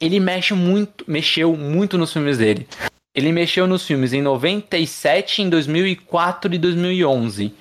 Ele 0.00 0.20
mexe 0.20 0.52
muito, 0.52 1.04
mexeu 1.08 1.56
muito 1.56 1.96
nos 1.96 2.12
filmes 2.12 2.38
dele. 2.38 2.68
Ele 3.14 3.30
mexeu 3.30 3.66
nos 3.66 3.86
filmes 3.86 4.12
em 4.12 4.20
97, 4.20 5.42
em 5.42 5.48
2004 5.48 6.54
e 6.54 6.58
2011 6.58 7.54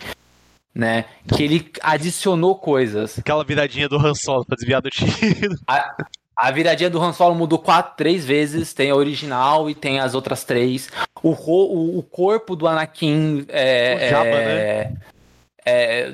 né? 0.74 1.06
Que 1.28 1.44
ele 1.44 1.72
adicionou 1.82 2.56
coisas. 2.56 3.20
Aquela 3.20 3.44
viradinha 3.44 3.88
do 3.88 3.98
Han 3.98 4.16
Solo 4.16 4.44
pra 4.44 4.56
desviar 4.56 4.82
do 4.82 4.90
tiro. 4.90 5.56
A, 5.68 5.96
a 6.36 6.52
viradinha 6.52 6.90
do 6.90 7.02
Han 7.02 7.14
Solo 7.14 7.36
mudou 7.36 7.60
quatro, 7.60 7.96
três 7.96 8.26
vezes. 8.26 8.74
Tem 8.74 8.90
a 8.90 8.96
original 8.96 9.70
e 9.70 9.76
tem 9.76 10.00
as 10.00 10.16
outras 10.16 10.44
três. 10.44 10.90
O, 11.22 11.30
o, 11.30 12.00
o 12.00 12.04
corpo 12.04 12.56
do 12.56 12.68
Anakin 12.68 13.46
é, 13.50 13.96
o 13.96 14.10
Jabba, 14.10 14.30
é, 14.30 14.84
né? 14.86 14.98
é, 15.66 16.14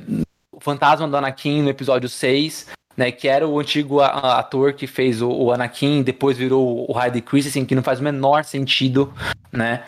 o 0.52 0.60
fantasma 0.60 1.08
do 1.08 1.16
Anakin 1.16 1.62
no 1.62 1.70
episódio 1.70 2.10
6. 2.10 2.68
Né, 3.00 3.14
que 3.14 3.30
era 3.30 3.48
o 3.48 3.58
antigo 3.58 4.02
ator 4.02 4.74
que 4.74 4.86
fez 4.86 5.22
o, 5.22 5.30
o 5.30 5.54
Anakin, 5.54 6.04
depois 6.04 6.38
virou 6.38 6.86
o 6.86 6.98
Hayden 6.98 7.22
Christensen, 7.22 7.64
que 7.64 7.74
não 7.74 7.82
faz 7.82 8.02
o 8.02 8.04
menor 8.04 8.44
sentido, 8.44 9.14
né? 9.54 9.84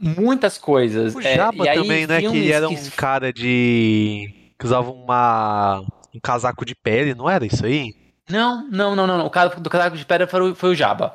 muitas 0.00 0.58
coisas. 0.58 1.14
O 1.14 1.20
é, 1.20 1.36
Jabba 1.36 1.66
é, 1.66 1.74
também, 1.74 2.06
né? 2.06 2.20
Que 2.20 2.52
era 2.52 2.68
um 2.68 2.90
cara 2.96 3.32
de. 3.32 4.34
que 4.58 4.66
usava 4.66 4.90
uma. 4.90 5.84
um 6.14 6.20
casaco 6.20 6.64
de 6.64 6.74
pele, 6.74 7.14
não 7.14 7.28
era 7.28 7.46
isso 7.46 7.64
aí? 7.64 7.94
Não, 8.28 8.68
não, 8.70 8.96
não, 8.96 9.06
não. 9.06 9.26
O 9.26 9.30
cara 9.30 9.50
do 9.50 9.70
casaco 9.70 9.96
de 9.96 10.04
pele 10.04 10.26
foi, 10.26 10.54
foi 10.54 10.70
o 10.70 10.74
Jabba. 10.74 11.14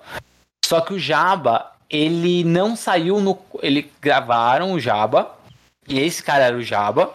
Só 0.64 0.82
que 0.82 0.94
o 0.94 1.00
Jabba, 1.00 1.72
ele 1.90 2.44
não 2.44 2.76
saiu 2.76 3.20
no. 3.20 3.38
Ele 3.62 3.92
gravaram 4.02 4.74
o 4.74 4.80
Jabba. 4.80 5.36
E 5.88 6.00
esse 6.00 6.24
cara 6.24 6.46
era 6.46 6.56
o 6.56 6.62
Jabba. 6.62 7.12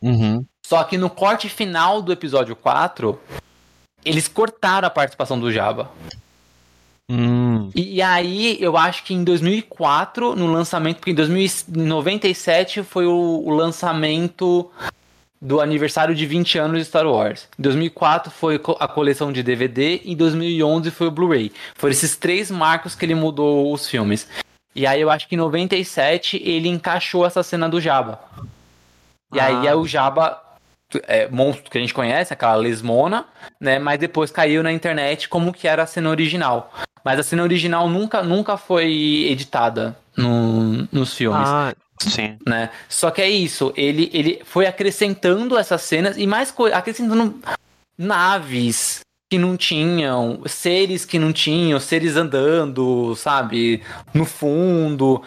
Uhum. 0.00 0.44
Só 0.68 0.84
que 0.84 0.98
no 0.98 1.08
corte 1.08 1.48
final 1.48 2.02
do 2.02 2.12
episódio 2.12 2.54
4, 2.54 3.18
eles 4.04 4.28
cortaram 4.28 4.86
a 4.86 4.90
participação 4.90 5.40
do 5.40 5.50
Jabba. 5.50 5.90
Hum. 7.10 7.70
E, 7.74 7.94
e, 7.94 8.02
aí, 8.02 8.58
eu 8.60 8.76
acho 8.76 9.02
que 9.02 9.14
em 9.14 9.24
2004, 9.24 10.36
no 10.36 10.46
lançamento, 10.46 10.98
porque 10.98 11.12
em 11.12 11.14
2097 11.14 12.82
foi 12.82 13.06
o, 13.06 13.42
o, 13.46 13.50
lançamento 13.50 14.70
do 15.40 15.58
aniversário 15.58 16.14
de 16.14 16.26
20 16.26 16.58
anos 16.58 16.78
de 16.80 16.84
Star 16.84 17.06
Wars. 17.06 17.48
Em 17.58 17.62
2004 17.62 18.30
foi 18.30 18.60
a 18.78 18.86
coleção 18.86 19.32
de 19.32 19.42
DVD 19.42 20.02
e 20.04 20.12
em 20.12 20.16
2011 20.16 20.90
foi 20.90 21.06
o 21.06 21.10
Blu-ray. 21.10 21.50
Foram 21.76 21.92
esses 21.92 22.14
três 22.14 22.50
marcos 22.50 22.94
que 22.94 23.06
ele 23.06 23.14
mudou 23.14 23.72
os 23.72 23.88
filmes. 23.88 24.28
E 24.74 24.86
aí 24.86 25.00
eu 25.00 25.08
acho 25.08 25.26
que 25.28 25.34
em 25.34 25.38
97 25.38 26.42
ele 26.44 26.68
encaixou 26.68 27.24
essa 27.24 27.42
cena 27.42 27.70
do 27.70 27.80
Jabba. 27.80 28.20
E 29.32 29.40
ah. 29.40 29.46
aí 29.46 29.66
é 29.66 29.74
o 29.74 29.86
Jabba 29.86 30.42
é, 31.06 31.28
monstro 31.28 31.70
que 31.70 31.78
a 31.78 31.80
gente 31.80 31.94
conhece, 31.94 32.32
aquela 32.32 32.54
lesmona, 32.54 33.26
né? 33.60 33.78
Mas 33.78 33.98
depois 33.98 34.30
caiu 34.30 34.62
na 34.62 34.72
internet 34.72 35.28
como 35.28 35.52
que 35.52 35.68
era 35.68 35.82
a 35.82 35.86
cena 35.86 36.08
original. 36.08 36.72
Mas 37.04 37.18
a 37.18 37.22
cena 37.22 37.42
original 37.42 37.88
nunca, 37.88 38.22
nunca 38.22 38.56
foi 38.56 39.26
editada 39.30 39.96
no, 40.16 40.88
nos 40.90 41.14
filmes. 41.14 41.48
Ah, 41.48 41.74
sim. 41.98 42.36
Né? 42.46 42.70
Só 42.88 43.10
que 43.10 43.22
é 43.22 43.30
isso, 43.30 43.72
ele, 43.76 44.10
ele 44.12 44.40
foi 44.44 44.66
acrescentando 44.66 45.56
essas 45.56 45.82
cenas 45.82 46.16
e 46.16 46.26
mais 46.26 46.50
coisas, 46.50 46.78
acrescentando 46.78 47.40
naves 47.96 49.00
que 49.30 49.38
não 49.38 49.56
tinham, 49.56 50.42
seres 50.46 51.04
que 51.04 51.18
não 51.18 51.32
tinham, 51.32 51.78
seres 51.78 52.16
andando, 52.16 53.14
sabe, 53.14 53.82
no 54.14 54.24
fundo. 54.24 55.22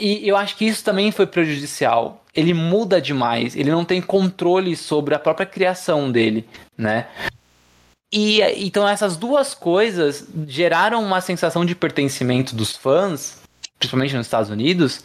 E 0.00 0.28
eu 0.28 0.36
acho 0.36 0.56
que 0.56 0.64
isso 0.64 0.84
também 0.84 1.10
foi 1.10 1.26
prejudicial. 1.26 2.23
Ele 2.34 2.52
muda 2.52 3.00
demais, 3.00 3.54
ele 3.54 3.70
não 3.70 3.84
tem 3.84 4.02
controle 4.02 4.76
sobre 4.76 5.14
a 5.14 5.18
própria 5.18 5.46
criação 5.46 6.10
dele, 6.10 6.48
né? 6.76 7.06
E 8.12 8.40
então 8.64 8.86
essas 8.86 9.16
duas 9.16 9.54
coisas 9.54 10.26
geraram 10.46 11.02
uma 11.02 11.20
sensação 11.20 11.64
de 11.64 11.74
pertencimento 11.74 12.54
dos 12.54 12.76
fãs, 12.76 13.40
principalmente 13.78 14.14
nos 14.14 14.26
Estados 14.26 14.50
Unidos, 14.50 15.04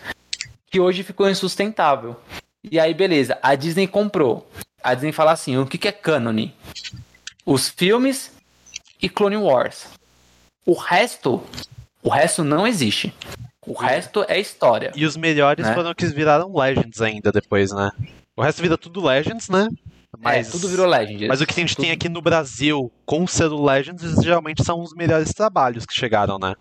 que 0.69 0.79
hoje 0.79 1.03
ficou 1.03 1.29
insustentável. 1.29 2.15
E 2.63 2.79
aí, 2.79 2.93
beleza, 2.93 3.37
a 3.41 3.55
Disney 3.55 3.87
comprou. 3.87 4.49
A 4.83 4.93
Disney 4.93 5.11
fala 5.11 5.31
assim: 5.31 5.57
o 5.57 5.65
que, 5.65 5.77
que 5.77 5.87
é 5.87 5.91
canon? 5.91 6.49
Os 7.45 7.69
filmes 7.69 8.31
e 9.01 9.09
Clone 9.09 9.37
Wars. 9.37 9.87
O 10.65 10.73
resto, 10.73 11.41
o 12.03 12.09
resto 12.09 12.43
não 12.43 12.67
existe. 12.67 13.13
O 13.69 13.73
resto 13.73 14.25
é 14.27 14.39
história. 14.39 14.91
E 14.95 15.05
os 15.05 15.15
melhores 15.15 15.63
né? 15.63 15.75
foram 15.75 15.93
que 15.93 16.03
viraram 16.07 16.51
Legends 16.51 16.99
ainda 17.03 17.31
depois, 17.31 17.71
né? 17.71 17.91
O 18.35 18.41
resto 18.41 18.63
vira 18.63 18.75
tudo 18.75 19.05
Legends, 19.05 19.47
né? 19.47 19.67
Mas, 20.17 20.47
é, 20.47 20.51
tudo 20.51 20.67
virou 20.67 20.87
Legends. 20.87 21.27
Mas 21.27 21.39
o 21.39 21.45
que 21.45 21.53
a 21.53 21.61
gente 21.61 21.75
tudo... 21.75 21.85
tem 21.85 21.91
aqui 21.91 22.09
no 22.09 22.19
Brasil 22.19 22.91
com 23.05 23.23
o 23.23 23.27
selo 23.27 23.63
Legends 23.63 24.15
geralmente 24.23 24.63
são 24.63 24.81
os 24.81 24.95
melhores 24.95 25.31
trabalhos 25.33 25.85
que 25.85 25.93
chegaram, 25.93 26.39
né? 26.39 26.55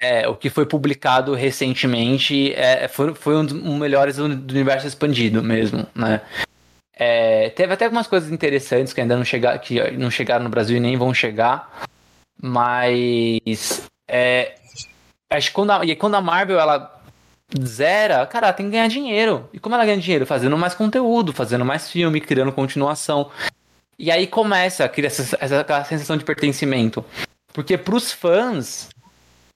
É, 0.00 0.28
o 0.28 0.36
que 0.36 0.48
foi 0.48 0.64
publicado 0.64 1.34
recentemente 1.34 2.52
é, 2.54 2.86
foi, 2.86 3.12
foi 3.12 3.36
um 3.36 3.44
dos 3.44 3.60
melhores 3.60 4.16
do, 4.16 4.28
do 4.28 4.52
universo 4.52 4.86
expandido 4.86 5.42
mesmo, 5.42 5.84
né? 5.96 6.20
É, 6.94 7.50
teve 7.50 7.72
até 7.72 7.86
algumas 7.86 8.06
coisas 8.06 8.30
interessantes 8.30 8.92
que 8.92 9.00
ainda 9.00 9.16
não, 9.16 9.24
chega, 9.24 9.58
que 9.58 9.90
não 9.92 10.10
chegaram 10.12 10.44
no 10.44 10.50
Brasil 10.50 10.76
e 10.76 10.80
nem 10.80 10.96
vão 10.96 11.12
chegar, 11.12 11.84
mas 12.40 13.82
é, 14.08 14.54
acho 15.30 15.52
quando 15.52 15.70
a, 15.70 15.84
e 15.84 15.94
quando 15.96 16.14
a 16.14 16.20
Marvel 16.20 16.58
ela 16.58 16.96
zera, 17.62 18.26
cara, 18.26 18.48
ela 18.48 18.52
tem 18.52 18.66
que 18.66 18.72
ganhar 18.72 18.88
dinheiro. 18.88 19.48
E 19.52 19.58
como 19.58 19.74
ela 19.74 19.84
ganha 19.84 20.00
dinheiro? 20.00 20.26
Fazendo 20.26 20.56
mais 20.56 20.74
conteúdo, 20.74 21.32
fazendo 21.32 21.64
mais 21.64 21.90
filme, 21.90 22.20
criando 22.20 22.52
continuação. 22.52 23.30
E 23.98 24.10
aí 24.10 24.26
começa 24.26 24.84
a 24.84 24.88
criar 24.88 25.06
essa, 25.06 25.36
essa 25.40 25.84
sensação 25.84 26.16
de 26.16 26.24
pertencimento. 26.24 27.04
Porque 27.52 27.78
pros 27.78 28.12
fãs 28.12 28.88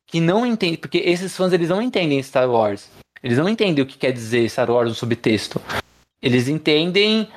que 0.07 0.21
não 0.21 0.47
entendem, 0.47 0.77
porque 0.77 0.99
esses 0.99 1.37
fãs 1.37 1.53
eles 1.53 1.69
não 1.69 1.83
entendem 1.83 2.23
Star 2.23 2.49
Wars. 2.51 2.89
Eles 3.23 3.39
não 3.39 3.49
entendem 3.49 3.85
o 3.85 3.87
que 3.87 3.99
quer 3.99 4.13
dizer 4.13 4.49
Star 4.49 4.71
Wars 4.71 4.89
no 4.89 4.95
subtexto. 4.95 5.61
Eles 6.23 6.49
entendem 6.49 7.29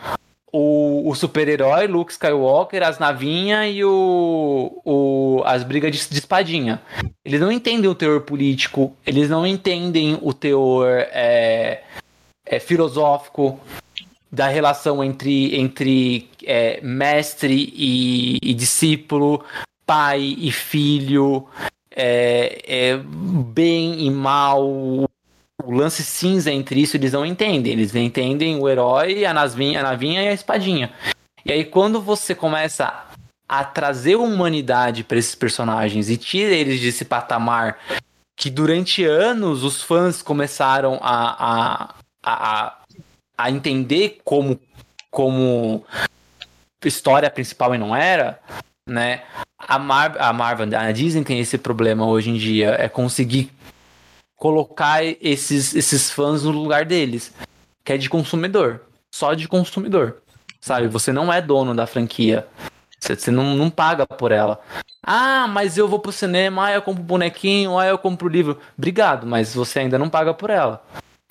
o, 0.53 1.09
o 1.09 1.15
super-herói, 1.15 1.87
Luke 1.87 2.11
Skywalker, 2.11 2.83
as 2.83 2.99
navinhas 2.99 3.73
e 3.73 3.83
o, 3.83 4.79
o, 4.85 5.41
as 5.45 5.63
brigas 5.63 5.91
de, 5.91 6.07
de, 6.07 6.19
espadinha. 6.19 6.79
Eles 7.25 7.41
não 7.41 7.51
entendem 7.51 7.89
o 7.89 7.95
teor 7.95 8.21
político, 8.21 8.95
eles 9.03 9.27
não 9.31 9.47
entendem 9.47 10.19
o 10.21 10.31
teor 10.31 11.07
é, 11.11 11.81
é, 12.45 12.59
filosófico 12.59 13.59
da 14.31 14.47
relação 14.47 15.03
entre, 15.03 15.59
entre 15.59 16.29
é, 16.43 16.79
mestre 16.81 17.73
e, 17.75 18.37
e, 18.41 18.53
discípulo, 18.53 19.43
pai 19.87 20.35
e 20.37 20.51
filho, 20.51 21.47
é, 21.89 22.61
é, 22.65 22.97
bem 22.97 24.05
e 24.05 24.11
mal, 24.11 25.09
o 25.63 25.71
lance 25.71 26.03
cinza 26.03 26.51
entre 26.51 26.81
isso 26.81 26.97
eles 26.97 27.13
não 27.13 27.25
entendem. 27.25 27.73
Eles 27.73 27.95
entendem 27.95 28.59
o 28.59 28.67
herói, 28.69 29.25
a 29.25 29.33
navinha, 29.33 29.79
a 29.79 29.83
navinha 29.83 30.21
e 30.23 30.27
a 30.27 30.33
espadinha. 30.33 30.91
E 31.45 31.51
aí 31.51 31.65
quando 31.65 32.01
você 32.01 32.35
começa 32.35 33.05
a 33.47 33.63
trazer 33.63 34.15
humanidade 34.15 35.03
para 35.03 35.17
esses 35.17 35.35
personagens 35.35 36.09
e 36.09 36.17
tira 36.17 36.53
eles 36.53 36.81
desse 36.81 37.05
patamar 37.05 37.77
que 38.35 38.49
durante 38.49 39.05
anos 39.05 39.63
os 39.63 39.81
fãs 39.81 40.21
começaram 40.21 40.99
a, 41.01 41.45
a, 41.45 41.95
a, 42.23 42.77
a 43.37 43.51
entender 43.51 44.19
como, 44.23 44.59
como 45.11 45.85
história 46.83 47.29
principal 47.29 47.75
e 47.75 47.77
não 47.77 47.95
era, 47.95 48.39
né? 48.89 49.23
A, 49.57 49.79
Mar 49.79 50.17
a 50.19 50.33
Marvel, 50.33 50.67
a 50.77 50.91
Disney 50.91 51.23
tem 51.23 51.39
esse 51.39 51.57
problema 51.57 52.05
hoje 52.05 52.31
em 52.31 52.37
dia, 52.37 52.75
é 52.79 52.89
conseguir 52.89 53.51
colocar 54.43 55.01
esses, 55.05 55.73
esses 55.73 56.11
fãs 56.11 56.43
no 56.43 56.51
lugar 56.51 56.83
deles, 56.83 57.33
que 57.81 57.93
é 57.93 57.97
de 57.97 58.09
consumidor, 58.09 58.81
só 59.09 59.33
de 59.33 59.47
consumidor, 59.47 60.17
sabe? 60.59 60.89
Você 60.89 61.13
não 61.13 61.31
é 61.31 61.41
dono 61.41 61.73
da 61.73 61.87
franquia, 61.87 62.45
você, 62.99 63.15
você 63.15 63.31
não, 63.31 63.55
não 63.55 63.69
paga 63.69 64.05
por 64.05 64.33
ela. 64.33 64.59
Ah, 65.01 65.47
mas 65.47 65.77
eu 65.77 65.87
vou 65.87 65.97
pro 65.97 66.11
cinema, 66.11 66.65
ah, 66.65 66.73
eu 66.73 66.81
compro 66.81 67.01
bonequinho, 67.01 67.79
ah, 67.79 67.87
eu 67.87 67.97
compro 67.97 68.27
livro. 68.27 68.59
Obrigado, 68.77 69.25
mas 69.25 69.55
você 69.55 69.79
ainda 69.79 69.97
não 69.97 70.09
paga 70.09 70.33
por 70.33 70.49
ela. 70.49 70.85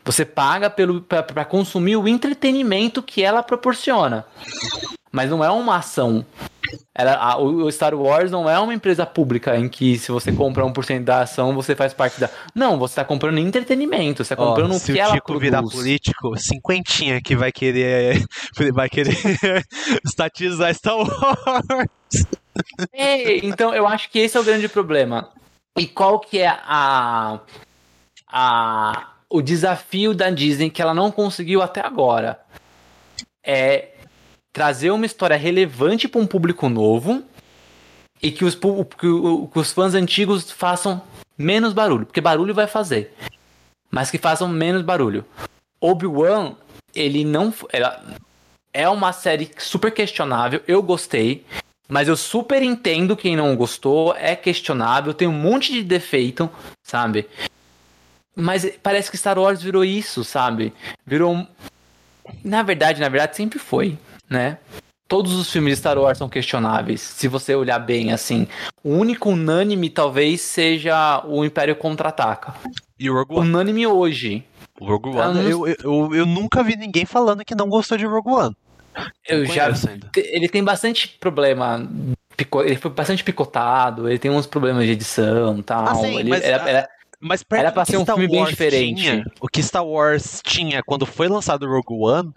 Você 0.06 0.24
paga 0.24 0.70
para 0.70 1.44
consumir 1.44 1.97
o 1.97 2.09
entretenimento 2.09 3.02
que 3.02 3.22
ela 3.22 3.43
proporciona. 3.43 4.24
Mas 5.12 5.28
não 5.28 5.44
é 5.44 5.51
uma 5.51 5.76
ação. 5.76 6.24
Ela, 6.94 7.14
a, 7.14 7.38
o 7.38 7.70
Star 7.70 7.94
Wars 7.94 8.30
não 8.30 8.48
é 8.48 8.58
uma 8.58 8.74
empresa 8.74 9.06
pública 9.06 9.56
em 9.56 9.68
que 9.68 9.98
se 9.98 10.10
você 10.10 10.32
compra 10.32 10.64
1% 10.64 11.04
da 11.04 11.20
ação, 11.20 11.54
você 11.54 11.74
faz 11.74 11.92
parte 11.94 12.20
da. 12.20 12.28
Não, 12.54 12.78
você 12.78 12.92
está 12.92 13.04
comprando 13.04 13.38
entretenimento, 13.38 14.24
você 14.24 14.34
está 14.34 14.36
comprando 14.36 14.72
oh, 14.72 14.80
que. 14.80 14.92
Se 14.92 14.92
o 14.92 15.12
Tico 15.12 15.38
virar 15.38 15.62
político, 15.62 16.36
cinquentinha 16.38 17.20
que 17.22 17.34
vai 17.34 17.52
querer 17.52 18.24
vai 18.74 18.88
querer 18.88 19.16
estatizar 20.04 20.74
Star 20.74 20.96
Wars. 20.96 22.26
É, 22.92 23.38
então 23.46 23.74
eu 23.74 23.86
acho 23.86 24.10
que 24.10 24.18
esse 24.18 24.36
é 24.36 24.40
o 24.40 24.44
grande 24.44 24.68
problema. 24.68 25.30
E 25.78 25.86
qual 25.86 26.20
que 26.20 26.38
é 26.38 26.48
a 26.48 27.40
a 28.30 29.08
o 29.30 29.40
desafio 29.40 30.12
da 30.12 30.28
Disney 30.30 30.68
que 30.68 30.82
ela 30.82 30.92
não 30.92 31.10
conseguiu 31.10 31.62
até 31.62 31.80
agora? 31.80 32.40
É 33.44 33.91
trazer 34.52 34.90
uma 34.90 35.06
história 35.06 35.36
relevante 35.36 36.06
para 36.06 36.20
um 36.20 36.26
público 36.26 36.68
novo 36.68 37.22
e 38.22 38.30
que 38.30 38.44
os, 38.44 38.54
que, 38.54 39.06
os 39.06 39.72
fãs 39.72 39.94
antigos 39.94 40.50
façam 40.50 41.02
menos 41.36 41.72
barulho, 41.72 42.06
porque 42.06 42.20
barulho 42.20 42.54
vai 42.54 42.66
fazer, 42.66 43.14
mas 43.90 44.10
que 44.10 44.18
façam 44.18 44.46
menos 44.46 44.82
barulho. 44.82 45.24
Obi-Wan, 45.80 46.54
ele 46.94 47.24
não. 47.24 47.52
Ela, 47.72 48.16
é 48.72 48.88
uma 48.88 49.12
série 49.12 49.50
super 49.58 49.92
questionável, 49.92 50.62
eu 50.68 50.82
gostei, 50.82 51.44
mas 51.88 52.08
eu 52.08 52.16
super 52.16 52.62
entendo 52.62 53.16
quem 53.16 53.36
não 53.36 53.56
gostou, 53.56 54.14
é 54.16 54.36
questionável, 54.36 55.12
tem 55.12 55.28
um 55.28 55.32
monte 55.32 55.72
de 55.72 55.82
defeito, 55.82 56.48
sabe? 56.82 57.28
Mas 58.34 58.64
parece 58.82 59.10
que 59.10 59.18
Star 59.18 59.38
Wars 59.38 59.62
virou 59.62 59.84
isso, 59.84 60.24
sabe? 60.24 60.72
Virou. 61.04 61.46
Na 62.42 62.62
verdade, 62.62 63.00
na 63.00 63.08
verdade, 63.08 63.36
sempre 63.36 63.58
foi 63.58 63.98
né? 64.28 64.58
Todos 65.06 65.34
os 65.34 65.52
filmes 65.52 65.74
de 65.74 65.80
Star 65.80 65.98
Wars 65.98 66.16
são 66.16 66.28
questionáveis, 66.28 67.00
se 67.00 67.28
você 67.28 67.54
olhar 67.54 67.78
bem 67.78 68.12
assim. 68.12 68.46
O 68.82 68.90
único 68.90 69.30
unânime 69.30 69.90
talvez 69.90 70.40
seja 70.40 71.22
o 71.26 71.44
Império 71.44 71.76
Contra-Ataca. 71.76 72.54
E 72.98 73.10
o 73.10 73.14
Rogue 73.14 73.34
One? 73.34 73.48
Unânime 73.48 73.86
hoje. 73.86 74.44
O 74.80 74.86
Rogue 74.86 75.10
One, 75.10 75.38
ah, 75.38 75.42
eu, 75.42 75.66
eu, 75.66 76.14
eu 76.14 76.26
nunca 76.26 76.62
vi 76.62 76.76
ninguém 76.76 77.04
falando 77.04 77.44
que 77.44 77.54
não 77.54 77.68
gostou 77.68 77.98
de 77.98 78.06
Rogue 78.06 78.30
One. 78.30 78.56
Eu 79.28 79.44
já. 79.44 79.70
Ele 80.16 80.48
tem 80.48 80.62
bastante 80.62 81.16
problema. 81.20 81.88
Ele 82.64 82.76
foi 82.76 82.90
bastante 82.90 83.22
picotado, 83.22 84.08
ele 84.08 84.18
tem 84.18 84.30
uns 84.30 84.46
problemas 84.46 84.84
de 84.84 84.92
edição 84.92 85.58
e 85.58 85.62
tal. 85.62 85.86
Ah, 85.86 85.94
sim, 85.94 86.18
ele, 86.18 86.30
mas, 86.30 86.42
era, 86.42 86.68
era, 86.68 86.88
mas 87.22 87.44
Era 87.52 87.70
pra 87.70 87.84
ser 87.84 87.96
um 87.98 88.02
Star 88.02 88.16
filme 88.16 88.36
Wars 88.36 88.48
bem 88.48 88.50
diferente. 88.50 89.02
Tinha, 89.02 89.24
o 89.40 89.46
que 89.46 89.62
Star 89.62 89.86
Wars 89.86 90.42
tinha 90.44 90.82
quando 90.82 91.06
foi 91.06 91.28
lançado 91.28 91.64
o 91.64 91.68
Rogue 91.68 92.02
One, 92.02 92.32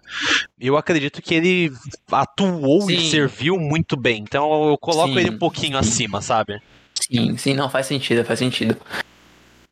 eu 0.60 0.76
acredito 0.76 1.20
que 1.20 1.34
ele 1.34 1.72
atuou 2.10 2.82
sim. 2.82 2.94
e 2.94 3.10
serviu 3.10 3.58
muito 3.58 3.96
bem. 3.96 4.22
Então 4.22 4.70
eu 4.70 4.78
coloco 4.78 5.14
sim, 5.14 5.18
ele 5.18 5.30
um 5.30 5.38
pouquinho 5.38 5.82
sim. 5.82 5.90
acima, 5.90 6.22
sabe? 6.22 6.62
Sim, 6.94 7.36
sim, 7.36 7.54
não, 7.54 7.68
faz 7.68 7.86
sentido, 7.86 8.24
faz 8.24 8.38
sentido. 8.38 8.76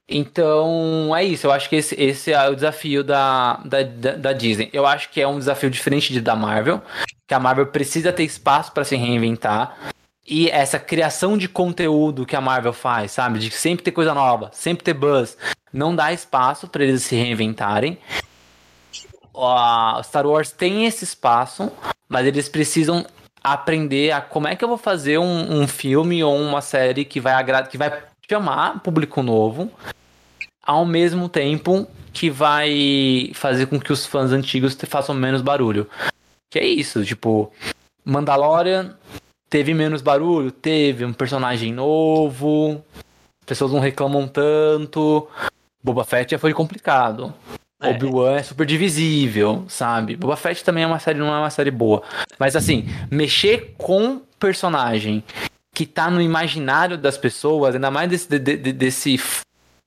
Então, 0.09 1.15
é 1.17 1.25
isso. 1.25 1.47
Eu 1.47 1.53
acho 1.53 1.69
que 1.69 1.77
esse, 1.77 1.95
esse 1.95 2.33
é 2.33 2.49
o 2.49 2.55
desafio 2.55 3.03
da, 3.03 3.61
da, 3.65 3.83
da, 4.17 4.33
Disney. 4.33 4.69
Eu 4.73 4.85
acho 4.87 5.09
que 5.11 5.21
é 5.21 5.27
um 5.27 5.39
desafio 5.39 5.71
diferente 5.71 6.13
de 6.13 6.21
da 6.21 6.37
Marvel. 6.37 6.83
Que 7.27 7.35
a 7.35 7.41
Marvel 7.41 7.67
precisa 7.69 8.13
ter 8.13 8.25
espaço 8.25 8.73
para 8.73 8.85
se 8.85 8.97
reinventar. 8.97 9.79
E 10.27 10.49
essa 10.49 10.79
criação 10.79 11.37
de 11.37 11.49
conteúdo 11.49 12.25
que 12.25 12.35
a 12.35 12.41
Marvel 12.41 12.73
faz, 12.73 13.13
sabe? 13.13 13.39
De 13.39 13.51
sempre 13.51 13.85
ter 13.85 13.93
coisa 13.93 14.15
nova, 14.15 14.51
sempre 14.53 14.83
ter 14.83 14.95
buzz, 14.95 15.37
não 15.73 15.95
dá 15.95 16.13
espaço 16.13 16.67
para 16.67 16.83
eles 16.83 17.03
se 17.03 17.15
reinventarem. 17.15 17.99
O 19.33 20.03
Star 20.03 20.27
Wars 20.27 20.51
tem 20.51 20.87
esse 20.87 21.05
espaço, 21.05 21.71
mas 22.09 22.27
eles 22.27 22.49
precisam 22.49 23.05
aprender 23.43 24.13
a 24.13 24.23
como 24.23 24.49
é 24.49 24.57
que 24.57 24.65
eu 24.65 24.69
vou 24.69 24.79
fazer 24.79 25.19
um, 25.19 25.61
um 25.61 25.69
filme 25.69 26.25
ou 26.25 26.35
uma 26.41 26.63
série 26.63 27.05
que 27.05 27.21
vai 27.21 27.35
agradar, 27.35 27.69
que 27.69 27.77
vai 27.77 28.03
chamar 28.31 28.81
público 28.81 29.23
novo, 29.23 29.71
ao 30.65 30.87
mesmo 30.87 31.29
tempo 31.29 31.87
que 32.13 32.31
vai 32.31 33.31
fazer 33.35 33.67
com 33.67 33.79
que 33.79 33.93
os 33.93 34.07
fãs 34.07 34.33
antigos 34.33 34.79
façam 34.89 35.15
menos 35.15 35.43
barulho. 35.43 35.87
Que 36.51 36.61
é 36.61 36.65
isso, 36.65 37.05
tipo, 37.05 37.53
Mandalorian 38.05 38.97
Teve 39.55 39.73
menos 39.73 40.03
barulho? 40.03 40.51
Teve. 40.51 41.05
Um 41.05 41.13
personagem 41.13 41.73
novo. 41.73 42.83
As 43.41 43.47
pessoas 43.47 43.71
não 43.71 43.79
reclamam 43.79 44.27
tanto. 44.27 45.29
Boba 45.81 46.03
Fett 46.03 46.33
já 46.33 46.41
foi 46.41 46.53
complicado. 46.53 47.33
É. 47.81 47.91
Obi-Wan 47.91 48.33
é 48.33 48.43
super 48.43 48.67
divisível, 48.67 49.65
sabe? 49.69 50.17
Boba 50.17 50.35
Fett 50.35 50.65
também 50.65 50.83
é 50.83 50.87
uma 50.89 50.99
série, 50.99 51.21
não 51.21 51.33
é 51.33 51.39
uma 51.39 51.51
série 51.51 51.71
boa. 51.71 52.03
Mas 52.37 52.57
assim, 52.57 52.87
mexer 53.09 53.77
com 53.79 54.23
personagem 54.41 55.23
que 55.73 55.87
tá 55.87 56.11
no 56.11 56.21
imaginário 56.21 56.99
das 56.99 57.17
pessoas, 57.17 57.77
ainda 57.77 57.93
mais 57.93 58.11
desse, 58.11 58.29
de, 58.29 58.57
de, 58.57 58.73
desse 58.73 59.21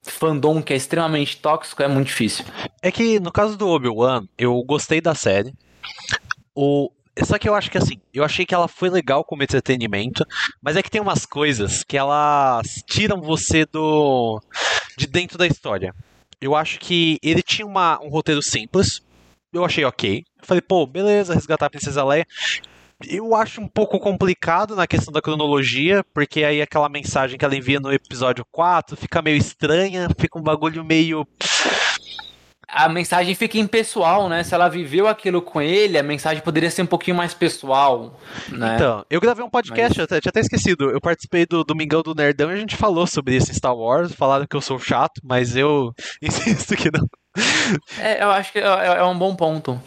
fandom 0.02 0.61
que 0.61 0.72
é 0.72 0.77
extremamente 0.77 1.41
tóxico, 1.41 1.84
é 1.84 1.89
muito 1.89 2.07
difícil. 2.07 2.45
É 2.81 2.89
que 2.89 3.19
no 3.19 3.34
caso 3.34 3.57
do 3.57 3.68
Obi-Wan, 3.68 4.23
eu 4.38 4.64
gostei 4.64 5.02
da 5.02 5.14
série. 5.14 5.53
O, 6.56 6.89
só 7.26 7.38
que 7.38 7.48
eu 7.48 7.56
acho 7.56 7.72
que 7.72 7.77
assim, 7.77 7.99
eu 8.14 8.23
achei 8.23 8.45
que 8.45 8.53
ela 8.53 8.68
foi 8.68 8.89
legal 8.89 9.23
como 9.23 9.44
entretenimento, 9.44 10.26
mas 10.61 10.76
é 10.76 10.84
que 10.84 10.91
tem 10.91 11.02
umas 11.02 11.26
coisas 11.26 11.84
que 11.84 11.98
elas 11.98 12.84
tiram 12.85 13.22
você 13.22 13.65
do 13.65 14.41
de 14.98 15.07
dentro 15.07 15.38
da 15.38 15.48
história. 15.48 15.94
Eu 16.39 16.56
acho 16.56 16.80
que 16.80 17.18
ele 17.23 17.41
tinha 17.41 17.65
uma, 17.65 17.99
um 18.02 18.10
roteiro 18.10 18.41
simples, 18.41 19.02
eu 19.52 19.65
achei 19.65 19.84
ok. 19.85 20.23
falei, 20.44 20.61
pô, 20.61 20.85
beleza, 20.85 21.34
resgatar 21.34 21.65
a 21.68 21.69
Princesa 21.69 22.03
Leia. 22.03 22.26
Eu 23.07 23.35
acho 23.35 23.61
um 23.61 23.68
pouco 23.68 23.99
complicado 23.99 24.76
na 24.76 24.88
questão 24.88 25.14
da 25.14 25.22
cronologia, 25.22 26.03
porque 26.14 26.44
aí 26.44 26.61
aquela 26.61 26.89
mensagem 26.89 27.38
que 27.38 27.45
ela 27.45 27.56
envia 27.56 27.80
no 27.80 27.94
episódio 27.94 28.44
4 28.52 28.98
fica 28.98 29.22
meio 29.22 29.38
estranha, 29.38 30.10
fica 30.18 30.38
um 30.38 30.41
bagulho 30.41 30.84
meio 30.84 31.27
a 32.68 32.89
mensagem 32.89 33.34
fica 33.34 33.57
impessoal, 33.57 34.27
né? 34.27 34.44
Se 34.44 34.53
ela 34.53 34.68
viveu 34.68 35.07
aquilo 35.07 35.41
com 35.41 35.61
ele, 35.61 35.98
a 35.98 36.03
mensagem 36.03 36.44
poderia 36.44 36.69
ser 36.69 36.81
um 36.81 36.88
pouquinho 36.88 37.15
mais 37.15 37.34
pessoal, 37.34 38.19
né? 38.49 38.76
Então, 38.76 39.06
eu 39.10 39.22
gravei 39.22 39.44
um 39.44 39.49
podcast, 39.49 39.98
Mas... 39.98 40.11
eu 40.11 40.22
tinha 40.22 40.30
até 40.30 40.41
esquecido. 40.41 40.89
Eu 40.89 40.99
participei 40.99 41.45
do 41.45 41.64
Domingão 41.64 42.02
do 42.02 42.14
Nerdão 42.14 42.52
e 42.52 42.56
a 42.56 42.57
gente 42.57 42.76
falou 42.76 43.07
sobre 43.07 43.35
isso 43.35 43.52
em 43.52 43.56
Star 43.56 43.76
Wars. 43.76 44.11
Falaram 44.11 44.45
que 44.45 44.56
eu 44.56 44.61
sou 44.61 44.77
chato, 44.77 45.22
mas 45.23 45.56
eu 45.56 45.94
insisto 46.22 46.76
que 46.76 46.91
não. 46.91 47.07
É, 47.99 48.22
eu 48.22 48.31
acho 48.31 48.52
que 48.52 48.60
é, 48.60 48.64
é, 48.64 48.98
é 48.98 49.03
um 49.03 49.18
bom 49.18 49.35
ponto. 49.35 49.81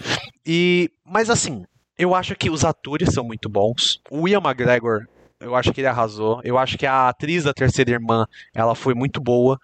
E, 0.46 0.90
mas 1.04 1.28
assim, 1.28 1.64
eu 1.98 2.14
acho 2.14 2.34
que 2.34 2.48
os 2.48 2.64
atores 2.64 3.12
são 3.12 3.24
muito 3.24 3.48
bons. 3.48 4.00
O 4.10 4.26
Ian 4.26 4.38
McGregor 4.38 5.06
eu 5.40 5.56
acho 5.56 5.72
que 5.72 5.80
ele 5.80 5.88
arrasou. 5.88 6.40
Eu 6.44 6.58
acho 6.58 6.76
que 6.76 6.86
a 6.86 7.08
atriz 7.08 7.44
da 7.44 7.54
terceira 7.54 7.92
irmã, 7.92 8.26
ela 8.54 8.74
foi 8.74 8.94
muito 8.94 9.20
boa. 9.20 9.58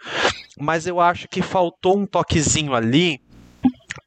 Mas 0.59 0.87
eu 0.87 1.01
acho 1.01 1.29
que 1.29 1.43
faltou 1.43 1.99
um 1.99 2.07
toquezinho 2.07 2.75
ali 2.75 3.21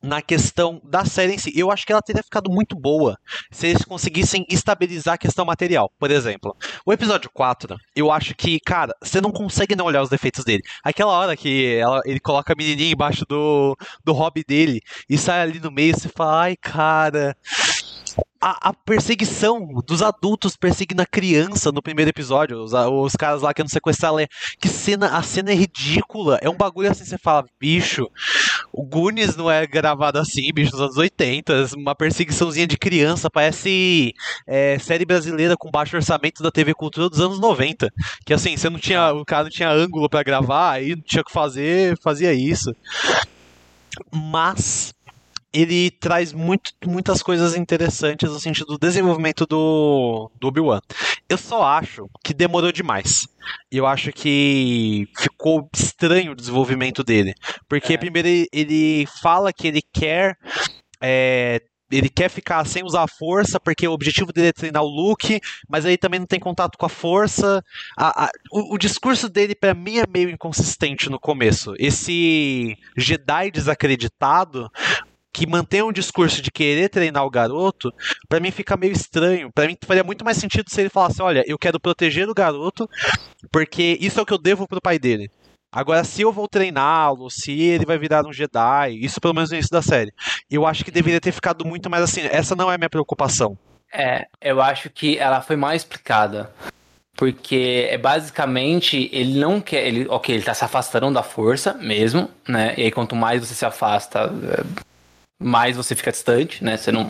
na 0.02 0.22
questão 0.22 0.82
da 0.84 1.06
série 1.06 1.34
em 1.34 1.38
si. 1.38 1.52
Eu 1.56 1.72
acho 1.72 1.86
que 1.86 1.92
ela 1.92 2.02
teria 2.02 2.24
ficado 2.24 2.50
muito 2.50 2.76
boa 2.76 3.18
se 3.52 3.68
eles 3.68 3.84
conseguissem 3.84 4.46
estabilizar 4.50 5.16
a 5.16 5.18
questão 5.18 5.46
material. 5.46 5.92
Por 6.00 6.10
exemplo, 6.10 6.56
o 6.86 6.94
episódio 6.94 7.30
4, 7.34 7.76
eu 7.96 8.12
acho 8.12 8.34
que, 8.36 8.60
cara, 8.60 8.94
você 9.02 9.20
não 9.20 9.32
consegue 9.32 9.76
não 9.76 9.86
olhar 9.86 10.02
os 10.02 10.10
defeitos 10.10 10.46
dele. 10.46 10.64
Aquela 10.84 11.12
hora 11.12 11.36
que 11.36 11.76
ela, 11.76 12.02
ele 12.06 12.20
coloca 12.20 12.54
a 12.54 12.56
menininha 12.56 12.94
embaixo 12.94 13.26
do, 13.28 13.78
do 14.04 14.14
hobby 14.14 14.44
dele 14.48 14.82
e 15.10 15.18
sai 15.18 15.42
ali 15.42 15.60
no 15.60 15.72
meio, 15.72 15.94
você 15.94 16.10
fala, 16.10 16.44
ai, 16.44 16.56
cara 16.56 17.36
a, 18.42 18.70
a, 18.70 18.74
perseguição 18.74 19.68
dos 19.86 20.02
adultos 20.02 20.56
perseguindo 20.56 21.02
a 21.02 21.06
criança 21.06 21.72
no 21.72 21.82
primeiro 21.82 22.10
episódio. 22.10 22.64
Os, 22.64 22.72
os 22.74 23.16
caras 23.16 23.42
lá 23.42 23.54
que 23.54 23.62
não 23.62 23.68
sequestrar 23.68 24.12
ela. 24.12 24.28
Que 24.60 24.70
cena, 24.70 25.18
a 25.18 25.22
cena 25.22 25.52
é 25.52 25.56
ridícula. 25.56 26.40
É 26.42 26.50
um 26.50 26.56
bagulho 26.56 26.90
assim, 26.90 27.04
você 27.04 27.18
fala, 27.18 27.46
bicho, 27.60 28.10
o 28.72 28.84
Goonies 28.84 29.36
não 29.36 29.52
é 29.52 29.68
gravado 29.68 30.20
assim, 30.20 30.52
bicho, 30.54 30.72
nos 30.72 30.82
anos 30.82 30.98
80. 30.98 31.68
Uma 31.76 31.94
perseguiçãozinha 31.94 32.66
de 32.66 32.78
criança, 32.78 33.30
parece 33.30 34.14
é, 34.48 34.80
série 34.80 35.06
brasileira 35.06 35.58
com 35.58 35.70
baixo 35.70 35.98
orçamento 35.98 36.42
da 36.42 36.52
TV 36.52 36.74
Cultura 36.74 37.10
dos 37.10 37.20
anos 37.20 37.40
90. 37.40 37.92
Que 38.26 38.34
assim, 38.34 38.56
você 38.56 38.70
não 38.70 38.80
tinha. 38.80 39.12
O 39.14 39.26
cara 39.26 39.44
não 39.44 39.50
tinha 39.50 39.70
ângulo 39.70 40.10
para 40.10 40.24
gravar, 40.24 40.72
aí 40.72 40.96
não 40.96 41.04
tinha 41.04 41.22
o 41.22 41.26
que 41.26 41.32
fazer, 41.32 41.98
fazia 42.02 42.34
isso. 42.34 42.74
Mas 44.12 44.94
ele 45.54 45.92
traz 45.92 46.32
muito, 46.32 46.72
muitas 46.86 47.22
coisas 47.24 47.56
interessantes 47.56 48.30
no 48.30 48.40
sentido 48.40 48.68
do 48.68 48.78
desenvolvimento 48.78 49.46
do, 49.46 50.32
do 50.40 50.48
Obi-Wan. 50.48 50.80
Eu 51.28 51.38
só 51.38 51.64
acho 51.64 52.10
que 52.24 52.34
demorou 52.34 52.72
demais. 52.72 53.28
Eu 53.72 53.86
acho 53.86 54.12
que 54.12 55.08
ficou 55.18 55.68
estranho 55.74 56.32
o 56.32 56.36
desenvolvimento 56.36 57.04
dele. 57.04 57.34
Porque, 57.68 57.94
é. 57.94 57.98
primeiro, 57.98 58.28
ele, 58.28 58.48
ele 58.52 59.08
fala 59.22 59.52
que 59.52 59.68
ele 59.68 59.82
quer 59.94 60.38
é, 61.02 61.62
ele 61.92 62.10
quer 62.10 62.30
ficar 62.30 62.66
sem 62.66 62.84
usar 62.84 63.04
a 63.04 63.08
força, 63.08 63.60
porque 63.60 63.88
o 63.88 63.92
objetivo 63.92 64.32
dele 64.32 64.50
é 64.50 64.54
treinar 64.54 64.84
o 64.84 64.88
Luke, 64.88 65.40
mas 65.68 65.86
aí 65.86 65.98
também 65.98 66.20
não 66.20 66.28
tem 66.28 66.40
contato 66.40 66.78
com 66.78 66.86
a 66.86 66.90
força. 66.90 67.64
A, 67.98 68.26
a, 68.26 68.30
o, 68.52 68.76
o, 68.76 68.78
discurso 68.78 69.28
dele, 69.28 69.56
para 69.56 69.74
mim, 69.74 69.98
é 69.98 70.04
meio 70.08 70.30
inconsistente 70.30 71.10
no 71.10 71.20
começo. 71.20 71.74
Esse 71.80 72.78
Jedi 72.96 73.52
desacreditado. 73.52 74.70
Que 75.40 75.48
mantém 75.48 75.82
um 75.82 75.94
discurso 75.94 76.42
de 76.42 76.52
querer 76.52 76.90
treinar 76.90 77.24
o 77.24 77.30
garoto, 77.30 77.94
para 78.28 78.42
mim 78.42 78.52
fica 78.52 78.76
meio 78.76 78.92
estranho. 78.92 79.50
Para 79.56 79.68
mim 79.68 79.78
faria 79.86 80.04
muito 80.04 80.26
mais 80.26 80.36
sentido 80.36 80.70
se 80.70 80.82
ele 80.82 80.90
falasse: 80.90 81.22
Olha, 81.22 81.46
eu 81.48 81.58
quero 81.58 81.80
proteger 81.80 82.28
o 82.28 82.34
garoto, 82.34 82.90
porque 83.50 83.98
isso 84.02 84.20
é 84.20 84.22
o 84.22 84.26
que 84.26 84.34
eu 84.34 84.38
devo 84.38 84.68
pro 84.68 84.82
pai 84.82 85.00
dele. 85.00 85.32
Agora, 85.72 86.04
se 86.04 86.24
eu 86.24 86.34
vou 86.34 86.46
treiná-lo, 86.46 87.30
se 87.30 87.58
ele 87.58 87.86
vai 87.86 87.98
virar 87.98 88.28
um 88.28 88.34
Jedi, 88.34 89.00
isso 89.02 89.22
pelo 89.22 89.34
menos 89.34 89.50
no 89.50 89.56
início 89.56 89.72
da 89.72 89.82
série, 89.82 90.12
eu 90.52 90.68
acho 90.68 90.84
que 90.84 90.92
deveria 90.92 91.22
ter 91.22 91.32
ficado 91.32 91.64
muito 91.64 91.90
mais 91.90 92.04
assim. 92.04 92.20
Essa 92.24 92.54
não 92.54 92.70
é 92.70 92.78
minha 92.78 92.90
preocupação. 92.90 93.58
É, 93.94 94.28
eu 94.42 94.62
acho 94.62 94.90
que 94.90 95.18
ela 95.18 95.40
foi 95.40 95.56
mal 95.56 95.74
explicada. 95.74 96.52
Porque 97.16 97.88
é 97.90 97.98
basicamente, 97.98 99.10
ele 99.14 99.40
não 99.40 99.62
quer. 99.62 99.88
Ele, 99.88 100.06
ok, 100.10 100.36
ele 100.36 100.44
tá 100.44 100.54
se 100.54 100.66
afastando 100.66 101.14
da 101.14 101.24
força 101.24 101.74
mesmo, 101.76 102.30
né? 102.48 102.74
E 102.78 102.84
aí 102.84 102.92
quanto 102.92 103.16
mais 103.16 103.46
você 103.46 103.54
se 103.54 103.66
afasta, 103.66 104.32
é, 104.44 104.89
mais 105.40 105.78
você 105.78 105.96
fica 105.96 106.12
distante, 106.12 106.64
né? 106.64 106.78
Você 106.78 106.92
não. 106.92 107.10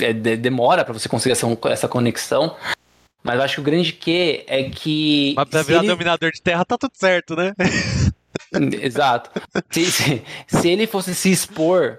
É, 0.00 0.12
demora 0.12 0.84
para 0.84 0.92
você 0.92 1.08
conseguir 1.08 1.32
essa, 1.32 1.46
essa 1.70 1.88
conexão. 1.88 2.56
Mas 3.22 3.36
eu 3.36 3.42
acho 3.42 3.54
que 3.54 3.60
o 3.60 3.64
grande 3.64 3.92
que 3.92 4.44
é 4.46 4.64
que. 4.64 5.34
Mas 5.36 5.48
pra 5.48 5.62
virar 5.62 5.78
ele... 5.78 5.88
dominador 5.88 6.32
de 6.32 6.42
terra 6.42 6.64
tá 6.64 6.76
tudo 6.76 6.92
certo, 6.94 7.36
né? 7.36 7.54
Exato. 8.82 9.30
Se, 9.70 9.90
se, 9.90 10.22
se, 10.46 10.68
ele 10.68 10.86
fosse 10.86 11.14
se 11.14 11.30
expor. 11.30 11.98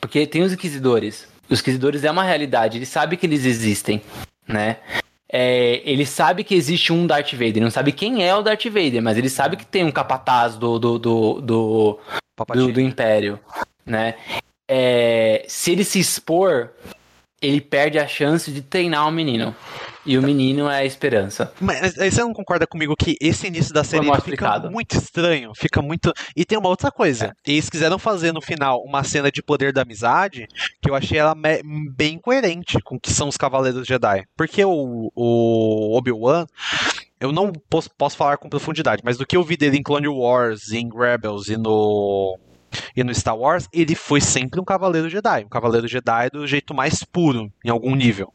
Porque 0.00 0.26
tem 0.26 0.42
os 0.42 0.52
inquisidores. 0.52 1.28
Os 1.48 1.60
inquisidores 1.60 2.02
é 2.02 2.10
uma 2.10 2.24
realidade, 2.24 2.78
ele 2.78 2.86
sabe 2.86 3.16
que 3.16 3.26
eles 3.26 3.44
existem, 3.44 4.02
né? 4.48 4.78
É, 5.30 5.80
ele 5.84 6.04
sabe 6.04 6.44
que 6.44 6.54
existe 6.54 6.92
um 6.92 7.06
Darth 7.06 7.32
Vader, 7.32 7.48
ele 7.48 7.60
não 7.60 7.70
sabe 7.70 7.92
quem 7.92 8.26
é 8.26 8.34
o 8.34 8.42
Darth 8.42 8.64
Vader, 8.64 9.02
mas 9.02 9.16
ele 9.16 9.30
sabe 9.30 9.56
que 9.56 9.64
tem 9.64 9.84
um 9.84 9.90
capataz 9.90 10.56
do, 10.56 10.78
do, 10.78 10.98
do, 10.98 11.40
do, 11.40 12.00
do, 12.54 12.72
do 12.72 12.80
Império, 12.80 13.40
né? 13.84 14.14
É, 14.68 15.44
se 15.48 15.72
ele 15.72 15.84
se 15.84 15.98
expor, 15.98 16.70
ele 17.40 17.60
perde 17.60 17.98
a 17.98 18.06
chance 18.06 18.50
de 18.50 18.62
treinar 18.62 19.08
o 19.08 19.12
menino. 19.12 19.54
E 20.04 20.18
o 20.18 20.22
menino 20.22 20.68
é 20.68 20.78
a 20.78 20.84
esperança. 20.84 21.52
Mas 21.60 21.96
aí 21.98 22.10
você 22.10 22.20
não 22.20 22.32
concorda 22.32 22.66
comigo 22.66 22.96
que 22.96 23.16
esse 23.20 23.46
início 23.46 23.72
da 23.72 23.84
série 23.84 24.06
fica 24.20 24.58
muito 24.70 24.96
estranho, 24.96 25.52
fica 25.54 25.80
muito. 25.80 26.12
E 26.36 26.44
tem 26.44 26.58
uma 26.58 26.68
outra 26.68 26.90
coisa. 26.90 27.26
É. 27.26 27.52
Eles 27.52 27.70
quiseram 27.70 27.98
fazer 27.98 28.32
no 28.32 28.40
final 28.40 28.82
uma 28.84 29.04
cena 29.04 29.30
de 29.30 29.42
poder 29.42 29.72
da 29.72 29.82
amizade 29.82 30.46
que 30.80 30.90
eu 30.90 30.94
achei 30.94 31.18
ela 31.18 31.36
bem 31.94 32.18
coerente 32.18 32.78
com 32.82 32.96
o 32.96 33.00
que 33.00 33.12
são 33.12 33.28
os 33.28 33.36
Cavaleiros 33.36 33.86
Jedi. 33.86 34.24
Porque 34.36 34.64
o, 34.64 35.12
o 35.14 35.96
Obi-Wan 35.96 36.46
eu 37.20 37.30
não 37.30 37.52
posso, 37.52 37.88
posso, 37.96 38.16
falar 38.16 38.36
com 38.36 38.48
profundidade, 38.48 39.02
mas 39.04 39.16
do 39.16 39.24
que 39.24 39.36
eu 39.36 39.44
vi 39.44 39.56
dele 39.56 39.78
em 39.78 39.82
Clone 39.82 40.08
Wars, 40.08 40.72
em 40.72 40.90
Rebels 40.92 41.48
e 41.48 41.56
no 41.56 42.36
e 42.96 43.02
no 43.04 43.14
Star 43.14 43.36
Wars, 43.36 43.68
ele 43.72 43.94
foi 43.94 44.20
sempre 44.20 44.60
um 44.60 44.64
Cavaleiro 44.64 45.08
Jedi, 45.08 45.44
um 45.44 45.48
Cavaleiro 45.48 45.88
Jedi 45.88 46.30
do 46.30 46.46
jeito 46.46 46.74
mais 46.74 47.04
puro, 47.04 47.52
em 47.64 47.70
algum 47.70 47.94
nível. 47.94 48.32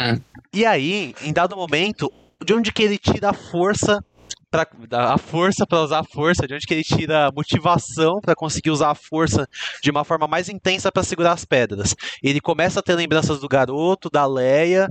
Hum. 0.00 0.20
E 0.52 0.64
aí, 0.64 1.14
em 1.22 1.32
dado 1.32 1.56
momento, 1.56 2.10
de 2.44 2.54
onde 2.54 2.72
que 2.72 2.82
ele 2.82 2.98
tira 2.98 3.30
a 3.30 3.34
força 3.34 4.04
Pra, 4.50 4.66
a 5.12 5.16
força 5.16 5.64
para 5.64 5.80
usar 5.80 6.00
a 6.00 6.04
força, 6.04 6.44
de 6.44 6.52
onde 6.52 6.66
que 6.66 6.74
ele 6.74 6.82
tira 6.82 7.28
a 7.28 7.30
motivação 7.30 8.20
para 8.20 8.34
conseguir 8.34 8.72
usar 8.72 8.90
a 8.90 8.96
força 8.96 9.48
de 9.80 9.92
uma 9.92 10.02
forma 10.02 10.26
mais 10.26 10.48
intensa 10.48 10.90
para 10.90 11.04
segurar 11.04 11.34
as 11.34 11.44
pedras. 11.44 11.94
Ele 12.20 12.40
começa 12.40 12.80
a 12.80 12.82
ter 12.82 12.96
lembranças 12.96 13.38
do 13.38 13.46
garoto, 13.46 14.10
da 14.10 14.26
Leia, 14.26 14.88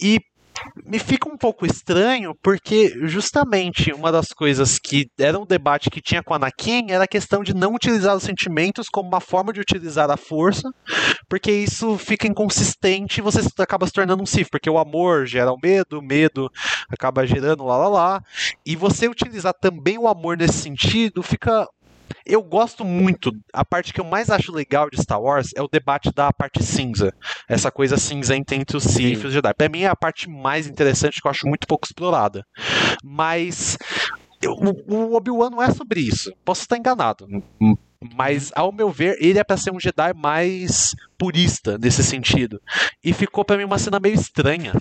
e 0.00 0.18
me 0.84 0.98
fica 0.98 1.28
um 1.28 1.36
pouco 1.36 1.66
estranho 1.66 2.34
porque 2.42 2.94
justamente 3.06 3.92
uma 3.92 4.10
das 4.12 4.28
coisas 4.28 4.78
que 4.78 5.08
era 5.18 5.38
um 5.38 5.46
debate 5.46 5.90
que 5.90 6.00
tinha 6.00 6.22
com 6.22 6.32
a 6.32 6.36
Anakin 6.36 6.90
era 6.90 7.04
a 7.04 7.08
questão 7.08 7.42
de 7.42 7.54
não 7.54 7.74
utilizar 7.74 8.16
os 8.16 8.22
sentimentos 8.22 8.88
como 8.88 9.08
uma 9.08 9.20
forma 9.20 9.52
de 9.52 9.60
utilizar 9.60 10.10
a 10.10 10.16
força, 10.16 10.70
porque 11.28 11.50
isso 11.50 11.96
fica 11.98 12.26
inconsistente 12.26 13.18
e 13.18 13.22
você 13.22 13.40
acaba 13.58 13.86
se 13.86 13.92
tornando 13.92 14.22
um 14.22 14.26
Sith, 14.26 14.48
porque 14.50 14.70
o 14.70 14.78
amor 14.78 15.26
gera 15.26 15.52
o 15.52 15.58
medo, 15.60 15.98
o 15.98 16.02
medo 16.02 16.50
acaba 16.90 17.26
gerando 17.26 17.64
lá 17.64 17.76
lá 17.76 17.88
lá, 17.88 18.22
e 18.64 18.76
você 18.76 19.08
utilizar 19.08 19.54
também 19.54 19.98
o 19.98 20.08
amor 20.08 20.36
nesse 20.36 20.58
sentido 20.58 21.22
fica 21.22 21.66
eu 22.30 22.42
gosto 22.42 22.84
muito. 22.84 23.32
A 23.52 23.64
parte 23.64 23.92
que 23.92 24.00
eu 24.00 24.04
mais 24.04 24.30
acho 24.30 24.52
legal 24.52 24.88
de 24.88 25.00
Star 25.02 25.20
Wars 25.20 25.50
é 25.56 25.62
o 25.62 25.68
debate 25.68 26.10
da 26.14 26.32
parte 26.32 26.62
cinza. 26.62 27.12
Essa 27.48 27.70
coisa 27.70 27.96
cinzenta 27.96 28.54
entre 28.54 28.76
os 28.76 28.84
Sith 28.84 29.22
e 29.22 29.26
os 29.26 29.32
Jedi. 29.32 29.52
Pra 29.54 29.68
mim 29.68 29.82
é 29.82 29.88
a 29.88 29.96
parte 29.96 30.28
mais 30.28 30.66
interessante 30.66 31.20
que 31.20 31.26
eu 31.26 31.30
acho 31.30 31.46
muito 31.46 31.66
pouco 31.66 31.86
explorada. 31.86 32.44
Mas 33.02 33.76
o, 34.46 34.94
o 34.94 35.16
Obi-Wan 35.16 35.50
não 35.50 35.62
é 35.62 35.70
sobre 35.70 36.00
isso. 36.00 36.32
Posso 36.44 36.62
estar 36.62 36.76
enganado. 36.76 37.26
Mas, 38.14 38.50
ao 38.54 38.72
meu 38.72 38.90
ver, 38.90 39.18
ele 39.20 39.38
é 39.38 39.44
para 39.44 39.58
ser 39.58 39.72
um 39.72 39.80
Jedi 39.80 40.14
mais 40.14 40.94
purista 41.18 41.76
nesse 41.76 42.02
sentido. 42.02 42.60
E 43.04 43.12
ficou 43.12 43.44
para 43.44 43.58
mim 43.58 43.64
uma 43.64 43.78
cena 43.78 44.00
meio 44.00 44.14
estranha. 44.14 44.72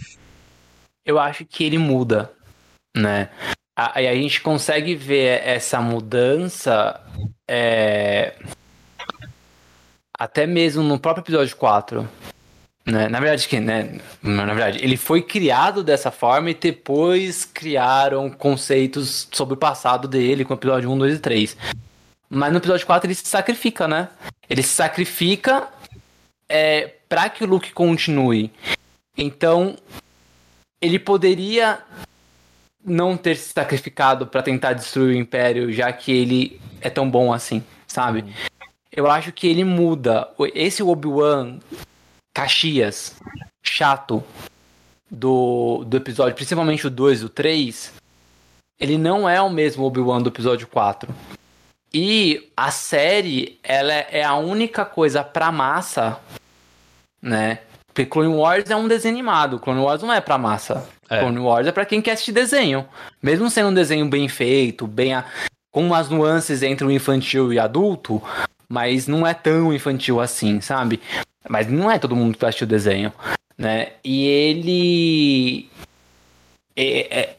Eu 1.05 1.19
acho 1.19 1.45
que 1.45 1.63
ele 1.63 1.77
muda, 1.77 2.31
né? 2.95 3.29
Aí 3.93 4.07
a, 4.07 4.13
gente 4.13 4.41
consegue 4.41 4.93
ver 4.93 5.41
essa 5.45 5.79
mudança 5.79 6.99
é, 7.47 8.33
até 10.17 10.45
mesmo 10.45 10.83
no 10.83 10.99
próprio 10.99 11.21
episódio 11.21 11.55
4. 11.55 12.09
Né? 12.85 13.07
Na 13.07 13.19
verdade, 13.19 13.47
que, 13.47 13.59
né? 13.59 13.99
Na 14.21 14.45
verdade, 14.45 14.79
ele 14.83 14.97
foi 14.97 15.21
criado 15.21 15.81
dessa 15.81 16.11
forma 16.11 16.49
e 16.49 16.55
depois 16.55 17.45
criaram 17.45 18.29
conceitos 18.29 19.29
sobre 19.31 19.53
o 19.53 19.57
passado 19.57 20.07
dele 20.07 20.43
com 20.43 20.53
o 20.53 20.57
episódio 20.57 20.91
1, 20.91 20.97
2 20.97 21.15
e 21.15 21.19
3. 21.19 21.57
Mas 22.29 22.51
no 22.51 22.57
episódio 22.57 22.85
4 22.85 23.07
ele 23.07 23.15
se 23.15 23.25
sacrifica, 23.27 23.87
né? 23.87 24.09
Ele 24.49 24.61
se 24.61 24.69
sacrifica 24.69 25.69
é, 26.49 26.95
para 27.07 27.29
que 27.29 27.43
o 27.43 27.47
Luke 27.47 27.71
continue. 27.71 28.51
Então, 29.17 29.77
ele 30.81 30.99
poderia 30.99 31.79
não 32.83 33.17
ter 33.17 33.35
se 33.35 33.51
sacrificado 33.53 34.25
para 34.27 34.41
tentar 34.41 34.73
destruir 34.73 35.15
o 35.15 35.19
Império, 35.19 35.71
já 35.71 35.91
que 35.91 36.11
ele 36.11 36.61
é 36.81 36.89
tão 36.89 37.09
bom 37.09 37.33
assim, 37.33 37.63
sabe? 37.87 38.25
Eu 38.91 39.09
acho 39.09 39.31
que 39.31 39.47
ele 39.47 39.63
muda. 39.63 40.29
Esse 40.53 40.81
Obi-Wan 40.81 41.59
Caxias, 42.33 43.15
chato, 43.63 44.23
do, 45.09 45.83
do 45.85 45.97
episódio, 45.97 46.35
principalmente 46.35 46.85
o 46.85 46.89
2 46.89 47.21
e 47.21 47.25
o 47.25 47.29
3, 47.29 47.93
ele 48.79 48.97
não 48.97 49.27
é 49.27 49.41
o 49.41 49.49
mesmo 49.49 49.83
Obi-Wan 49.83 50.21
do 50.21 50.29
episódio 50.29 50.67
4. 50.67 51.13
E 51.93 52.51
a 52.55 52.69
série, 52.69 53.59
ela 53.63 53.93
é 53.93 54.23
a 54.23 54.35
única 54.35 54.85
coisa 54.85 55.23
pra 55.23 55.51
massa, 55.51 56.19
né? 57.21 57.61
Porque 57.87 58.05
Clone 58.05 58.33
Wars 58.33 58.69
é 58.69 58.75
um 58.75 58.87
desenho 58.87 59.15
animado, 59.15 59.59
Clone 59.59 59.81
Wars 59.81 60.01
não 60.03 60.13
é 60.13 60.21
pra 60.21 60.37
massa. 60.37 60.87
É. 61.09 61.19
Clone 61.19 61.39
Wars 61.39 61.67
é 61.67 61.71
pra 61.71 61.85
quem 61.85 62.01
quer 62.01 62.11
assistir 62.11 62.31
desenho. 62.31 62.87
Mesmo 63.21 63.49
sendo 63.49 63.69
um 63.69 63.73
desenho 63.73 64.07
bem 64.07 64.27
feito, 64.27 64.85
bem 64.85 65.13
a... 65.13 65.25
com 65.71 65.85
umas 65.85 66.09
nuances 66.09 66.61
entre 66.61 66.85
o 66.85 66.91
infantil 66.91 67.51
e 67.51 67.59
adulto, 67.59 68.21
mas 68.67 69.07
não 69.07 69.25
é 69.25 69.33
tão 69.33 69.73
infantil 69.73 70.21
assim, 70.21 70.61
sabe? 70.61 71.01
Mas 71.47 71.67
não 71.67 71.89
é 71.89 71.97
todo 71.97 72.15
mundo 72.15 72.35
que 72.35 72.41
vai 72.41 72.49
assistir 72.49 72.65
o 72.65 72.67
desenho, 72.67 73.11
né? 73.57 73.93
E 74.03 74.27
ele... 74.27 75.69
É, 76.75 77.19
é... 77.19 77.35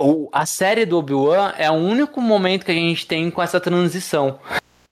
O, 0.00 0.28
a 0.32 0.46
série 0.46 0.86
do 0.86 0.98
Obi-Wan 0.98 1.54
é 1.58 1.68
o 1.70 1.74
único 1.74 2.20
momento 2.20 2.64
que 2.64 2.70
a 2.70 2.74
gente 2.74 3.06
tem 3.06 3.30
com 3.30 3.42
essa 3.42 3.60
transição. 3.60 4.38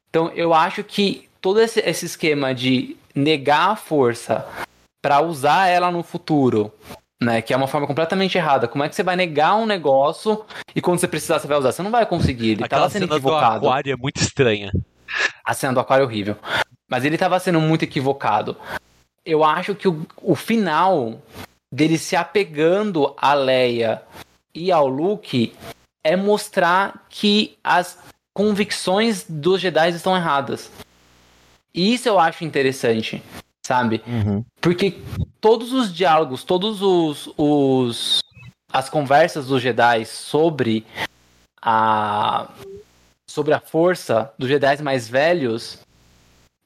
Então 0.09 0.33
eu 0.35 0.53
acho 0.53 0.83
que 0.83 1.29
todo 1.41 1.61
esse, 1.61 1.81
esse 1.81 2.07
esquema 2.07 2.53
de 2.53 2.97
negar 3.15 3.71
a 3.71 3.77
força 3.77 4.45
para 5.01 5.21
usar 5.21 5.69
ela 5.69 5.93
no 5.93 6.03
futuro 6.03 6.73
né? 7.23 7.41
Que 7.43 7.53
é 7.53 7.57
uma 7.57 7.67
forma 7.67 7.87
completamente 7.87 8.37
errada. 8.37 8.69
Como 8.69 8.85
é 8.85 8.89
que 8.89 8.95
você 8.95 9.03
vai 9.03 9.17
negar 9.17 9.57
um 9.57 9.67
negócio 9.67 10.45
e 10.75 10.81
quando 10.81 10.99
você 10.99 11.09
precisar 11.09 11.39
você 11.39 11.47
vai 11.47 11.59
usar? 11.59 11.73
Você 11.73 11.83
não 11.83 11.91
vai 11.91 12.07
conseguir. 12.07 12.53
Ele 12.53 12.65
Aquela 12.65 12.83
tava 12.83 12.93
sendo 12.93 13.03
cena 13.03 13.15
equivocado. 13.15 13.61
Do 13.61 13.67
aquário 13.67 13.93
é 13.93 13.97
muito 13.97 14.21
estranha. 14.21 14.73
A 15.45 15.55
cena 15.55 15.73
do 15.73 15.81
aquário 15.81 16.03
é 16.03 16.07
horrível. 16.07 16.37
Mas 16.89 17.05
ele 17.05 17.19
tava 17.19 17.39
sendo 17.41 17.61
muito 17.61 17.85
equivocado. 17.85 18.57
Eu 19.25 19.43
acho 19.43 19.75
que 19.75 19.89
o, 19.89 20.07
o 20.23 20.35
final 20.35 21.21
dele 21.73 21.99
se 21.99 22.15
apegando 22.15 23.15
a 23.17 23.35
Leia 23.35 24.03
e 24.55 24.71
ao 24.71 24.87
Luke 24.87 25.53
é 26.05 26.15
mostrar 26.15 27.07
que 27.09 27.59
as 27.65 27.99
convicções 28.33 29.25
dos 29.29 29.61
Jedi 29.61 29.91
estão 29.91 30.17
erradas. 30.17 30.71
E 31.75 31.93
isso 31.93 32.09
eu 32.09 32.19
acho 32.19 32.45
interessante 32.45 33.23
sabe? 33.67 34.03
Uhum. 34.07 34.45
Porque 34.61 34.99
todos 35.41 35.73
os 35.73 35.93
diálogos, 35.93 36.45
todos 36.45 36.81
os, 36.81 37.29
os 37.37 38.21
as 38.73 38.89
conversas 38.89 39.47
dos 39.47 39.61
Jedi 39.61 40.05
sobre 40.05 40.87
a 41.61 42.49
sobre 43.29 43.53
a 43.53 43.61
força 43.61 44.33
dos 44.39 44.49
Jedi 44.49 44.83
mais 44.83 45.09
velhos 45.09 45.81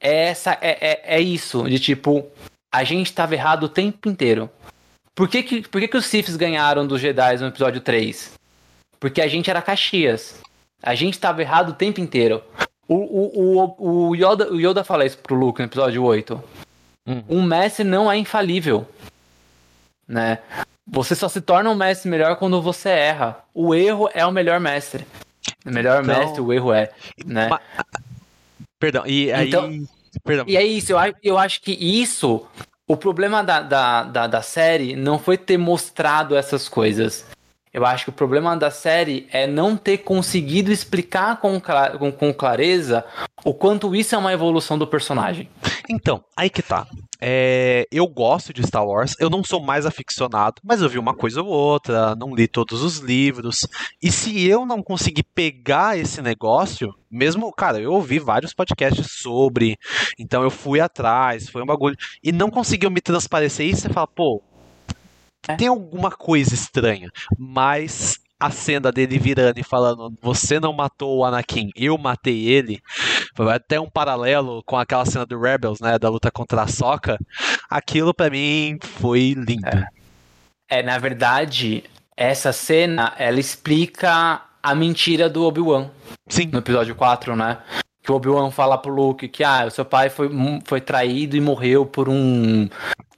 é, 0.01 0.29
essa, 0.29 0.57
é, 0.61 0.79
é, 0.81 1.17
é 1.17 1.21
isso, 1.21 1.69
de 1.69 1.79
tipo, 1.79 2.27
a 2.73 2.85
gente 2.85 3.13
tava 3.13 3.35
errado 3.35 3.65
o 3.65 3.69
tempo 3.69 4.09
inteiro. 4.09 4.49
Por 5.15 5.29
que, 5.29 5.43
que, 5.43 5.69
por 5.69 5.81
que, 5.81 5.89
que 5.89 5.97
os 5.97 6.07
Siths 6.07 6.37
ganharam 6.37 6.87
dos 6.87 7.01
Jedi 7.01 7.37
no 7.39 7.49
episódio 7.49 7.81
3? 7.81 8.33
Porque 8.99 9.21
a 9.21 9.29
gente 9.29 9.51
era 9.51 9.61
Caxias. 9.61 10.41
A 10.83 10.95
gente 10.95 11.19
tava 11.19 11.43
errado 11.43 11.71
o 11.71 11.75
tempo 11.75 12.01
inteiro. 12.01 12.43
O, 12.89 12.95
o, 12.95 13.75
o, 13.79 14.09
o, 14.09 14.17
Yoda, 14.17 14.51
o 14.51 14.59
Yoda 14.59 14.83
fala 14.83 15.05
isso 15.05 15.19
pro 15.19 15.37
Luke 15.37 15.61
no 15.61 15.67
episódio 15.67 16.03
8. 16.03 16.43
Hum. 17.07 17.23
Um 17.29 17.43
mestre 17.43 17.85
não 17.85 18.11
é 18.11 18.17
infalível. 18.17 18.87
Né? 20.07 20.39
Você 20.87 21.15
só 21.15 21.29
se 21.29 21.41
torna 21.41 21.71
um 21.71 21.75
mestre 21.75 22.11
melhor 22.11 22.37
quando 22.37 22.61
você 22.61 22.89
erra. 22.89 23.39
O 23.55 23.75
erro 23.75 24.09
é 24.13 24.25
o 24.27 24.33
melhor 24.33 24.61
mestre. 24.61 25.07
O 25.65 25.71
melhor 25.71 26.03
então... 26.03 26.19
mestre, 26.19 26.41
o 26.41 26.53
erro 26.53 26.73
é. 26.73 26.91
Né? 27.25 27.49
Mas... 27.49 27.61
Perdão, 28.79 29.07
e 29.07 29.33
aí. 29.33 29.49
Então, 29.49 29.71
Perdão. 30.25 30.45
E 30.49 30.57
é 30.57 30.65
isso, 30.65 30.93
eu, 30.93 30.99
eu 31.23 31.39
acho 31.39 31.61
que 31.61 31.73
isso. 31.73 32.47
O 32.87 32.97
problema 32.97 33.43
da, 33.43 33.61
da, 33.61 34.03
da, 34.03 34.27
da 34.27 34.43
série 34.43 34.97
não 34.97 35.19
foi 35.19 35.39
ter 35.39 35.57
mostrado 35.57 36.37
essas 36.37 36.69
coisas. 36.69 37.25
Eu 37.73 37.87
acho 37.87 38.05
que 38.05 38.11
o 38.11 38.15
problema 38.15 38.57
da 38.57 38.71
série 38.71 39.29
é 39.31 39.47
não 39.47 39.77
ter 39.77 39.99
conseguido 39.99 40.73
explicar 40.73 41.37
com, 41.37 41.61
com, 41.61 42.11
com, 42.11 42.35
clareza 42.35 43.05
o 43.45 43.55
quanto 43.55 43.95
isso 43.95 44.17
é 44.17 44.19
uma 44.19 44.33
evolução 44.33 44.77
do 44.77 44.89
personagem. 44.89 45.49
Então, 45.91 46.25
aí 46.37 46.49
que 46.49 46.63
tá. 46.63 46.87
É, 47.21 47.85
eu 47.91 48.07
gosto 48.07 48.53
de 48.53 48.65
Star 48.65 48.87
Wars, 48.87 49.17
eu 49.19 49.29
não 49.29 49.43
sou 49.43 49.61
mais 49.61 49.85
aficionado, 49.85 50.63
mas 50.65 50.81
eu 50.81 50.89
vi 50.89 51.01
uma 51.01 51.13
coisa 51.13 51.43
ou 51.43 51.49
outra, 51.49 52.15
não 52.15 52.33
li 52.33 52.47
todos 52.47 52.81
os 52.81 52.99
livros. 52.99 53.67
E 54.01 54.11
se 54.11 54.47
eu 54.47 54.65
não 54.65 54.85
conseguir 54.85 55.25
pegar 55.25 55.99
esse 55.99 56.23
negócio, 56.23 56.95
mesmo, 57.11 57.53
cara, 57.53 57.81
eu 57.81 57.93
ouvi 57.93 58.21
vários 58.21 58.55
podcasts 58.55 59.19
sobre, 59.21 59.77
então 60.17 60.45
eu 60.45 60.51
fui 60.51 60.81
atrás, 60.81 61.49
foi 61.49 61.61
um 61.61 61.67
bagulho, 61.67 61.97
e 62.23 62.31
não 62.31 62.51
conseguiu 62.51 62.89
me 62.89 63.01
transparecer 63.01 63.67
isso, 63.67 63.83
você 63.83 63.89
fala, 63.89 64.07
pô, 64.07 64.41
é. 65.49 65.57
tem 65.57 65.67
alguma 65.67 66.13
coisa 66.13 66.55
estranha, 66.55 67.11
mas 67.37 68.21
a 68.41 68.51
cena 68.51 68.91
dele 68.91 69.19
virando 69.19 69.59
e 69.59 69.63
falando: 69.63 70.13
Você 70.23 70.59
não 70.59 70.73
matou 70.73 71.19
o 71.19 71.25
Anakin, 71.25 71.71
eu 71.77 71.99
matei 71.99 72.49
ele. 72.49 72.81
Foi 73.37 73.53
até 73.53 73.79
um 73.79 73.89
paralelo 73.89 74.63
com 74.65 74.79
aquela 74.79 75.05
cena 75.05 75.27
do 75.27 75.39
Rebels, 75.39 75.81
né? 75.81 75.99
Da 75.99 76.09
luta 76.09 76.31
contra 76.31 76.63
a 76.63 76.67
Soca. 76.67 77.19
Aquilo 77.69 78.15
para 78.15 78.31
mim 78.31 78.79
foi 78.83 79.35
lindo. 79.37 79.69
É. 79.69 80.79
é, 80.79 80.83
na 80.83 80.99
verdade, 80.99 81.85
essa 82.17 82.53
cena 82.53 83.13
ela 83.19 83.39
explica 83.39 84.43
a 84.63 84.75
mentira 84.75 85.29
do 85.29 85.45
Obi-Wan. 85.45 85.91
Sim. 86.29 86.47
No 86.53 86.59
episódio 86.59 86.95
4, 86.95 87.37
né? 87.37 87.59
Que 88.03 88.11
o 88.11 88.15
Obi-Wan 88.15 88.51
fala 88.51 88.79
pro 88.79 88.93
Luke 88.93 89.29
que 89.29 89.45
ah, 89.45 89.67
o 89.67 89.71
seu 89.71 89.85
pai 89.85 90.09
foi, 90.09 90.31
foi 90.65 90.81
traído 90.81 91.37
e 91.37 91.41
morreu 91.41 91.85
por 91.85 92.09
um, 92.09 92.69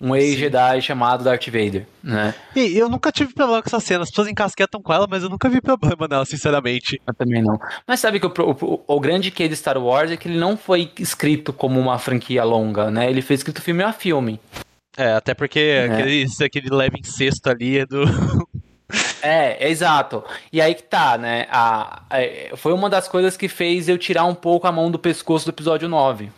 um 0.00 0.16
ex-Jedi 0.16 0.82
chamado 0.82 1.22
Darth 1.22 1.46
Vader, 1.46 1.86
né? 2.02 2.34
E 2.56 2.76
eu 2.76 2.88
nunca 2.88 3.12
tive 3.12 3.32
problema 3.32 3.62
com 3.62 3.68
essa 3.68 3.80
cena, 3.80 4.02
as 4.02 4.10
pessoas 4.10 4.28
encasquetam 4.28 4.82
com 4.82 4.92
ela, 4.92 5.06
mas 5.08 5.22
eu 5.22 5.28
nunca 5.28 5.48
vi 5.48 5.60
problema 5.60 6.08
nela, 6.08 6.24
sinceramente. 6.24 7.00
Eu 7.06 7.14
também 7.14 7.40
não. 7.40 7.58
Mas 7.86 8.00
sabe 8.00 8.18
que 8.18 8.26
o, 8.26 8.32
o, 8.32 8.84
o 8.86 9.00
grande 9.00 9.30
que 9.30 9.46
de 9.46 9.54
Star 9.54 9.78
Wars 9.78 10.10
é 10.10 10.16
que 10.16 10.26
ele 10.28 10.38
não 10.38 10.56
foi 10.56 10.90
escrito 10.98 11.52
como 11.52 11.78
uma 11.78 11.98
franquia 11.98 12.42
longa, 12.42 12.90
né? 12.90 13.08
Ele 13.08 13.22
foi 13.22 13.36
escrito 13.36 13.62
filme 13.62 13.82
a 13.84 13.92
filme. 13.92 14.40
É, 14.96 15.12
até 15.12 15.32
porque 15.32 15.58
é. 15.58 15.84
aquele, 15.86 16.26
aquele 16.44 16.68
leve 16.70 16.98
incesto 16.98 17.48
ali 17.48 17.78
é 17.78 17.86
do, 17.86 18.04
É, 19.22 19.68
exato. 19.68 20.24
E 20.52 20.60
aí 20.60 20.74
que 20.74 20.82
tá, 20.82 21.16
né? 21.16 21.46
A, 21.50 22.02
a, 22.10 22.56
foi 22.56 22.72
uma 22.72 22.90
das 22.90 23.06
coisas 23.06 23.36
que 23.36 23.48
fez 23.48 23.88
eu 23.88 23.96
tirar 23.96 24.24
um 24.24 24.34
pouco 24.34 24.66
a 24.66 24.72
mão 24.72 24.90
do 24.90 24.98
pescoço 24.98 25.46
do 25.46 25.50
episódio 25.50 25.88
9. 25.88 26.30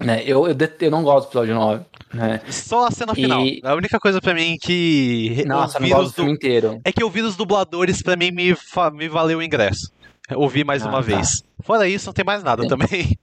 Né? 0.00 0.22
Eu, 0.26 0.46
eu, 0.46 0.56
eu 0.80 0.90
não 0.90 1.02
gosto 1.02 1.26
do 1.26 1.30
episódio 1.30 1.54
9. 1.54 1.84
Né? 2.14 2.40
Só 2.48 2.86
a 2.86 2.90
cena 2.90 3.14
final. 3.14 3.44
E... 3.44 3.60
A 3.62 3.74
única 3.74 4.00
coisa 4.00 4.20
para 4.20 4.34
mim 4.34 4.56
que. 4.60 5.44
Nossa, 5.46 5.78
não 5.78 5.88
gosto 5.88 6.06
do 6.06 6.14
filme 6.14 6.32
inteiro. 6.32 6.80
É 6.84 6.92
que 6.92 7.04
ouvir 7.04 7.22
os 7.22 7.36
dubladores 7.36 8.02
para 8.02 8.16
mim 8.16 8.30
me, 8.30 8.56
me 8.94 9.08
valeu 9.08 9.38
o 9.38 9.42
ingresso. 9.42 9.92
Ouvi 10.34 10.64
mais 10.64 10.84
ah, 10.84 10.88
uma 10.88 10.98
tá. 10.98 11.02
vez. 11.02 11.42
Fora 11.62 11.86
isso, 11.88 12.06
não 12.06 12.12
tem 12.12 12.24
mais 12.24 12.42
nada 12.42 12.62
Sim. 12.62 12.68
também. 12.68 13.18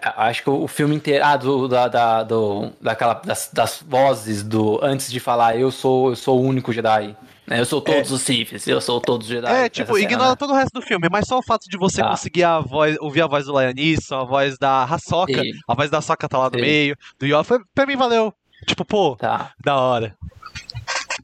Acho 0.00 0.42
que 0.42 0.50
o 0.50 0.68
filme 0.68 0.94
inteiro. 0.94 1.24
Ah, 1.24 1.36
do, 1.36 1.66
da, 1.66 1.88
da, 1.88 2.22
do, 2.22 2.70
daquela, 2.80 3.14
das, 3.14 3.50
das 3.52 3.84
vozes 3.86 4.42
do. 4.42 4.78
Antes 4.82 5.10
de 5.10 5.18
falar, 5.18 5.58
eu 5.58 5.70
sou, 5.70 6.10
eu 6.10 6.16
sou 6.16 6.38
o 6.38 6.42
único 6.42 6.72
Jedi. 6.72 7.16
Né? 7.48 7.60
Eu 7.60 7.64
sou 7.64 7.80
todos 7.80 8.10
é. 8.10 8.14
os 8.14 8.20
Siths, 8.20 8.66
eu 8.66 8.80
sou 8.80 9.00
todos 9.00 9.26
os 9.26 9.32
Jedi. 9.32 9.50
É, 9.50 9.68
tipo, 9.70 9.98
ignora 9.98 10.36
todo 10.36 10.50
o 10.50 10.54
resto 10.54 10.78
do 10.78 10.82
filme, 10.82 11.08
mas 11.10 11.26
só 11.26 11.38
o 11.38 11.42
fato 11.42 11.68
de 11.68 11.78
você 11.78 12.02
tá. 12.02 12.10
conseguir 12.10 12.44
a 12.44 12.60
voz, 12.60 12.96
ouvir 13.00 13.22
a 13.22 13.26
voz 13.26 13.46
do 13.46 13.58
Lianisson, 13.58 14.16
a 14.16 14.24
voz 14.24 14.58
da 14.58 14.84
Hasoka, 14.84 15.42
a 15.66 15.74
voz 15.74 15.90
da 15.90 16.02
Soka 16.02 16.28
tá 16.28 16.36
lá 16.36 16.50
no 16.50 16.58
Sim. 16.58 16.64
meio, 16.64 16.96
do 17.18 17.44
foi, 17.44 17.60
pra 17.74 17.86
mim 17.86 17.96
valeu. 17.96 18.34
Tipo, 18.66 18.84
pô, 18.84 19.16
tá. 19.16 19.52
da 19.64 19.76
hora. 19.76 20.14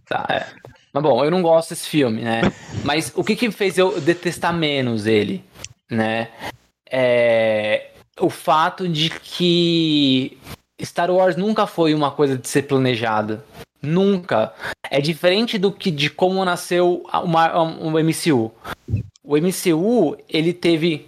Tá, 0.08 0.24
é. 0.30 0.46
Mas 0.94 1.02
bom, 1.02 1.24
eu 1.24 1.30
não 1.30 1.42
gosto 1.42 1.70
desse 1.70 1.88
filme, 1.88 2.22
né? 2.22 2.40
Mas 2.84 3.12
o 3.14 3.22
que 3.22 3.36
que 3.36 3.50
fez 3.50 3.76
eu 3.76 4.00
detestar 4.00 4.54
menos 4.54 5.06
ele, 5.06 5.44
né? 5.90 6.28
É 6.90 7.90
o 8.20 8.30
fato 8.30 8.88
de 8.88 9.10
que 9.10 10.38
Star 10.84 11.10
Wars 11.10 11.36
nunca 11.36 11.66
foi 11.66 11.94
uma 11.94 12.10
coisa 12.10 12.36
de 12.36 12.48
ser 12.48 12.62
planejada. 12.62 13.44
Nunca. 13.82 14.52
É 14.90 15.00
diferente 15.00 15.58
do 15.58 15.70
que 15.70 15.90
de 15.90 16.08
como 16.08 16.44
nasceu 16.44 17.04
uma, 17.22 17.62
o 17.62 17.90
MCU. 17.90 18.52
O 19.22 19.36
MCU, 19.36 20.16
ele 20.28 20.52
teve. 20.52 21.06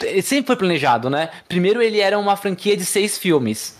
Ele 0.00 0.22
sempre 0.22 0.48
foi 0.48 0.56
planejado, 0.56 1.08
né? 1.08 1.30
Primeiro 1.48 1.82
ele 1.82 2.00
era 2.00 2.18
uma 2.18 2.36
franquia 2.36 2.76
de 2.76 2.84
seis 2.84 3.16
filmes. 3.16 3.76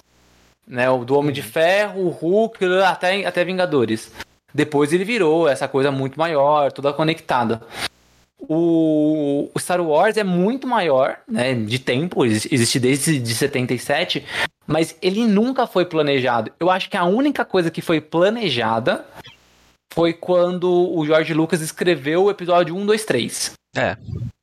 Né? 0.67 0.89
O 0.89 1.05
do 1.05 1.17
Homem 1.17 1.33
de 1.33 1.43
Ferro, 1.43 2.07
o 2.07 2.09
Hulk, 2.09 2.65
até, 2.87 3.27
até 3.27 3.45
Vingadores. 3.45 4.11
Depois 4.53 4.93
ele 4.93 5.05
virou 5.05 5.49
essa 5.49 5.67
coisa 5.67 5.91
muito 5.91 6.19
maior, 6.19 6.71
toda 6.71 6.93
conectada. 6.93 7.61
O, 8.49 9.51
Star 9.59 9.81
Wars 9.81 10.17
é 10.17 10.25
muito 10.25 10.67
maior, 10.67 11.19
né, 11.29 11.55
de 11.55 11.79
tempo, 11.79 12.25
existe 12.25 12.79
desde 12.79 13.19
de 13.19 13.35
77, 13.35 14.25
mas 14.67 14.97
ele 15.01 15.27
nunca 15.27 15.67
foi 15.67 15.85
planejado. 15.85 16.53
Eu 16.59 16.71
acho 16.71 16.91
que 16.91 16.97
a 16.97 17.05
única 17.05 17.45
coisa 17.45 17.71
que 17.71 17.83
foi 17.83 18.01
planejada 18.01 19.05
foi 19.93 20.13
quando 20.13 20.71
o 20.71 21.05
George 21.07 21.33
Lucas 21.33 21.61
escreveu 21.61 22.25
o 22.25 22.31
episódio 22.31 22.77
1, 22.77 22.87
2, 22.87 23.05
3. 23.05 23.53
É. 23.77 23.97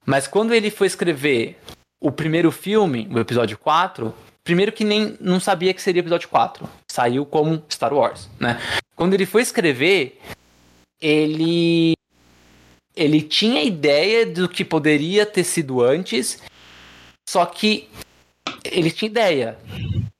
Mas 0.05 0.27
quando 0.27 0.53
ele 0.53 0.71
foi 0.71 0.87
escrever 0.87 1.59
o 1.99 2.11
primeiro 2.11 2.51
filme, 2.51 3.07
o 3.11 3.19
episódio 3.19 3.57
4, 3.57 4.13
primeiro 4.43 4.71
que 4.71 4.83
nem 4.83 5.17
não 5.19 5.39
sabia 5.39 5.73
que 5.73 5.81
seria 5.81 5.99
episódio 5.99 6.29
4. 6.29 6.67
Saiu 6.89 7.25
como 7.25 7.63
Star 7.69 7.93
Wars, 7.93 8.29
né? 8.39 8.59
Quando 8.95 9.13
ele 9.13 9.25
foi 9.25 9.41
escrever, 9.41 10.19
ele 11.01 11.93
ele 12.95 13.21
tinha 13.21 13.63
ideia 13.63 14.25
do 14.25 14.49
que 14.49 14.65
poderia 14.65 15.25
ter 15.25 15.43
sido 15.43 15.81
antes, 15.81 16.41
só 17.27 17.45
que 17.45 17.89
ele 18.63 18.91
tinha 18.91 19.09
ideia. 19.09 19.57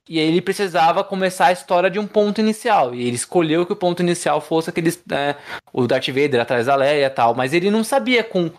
E 0.08 0.18
aí 0.18 0.26
ele 0.26 0.42
precisava 0.42 1.04
começar 1.04 1.46
a 1.46 1.52
história 1.52 1.88
de 1.88 1.98
um 1.98 2.06
ponto 2.06 2.40
inicial. 2.40 2.94
E 2.94 3.06
ele 3.06 3.16
escolheu 3.16 3.64
que 3.64 3.72
o 3.72 3.76
ponto 3.76 4.02
inicial 4.02 4.40
fosse 4.40 4.68
aquele. 4.68 4.92
Né, 5.06 5.36
o 5.72 5.86
Darth 5.86 6.08
Vader 6.08 6.40
atrás 6.40 6.66
da 6.66 6.76
Leia 6.76 7.06
e 7.06 7.10
tal. 7.10 7.34
Mas 7.34 7.54
ele 7.54 7.70
não 7.70 7.82
sabia 7.82 8.22
com, 8.22 8.50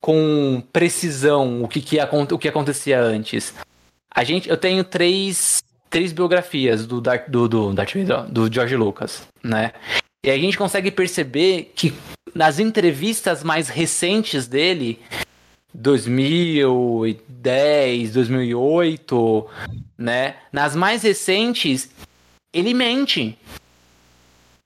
com 0.00 0.62
precisão 0.72 1.62
o 1.62 1.68
que, 1.68 1.80
que, 1.80 1.98
o 2.32 2.38
que 2.38 2.48
acontecia 2.48 3.00
antes. 3.00 3.54
A 4.12 4.24
gente, 4.24 4.48
eu 4.48 4.56
tenho 4.56 4.82
três, 4.82 5.62
três 5.88 6.12
biografias 6.12 6.86
do, 6.86 7.00
do, 7.00 7.48
do, 7.48 7.72
Darth 7.74 7.94
Vader, 7.94 8.22
do 8.24 8.52
George 8.52 8.74
Lucas, 8.74 9.22
né? 9.44 9.72
E 10.24 10.30
a 10.30 10.36
gente 10.36 10.58
consegue 10.58 10.90
perceber 10.90 11.72
que 11.76 11.94
nas 12.34 12.58
entrevistas 12.58 13.44
mais 13.44 13.68
recentes 13.68 14.46
dele, 14.46 14.98
2010, 15.74 18.12
2008, 18.12 19.46
né? 19.96 20.36
Nas 20.52 20.74
mais 20.74 21.02
recentes, 21.02 21.90
ele 22.52 22.74
mente. 22.74 23.38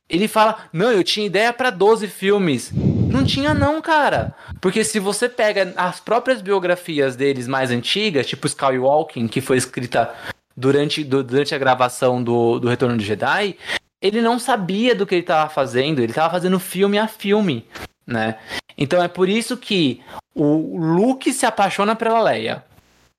Ele 0.09 0.27
fala: 0.29 0.69
"Não, 0.73 0.91
eu 0.91 1.05
tinha 1.05 1.27
ideia 1.27 1.53
para 1.53 1.69
12 1.71 2.09
filmes". 2.09 2.73
Não 2.73 3.25
tinha 3.25 3.53
não, 3.53 3.83
cara. 3.83 4.35
Porque 4.61 4.85
se 4.85 4.99
você 4.99 5.29
pega 5.29 5.75
as 5.77 6.01
próprias 6.01 6.41
biografias 6.41 7.15
deles 7.15 7.47
mais 7.47 7.71
antigas, 7.71 8.27
tipo 8.27 8.47
Skywalking, 8.47 9.29
que 9.29 9.43
foi 9.43 9.59
escrita 9.59 10.15
durante, 10.57 11.05
durante 11.05 11.55
a 11.55 11.59
gravação 11.59 12.23
do, 12.23 12.59
do 12.59 12.69
Retorno 12.69 12.97
de 12.97 13.05
Jedi, 13.05 13.57
ele 14.03 14.21
não 14.21 14.39
sabia 14.39 14.95
do 14.95 15.07
que 15.07 15.15
ele 15.15 15.23
estava 15.23 15.49
fazendo, 15.49 16.01
ele 16.01 16.11
estava 16.11 16.33
fazendo 16.33 16.59
filme 16.59 16.99
a 16.99 17.07
filme, 17.07 17.65
né? 18.07 18.39
Então 18.77 19.03
é 19.03 19.07
por 19.07 19.29
isso 19.29 19.57
que 19.57 20.03
o 20.35 20.77
Luke 20.77 21.33
se 21.33 21.47
apaixona 21.47 21.95
pela 21.95 22.21
Leia. 22.21 22.65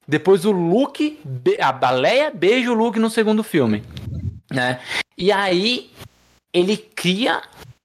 Depois 0.05 0.43
o 0.43 0.51
Luke, 0.51 1.19
a 1.59 1.91
Leia 1.91 2.29
beija 2.29 2.69
o 2.69 2.75
Luke 2.75 2.99
no 2.99 3.09
segundo 3.09 3.43
filme, 3.43 3.81
né? 4.51 4.81
E 5.17 5.31
aí 5.31 5.89
ele 6.53 6.75
cria 6.75 7.41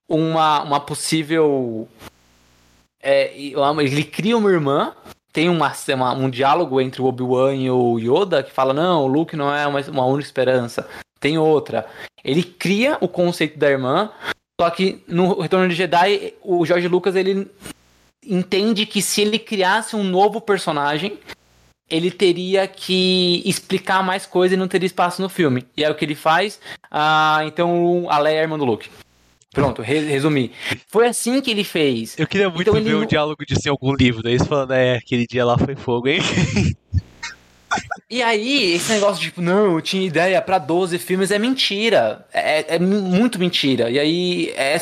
uma, 0.07 0.61
uma 0.63 0.79
possível 0.81 1.87
é, 3.01 3.33
ele 3.37 4.03
cria 4.03 4.37
uma 4.37 4.51
irmã 4.51 4.93
tem 5.31 5.47
uma, 5.47 5.71
uma, 5.95 6.13
um 6.13 6.29
diálogo 6.29 6.81
entre 6.81 7.01
o 7.01 7.05
Obi-Wan 7.05 7.55
e 7.55 7.71
o 7.71 7.99
Yoda 7.99 8.43
que 8.43 8.51
fala: 8.51 8.73
não, 8.73 9.03
o 9.03 9.07
Luke 9.07 9.35
não 9.35 9.53
é 9.53 9.65
uma, 9.67 9.79
uma 9.81 10.05
única 10.05 10.25
esperança. 10.27 10.87
Tem 11.19 11.37
outra. 11.37 11.85
Ele 12.23 12.43
cria 12.43 12.97
o 13.01 13.07
conceito 13.07 13.57
da 13.57 13.69
irmã, 13.69 14.11
só 14.59 14.69
que 14.69 15.03
no 15.07 15.39
Retorno 15.41 15.67
de 15.69 15.75
Jedi, 15.75 16.33
o 16.43 16.65
George 16.65 16.87
Lucas 16.87 17.15
ele 17.15 17.47
entende 18.25 18.85
que 18.85 19.01
se 19.01 19.21
ele 19.21 19.39
criasse 19.39 19.95
um 19.95 20.03
novo 20.03 20.39
personagem, 20.41 21.17
ele 21.89 22.11
teria 22.11 22.67
que 22.67 23.41
explicar 23.45 24.03
mais 24.03 24.25
coisa 24.25 24.53
e 24.53 24.57
não 24.57 24.67
teria 24.67 24.85
espaço 24.85 25.21
no 25.21 25.29
filme. 25.29 25.65
E 25.75 25.83
é 25.83 25.89
o 25.89 25.95
que 25.95 26.05
ele 26.05 26.15
faz. 26.15 26.59
Ah, 26.91 27.41
então 27.45 28.05
a 28.09 28.19
Leia 28.19 28.35
é 28.37 28.39
a 28.39 28.43
irmã 28.43 28.57
do 28.57 28.65
Luke. 28.65 28.89
Pronto, 29.51 29.81
re 29.81 29.99
resumi. 30.01 30.51
Foi 30.87 31.07
assim 31.07 31.41
que 31.41 31.49
ele 31.49 31.63
fez. 31.63 32.15
Eu 32.19 32.27
queria 32.27 32.47
muito 32.49 32.61
Então 32.69 32.73
ver 32.75 32.81
ele 32.81 32.93
o 32.93 32.99
não- 32.99 33.07
diálogo 33.07 33.43
disso 33.43 33.67
em 33.67 33.71
algum 33.71 33.93
livro. 33.95 34.21
Daí 34.21 34.33
eles 34.33 34.45
falando, 34.45 34.71
é, 34.73 34.97
aquele 34.97 35.25
dia 35.25 35.43
lá 35.43 35.57
foi 35.57 35.75
fogo, 35.75 36.07
hein? 36.07 36.19
E 38.09 38.21
aí, 38.23 38.73
esse 38.73 38.91
negócio 38.91 39.19
de, 39.21 39.29
tipo, 39.29 39.41
não, 39.41 39.73
eu 39.75 39.81
tinha 39.81 40.05
ideia 40.05 40.41
pra 40.41 40.57
12 40.57 40.97
filmes 40.97 41.31
é 41.31 41.37
mentira. 41.39 42.25
É, 42.33 42.75
é 42.75 42.79
mu- 42.79 43.01
muito 43.01 43.37
mentira. 43.39 43.89
E 43.89 43.99
aí, 43.99 44.49
é- 44.55 44.81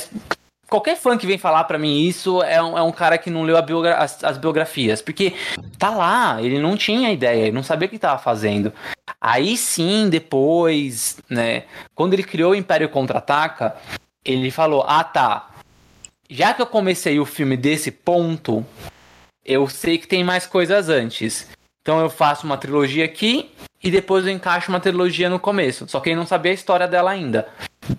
qualquer 0.70 0.96
fã 0.98 1.18
que 1.18 1.28
vem 1.28 1.38
falar 1.38 1.64
pra 1.66 1.78
mim 1.78 2.02
isso 2.08 2.42
é 2.44 2.62
um, 2.62 2.78
é 2.78 2.82
um 2.82 2.92
cara 2.92 3.18
que 3.18 3.30
não 3.30 3.44
leu 3.44 3.62
biogra- 3.62 3.98
as, 3.98 4.24
as 4.24 4.38
biografias. 4.38 5.02
Porque 5.02 5.34
tá 5.78 5.90
lá, 5.90 6.42
ele 6.42 6.60
não 6.60 6.76
tinha 6.78 7.12
ideia, 7.12 7.44
ele 7.44 7.52
não 7.56 7.64
sabia 7.64 7.88
o 7.88 7.92
que 7.92 8.00
tava 8.00 8.18
fazendo. 8.22 8.72
Aí 9.20 9.58
sim, 9.58 10.10
depois, 10.10 11.18
né, 11.30 11.64
quando 11.96 12.14
ele 12.14 12.24
criou 12.24 12.52
o 12.52 12.56
Império 12.56 12.88
Contra-Ataca, 12.90 13.76
ele 14.24 14.52
falou, 14.52 14.84
ah 14.88 15.04
tá, 15.04 15.50
já 16.30 16.54
que 16.54 16.62
eu 16.62 16.68
comecei 16.68 17.20
o 17.20 17.26
filme 17.26 17.56
desse 17.58 17.90
ponto, 17.92 18.66
eu 19.46 19.68
sei 19.70 19.98
que 19.98 20.08
tem 20.08 20.24
mais 20.24 20.46
coisas 20.46 20.90
antes. 20.90 21.48
Então 21.88 22.02
eu 22.02 22.10
faço 22.10 22.46
uma 22.46 22.58
trilogia 22.58 23.06
aqui 23.06 23.50
e 23.82 23.90
depois 23.90 24.26
eu 24.26 24.34
encaixo 24.34 24.70
uma 24.70 24.80
trilogia 24.82 25.30
no 25.30 25.40
começo. 25.40 25.88
Só 25.88 26.02
que 26.02 26.10
ele 26.10 26.18
não 26.18 26.26
sabia 26.26 26.52
a 26.52 26.54
história 26.54 26.86
dela 26.86 27.12
ainda. 27.12 27.48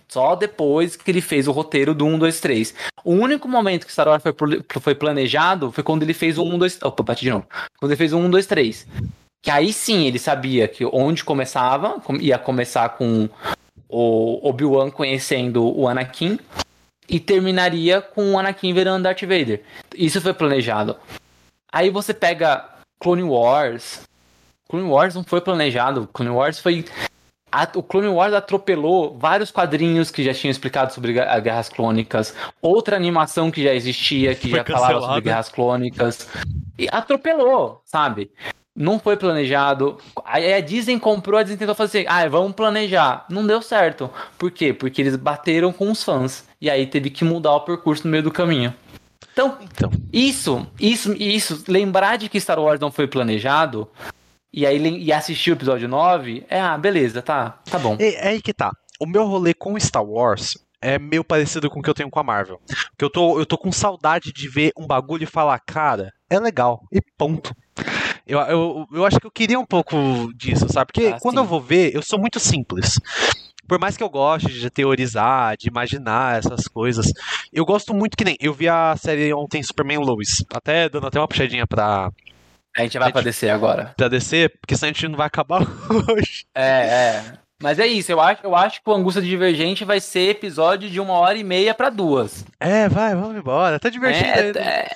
Só 0.07 0.37
depois 0.37 0.95
que 0.95 1.11
ele 1.11 1.23
fez 1.23 1.49
o 1.49 1.53
roteiro 1.53 1.95
do 1.95 2.05
1, 2.05 2.19
2, 2.19 2.39
3. 2.39 2.75
O 3.03 3.13
único 3.15 3.49
momento 3.49 3.87
que 3.87 3.93
Star 3.93 4.07
Wars 4.07 4.23
foi, 4.23 4.35
foi 4.79 4.95
planejado 4.95 5.73
foi 5.73 5.83
quando 5.83 6.03
ele 6.03 6.13
fez 6.13 6.37
o 6.37 6.45
1, 6.45 6.59
2... 6.59 6.83
Opa, 6.83 7.03
bati 7.03 7.25
de 7.25 7.31
novo. 7.31 7.47
Quando 7.79 7.91
ele 7.91 7.97
fez 7.97 8.13
o 8.13 8.19
1, 8.19 8.29
2, 8.29 8.47
3. 8.47 8.87
Que 9.41 9.51
aí 9.51 9.73
sim 9.73 10.07
ele 10.07 10.19
sabia 10.19 10.69
que 10.69 10.85
onde 10.85 11.25
começava, 11.25 11.99
com- 12.01 12.17
ia 12.17 12.37
começar 12.37 12.91
com 12.91 13.27
o 13.89 14.47
Obi-Wan 14.47 14.91
conhecendo 14.91 15.65
o 15.65 15.89
Anakin 15.89 16.39
e 17.09 17.19
terminaria 17.19 18.03
com 18.03 18.35
o 18.35 18.39
Anakin 18.39 18.75
virando 18.75 19.05
Darth 19.05 19.23
Vader. 19.23 19.63
Isso 19.97 20.21
foi 20.21 20.35
planejado. 20.35 20.95
Aí 21.73 21.89
você 21.89 22.13
pega 22.13 22.77
Clone 22.99 23.23
Wars. 23.23 24.01
Clone 24.69 24.89
Wars 24.89 25.15
não 25.15 25.25
foi 25.25 25.41
planejado. 25.41 26.09
Clone 26.13 26.31
Wars 26.31 26.59
foi. 26.59 26.85
a- 27.51 27.69
o 27.75 27.83
Clone 27.83 28.09
Wars 28.09 28.35
atropelou 28.35 29.17
vários 29.19 29.51
quadrinhos 29.51 30.11
que 30.11 30.23
já 30.23 30.35
tinham 30.35 30.51
explicado 30.51 30.93
sobre 30.93 31.19
as 31.19 31.43
guerras 31.43 31.69
clônicas, 31.71 32.35
outra 32.61 32.95
animação 32.97 33.51
que 33.51 33.63
já 33.65 33.73
existia, 33.73 34.35
que 34.35 34.51
Foi 34.51 34.59
já 34.59 34.65
falava 34.65 34.87
cancelada. 34.93 35.07
sobre 35.15 35.21
guerras 35.23 35.49
clônicas. 35.49 36.29
E 36.79 36.87
atropelou, 36.93 37.81
sabe? 37.87 38.31
Não 38.77 38.99
foi 39.01 39.17
planejado. 39.17 39.99
Aí 40.25 40.53
a 40.53 40.61
Disney 40.61 41.01
comprou, 41.01 41.41
a 41.41 41.43
Disney 41.43 41.57
tentou 41.59 41.75
fazer 41.75 42.01
assim, 42.01 42.07
ah, 42.09 42.29
vamos 42.29 42.53
planejar. 42.53 43.25
Não 43.29 43.45
deu 43.45 43.61
certo. 43.63 44.09
Por 44.39 44.51
quê? 44.53 44.73
Porque 44.73 45.01
eles 45.03 45.17
bateram 45.17 45.73
com 45.73 45.91
os 45.91 46.05
fãs. 46.05 46.45
E 46.61 46.69
aí 46.71 46.87
teve 46.87 47.11
que 47.11 47.25
mudar 47.25 47.55
o 47.55 47.61
percurso 47.63 48.05
no 48.07 48.11
meio 48.11 48.23
do 48.23 48.31
caminho. 48.31 48.73
Então, 49.39 49.57
Então, 49.63 49.91
isso, 50.13 50.67
isso, 50.81 51.13
isso, 51.13 51.65
lembrar 51.69 52.17
de 52.17 52.29
que 52.29 52.41
Star 52.41 52.59
Wars 52.59 52.81
não 52.81 52.91
foi 52.91 53.07
planejado 53.07 53.89
e 54.53 54.67
aí 54.67 54.79
e 54.99 55.13
assistir 55.13 55.53
o 55.53 55.55
episódio 55.55 55.87
9, 55.87 56.45
é, 56.49 56.61
ah, 56.61 56.77
beleza, 56.77 57.23
tá, 57.23 57.61
tá 57.71 57.79
bom. 57.79 57.97
é, 58.01 58.15
é 58.15 58.29
aí 58.31 58.43
que 58.43 58.53
tá. 58.53 58.73
O 59.01 59.07
meu 59.07 59.25
rolê 59.27 59.55
com 59.55 59.79
Star 59.79 60.05
Wars 60.05 60.55
é 60.83 60.99
meio 60.99 61.23
parecido 61.23 61.71
com 61.71 61.79
o 61.79 61.83
que 61.83 61.89
eu 61.91 61.95
tenho 61.95 62.11
com 62.11 62.19
a 62.19 62.25
Marvel. 62.25 62.61
Porque 62.67 63.05
eu 63.05 63.11
tô, 63.11 63.39
eu 63.39 63.47
tô 63.47 63.57
com 63.57 63.71
saudade 63.71 64.33
de 64.33 64.49
ver 64.49 64.73
um 64.77 64.87
bagulho 64.89 65.23
e 65.23 65.27
falar, 65.27 65.61
cara, 65.61 66.13
é 66.29 66.41
legal. 66.41 66.83
E 66.93 67.01
ponto. 67.17 67.55
Eu, 68.27 68.41
eu, 68.41 68.87
eu 68.93 69.07
acho 69.07 69.21
que 69.21 69.27
eu 69.27 69.31
queria 69.31 69.59
um 69.59 69.65
pouco 69.67 69.97
disso, 70.37 70.67
sabe? 70.69 70.93
Porque 70.93 71.13
Ah, 71.15 71.19
quando 71.21 71.37
sim. 71.37 71.41
eu 71.43 71.45
vou 71.47 71.61
ver, 71.61 71.95
eu 71.95 72.03
sou 72.03 72.19
muito 72.19 72.41
simples. 72.41 72.99
Por 73.69 73.79
mais 73.79 73.97
que 73.97 74.03
eu 74.03 74.09
goste 74.09 74.49
de 74.49 74.71
teorizar, 74.71 75.57
de 75.57 75.69
imaginar 75.69 76.39
essas 76.39 76.67
coisas, 76.67 77.07
eu 77.53 77.65
gosto 77.67 77.93
muito 77.95 78.17
que 78.17 78.25
nem. 78.25 78.37
Eu 78.41 78.55
vi 78.55 78.69
a 78.69 78.97
série 78.97 79.33
ontem 79.35 79.63
Superman 79.63 79.99
Lois. 79.99 80.43
Até 80.53 80.89
dando 80.89 81.07
até 81.07 81.21
uma 81.21 81.29
puxadinha 81.29 81.67
pra, 81.67 82.11
A 82.77 82.83
gente 82.83 82.99
vai 82.99 83.13
pra 83.13 83.21
descer 83.21 83.51
agora. 83.51 83.93
pra 83.97 84.09
descer, 84.09 84.51
porque 84.59 84.75
senão 84.75 84.91
a 84.91 84.93
gente 84.93 85.09
não 85.09 85.17
vai 85.19 85.27
acabar 85.27 85.61
hoje. 86.11 86.47
É, 86.55 86.65
é. 86.65 87.25
Mas 87.61 87.81
é 87.81 87.87
isso, 87.89 88.13
eu 88.13 88.21
acho, 88.21 88.41
eu 88.45 88.55
acho 88.55 88.81
que 88.81 88.89
o 88.89 88.95
Angústia 88.95 89.21
Divergente 89.21 89.85
vai 89.85 89.99
ser 89.99 90.31
episódio 90.31 90.89
de 90.89 91.01
uma 91.01 91.15
hora 91.15 91.37
e 91.37 91.43
meia 91.43 91.75
pra 91.75 91.91
duas. 91.91 92.45
É, 92.61 92.89
vai, 92.89 93.17
vamos 93.17 93.37
embora. 93.37 93.81
Tá 93.81 93.91
divertido. 93.91 94.59
É, 94.59 94.63
é, 94.63 94.91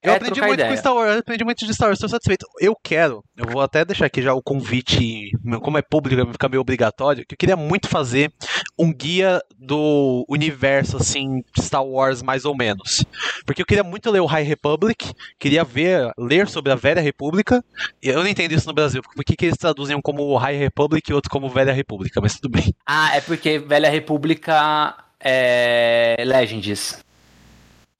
Eu 0.00 0.12
é 0.12 0.16
aprendi 0.16 0.40
muito 0.40 0.54
ideia. 0.54 0.70
com 0.70 0.76
Star 0.76 0.94
Wars, 0.94 1.12
eu 1.12 1.18
aprendi 1.18 1.44
muito 1.44 1.66
de 1.66 1.74
Star 1.74 1.88
Wars, 1.88 1.98
tô 1.98 2.08
satisfeito. 2.08 2.46
Eu 2.60 2.76
quero, 2.82 3.24
eu 3.36 3.46
vou 3.46 3.60
até 3.60 3.84
deixar 3.84 4.06
aqui 4.06 4.22
já 4.22 4.32
o 4.32 4.42
convite, 4.42 5.32
como 5.60 5.76
é 5.76 5.82
público, 5.82 6.22
vai 6.24 6.32
ficar 6.32 6.48
meio 6.48 6.60
obrigatório, 6.60 7.24
que 7.26 7.34
eu 7.34 7.38
queria 7.38 7.56
muito 7.56 7.88
fazer 7.88 8.32
um 8.78 8.92
guia 8.92 9.42
do 9.58 10.24
universo, 10.28 10.98
assim, 10.98 11.42
Star 11.58 11.84
Wars, 11.84 12.22
mais 12.22 12.44
ou 12.44 12.56
menos. 12.56 13.04
Porque 13.44 13.60
eu 13.60 13.66
queria 13.66 13.82
muito 13.82 14.08
ler 14.08 14.20
o 14.20 14.26
High 14.26 14.44
Republic, 14.44 15.12
queria 15.36 15.64
ver, 15.64 16.12
ler 16.16 16.48
sobre 16.48 16.70
a 16.70 16.76
Velha 16.76 17.00
República, 17.00 17.64
e 18.00 18.08
eu 18.08 18.22
não 18.22 18.28
entendo 18.28 18.52
isso 18.52 18.68
no 18.68 18.74
Brasil, 18.74 19.02
por 19.02 19.24
que, 19.24 19.34
que 19.34 19.46
eles 19.46 19.58
traduzem 19.58 19.96
um 19.96 20.00
como 20.00 20.36
High 20.36 20.58
Republic 20.58 21.10
e 21.10 21.14
outro 21.14 21.30
como 21.30 21.48
Velha 21.48 21.72
República, 21.72 22.20
mas 22.20 22.34
tudo 22.38 22.52
bem. 22.52 22.72
Ah, 22.86 23.16
é 23.16 23.20
porque 23.20 23.58
Velha 23.58 23.90
República 23.90 24.94
é 25.20 26.22
Legends. 26.24 27.04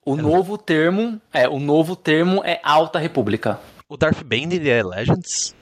O 0.05 0.15
novo 0.15 0.57
termo, 0.57 1.21
é, 1.33 1.47
o 1.47 1.59
novo 1.59 1.95
termo 1.95 2.41
é 2.43 2.59
Alta 2.63 2.97
República. 2.99 3.59
O 3.87 3.97
Darth 3.97 4.23
Bane, 4.23 4.55
ele 4.55 4.69
é 4.69 4.81
Legends? 4.83 5.53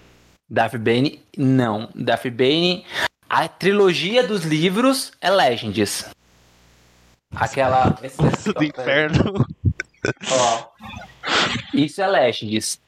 Darth 0.50 0.76
Bane, 0.78 1.22
não. 1.38 1.90
Darth 1.96 2.28
Bane, 2.30 2.86
a 3.30 3.48
trilogia 3.48 4.24
dos 4.24 4.44
livros 4.46 5.12
é 5.20 5.30
Legends. 5.30 6.06
Aquela. 7.36 7.98
esse- 8.04 8.22
esse- 8.26 8.54
do 8.54 8.64
inferno. 8.64 9.46
ó. 10.32 10.68
Isso 11.74 12.02
é 12.02 12.08
Legends. 12.08 12.80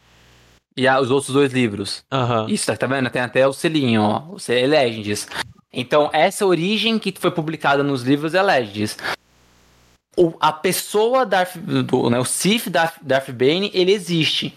E 0.77 0.87
a- 0.87 0.99
os 0.99 1.11
outros 1.11 1.33
dois 1.33 1.51
livros. 1.51 2.03
Aham. 2.11 2.45
Isso, 2.49 2.73
tá, 2.77 2.87
vendo? 2.87 3.09
Tem 3.09 3.21
até 3.21 3.45
o 3.47 3.51
selinho, 3.53 4.01
ó. 4.01 4.19
Você 4.31 4.61
é 4.61 4.67
Legends. 4.67 5.27
Então, 5.73 6.09
essa 6.13 6.45
origem 6.45 6.97
que 6.97 7.13
foi 7.19 7.31
publicada 7.31 7.83
nos 7.83 8.03
livros 8.03 8.33
é 8.33 8.41
Legends. 8.41 8.97
O, 10.19 10.33
a 10.39 10.51
pessoa 10.51 11.25
Darth, 11.25 11.55
do, 11.57 12.09
né, 12.09 12.19
o 12.19 12.25
Sith 12.25 12.67
Darth, 12.67 12.97
Darth 13.01 13.29
Bane, 13.31 13.71
ele 13.73 13.93
existe. 13.93 14.53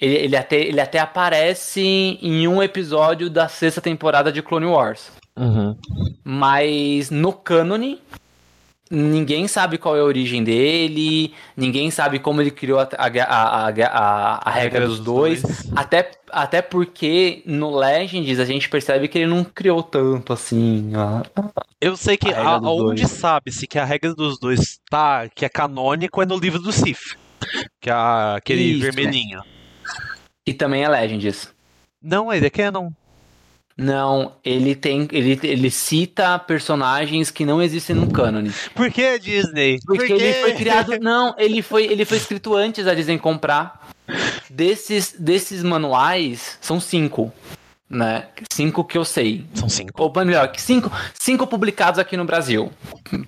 Ele, 0.00 0.14
ele, 0.14 0.36
até, 0.36 0.56
ele 0.60 0.80
até 0.80 0.98
aparece 0.98 1.80
em 1.80 2.48
um 2.48 2.62
episódio 2.62 3.28
da 3.28 3.48
sexta 3.48 3.80
temporada 3.80 4.32
de 4.32 4.40
Clone 4.40 4.66
Wars. 4.66 5.10
Uhum. 5.36 5.76
Mas 6.24 7.10
no 7.10 7.32
cânone, 7.32 8.00
ninguém 8.90 9.46
sabe 9.48 9.78
qual 9.78 9.96
é 9.96 10.00
a 10.00 10.04
origem 10.04 10.42
dele, 10.44 11.32
ninguém 11.56 11.90
sabe 11.90 12.18
como 12.18 12.40
ele 12.40 12.50
criou 12.50 12.78
a, 12.80 12.88
a, 12.96 13.06
a, 13.06 13.68
a, 13.68 13.68
a, 13.68 14.48
a 14.48 14.50
regra 14.50 14.86
dos 14.86 15.00
dois. 15.00 15.42
Até, 15.76 16.10
até 16.30 16.62
porque 16.62 17.42
no 17.46 17.76
Legends 17.76 18.38
a 18.38 18.44
gente 18.44 18.68
percebe 18.68 19.08
que 19.08 19.18
ele 19.18 19.26
não 19.26 19.44
criou 19.44 19.82
tanto 19.82 20.32
assim. 20.32 20.92
Eu 21.80 21.96
sei 21.96 22.16
que 22.16 22.32
aonde 22.32 23.06
sabe-se 23.08 23.66
que 23.66 23.78
a 23.78 23.84
regra 23.84 24.14
dos 24.14 24.38
dois 24.38 24.80
tá, 24.90 25.28
que 25.34 25.44
é 25.44 25.48
canônico, 25.48 26.20
é 26.22 26.26
no 26.26 26.38
livro 26.38 26.60
do 26.60 26.72
Sif. 26.72 27.16
Que 27.80 27.88
é 27.88 27.92
a- 27.92 28.34
aquele 28.36 28.62
Isso. 28.62 28.80
vermelhinho. 28.80 29.40
E 30.46 30.52
também 30.52 30.82
é 30.82 30.88
Legends. 30.88 31.52
Não, 32.02 32.32
ele 32.32 32.46
é 32.46 32.50
canon. 32.50 32.90
Não, 33.78 34.32
ele 34.44 34.74
tem. 34.74 35.06
Ele, 35.12 35.38
ele 35.40 35.70
cita 35.70 36.36
personagens 36.36 37.30
que 37.30 37.44
não 37.44 37.62
existem 37.62 37.94
no 37.94 38.10
cânone. 38.10 38.52
Por 38.74 38.90
que 38.90 39.20
Disney? 39.20 39.78
Porque 39.86 40.08
Por 40.08 40.20
ele 40.20 40.32
foi 40.34 40.54
criado. 40.54 40.98
Não, 41.00 41.32
ele 41.38 41.62
foi, 41.62 41.84
ele 41.84 42.04
foi 42.04 42.16
escrito 42.16 42.56
antes 42.56 42.84
da 42.84 42.92
Disney 42.92 43.18
comprar. 43.18 43.88
Desses, 44.50 45.14
desses 45.16 45.62
manuais, 45.62 46.58
são 46.60 46.80
cinco. 46.80 47.32
Né? 47.88 48.26
Cinco 48.52 48.82
que 48.82 48.98
eu 48.98 49.04
sei. 49.04 49.46
São 49.54 49.68
cinco. 49.68 49.92
Ou 50.02 50.24
melhor, 50.24 50.50
cinco, 50.56 50.90
cinco 51.14 51.46
publicados 51.46 52.00
aqui 52.00 52.16
no 52.16 52.24
Brasil, 52.24 52.72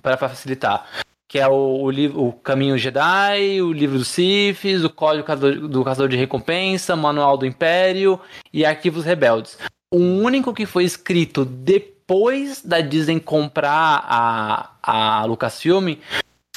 para 0.02 0.16
facilitar. 0.16 0.85
Que 1.28 1.39
é 1.39 1.47
o, 1.47 1.82
o, 1.82 1.90
livro, 1.93 2.24
o 2.24 2.32
Caminho 2.32 2.77
Jedi, 2.77 3.62
o 3.62 3.72
Livro 3.72 3.98
dos 3.98 4.09
Siths, 4.09 4.82
o 4.82 4.90
Código 4.90 5.24
do 5.68 5.85
Caçador 5.85 6.09
de 6.09 6.16
Recompensa, 6.16 6.97
Manual 6.97 7.36
do 7.36 7.47
Império 7.47 8.18
e 8.52 8.64
Arquivos 8.64 9.05
Rebeldes. 9.05 9.56
O 9.92 9.98
único 9.98 10.54
que 10.54 10.66
foi 10.66 10.84
escrito 10.84 11.44
depois 11.44 12.62
da 12.62 12.80
Disney 12.80 13.18
comprar 13.18 14.04
a, 14.06 14.70
a 14.80 15.24
Lucasfilm 15.24 15.96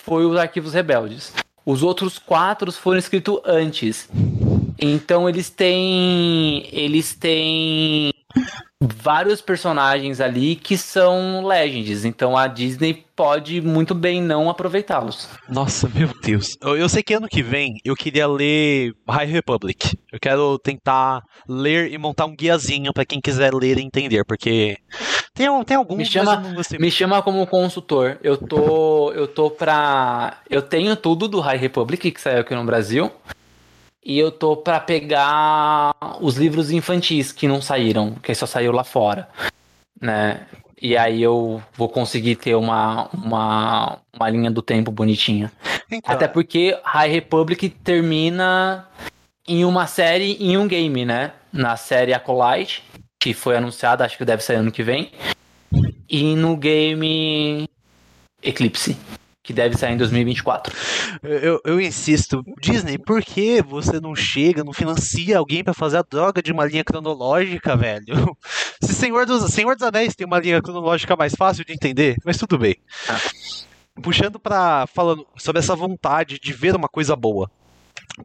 foi 0.04 0.24
os 0.24 0.38
Arquivos 0.38 0.76
Rebeldes. 0.76 1.34
Os 1.66 1.82
outros 1.82 2.20
quatro 2.20 2.72
foram 2.72 3.00
escritos 3.00 3.40
antes. 3.44 4.08
Então 4.78 5.28
eles 5.28 5.50
têm. 5.50 6.68
Eles 6.72 7.16
têm 7.16 8.13
vários 8.88 9.42
personagens 9.42 10.20
ali 10.20 10.56
que 10.56 10.78
são 10.78 11.46
legends. 11.46 12.06
Então 12.06 12.38
a 12.38 12.48
Disney 12.48 13.06
pode 13.16 13.62
muito 13.62 13.94
bem 13.94 14.22
não 14.22 14.50
aproveitá-los. 14.50 15.30
Nossa, 15.48 15.90
meu 15.94 16.10
Deus. 16.22 16.58
Eu, 16.62 16.78
eu, 16.78 16.90
sei 16.90 17.04
que 17.04 17.14
ano 17.14 17.28
que 17.28 17.44
vem 17.44 17.80
eu 17.86 17.96
queria 17.96 18.28
ler 18.28 18.94
High 19.08 19.28
Republic. 19.28 19.98
Eu 20.12 20.20
quero 20.20 20.58
tentar 20.60 21.24
ler 21.48 21.92
e 21.92 21.98
montar 21.98 22.26
um 22.26 22.36
guiazinho 22.36 22.94
para 22.94 23.06
quem 23.06 23.22
quiser 23.22 23.54
ler 23.54 23.78
e 23.78 23.84
entender, 23.84 24.24
porque 24.26 24.78
tem, 25.34 25.64
tem 25.64 25.78
alguns. 25.78 25.98
Me 25.98 26.06
chama, 26.06 26.44
me 26.80 26.92
chama 26.92 27.22
como 27.22 27.46
consultor. 27.48 28.18
Eu 28.24 28.38
tô, 28.38 29.12
eu 29.14 29.28
tô 29.28 29.50
pra. 29.50 30.38
Eu 30.50 30.62
tenho 30.62 30.96
tudo 30.96 31.28
do 31.28 31.40
High 31.40 31.58
Republic 31.58 32.12
que 32.12 32.22
saiu 32.22 32.42
aqui 32.42 32.54
no 32.54 32.66
Brasil. 32.66 33.12
E 34.06 34.20
eu 34.20 34.32
tô 34.32 34.58
para 34.58 34.80
pegar 34.80 35.94
os 36.20 36.36
livros 36.36 36.72
infantis 36.72 37.32
que 37.32 37.48
não 37.48 37.62
saíram, 37.62 38.16
que 38.16 38.36
só 38.36 38.46
saiu 38.46 38.74
lá 38.74 38.84
fora, 38.84 39.30
né? 40.00 40.46
E 40.82 40.98
aí 40.98 41.24
eu 41.24 41.64
vou 41.76 41.88
conseguir 41.88 42.36
ter 42.36 42.56
uma, 42.56 43.08
uma, 43.14 44.00
uma 44.14 44.30
linha 44.30 44.52
do 44.52 44.62
tempo 44.62 44.92
bonitinha. 44.92 45.50
Então. 45.90 46.14
Até 46.14 46.28
porque 46.28 46.78
High 46.84 47.10
Republic 47.10 47.70
termina 47.70 48.90
em 49.48 49.64
uma 49.64 49.88
série 49.88 50.34
em 50.34 50.58
um 50.58 50.68
game, 50.68 51.06
né? 51.06 51.32
Na 51.54 51.78
série 51.78 52.14
Acolyte, 52.14 52.84
que 53.18 53.34
foi 53.34 53.56
anunciada, 53.56 54.04
acho 54.04 54.18
que 54.18 54.26
deve 54.26 54.44
sair 54.44 54.58
ano 54.58 54.72
que 54.72 54.84
vem. 54.84 55.12
E 56.10 56.36
no 56.36 56.58
game 56.58 57.70
Eclipse 58.42 58.98
que 59.44 59.52
deve 59.52 59.78
sair 59.78 59.94
em 59.94 59.98
2024. 59.98 60.74
Eu, 61.22 61.60
eu 61.66 61.82
insisto, 61.82 62.44
Disney, 62.62 62.98
por 62.98 63.22
que 63.22 63.62
você 63.62 64.00
não 64.00 64.16
chega, 64.16 64.64
não 64.64 64.72
financia 64.72 65.38
alguém 65.38 65.64
para 65.64 65.74
fazer 65.74 65.98
a 65.98 66.02
droga 66.02 66.42
de 66.42 66.52
uma 66.52 66.66
linha 66.66 66.84
cronológica, 66.84 67.76
velho? 67.76 68.38
Se 68.82 68.94
Senhor 68.94 69.26
dos, 69.26 69.54
Senhor 69.54 69.76
dos 69.76 69.86
Anéis 69.86 70.16
tem 70.16 70.26
uma 70.26 70.40
linha 70.40 70.62
cronológica 70.62 71.16
mais 71.18 71.36
fácil 71.36 71.66
de 71.66 71.74
entender, 71.74 72.16
mas 72.24 72.38
tudo 72.38 72.58
bem. 72.58 72.78
Ah. 73.10 73.20
Puxando 74.02 74.40
para 74.40 74.88
falando 74.88 75.28
sobre 75.38 75.60
essa 75.60 75.76
vontade 75.76 76.40
de 76.40 76.54
ver 76.54 76.76
uma 76.76 76.88
coisa 76.88 77.16
boa. 77.16 77.52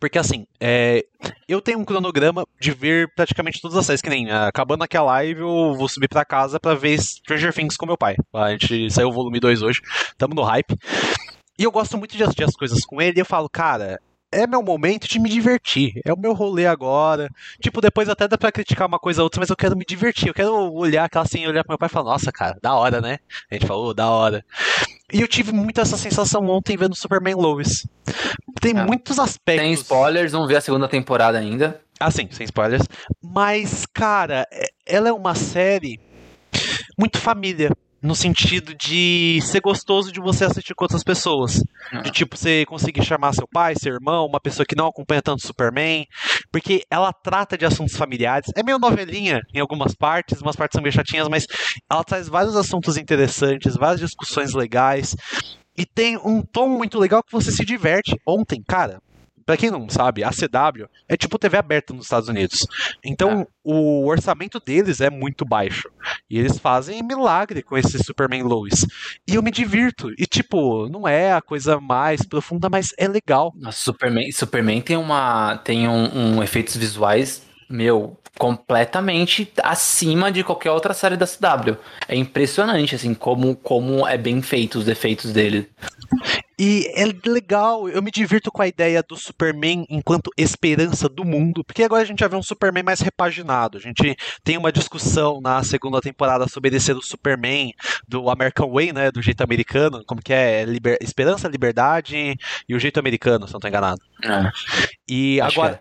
Porque 0.00 0.18
assim, 0.18 0.46
é, 0.60 1.04
eu 1.48 1.60
tenho 1.60 1.78
um 1.78 1.84
cronograma 1.84 2.46
de 2.60 2.72
ver 2.72 3.12
praticamente 3.14 3.60
todas 3.60 3.76
as 3.76 3.86
séries, 3.86 4.02
que 4.02 4.10
nem 4.10 4.26
uh, 4.28 4.46
acabando 4.46 4.84
aquela 4.84 5.06
live, 5.06 5.40
eu 5.40 5.74
vou 5.74 5.88
subir 5.88 6.08
pra 6.08 6.24
casa 6.24 6.60
pra 6.60 6.74
ver 6.74 7.00
Stranger 7.00 7.52
Things 7.54 7.76
com 7.76 7.86
meu 7.86 7.96
pai. 7.96 8.16
A 8.34 8.50
gente 8.50 8.90
saiu 8.90 9.08
o 9.08 9.12
volume 9.12 9.40
2 9.40 9.62
hoje, 9.62 9.80
tamo 10.16 10.34
no 10.34 10.42
hype. 10.42 10.76
E 11.58 11.64
eu 11.64 11.72
gosto 11.72 11.96
muito 11.98 12.16
de 12.16 12.22
assistir 12.22 12.44
as 12.44 12.54
coisas 12.54 12.84
com 12.84 13.00
ele 13.00 13.18
e 13.18 13.20
eu 13.20 13.26
falo, 13.26 13.48
cara, 13.48 13.98
é 14.30 14.46
meu 14.46 14.62
momento 14.62 15.08
de 15.08 15.18
me 15.18 15.28
divertir. 15.28 16.00
É 16.04 16.12
o 16.12 16.18
meu 16.18 16.32
rolê 16.32 16.66
agora. 16.66 17.28
Tipo, 17.60 17.80
depois 17.80 18.08
até 18.08 18.28
dá 18.28 18.36
pra 18.36 18.52
criticar 18.52 18.86
uma 18.86 18.98
coisa 18.98 19.22
ou 19.22 19.24
outra, 19.24 19.40
mas 19.40 19.50
eu 19.50 19.56
quero 19.56 19.76
me 19.76 19.84
divertir. 19.84 20.28
Eu 20.28 20.34
quero 20.34 20.52
olhar 20.72 21.04
aquela 21.04 21.24
assim, 21.24 21.46
olhar 21.46 21.64
pro 21.64 21.72
meu 21.72 21.78
pai 21.78 21.88
e 21.88 21.90
falar, 21.90 22.12
nossa, 22.12 22.30
cara, 22.30 22.58
da 22.62 22.74
hora, 22.74 23.00
né? 23.00 23.18
A 23.50 23.54
gente 23.54 23.66
falou, 23.66 23.94
da 23.94 24.08
hora. 24.10 24.44
E 25.12 25.20
eu 25.20 25.28
tive 25.28 25.52
muito 25.52 25.80
essa 25.80 25.96
sensação 25.96 26.46
ontem 26.48 26.76
vendo 26.76 26.94
Superman 26.94 27.34
Lois. 27.34 27.86
Tem 28.60 28.76
ah, 28.76 28.84
muitos 28.84 29.18
aspectos. 29.18 29.64
Tem 29.64 29.72
spoilers, 29.72 30.32
vamos 30.32 30.48
ver 30.48 30.56
a 30.56 30.60
segunda 30.60 30.86
temporada 30.86 31.38
ainda. 31.38 31.80
Ah, 31.98 32.10
sim, 32.10 32.28
sem 32.30 32.44
spoilers. 32.44 32.82
Mas, 33.22 33.86
cara, 33.86 34.46
é, 34.52 34.66
ela 34.84 35.08
é 35.08 35.12
uma 35.12 35.34
série 35.34 35.98
muito 36.98 37.18
família 37.18 37.70
no 38.00 38.14
sentido 38.14 38.74
de 38.74 39.40
ser 39.42 39.60
gostoso 39.60 40.12
de 40.12 40.20
você 40.20 40.44
assistir 40.44 40.74
com 40.74 40.84
outras 40.84 41.02
pessoas. 41.02 41.62
Uhum. 41.92 42.02
De 42.02 42.10
tipo, 42.10 42.36
você 42.36 42.64
conseguir 42.66 43.04
chamar 43.04 43.32
seu 43.32 43.46
pai, 43.48 43.74
seu 43.76 43.94
irmão, 43.94 44.26
uma 44.26 44.40
pessoa 44.40 44.64
que 44.64 44.76
não 44.76 44.86
acompanha 44.86 45.22
tanto 45.22 45.46
Superman. 45.46 46.06
Porque 46.52 46.82
ela 46.90 47.12
trata 47.12 47.58
de 47.58 47.64
assuntos 47.64 47.96
familiares. 47.96 48.50
É 48.56 48.62
meio 48.62 48.78
novelinha 48.78 49.40
em 49.52 49.60
algumas 49.60 49.94
partes, 49.94 50.40
umas 50.40 50.56
partes 50.56 50.76
são 50.76 50.82
meio 50.82 50.92
chatinhas, 50.92 51.28
mas 51.28 51.46
ela 51.90 52.04
traz 52.04 52.28
vários 52.28 52.56
assuntos 52.56 52.96
interessantes, 52.96 53.74
várias 53.74 54.00
discussões 54.00 54.54
legais. 54.54 55.16
E 55.76 55.86
tem 55.86 56.16
um 56.16 56.42
tom 56.42 56.68
muito 56.68 56.98
legal 56.98 57.22
que 57.22 57.32
você 57.32 57.50
se 57.50 57.64
diverte. 57.64 58.16
Ontem, 58.26 58.62
cara, 58.66 59.00
Pra 59.48 59.56
quem 59.56 59.70
não 59.70 59.88
sabe, 59.88 60.22
a 60.22 60.28
CW 60.28 60.84
é 61.08 61.16
tipo 61.16 61.38
TV 61.38 61.56
aberta 61.56 61.94
nos 61.94 62.04
Estados 62.04 62.28
Unidos. 62.28 62.66
Então, 63.02 63.40
é. 63.40 63.46
o 63.64 64.06
orçamento 64.06 64.60
deles 64.60 65.00
é 65.00 65.08
muito 65.08 65.42
baixo. 65.42 65.88
E 66.28 66.38
eles 66.38 66.58
fazem 66.58 67.02
milagre 67.02 67.62
com 67.62 67.74
esse 67.74 67.98
Superman 68.04 68.42
Lois. 68.42 68.84
E 69.26 69.36
eu 69.36 69.42
me 69.42 69.50
divirto. 69.50 70.12
E, 70.18 70.26
tipo, 70.26 70.86
não 70.90 71.08
é 71.08 71.32
a 71.32 71.40
coisa 71.40 71.80
mais 71.80 72.22
profunda, 72.22 72.68
mas 72.68 72.92
é 72.98 73.08
legal. 73.08 73.50
Nossa, 73.56 73.80
Superman, 73.80 74.30
Superman 74.32 74.82
tem 74.82 74.98
uma. 74.98 75.56
tem 75.64 75.88
um, 75.88 76.36
um 76.36 76.42
efeitos 76.42 76.76
visuais, 76.76 77.42
meu, 77.70 78.18
completamente 78.38 79.50
acima 79.62 80.30
de 80.30 80.44
qualquer 80.44 80.72
outra 80.72 80.92
série 80.92 81.16
da 81.16 81.26
CW. 81.26 81.74
É 82.06 82.14
impressionante, 82.14 82.94
assim, 82.94 83.14
como, 83.14 83.56
como 83.56 84.06
é 84.06 84.18
bem 84.18 84.42
feito 84.42 84.78
os 84.78 84.86
efeitos 84.88 85.32
dele. 85.32 85.70
E 86.58 86.90
é 86.94 87.04
legal, 87.28 87.88
eu 87.88 88.02
me 88.02 88.10
divirto 88.10 88.50
com 88.50 88.60
a 88.60 88.66
ideia 88.66 89.00
do 89.00 89.16
Superman 89.16 89.86
enquanto 89.88 90.32
esperança 90.36 91.08
do 91.08 91.24
mundo, 91.24 91.62
porque 91.62 91.84
agora 91.84 92.02
a 92.02 92.04
gente 92.04 92.18
já 92.18 92.26
vê 92.26 92.34
um 92.34 92.42
Superman 92.42 92.82
mais 92.82 93.00
repaginado. 93.00 93.78
A 93.78 93.80
gente 93.80 94.16
tem 94.42 94.56
uma 94.56 94.72
discussão 94.72 95.40
na 95.40 95.62
segunda 95.62 96.00
temporada 96.00 96.48
sobre 96.48 96.70
ele 96.70 96.80
ser 96.80 96.96
o 96.96 97.02
Superman 97.02 97.72
do 98.08 98.28
American 98.28 98.72
Way, 98.72 98.92
né, 98.92 99.10
do 99.12 99.22
jeito 99.22 99.42
americano, 99.42 100.02
como 100.04 100.20
que 100.20 100.32
é 100.32 100.64
liber... 100.64 100.98
esperança, 101.00 101.46
liberdade 101.46 102.36
e 102.68 102.74
o 102.74 102.80
jeito 102.80 102.98
americano, 102.98 103.46
se 103.46 103.52
não 103.52 103.58
estou 103.58 103.68
enganado. 103.68 104.00
É. 104.24 104.50
E 105.08 105.40
agora 105.40 105.80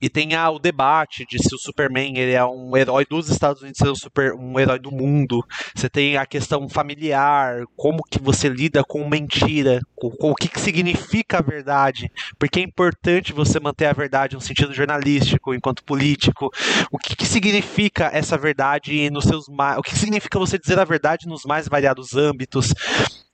e 0.00 0.08
tem 0.08 0.34
ah, 0.34 0.50
o 0.50 0.58
debate 0.58 1.26
de 1.26 1.38
se 1.38 1.54
o 1.54 1.58
Superman 1.58 2.16
ele 2.16 2.32
é 2.32 2.44
um 2.44 2.76
herói 2.76 3.04
dos 3.04 3.28
Estados 3.28 3.62
Unidos 3.62 3.80
ou 3.82 3.92
um, 3.92 3.94
super, 3.94 4.32
um 4.34 4.58
herói 4.58 4.78
do 4.78 4.90
mundo. 4.90 5.44
Você 5.74 5.88
tem 5.88 6.16
a 6.16 6.24
questão 6.24 6.68
familiar, 6.68 7.64
como 7.76 8.02
que 8.10 8.20
você 8.20 8.48
lida 8.48 8.82
com 8.82 9.08
mentira, 9.08 9.80
com, 9.94 10.10
com 10.10 10.30
o 10.30 10.34
que, 10.34 10.48
que 10.48 10.60
significa 10.60 11.38
a 11.38 11.42
verdade, 11.42 12.10
porque 12.38 12.60
é 12.60 12.62
importante 12.62 13.32
você 13.32 13.60
manter 13.60 13.86
a 13.86 13.92
verdade 13.92 14.34
no 14.34 14.40
sentido 14.40 14.72
jornalístico, 14.72 15.54
enquanto 15.54 15.84
político. 15.84 16.50
O 16.90 16.98
que, 16.98 17.14
que 17.14 17.26
significa 17.26 18.10
essa 18.12 18.38
verdade 18.38 19.10
nos 19.10 19.24
seus 19.24 19.46
o 19.48 19.82
que 19.82 19.96
significa 19.96 20.38
você 20.38 20.58
dizer 20.58 20.78
a 20.78 20.84
verdade 20.84 21.26
nos 21.26 21.44
mais 21.44 21.68
variados 21.68 22.14
âmbitos. 22.14 22.72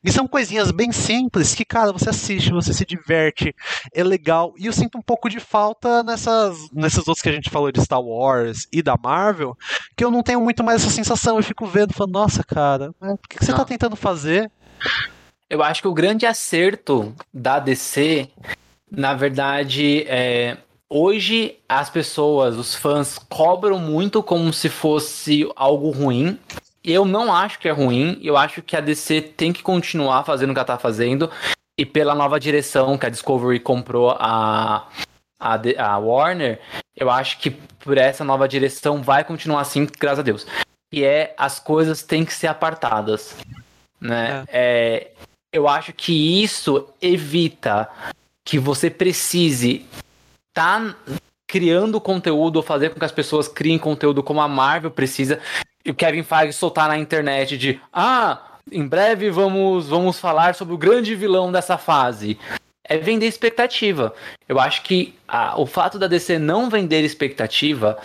E 0.07 0.13
são 0.13 0.29
coisinhas 0.29 0.71
bem 0.71 0.93
simples 0.93 1.53
que, 1.53 1.65
cara, 1.65 1.91
você 1.91 2.11
assiste, 2.11 2.53
você 2.53 2.73
se 2.73 2.87
diverte, 2.87 3.53
é 3.93 4.05
legal. 4.05 4.55
E 4.57 4.67
eu 4.67 4.73
sinto 4.73 4.97
um 4.97 5.03
pouco 5.03 5.29
de 5.29 5.41
falta 5.41 6.05
nessas, 6.05 6.57
nesses 6.73 6.99
outros 6.99 7.21
que 7.21 7.29
a 7.29 7.33
gente 7.33 7.51
falou 7.51 7.73
de 7.73 7.83
Star 7.83 8.01
Wars 8.01 8.69
e 8.73 8.83
da 8.83 8.97
Marvel, 8.97 9.59
que 9.97 10.05
eu 10.05 10.11
não 10.13 10.23
tenho 10.23 10.41
muito 10.41 10.63
mais 10.63 10.81
essa 10.81 10.93
sensação. 10.93 11.39
Eu 11.39 11.43
fico 11.43 11.67
vendo, 11.67 11.93
falando, 11.93 12.13
nossa, 12.13 12.45
cara, 12.45 12.95
o 13.01 13.19
que, 13.29 13.37
que 13.37 13.45
você 13.45 13.51
tá 13.51 13.59
não. 13.59 13.65
tá 13.65 13.69
tentando 13.69 13.97
fazer? 13.97 14.49
Eu 15.51 15.61
acho 15.61 15.83
que 15.83 15.89
o 15.89 15.95
grande 15.95 16.25
acerto 16.25 17.13
da 17.35 17.59
DC, 17.59 18.29
na 18.89 19.13
verdade, 19.13 20.05
é. 20.07 20.57
Hoje 20.89 21.59
as 21.69 21.91
pessoas, 21.91 22.57
os 22.57 22.77
fãs, 22.77 23.19
cobram 23.19 23.77
muito 23.77 24.23
como 24.23 24.53
se 24.53 24.69
fosse 24.69 25.51
algo 25.57 25.91
ruim. 25.91 26.39
Eu 26.87 27.05
não 27.05 27.35
acho 27.35 27.59
que 27.59 27.69
é 27.69 27.73
ruim, 27.73 28.17
eu 28.23 28.37
acho 28.37 28.63
que 28.63 28.77
a 28.77 28.81
DC 28.81 29.21
tem 29.21 29.53
que 29.53 29.61
continuar 29.61 30.23
fazendo 30.23 30.51
o 30.51 30.53
que 30.53 30.61
ela 30.61 30.65
tá 30.65 30.79
fazendo. 30.79 31.29
E 31.77 31.85
pela 31.85 32.15
nova 32.15 32.39
direção 32.39 32.97
que 32.97 33.05
a 33.05 33.09
Discovery 33.09 33.59
comprou 33.59 34.13
a, 34.13 34.87
a, 35.41 35.61
a 35.79 35.99
Warner, 35.99 36.61
eu 36.97 37.11
acho 37.11 37.41
que 37.41 37.51
por 37.51 37.99
essa 37.99 38.23
nova 38.23 38.47
direção 38.47 39.03
vai 39.03 39.25
continuar 39.25 39.63
assim, 39.63 39.85
graças 39.99 40.21
a 40.21 40.23
Deus. 40.23 40.47
E 40.93 41.03
é 41.03 41.35
as 41.37 41.59
coisas 41.59 42.05
têm 42.05 42.25
que 42.25 42.33
ser 42.33 42.47
apartadas. 42.47 43.37
Né? 44.01 44.45
É. 44.47 44.53
É, 44.53 45.11
eu 45.53 45.67
acho 45.67 45.93
que 45.93 46.43
isso 46.43 46.89
evita 47.03 47.91
que 48.45 48.61
você 48.61 48.89
precise 48.89 49.85
estar 50.49 50.95
tá 50.95 50.97
criando 51.49 52.01
conteúdo 52.01 52.57
ou 52.57 52.63
fazer 52.63 52.91
com 52.91 52.99
que 53.01 53.05
as 53.05 53.11
pessoas 53.11 53.49
criem 53.49 53.77
conteúdo 53.77 54.23
como 54.23 54.41
a 54.41 54.47
Marvel 54.47 54.91
precisa 54.93 55.41
o 55.91 55.95
Kevin 55.95 56.23
Feige 56.23 56.53
soltar 56.53 56.89
na 56.89 56.99
internet 56.99 57.57
de 57.57 57.81
ah, 57.93 58.41
em 58.71 58.87
breve 58.87 59.31
vamos, 59.31 59.89
vamos 59.89 60.19
falar 60.19 60.55
sobre 60.55 60.75
o 60.75 60.79
grande 60.79 61.15
vilão 61.15 61.53
dessa 61.53 61.79
fase. 61.79 62.39
É 62.89 62.99
vender 62.99 63.27
expectativa. 63.27 64.15
Eu 64.49 64.61
acho 64.61 64.83
que 64.83 65.15
a, 65.27 65.61
o 65.61 65.67
fato 65.67 65.99
da 65.99 66.07
DC 66.07 66.39
não 66.39 66.71
vender 66.71 67.03
expectativa 67.05 67.99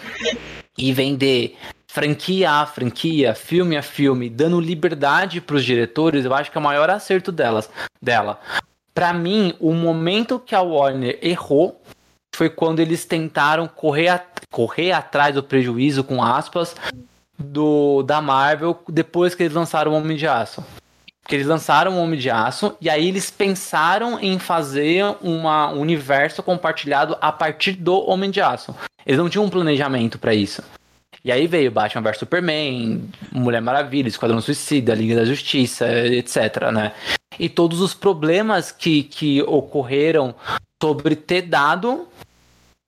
e 0.78 0.92
vender 0.92 1.58
franquia 1.88 2.50
a 2.50 2.66
franquia, 2.66 3.36
filme 3.36 3.76
a 3.76 3.84
filme, 3.84 4.30
dando 4.30 4.62
liberdade 4.62 5.42
para 5.42 5.58
os 5.58 5.66
diretores, 5.66 6.24
eu 6.24 6.34
acho 6.34 6.50
que 6.50 6.58
é 6.58 6.62
o 6.62 6.64
maior 6.64 6.90
acerto 6.90 7.34
delas, 7.34 7.70
dela. 8.02 8.40
Para 8.94 9.12
mim, 9.14 9.54
o 9.60 9.74
momento 9.74 10.40
que 10.40 10.56
a 10.56 10.62
Warner 10.62 11.20
errou 11.22 11.82
foi 12.34 12.50
quando 12.50 12.80
eles 12.80 13.04
tentaram 13.04 13.68
correr, 13.68 14.08
a, 14.08 14.24
correr 14.50 14.94
atrás 14.94 15.36
do 15.36 15.44
prejuízo, 15.44 16.02
com 16.02 16.24
aspas, 16.24 16.76
do 17.42 18.04
da 18.04 18.22
Marvel 18.22 18.80
depois 18.88 19.36
que 19.36 19.44
eles 19.44 19.56
lançaram 19.56 19.92
o 19.92 19.96
Homem 19.96 20.16
de 20.16 20.28
Aço. 20.28 20.64
que 21.28 21.36
eles 21.36 21.48
lançaram 21.48 21.94
o 21.94 22.02
Homem 22.02 22.20
de 22.20 22.30
Aço 22.30 22.76
e 22.82 22.90
aí 22.90 23.08
eles 23.08 23.32
pensaram 23.32 24.20
em 24.20 24.38
fazer 24.38 25.06
uma, 25.22 25.70
um 25.70 25.80
universo 25.80 26.44
compartilhado 26.44 27.18
a 27.22 27.32
partir 27.32 27.74
do 27.74 28.00
Homem 28.10 28.30
de 28.30 28.42
Aço. 28.42 28.76
Eles 29.06 29.18
não 29.18 29.30
tinham 29.30 29.46
um 29.46 29.50
planejamento 29.50 30.20
para 30.20 30.34
isso. 30.34 30.62
E 31.24 31.32
aí 31.32 31.46
veio 31.46 31.72
Batman 31.72 32.02
vs 32.02 32.18
Superman, 32.18 33.08
Mulher 33.32 33.62
Maravilha, 33.62 34.08
Esquadrão 34.08 34.42
Suicida, 34.42 34.96
Liga 34.96 35.16
da 35.16 35.26
Justiça, 35.26 35.88
etc, 36.08 36.72
né? 36.74 36.94
E 37.40 37.48
todos 37.48 37.80
os 37.80 37.94
problemas 37.94 38.72
que, 38.72 39.04
que 39.04 39.42
ocorreram 39.44 40.34
sobre 40.82 41.16
ter 41.16 41.44
dado 41.44 42.08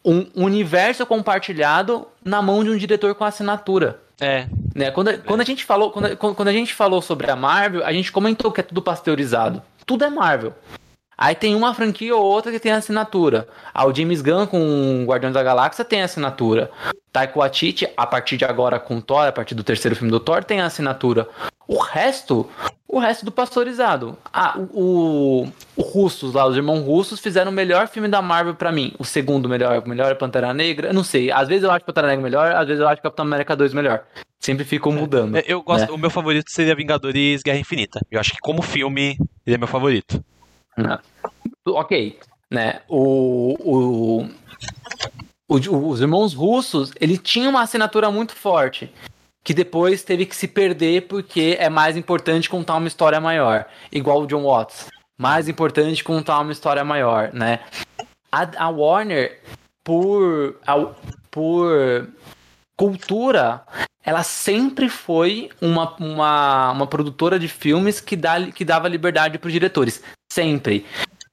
um 0.04 0.26
universo 0.36 1.06
compartilhado 1.06 2.08
na 2.26 2.42
mão 2.42 2.64
de 2.64 2.72
um 2.72 2.78
diretor 2.78 3.14
com 3.16 3.24
assinatura. 3.24 4.02
É. 4.20 4.48
Né? 4.76 4.92
Quando, 4.92 5.10
é. 5.10 5.18
quando 5.18 5.42
a 5.42 5.46
gente 5.46 5.64
falou, 5.64 5.92
quando, 5.92 6.16
quando 6.18 6.48
a 6.48 6.54
gente 6.54 6.74
falou 6.74 7.02
sobre 7.02 7.30
a 7.30 7.36
Marvel, 7.36 7.86
a 7.86 7.92
gente 7.92 8.12
comentou 8.12 8.52
que 8.52 8.60
é 8.60 8.64
tudo 8.64 8.82
pasteurizado. 8.82 9.62
Tudo 9.86 10.06
é 10.06 10.10
Marvel. 10.10 10.54
Aí 11.18 11.36
tem 11.36 11.56
uma 11.56 11.74
franquia 11.74 12.16
ou 12.16 12.24
outra 12.24 12.52
que 12.52 12.60
tem 12.60 12.72
assinatura. 12.72 13.48
Ah, 13.74 13.86
o 13.86 13.94
James 13.94 14.22
Gunn 14.22 14.48
com 14.48 15.06
Guardiões 15.08 15.34
da 15.34 15.44
Galáxia 15.44 15.86
tem 15.86 16.02
assinatura. 16.02 16.72
Taiko 17.12 17.40
Waititi, 17.40 17.88
a 17.96 18.08
partir 18.08 18.38
de 18.38 18.46
agora 18.46 18.80
com 18.80 19.00
Thor, 19.00 19.28
a 19.28 19.32
partir 19.32 19.54
do 19.54 19.64
terceiro 19.64 19.96
filme 19.96 20.12
do 20.12 20.20
Thor, 20.20 20.44
tem 20.44 20.62
assinatura. 20.62 21.30
O 21.68 21.78
resto, 21.78 22.50
o 22.88 23.00
resto 23.00 23.24
do 23.24 23.32
pasteurizado. 23.32 24.18
Ah, 24.34 24.58
o, 24.58 25.48
o, 25.78 25.82
Russos 25.82 26.34
lá, 26.34 26.46
os 26.46 26.58
irmãos 26.58 26.82
russos 26.82 27.20
fizeram 27.20 27.52
o 27.52 27.54
melhor 27.54 27.88
filme 27.88 28.08
da 28.08 28.22
Marvel 28.22 28.56
para 28.56 28.72
mim. 28.72 28.94
O 28.98 29.06
segundo 29.06 29.48
melhor, 29.48 29.82
o 29.86 29.88
melhor 29.88 30.12
é 30.12 30.16
Pantera 30.16 30.54
Negra. 30.54 30.90
Eu 30.90 30.94
não 30.94 31.04
sei, 31.04 31.32
às 31.32 31.48
vezes 31.48 31.64
eu 31.64 31.72
acho 31.72 31.86
Pantera 31.86 32.08
Negra 32.08 32.24
melhor, 32.24 32.52
às 32.52 32.68
vezes 32.68 32.82
eu 32.82 32.88
acho 32.88 33.02
Capitão 33.02 33.26
América 33.26 33.56
2 33.56 33.74
melhor. 33.74 34.04
Sempre 34.40 34.66
ficam 34.66 34.92
é, 34.92 34.96
mudando. 34.96 35.38
É, 35.38 35.44
eu 35.48 35.62
gosto, 35.62 35.88
né? 35.88 35.94
o 35.94 35.98
meu 35.98 36.10
favorito 36.10 36.52
seria 36.52 36.76
Vingadores 36.76 37.42
Guerra 37.42 37.60
Infinita. 37.60 38.02
Eu 38.12 38.20
acho 38.20 38.32
que 38.32 38.40
como 38.40 38.62
filme, 38.62 39.18
ele 39.46 39.56
é 39.56 39.58
meu 39.58 39.68
favorito. 39.68 40.24
Ok, 41.66 42.20
né? 42.50 42.82
O, 42.88 43.56
o, 43.60 44.30
o, 45.48 45.90
os 45.90 46.02
irmãos 46.02 46.34
russos, 46.34 46.92
ele 47.00 47.18
tinha 47.18 47.50
uma 47.50 47.62
assinatura 47.62 48.12
muito 48.12 48.34
forte 48.34 48.92
que 49.44 49.54
depois 49.54 50.04
teve 50.04 50.26
que 50.26 50.36
se 50.36 50.48
perder 50.48 51.08
porque 51.08 51.58
é 51.60 51.70
mais 51.70 51.98
importante 51.98 52.50
contar 52.50 52.76
uma 52.76 52.88
história 52.88 53.20
maior, 53.20 53.66
igual 53.92 54.22
o 54.22 54.28
John 54.28 54.44
Watts. 54.44 54.88
Mais 55.18 55.48
importante 55.48 56.04
contar 56.04 56.40
uma 56.40 56.52
história 56.52 56.84
maior, 56.84 57.32
né? 57.34 57.60
A, 58.32 58.66
a 58.66 58.70
Warner, 58.70 59.42
por, 59.84 60.60
a, 60.66 60.88
por 61.30 62.08
cultura, 62.76 63.62
ela 64.04 64.24
sempre 64.24 64.90
foi 64.90 65.50
uma, 65.62 65.96
uma, 65.98 66.72
uma 66.72 66.88
produtora 66.88 67.38
de 67.38 67.48
filmes 67.48 68.00
que, 68.00 68.16
dá, 68.16 68.52
que 68.52 68.66
dava 68.66 68.88
liberdade 68.88 69.38
para 69.38 69.48
os 69.48 69.54
diretores. 69.54 70.02
Sempre. 70.34 70.84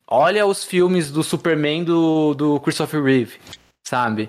Olha 0.06 0.44
os 0.44 0.62
filmes 0.62 1.10
do 1.10 1.22
Superman 1.22 1.84
do, 1.84 2.34
do 2.34 2.60
Christopher 2.60 3.02
Reeve, 3.02 3.38
sabe? 3.82 4.28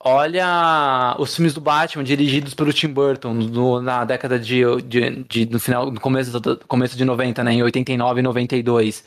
Olha 0.00 1.14
os 1.18 1.36
filmes 1.36 1.52
do 1.52 1.60
Batman 1.60 2.02
dirigidos 2.02 2.54
pelo 2.54 2.72
Tim 2.72 2.88
Burton 2.88 3.34
no, 3.34 3.82
na 3.82 4.06
década 4.06 4.38
de, 4.38 4.62
de, 4.84 5.22
de, 5.28 5.44
no 5.44 5.60
final, 5.60 5.90
no 5.90 6.00
começo, 6.00 6.40
do, 6.40 6.56
começo 6.66 6.96
de 6.96 7.04
90, 7.04 7.44
né? 7.44 7.52
Em 7.52 7.62
89 7.62 8.20
e 8.20 8.22
92. 8.22 9.04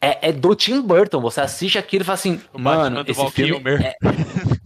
É, 0.00 0.30
é 0.30 0.32
do 0.32 0.54
Tim 0.54 0.80
Burton. 0.80 1.20
Você 1.20 1.42
assiste 1.42 1.76
aquilo 1.76 2.00
e 2.02 2.06
fala 2.06 2.14
assim, 2.14 2.40
o 2.54 2.58
mano, 2.58 3.04
esse 3.06 3.20
Val 3.20 3.30
filme 3.30 3.60
é, 3.84 3.96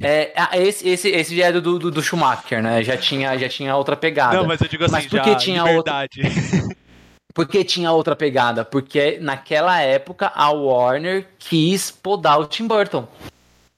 é, 0.01 0.33
é, 0.53 0.63
esse, 0.63 0.89
esse, 0.89 1.09
esse 1.09 1.37
já 1.37 1.47
é 1.47 1.53
do, 1.53 1.81
do, 1.81 1.91
do, 1.91 2.01
Schumacher, 2.03 2.63
né? 2.63 2.85
Já 2.85 2.97
tinha, 2.97 3.37
já 3.37 3.49
tinha 3.49 3.75
outra 3.75 3.97
pegada. 3.97 4.37
Não, 4.37 4.47
mas 4.47 4.61
eu 4.61 4.69
digo 4.69 4.85
assim, 4.85 4.93
mas 4.93 5.07
porque 5.07 5.31
já, 5.31 5.37
tinha 5.37 5.65
liberdade. 5.65 6.21
outra. 6.23 6.77
Porque 7.35 7.65
tinha 7.65 7.93
outra 7.93 8.17
pegada? 8.17 8.65
Porque 8.65 9.19
naquela 9.21 9.81
época 9.81 10.33
a 10.35 10.51
Warner 10.51 11.29
quis 11.39 11.91
podar 11.91 12.41
o 12.41 12.47
Tim 12.47 12.67
Burton. 12.67 13.07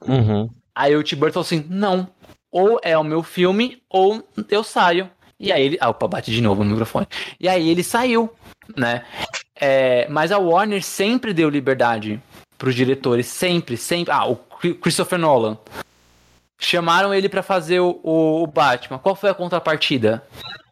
Uhum. 0.06 0.48
Aí 0.74 0.96
o 0.96 1.02
Tim 1.02 1.16
Burton 1.16 1.34
falou 1.34 1.46
assim: 1.46 1.66
não, 1.68 2.08
ou 2.50 2.80
é 2.82 2.96
o 2.96 3.04
meu 3.04 3.22
filme, 3.22 3.82
ou 3.88 4.26
eu 4.50 4.64
saio. 4.64 5.10
E 5.38 5.50
aí 5.50 5.64
ele. 5.64 5.78
Ah, 5.80 5.90
opa, 5.90 6.06
bate 6.06 6.30
de 6.30 6.40
novo 6.40 6.62
no 6.62 6.70
microfone. 6.70 7.06
E 7.40 7.48
aí 7.48 7.68
ele 7.68 7.82
saiu, 7.82 8.32
né? 8.76 9.04
É, 9.54 10.06
mas 10.08 10.32
a 10.32 10.38
Warner 10.38 10.82
sempre 10.82 11.32
deu 11.34 11.48
liberdade 11.48 12.20
pros 12.56 12.74
diretores, 12.74 13.26
sempre, 13.26 13.76
sempre. 13.76 14.12
Ah, 14.12 14.26
o 14.26 14.36
Christopher 14.36 15.18
Nolan. 15.18 15.58
Chamaram 16.58 17.12
ele 17.12 17.28
para 17.28 17.42
fazer 17.42 17.80
o, 17.80 17.98
o, 18.04 18.42
o 18.44 18.46
Batman. 18.46 18.98
Qual 18.98 19.16
foi 19.16 19.30
a 19.30 19.34
contrapartida? 19.34 20.22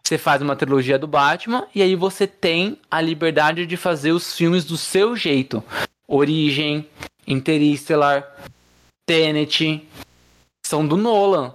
Você 0.03 0.19
faz 0.19 0.43
uma 0.43 0.57
trilogia 0.57 0.99
do 0.99 1.07
Batman 1.07 1.67
e 1.75 1.83
aí 1.83 1.95
você 1.95 2.27
tem 2.27 2.79
a 2.91 3.01
liberdade 3.01 3.67
de 3.67 3.77
fazer 3.77 4.13
os 4.13 4.35
filmes 4.35 4.65
do 4.65 4.77
seu 4.77 5.15
jeito. 5.15 5.63
Origem, 6.09 6.89
Interstellar, 7.27 8.27
Tenet, 9.07 9.87
são 10.67 10.87
do 10.87 10.97
Nolan. 10.97 11.55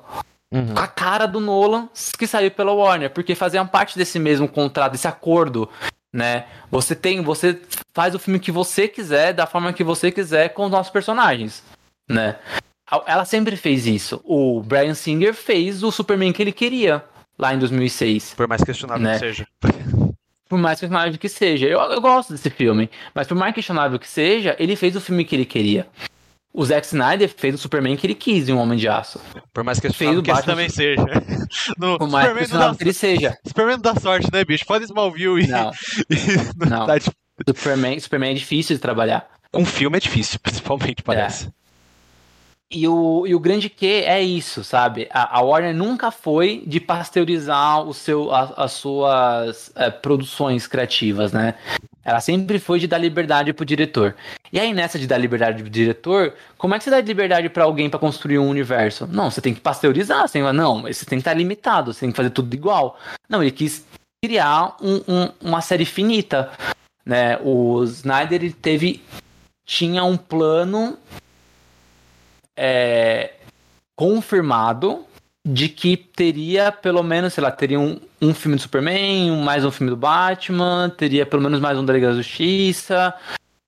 Uhum. 0.51 0.73
A 0.75 0.87
cara 0.87 1.25
do 1.25 1.39
Nolan 1.39 1.89
que 2.17 2.25
saiu 2.25 2.49
pela 2.51 2.71
Warner, 2.71 3.09
porque 3.09 3.35
faziam 3.35 3.67
parte 3.67 3.97
desse 3.97 4.19
mesmo 4.19 4.47
contrato, 4.47 4.93
desse 4.93 5.07
acordo, 5.07 5.69
né? 6.13 6.45
Você 6.71 6.95
tem, 6.95 7.21
você 7.21 7.59
faz 7.93 8.15
o 8.15 8.19
filme 8.19 8.39
que 8.39 8.51
você 8.51 8.87
quiser, 8.87 9.33
da 9.33 9.45
forma 9.45 9.73
que 9.73 9.83
você 9.83 10.11
quiser 10.11 10.49
com 10.49 10.65
os 10.65 10.71
nossos 10.71 10.91
personagens, 10.91 11.61
né? 12.09 12.37
Ela 13.05 13.25
sempre 13.25 13.57
fez 13.57 13.85
isso. 13.85 14.21
O 14.23 14.61
Brian 14.61 14.93
Singer 14.93 15.33
fez 15.33 15.83
o 15.83 15.91
Superman 15.91 16.31
que 16.31 16.41
ele 16.41 16.51
queria 16.51 17.03
lá 17.37 17.53
em 17.53 17.59
2006. 17.59 18.33
Por 18.35 18.47
mais 18.47 18.63
questionável 18.63 19.03
né? 19.03 19.13
que 19.13 19.19
seja. 19.19 19.47
Por 20.47 20.59
mais 20.59 20.79
questionável 20.79 21.17
que 21.17 21.27
seja. 21.27 21.65
Eu, 21.65 21.79
eu 21.79 21.99
gosto 21.99 22.31
desse 22.31 22.51
filme. 22.51 22.89
Mas 23.15 23.27
por 23.27 23.35
mais 23.35 23.53
questionável 23.53 23.97
que 23.97 24.07
seja, 24.07 24.55
ele 24.59 24.75
fez 24.75 24.95
o 24.95 25.01
filme 25.01 25.25
que 25.25 25.35
ele 25.35 25.45
queria. 25.45 25.87
O 26.53 26.63
Zack 26.63 26.85
Snyder 26.85 27.27
fez 27.35 27.55
o 27.55 27.57
Superman 27.57 27.97
que 27.97 28.05
ele 28.05 28.15
quis 28.15 28.47
em 28.47 28.53
Um 28.53 28.59
Homem 28.59 28.77
de 28.77 28.87
Aço. 28.87 29.19
Por 29.51 29.63
mais 29.63 29.79
que 29.79 29.91
fez 29.91 30.17
o 30.17 30.21
que 30.21 30.31
Batman... 30.31 30.53
também 30.53 30.69
seja. 30.69 31.03
No 31.77 31.97
por 31.97 32.07
mais 32.07 32.27
Superman 32.47 32.71
que, 32.71 32.77
que 32.77 32.83
ele 32.83 32.93
seja. 32.93 33.37
Superman 33.45 33.79
dá 33.79 33.95
sorte, 33.95 34.31
né, 34.31 34.45
bicho? 34.45 34.63
Faz 34.65 34.83
Smallville 34.83 35.43
e... 35.43 35.47
Não, 35.47 35.71
e... 36.09 36.69
não. 36.69 36.85
Tá. 36.85 36.93
Superman, 37.45 37.99
Superman 37.99 38.31
é 38.31 38.35
difícil 38.35 38.75
de 38.75 38.81
trabalhar. 38.81 39.27
Um 39.53 39.65
filme 39.65 39.97
é 39.97 39.99
difícil, 39.99 40.39
principalmente, 40.39 41.01
parece. 41.03 41.47
É. 41.47 41.64
E 42.71 42.87
o, 42.87 43.27
e 43.27 43.35
o 43.35 43.39
grande 43.39 43.69
que 43.69 43.85
é 43.85 44.21
isso, 44.21 44.63
sabe? 44.63 45.07
A, 45.11 45.37
a, 45.37 45.41
Warner 45.41 45.75
nunca 45.75 46.09
foi 46.09 46.63
de 46.65 46.79
pasteurizar 46.79 47.81
o 47.81 47.93
seu, 47.93 48.33
a, 48.33 48.53
as 48.57 48.71
suas 48.71 49.71
é, 49.75 49.91
produções 49.91 50.65
criativas, 50.65 51.31
né? 51.31 51.55
Ela 52.03 52.19
sempre 52.19 52.59
foi 52.59 52.79
de 52.79 52.87
dar 52.87 52.97
liberdade 52.97 53.53
pro 53.53 53.65
diretor. 53.65 54.15
E 54.51 54.59
aí, 54.59 54.73
nessa 54.73 54.97
de 54.97 55.07
dar 55.07 55.17
liberdade 55.17 55.61
pro 55.61 55.69
diretor, 55.69 56.33
como 56.57 56.73
é 56.73 56.77
que 56.77 56.83
você 56.83 56.89
dá 56.89 57.01
liberdade 57.01 57.49
para 57.49 57.63
alguém 57.63 57.89
para 57.89 57.99
construir 57.99 58.39
um 58.39 58.49
universo? 58.49 59.07
Não, 59.07 59.29
você 59.29 59.41
tem 59.41 59.53
que 59.53 59.61
pasteurizar. 59.61 60.27
Você 60.27 60.33
tem, 60.33 60.53
não, 60.53 60.83
você 60.83 61.05
tem 61.05 61.17
que 61.17 61.21
estar 61.21 61.33
limitado, 61.33 61.93
você 61.93 62.01
tem 62.01 62.11
que 62.11 62.17
fazer 62.17 62.29
tudo 62.29 62.53
igual. 62.53 62.99
Não, 63.27 63.41
ele 63.41 63.51
quis 63.51 63.85
criar 64.23 64.75
um, 64.81 65.01
um, 65.07 65.29
uma 65.41 65.61
série 65.61 65.85
finita. 65.85 66.51
Né? 67.05 67.37
O 67.43 67.83
Snyder 67.83 68.43
ele 68.43 68.53
teve. 68.53 69.01
Tinha 69.67 70.03
um 70.03 70.15
plano 70.15 70.95
é, 72.55 73.33
confirmado 73.95 75.05
de 75.47 75.69
que 75.69 75.95
teria 75.95 76.71
pelo 76.71 77.03
menos, 77.03 77.33
sei 77.33 77.43
lá, 77.43 77.51
teria 77.51 77.79
um, 77.79 77.99
um 78.19 78.33
filme 78.33 78.57
do 78.57 78.61
Superman, 78.61 79.43
mais 79.43 79.63
um 79.63 79.69
filme 79.69 79.91
do 79.91 79.95
Batman, 79.97 80.91
teria 80.97 81.25
pelo 81.25 81.43
menos 81.43 81.59
mais 81.59 81.77
um 81.77 81.85
da 81.85 81.93
Liga 81.93 82.07
da 82.07 82.15
Justiça. 82.15 83.13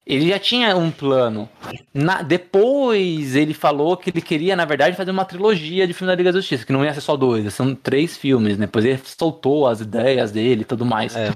Ele 0.04 0.30
já 0.30 0.40
tinha 0.40 0.76
um 0.76 0.90
plano. 0.90 1.48
Na, 1.94 2.22
depois 2.22 3.36
ele 3.36 3.54
falou 3.54 3.96
que 3.96 4.10
ele 4.10 4.22
queria, 4.22 4.56
na 4.56 4.66
verdade, 4.66 4.96
fazer 4.96 5.12
uma 5.12 5.26
trilogia 5.26 5.86
de 5.86 5.94
filme 5.94 6.12
da 6.12 6.16
Liga 6.16 6.32
da 6.32 6.40
Justiça, 6.40 6.66
que 6.66 6.72
não 6.72 6.84
ia 6.84 6.94
ser 6.94 7.02
só 7.02 7.16
dois, 7.16 7.54
são 7.54 7.76
três 7.76 8.18
filmes, 8.18 8.58
né? 8.58 8.66
Depois 8.66 8.86
ele 8.86 9.00
soltou 9.04 9.68
as 9.68 9.82
ideias 9.82 10.32
dele 10.32 10.62
e 10.62 10.66
tudo 10.66 10.86
mais. 10.86 11.16
É. 11.16 11.34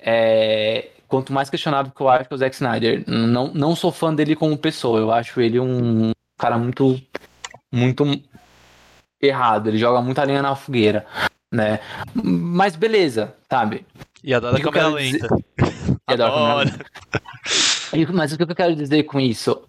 É, 0.00 0.88
quanto 1.06 1.32
mais 1.32 1.50
questionável 1.50 1.92
que 1.94 2.00
eu 2.00 2.08
acho 2.08 2.28
que 2.28 2.34
o 2.34 2.38
Zack 2.38 2.54
Snyder. 2.54 3.04
Não, 3.06 3.52
não 3.52 3.76
sou 3.76 3.92
fã 3.92 4.12
dele 4.12 4.34
como 4.34 4.56
pessoa, 4.56 4.98
eu 4.98 5.12
acho 5.12 5.40
ele 5.40 5.60
um 5.60 6.10
cara 6.38 6.56
muito 6.56 7.00
muito 7.70 8.04
errado, 9.20 9.68
ele 9.68 9.78
joga 9.78 10.00
muita 10.00 10.24
linha 10.24 10.40
na 10.40 10.54
fogueira, 10.54 11.04
né? 11.52 11.80
Mas 12.14 12.76
beleza, 12.76 13.34
sabe? 13.50 13.84
E 14.22 14.32
adora 14.32 14.60
câmera 14.60 14.88
lenta. 14.88 15.28
Dizer... 15.28 15.44
E 16.08 16.12
adora 16.12 16.32
câmera 16.32 16.54
lenta. 16.54 16.86
Mas 18.12 18.32
o 18.32 18.36
que 18.36 18.42
eu 18.42 18.54
quero 18.54 18.76
dizer 18.76 19.02
com 19.04 19.20
isso? 19.20 19.62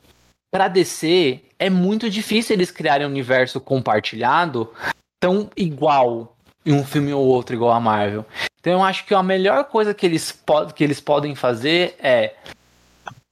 Para 0.52 0.68
DC, 0.68 1.42
é 1.58 1.70
muito 1.70 2.10
difícil 2.10 2.56
eles 2.56 2.72
criarem 2.72 3.06
um 3.06 3.10
universo 3.10 3.60
compartilhado 3.60 4.72
tão 5.20 5.50
igual 5.56 6.36
em 6.66 6.74
um 6.74 6.84
filme 6.84 7.14
ou 7.14 7.26
outro 7.26 7.56
igual 7.56 7.72
a 7.72 7.80
Marvel. 7.80 8.26
Então 8.60 8.74
eu 8.74 8.84
acho 8.84 9.06
que 9.06 9.14
a 9.14 9.24
melhor 9.24 9.66
coisa 9.66 9.94
que 9.94 10.06
eles, 10.06 10.38
que 10.76 10.84
eles 10.84 11.00
podem 11.00 11.36
fazer 11.36 11.96
é 12.00 12.36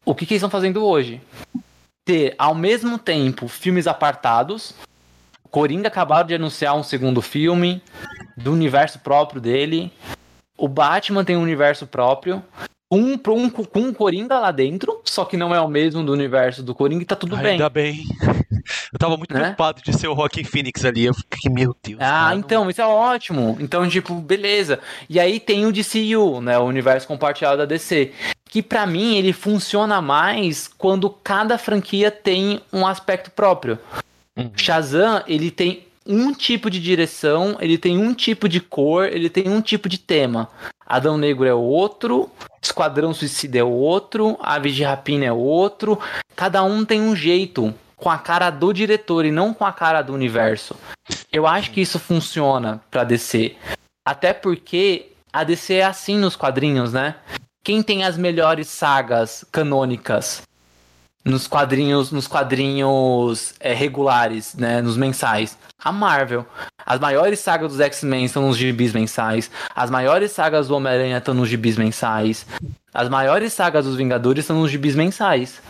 o 0.05 0.15
que, 0.15 0.25
que 0.25 0.33
eles 0.33 0.39
estão 0.39 0.49
fazendo 0.49 0.85
hoje 0.85 1.21
ter 2.07 2.33
ao 2.37 2.55
mesmo 2.55 2.97
tempo 2.97 3.49
filmes 3.49 3.85
apartados. 3.85 4.73
Coringa 5.51 5.89
acabaram 5.89 6.25
de 6.25 6.35
anunciar 6.35 6.73
um 6.75 6.83
segundo 6.83 7.21
filme 7.21 7.81
do 8.37 8.53
universo 8.53 8.99
próprio 8.99 9.41
dele. 9.41 9.91
O 10.57 10.69
Batman 10.69 11.25
tem 11.25 11.35
um 11.35 11.41
universo 11.41 11.85
próprio. 11.85 12.41
um, 12.89 13.13
um, 13.13 13.49
com 13.49 13.79
um 13.79 13.93
Coringa 13.93 14.39
lá 14.39 14.51
dentro, 14.51 15.01
só 15.03 15.25
que 15.25 15.35
não 15.35 15.53
é 15.53 15.59
o 15.59 15.67
mesmo 15.67 16.01
do 16.01 16.13
universo 16.13 16.63
do 16.63 16.73
Coringa 16.73 17.03
e 17.03 17.05
tá 17.05 17.15
tudo 17.15 17.35
bem. 17.35 17.53
Ainda 17.53 17.69
bem. 17.69 18.03
Eu 18.91 18.99
tava 18.99 19.17
muito 19.17 19.33
né? 19.33 19.39
preocupado 19.39 19.81
de 19.81 19.93
ser 19.93 20.07
o 20.07 20.13
Rockin' 20.13 20.43
Phoenix 20.43 20.83
ali. 20.85 21.05
Eu 21.05 21.13
fiquei, 21.13 21.51
meu 21.51 21.75
Deus. 21.83 21.99
Ah, 22.01 22.27
cara, 22.27 22.35
então, 22.35 22.63
não... 22.63 22.69
isso 22.71 22.81
é 22.81 22.85
ótimo. 22.85 23.57
Então, 23.59 23.87
tipo, 23.87 24.15
beleza. 24.15 24.79
E 25.09 25.19
aí 25.19 25.39
tem 25.39 25.65
o 25.65 25.71
DCU, 25.71 26.41
né? 26.41 26.57
O 26.57 26.63
universo 26.63 27.07
compartilhado 27.07 27.57
da 27.57 27.65
DC. 27.65 28.11
Que 28.49 28.61
para 28.61 28.85
mim 28.85 29.15
ele 29.15 29.33
funciona 29.33 30.01
mais 30.01 30.69
quando 30.77 31.09
cada 31.09 31.57
franquia 31.57 32.09
tem 32.09 32.61
um 32.71 32.85
aspecto 32.85 33.31
próprio. 33.31 33.77
Uhum. 34.37 34.51
Shazam, 34.55 35.23
ele 35.27 35.51
tem 35.51 35.87
um 36.05 36.33
tipo 36.33 36.69
de 36.69 36.79
direção, 36.79 37.57
ele 37.59 37.77
tem 37.77 37.97
um 37.97 38.13
tipo 38.13 38.47
de 38.47 38.61
cor, 38.61 39.05
ele 39.05 39.29
tem 39.29 39.49
um 39.49 39.61
tipo 39.61 39.89
de 39.89 39.97
tema. 39.97 40.49
Adão 40.85 41.17
Negro 41.17 41.45
é 41.45 41.53
outro, 41.53 42.31
Esquadrão 42.61 43.13
Suicida 43.13 43.59
é 43.59 43.63
outro, 43.63 44.37
Aves 44.41 44.73
de 44.73 44.83
Rapina 44.83 45.25
é 45.25 45.31
outro. 45.31 45.99
Cada 46.35 46.63
um 46.63 46.85
tem 46.85 47.01
um 47.01 47.13
jeito, 47.15 47.73
com 47.97 48.09
a 48.09 48.17
cara 48.17 48.49
do 48.49 48.71
diretor 48.71 49.25
e 49.25 49.31
não 49.31 49.53
com 49.53 49.65
a 49.65 49.73
cara 49.73 50.01
do 50.01 50.13
universo. 50.13 50.75
Eu 51.31 51.45
acho 51.45 51.71
que 51.71 51.81
isso 51.81 51.99
funciona 51.99 52.81
pra 52.89 53.03
DC. 53.03 53.55
Até 54.05 54.31
porque 54.31 55.11
a 55.33 55.43
DC 55.43 55.73
é 55.73 55.83
assim 55.83 56.17
nos 56.17 56.35
quadrinhos, 56.35 56.93
né? 56.93 57.15
Quem 57.67 57.83
tem 57.83 58.05
as 58.05 58.17
melhores 58.17 58.69
sagas 58.69 59.43
canônicas 59.51 60.41
nos 61.25 61.47
quadrinhos, 61.47 62.13
nos 62.13 62.25
quadrinhos 62.25 63.55
é, 63.59 63.73
regulares, 63.73 64.55
né, 64.55 64.81
nos 64.81 64.95
mensais. 64.95 65.57
A 65.77 65.91
Marvel. 65.91 66.45
As 66.85 66.97
maiores 66.97 67.39
sagas 67.39 67.73
dos 67.73 67.81
X-Men 67.81 68.23
estão 68.23 68.43
nos 68.47 68.55
gibis 68.55 68.93
mensais. 68.93 69.51
As 69.75 69.89
maiores 69.89 70.31
sagas 70.31 70.69
do 70.69 70.77
Homem-Aranha 70.77 71.17
estão 71.17 71.33
nos 71.33 71.49
gibis 71.49 71.75
mensais. 71.75 72.45
As 72.93 73.09
maiores 73.09 73.51
sagas 73.51 73.83
dos 73.83 73.97
Vingadores 73.97 74.45
estão 74.45 74.61
nos 74.61 74.71
gibis 74.71 74.95
mensais. 74.95 75.61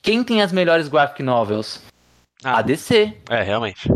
Quem 0.00 0.24
tem 0.24 0.40
as 0.40 0.52
melhores 0.52 0.88
graphic 0.88 1.22
novels? 1.22 1.82
Ah, 2.42 2.60
a 2.60 2.62
DC. 2.62 3.14
É, 3.28 3.42
realmente. 3.42 3.90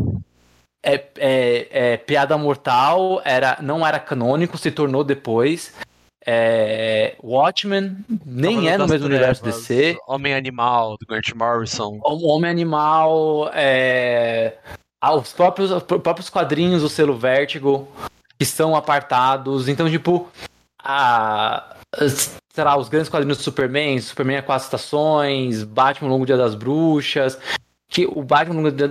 É, 0.82 1.02
é, 1.16 1.68
é, 1.70 1.96
Piada 1.96 2.36
Mortal 2.36 3.22
era, 3.24 3.56
não 3.62 3.86
era 3.86 3.98
canônico, 3.98 4.58
se 4.58 4.70
tornou 4.70 5.02
depois. 5.02 5.72
É, 6.26 7.16
Watchmen 7.22 7.98
nem 8.24 8.68
é 8.68 8.78
no 8.78 8.86
mesmo 8.88 9.08
Trevas, 9.08 9.40
universo 9.40 9.44
DC. 9.44 9.98
Homem 10.06 10.34
Animal, 10.34 10.96
do 10.98 11.06
Grant 11.06 11.32
Morrison. 11.34 12.00
O 12.02 12.28
Homem 12.28 12.50
Animal, 12.50 13.50
é, 13.52 14.54
ah, 15.00 15.14
os, 15.14 15.32
próprios, 15.34 15.70
os 15.70 15.82
próprios 15.82 16.30
quadrinhos 16.30 16.80
do 16.80 16.88
selo 16.88 17.14
Vertigo, 17.14 17.86
que 18.38 18.46
são 18.46 18.74
apartados. 18.74 19.68
Então, 19.68 19.88
tipo, 19.90 20.30
a, 20.82 21.76
sei 21.98 22.64
lá, 22.64 22.76
os 22.78 22.88
grandes 22.88 23.10
quadrinhos 23.10 23.36
do 23.36 23.44
Superman, 23.44 24.00
Superman 24.00 24.38
a 24.38 24.42
quatro 24.42 24.64
estações, 24.64 25.62
Batman 25.62 26.08
Longo 26.08 26.24
Dia 26.24 26.38
das 26.38 26.54
Bruxas. 26.54 27.38
Que 27.86 28.06
o 28.06 28.22
Batman 28.22 28.56
Longo 28.56 28.72
Dia, 28.72 28.90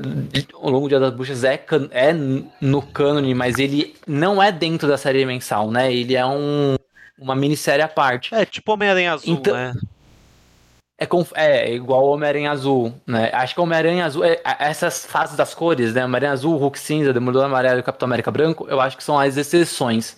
o 0.53 0.69
Longo 0.69 0.88
Dia 0.88 0.99
das 0.99 1.14
Bruxas 1.14 1.43
é, 1.43 1.65
é 1.89 2.14
no 2.14 2.81
cânone, 2.81 3.34
mas 3.34 3.57
ele 3.57 3.95
não 4.05 4.41
é 4.41 4.51
dentro 4.51 4.88
da 4.88 4.97
série 4.97 5.26
mensal, 5.26 5.72
né? 5.72 5.91
Ele 5.91 6.15
é 6.15 6.26
um 6.26 6.76
uma 7.19 7.35
minissérie 7.35 7.84
à 7.84 7.88
parte. 7.88 8.34
É, 8.34 8.45
tipo 8.45 8.72
Homem-Aranha 8.73 9.14
Azul, 9.14 9.34
então, 9.34 9.53
né? 9.53 9.73
É, 10.98 11.06
com, 11.06 11.26
é 11.35 11.73
igual 11.73 12.06
Homem-Aranha 12.06 12.52
Azul, 12.52 12.94
né? 13.06 13.30
Acho 13.34 13.56
que 13.56 13.61
Homem-Aranha 13.61 14.06
Azul, 14.06 14.23
é, 14.23 14.40
essas 14.60 15.06
fases 15.06 15.35
das 15.35 15.53
cores, 15.53 15.94
né? 15.94 16.06
Homem-Aranha 16.06 16.34
Azul, 16.34 16.57
Hulk 16.57 16.80
Cinza, 16.80 17.14
Demolidor 17.14 17.45
Amarelo 17.45 17.80
e 17.80 17.84
Capitão 17.84 18.06
América 18.06 18.31
Branco, 18.31 18.68
eu 18.69 18.80
acho 18.80 18.95
que 18.95 19.03
são 19.03 19.19
as 19.19 19.35
exceções, 19.35 20.15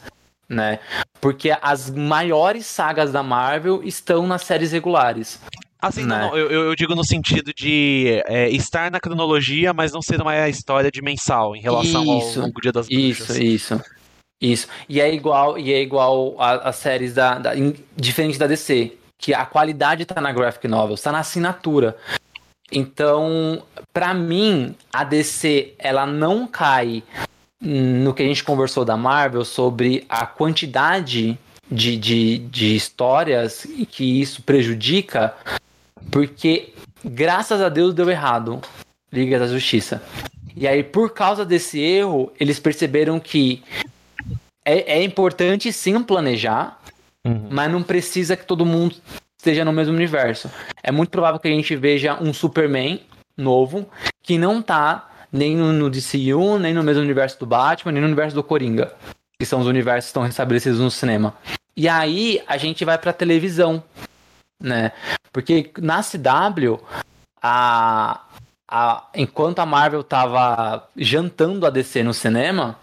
né? 0.50 0.80
Porque 1.22 1.56
as 1.62 1.90
maiores 1.90 2.66
sagas 2.66 3.12
da 3.12 3.24
Marvel 3.24 3.82
estão 3.84 4.28
nas 4.28 4.44
séries 4.44 4.72
regulares. 4.72 5.40
Assim, 5.82 6.04
né? 6.04 6.20
não, 6.20 6.38
eu, 6.38 6.50
eu, 6.50 6.76
digo 6.76 6.96
no 6.96 7.04
sentido 7.04 7.54
de 7.54 8.22
é, 8.28 8.50
estar 8.50 8.90
na 8.90 9.00
cronologia, 9.00 9.72
mas 9.72 9.92
não 9.92 10.02
ser 10.02 10.20
uma 10.20 10.50
história 10.50 10.90
de 10.90 11.02
mensal 11.02 11.56
em 11.56 11.62
relação 11.62 12.02
isso, 12.18 12.40
ao 12.40 12.48
longo 12.48 12.60
dia 12.60 12.72
das 12.72 12.88
bruxas. 12.88 13.38
Isso, 13.38 13.44
isso. 13.44 13.84
Isso. 14.42 14.68
E 14.88 15.00
é 15.00 15.14
igual, 15.14 15.58
e 15.58 15.74
é 15.74 15.82
igual 15.82 16.36
às 16.40 16.76
séries 16.76 17.14
da, 17.14 17.40
da 17.40 17.56
in, 17.56 17.74
diferente 17.96 18.38
da 18.38 18.48
DC, 18.48 18.98
que 19.18 19.34
a 19.34 19.46
qualidade 19.46 20.06
tá 20.06 20.20
na 20.20 20.32
graphic 20.32 20.68
novel, 20.68 20.96
está 20.96 21.12
na 21.12 21.20
assinatura. 21.20 21.96
Então, 22.72 23.64
para 23.94 24.14
mim, 24.14 24.76
a 24.92 25.04
DC 25.04 25.74
ela 25.78 26.06
não 26.06 26.48
cai 26.48 27.04
no 27.62 28.14
que 28.14 28.24
a 28.24 28.26
gente 28.26 28.44
conversou 28.44 28.84
da 28.84 28.98
Marvel 28.98 29.46
sobre 29.46 30.06
a 30.10 30.26
quantidade 30.26 31.38
de, 31.72 31.98
de, 31.98 32.38
de 32.40 32.76
histórias 32.76 33.66
que 33.90 34.22
isso 34.22 34.42
prejudica, 34.44 35.34
porque 36.12 36.74
graças 37.04 37.62
a 37.62 37.70
Deus 37.70 37.94
deu 37.94 38.10
errado 38.10 38.62
Liga 39.12 39.40
da 39.40 39.48
Justiça. 39.48 40.02
E 40.56 40.68
aí, 40.68 40.84
por 40.84 41.12
causa 41.12 41.46
desse 41.46 41.80
erro, 41.80 42.32
eles 42.40 42.60
perceberam 42.60 43.20
que 43.20 43.64
é, 44.66 44.98
é 44.98 45.04
importante 45.04 45.72
sim 45.72 46.02
planejar, 46.04 46.82
uhum. 47.24 47.48
mas 47.52 47.72
não 47.72 47.84
precisa 47.84 48.36
que 48.36 48.46
todo 48.46 48.66
mundo 48.66 48.96
esteja 49.38 49.64
no 49.64 49.72
mesmo 49.72 49.94
universo. 49.94 50.50
É 50.82 50.92
muito 50.92 51.12
provável 51.12 51.40
que 51.40 51.48
a 51.48 51.52
gente 51.52 51.76
veja 51.76 52.18
um 52.20 52.34
Superman 52.34 53.00
novo 53.38 53.88
que 54.24 54.38
não 54.38 54.62
tá 54.62 55.10
nem 55.32 55.56
no 55.56 55.90
DCU, 55.90 56.58
nem 56.58 56.74
no 56.74 56.82
mesmo 56.82 57.04
universo 57.04 57.38
do 57.40 57.46
Batman, 57.46 57.92
nem 57.92 58.02
no 58.02 58.08
universo 58.08 58.34
do 58.34 58.44
Coringa, 58.44 58.94
que 59.38 59.46
são 59.46 59.60
os 59.60 59.68
universos 59.68 60.08
que 60.08 60.10
estão 60.12 60.26
estabelecidos 60.26 60.80
no 60.80 60.90
cinema. 60.90 61.36
E 61.78 61.88
aí 61.88 62.42
a 62.48 62.58
gente 62.58 62.84
vai 62.86 62.98
pra 62.98 63.14
televisão, 63.14 63.84
né? 64.60 64.94
Porque 65.32 65.72
na 65.80 66.02
CW, 66.02 66.80
a, 67.42 68.22
a, 68.68 69.08
enquanto 69.14 69.60
a 69.60 69.66
Marvel 69.66 70.04
tava 70.04 70.88
jantando 70.96 71.68
a 71.68 71.70
DC 71.70 72.02
no 72.02 72.14
cinema, 72.14 72.80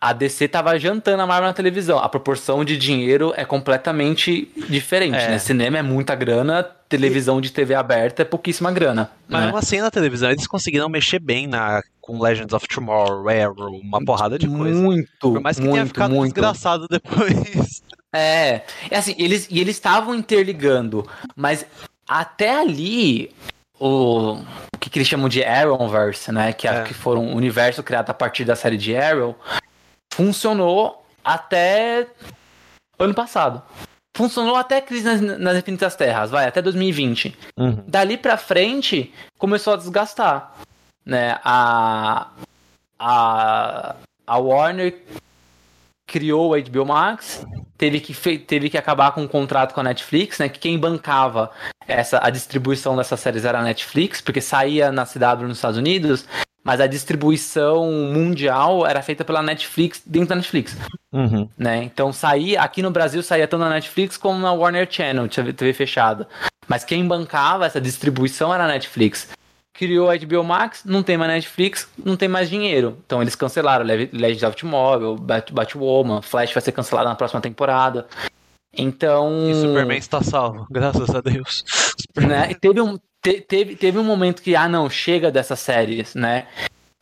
a 0.00 0.14
DC 0.14 0.48
tava 0.48 0.78
jantando 0.78 1.22
a 1.22 1.26
Marvel 1.26 1.48
na 1.48 1.52
televisão. 1.52 1.98
A 1.98 2.08
proporção 2.08 2.64
de 2.64 2.76
dinheiro 2.76 3.34
é 3.36 3.44
completamente 3.44 4.50
diferente, 4.68 5.18
é. 5.18 5.30
né? 5.30 5.38
Cinema 5.38 5.78
é 5.78 5.82
muita 5.82 6.14
grana, 6.14 6.62
televisão 6.88 7.40
de 7.40 7.52
TV 7.52 7.74
aberta 7.74 8.22
é 8.22 8.24
pouquíssima 8.24 8.72
grana. 8.72 9.10
Mas 9.28 9.52
né? 9.52 9.52
assim 9.54 9.80
na 9.80 9.90
televisão 9.90 10.30
eles 10.30 10.46
conseguiram 10.46 10.88
mexer 10.88 11.18
bem 11.18 11.46
na 11.46 11.82
com 12.00 12.18
Legends 12.18 12.54
of 12.54 12.66
Tomorrow, 12.66 13.28
Arrow, 13.28 13.76
uma 13.76 14.02
porrada 14.02 14.38
de 14.38 14.48
coisa. 14.48 14.80
Muito, 14.80 15.10
Por 15.20 15.40
mais 15.40 15.58
que 15.58 15.62
muito, 15.62 15.74
tenha 15.74 15.86
ficado 15.86 16.14
muito. 16.14 16.32
desgraçado 16.32 16.86
depois. 16.88 17.82
É, 18.12 18.62
é 18.90 18.98
assim, 18.98 19.14
eles 19.16 19.46
e 19.48 19.60
eles 19.60 19.76
estavam 19.76 20.16
interligando, 20.16 21.08
mas 21.36 21.64
até 22.08 22.58
ali 22.58 23.30
o, 23.78 24.32
o 24.32 24.78
que, 24.80 24.90
que, 24.90 24.98
eles 24.98 25.06
chamam 25.06 25.28
de 25.28 25.44
Arrowverse, 25.44 26.32
né? 26.32 26.52
Que, 26.52 26.66
é. 26.66 26.82
que 26.82 26.92
foram 26.92 27.24
um 27.24 27.36
universo 27.36 27.84
criado 27.84 28.10
a 28.10 28.14
partir 28.14 28.44
da 28.44 28.56
série 28.56 28.76
de 28.76 28.96
Arrow, 28.96 29.38
funcionou 30.20 31.02
até 31.24 32.06
ano 32.98 33.14
passado. 33.14 33.62
Funcionou 34.14 34.54
até 34.54 34.78
crise 34.82 35.04
nas, 35.04 35.38
nas 35.38 35.56
Infinitas 35.56 35.96
Terras, 35.96 36.30
vai, 36.30 36.46
até 36.46 36.60
2020. 36.60 37.34
Uhum. 37.56 37.82
Dali 37.86 38.18
pra 38.18 38.36
frente, 38.36 39.14
começou 39.38 39.72
a 39.72 39.76
desgastar. 39.76 40.52
Né? 41.06 41.38
A, 41.42 42.28
a, 42.98 43.96
a 44.26 44.38
Warner 44.38 45.00
criou 46.06 46.52
a 46.54 46.60
HBO 46.60 46.84
Max, 46.84 47.46
teve 47.78 47.98
que, 47.98 48.38
teve 48.38 48.68
que 48.68 48.76
acabar 48.76 49.12
com 49.12 49.22
o 49.22 49.24
um 49.24 49.28
contrato 49.28 49.72
com 49.72 49.80
a 49.80 49.84
Netflix, 49.84 50.38
né? 50.38 50.50
Que 50.50 50.58
quem 50.58 50.78
bancava 50.78 51.50
essa, 51.88 52.20
a 52.22 52.28
distribuição 52.28 52.94
dessas 52.94 53.20
séries 53.20 53.46
era 53.46 53.60
a 53.60 53.62
Netflix, 53.62 54.20
porque 54.20 54.42
saía 54.42 54.92
na 54.92 55.06
CW 55.06 55.46
nos 55.48 55.56
Estados 55.56 55.78
Unidos 55.78 56.26
mas 56.62 56.80
a 56.80 56.86
distribuição 56.86 57.90
mundial 57.90 58.86
era 58.86 59.02
feita 59.02 59.24
pela 59.24 59.42
Netflix 59.42 60.02
dentro 60.04 60.30
da 60.30 60.36
Netflix. 60.36 60.76
Uhum. 61.12 61.48
Né? 61.56 61.84
Então 61.84 62.12
saía, 62.12 62.60
aqui 62.60 62.82
no 62.82 62.90
Brasil 62.90 63.22
saía 63.22 63.48
tanto 63.48 63.64
na 63.64 63.70
Netflix 63.70 64.16
como 64.16 64.38
na 64.38 64.52
Warner 64.52 64.86
Channel, 64.90 65.28
TV 65.28 65.72
fechada. 65.72 66.28
Mas 66.68 66.84
quem 66.84 67.06
bancava 67.06 67.66
essa 67.66 67.80
distribuição 67.80 68.54
era 68.54 68.64
a 68.64 68.68
Netflix. 68.68 69.28
Criou 69.72 70.10
a 70.10 70.16
HBO 70.16 70.44
Max, 70.44 70.84
não 70.84 71.02
tem 71.02 71.16
mais 71.16 71.32
Netflix, 71.32 71.88
não 72.04 72.16
tem 72.16 72.28
mais 72.28 72.50
dinheiro. 72.50 72.98
Então 73.06 73.22
eles 73.22 73.34
cancelaram 73.34 73.84
Legends 73.84 74.42
of 74.42 74.56
Tomorrow, 74.56 75.16
Batwoman, 75.16 76.22
Flash 76.22 76.52
vai 76.52 76.62
ser 76.62 76.72
cancelado 76.72 77.08
na 77.08 77.14
próxima 77.14 77.40
temporada. 77.40 78.06
Então. 78.76 79.50
E 79.50 79.54
Superman 79.54 79.98
está 79.98 80.22
salvo, 80.22 80.66
graças 80.70 81.10
a 81.14 81.20
Deus. 81.20 81.64
Né? 82.16 82.54
teve, 82.54 82.80
um, 82.80 82.98
te, 83.22 83.40
teve, 83.40 83.76
teve 83.76 83.98
um 83.98 84.04
momento 84.04 84.42
que, 84.42 84.56
ah, 84.56 84.68
não, 84.68 84.88
chega 84.88 85.30
dessas 85.30 85.60
séries, 85.60 86.14
né? 86.14 86.46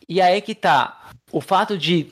E 0.09 0.21
aí 0.21 0.41
que 0.41 0.55
tá. 0.55 1.11
O 1.31 1.41
fato 1.41 1.77
de 1.77 2.09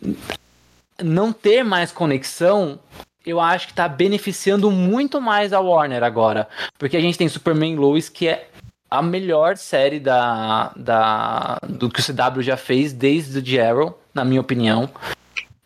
não 1.03 1.33
ter 1.33 1.65
mais 1.65 1.93
conexão, 1.93 2.79
eu 3.25 3.41
acho 3.41 3.69
que 3.69 3.75
tá 3.75 3.89
beneficiando 3.89 4.71
muito 4.71 5.21
mais 5.21 5.53
a 5.53 5.61
Warner 5.61 6.03
agora. 6.03 6.49
Porque 6.79 6.97
a 6.97 7.01
gente 7.01 7.19
tem 7.19 7.29
Superman 7.29 7.77
Lois, 7.77 8.09
que 8.09 8.29
é 8.29 8.49
a 8.91 9.03
melhor 9.03 9.57
série 9.57 9.99
da, 9.99 10.73
da, 10.77 11.59
do 11.69 11.91
que 11.91 12.01
o 12.01 12.05
CW 12.05 12.43
já 12.43 12.57
fez 12.57 12.93
desde 12.93 13.39
o 13.39 13.43
de 13.43 13.61
Arrow, 13.61 13.99
na 14.15 14.25
minha 14.25 14.41
opinião. 14.41 14.89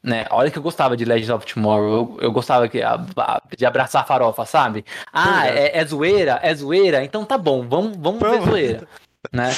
Né? 0.02 0.26
Olha 0.30 0.50
que 0.50 0.58
eu 0.58 0.62
gostava 0.62 0.96
de 0.96 1.04
Legends 1.04 1.30
of 1.30 1.46
Tomorrow. 1.46 2.16
Eu, 2.18 2.18
eu 2.24 2.32
gostava 2.32 2.68
que, 2.68 2.82
a, 2.82 2.94
a, 3.16 3.42
de 3.56 3.66
abraçar 3.66 4.02
a 4.02 4.06
farofa, 4.06 4.44
sabe? 4.46 4.84
Ah, 5.12 5.46
é, 5.48 5.78
é, 5.78 5.84
zoeira? 5.84 6.38
É 6.42 6.54
zoeira? 6.54 7.04
Então 7.04 7.24
tá 7.24 7.36
bom, 7.36 7.66
vamos, 7.68 7.96
vamos 7.96 8.20
ver 8.20 8.40
zoeira. 8.42 8.88
né? 9.32 9.54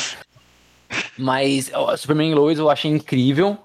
Mas 1.17 1.71
ó, 1.73 1.97
Superman 1.97 2.35
Lois 2.35 2.59
eu 2.59 2.69
achei 2.71 2.91
incrível. 2.91 3.57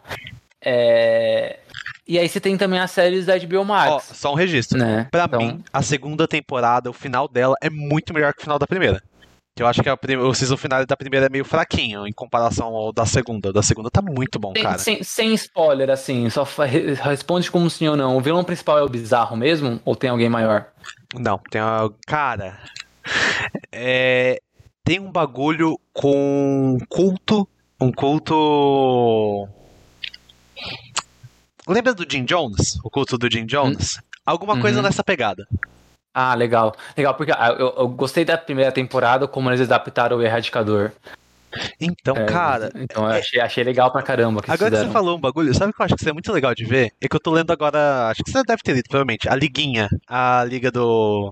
É... 0.62 1.60
E 2.08 2.18
aí 2.18 2.28
você 2.30 2.40
tem 2.40 2.58
também 2.58 2.80
as 2.80 2.91
séries 2.91 3.26
da 3.26 3.38
HBO 3.38 3.66
Max. 3.66 3.91
Ó, 3.91 3.99
só 3.99 4.32
um 4.32 4.36
registro. 4.36 4.78
Né? 4.78 5.08
Pra 5.12 5.26
Então- 5.26 5.40
mim, 5.40 5.64
a 5.74 5.82
segunda 5.82 6.26
temporada, 6.28 6.90
o 6.90 6.94
final 6.94 7.28
dela 7.28 7.56
é 7.62 7.70
muito 7.70 8.14
melhor 8.14 8.34
que 8.34 8.40
o 8.40 8.44
final 8.44 8.58
da 8.58 8.66
primeira. 8.66 9.04
Que 9.58 9.64
eu 9.64 9.68
acho 9.68 9.82
que 9.82 9.90
a 9.90 9.98
o 10.22 10.34
season 10.36 10.56
final 10.56 10.86
da 10.86 10.96
primeira 10.96 11.26
é 11.26 11.30
meio 11.30 11.44
fraquinho 11.44 12.06
em 12.08 12.14
comparação 12.14 12.68
ao 12.68 12.94
da 12.94 13.08
segunda. 13.08 13.50
O 13.50 13.54
da 13.54 13.64
segunda 13.64 13.90
tá 13.90 14.04
muito 14.04 14.38
bom, 14.38 14.54
Sem, 14.54 14.62
cara. 14.64 14.78
sem, 14.78 15.02
sem 15.04 15.34
spoiler, 15.34 15.90
assim, 15.90 16.30
só 16.30 16.44
re- 16.44 16.94
responde 16.94 17.50
como 17.50 17.68
sim 17.68 17.88
ou 17.88 17.98
não. 17.98 18.16
O 18.16 18.22
vilão 18.22 18.44
principal 18.44 18.78
é 18.78 18.84
o 18.84 18.88
bizarro 18.88 19.36
mesmo? 19.36 19.82
Ou 19.84 19.96
tem 19.96 20.12
alguém 20.12 20.30
maior? 20.30 20.68
Não, 21.16 21.40
tem 21.50 21.60
a. 21.60 21.90
Cara. 22.06 22.60
É, 23.72 24.40
tem 24.84 25.00
um 25.00 25.12
bagulho 25.12 25.80
com 25.92 26.78
culto. 26.88 27.48
Um 27.82 27.92
culto. 27.92 29.48
Lembra 31.68 31.94
do 31.96 32.06
Jim 32.10 32.24
Jones? 32.26 32.78
O 32.84 32.90
culto 32.92 33.18
do 33.18 33.28
Jim 33.32 33.46
Jones? 33.46 34.00
Alguma 34.26 34.60
coisa 34.62 34.78
Uhum. 34.80 34.84
nessa 34.86 35.04
pegada. 35.04 35.48
Ah, 36.19 36.34
legal. 36.34 36.76
Legal, 36.98 37.14
porque 37.14 37.31
ah, 37.31 37.56
eu, 37.60 37.76
eu 37.77 37.88
gostei 37.88 38.26
da 38.26 38.35
primeira 38.35 38.72
temporada, 38.72 39.27
como 39.27 39.52
eles 39.52 39.61
adaptaram 39.61 40.18
o 40.18 40.23
Erradicador. 40.23 40.91
Então, 41.80 42.18
É, 42.18 42.26
cara. 42.26 42.72
Então 42.73 43.03
eu 43.03 43.11
achei, 43.11 43.39
achei 43.39 43.64
legal 43.64 43.91
pra 43.91 44.02
caramba. 44.02 44.41
Que 44.41 44.49
Agora 44.49 44.72
que 44.72 44.77
você 44.77 44.89
falou 44.89 45.15
um 45.15 45.19
bagulho, 45.19 45.53
sabe 45.53 45.69
o 45.69 45.73
que 45.76 45.80
eu 45.80 45.85
acho 45.85 45.94
que 45.94 45.99
seria 45.99 46.15
muito 46.15 46.34
legal 46.34 46.56
de 46.56 46.65
ver? 46.65 46.91
É 46.99 47.07
que 47.07 47.15
eu 47.15 47.19
tô 47.19 47.30
lendo 47.30 47.52
agora. 47.52 48.07
Acho 48.07 48.23
que 48.23 48.31
você 48.31 48.41
deve 48.44 48.64
ter 48.64 48.73
lido, 48.73 48.89
provavelmente. 48.89 49.30
A 49.30 49.35
Liguinha. 49.35 49.88
A 50.07 50.44
liga 50.44 50.72
do. 50.72 51.31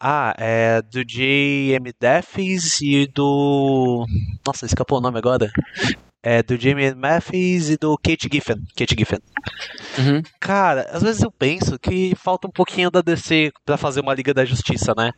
Ah, 0.00 0.34
é 0.38 0.80
do 0.80 1.04
J.M. 1.04 1.92
Daffys 2.00 2.80
e 2.80 3.08
do. 3.08 4.06
Nossa, 4.46 4.66
escapou 4.66 4.98
o 4.98 5.00
nome 5.00 5.18
agora. 5.18 5.50
É 6.26 6.42
do 6.42 6.56
J.M. 6.56 6.94
Matthews 6.94 7.68
e 7.68 7.76
do 7.76 7.98
Kate 7.98 8.30
Giffen. 8.32 8.56
Kate 8.74 8.94
Giffen. 8.98 9.18
Uhum. 9.98 10.22
Cara, 10.40 10.88
às 10.90 11.02
vezes 11.02 11.22
eu 11.22 11.30
penso 11.30 11.78
que 11.78 12.14
falta 12.16 12.48
um 12.48 12.50
pouquinho 12.50 12.90
da 12.90 13.02
DC 13.02 13.52
pra 13.62 13.76
fazer 13.76 14.00
uma 14.00 14.14
Liga 14.14 14.32
da 14.32 14.42
Justiça, 14.42 14.94
né? 14.96 15.12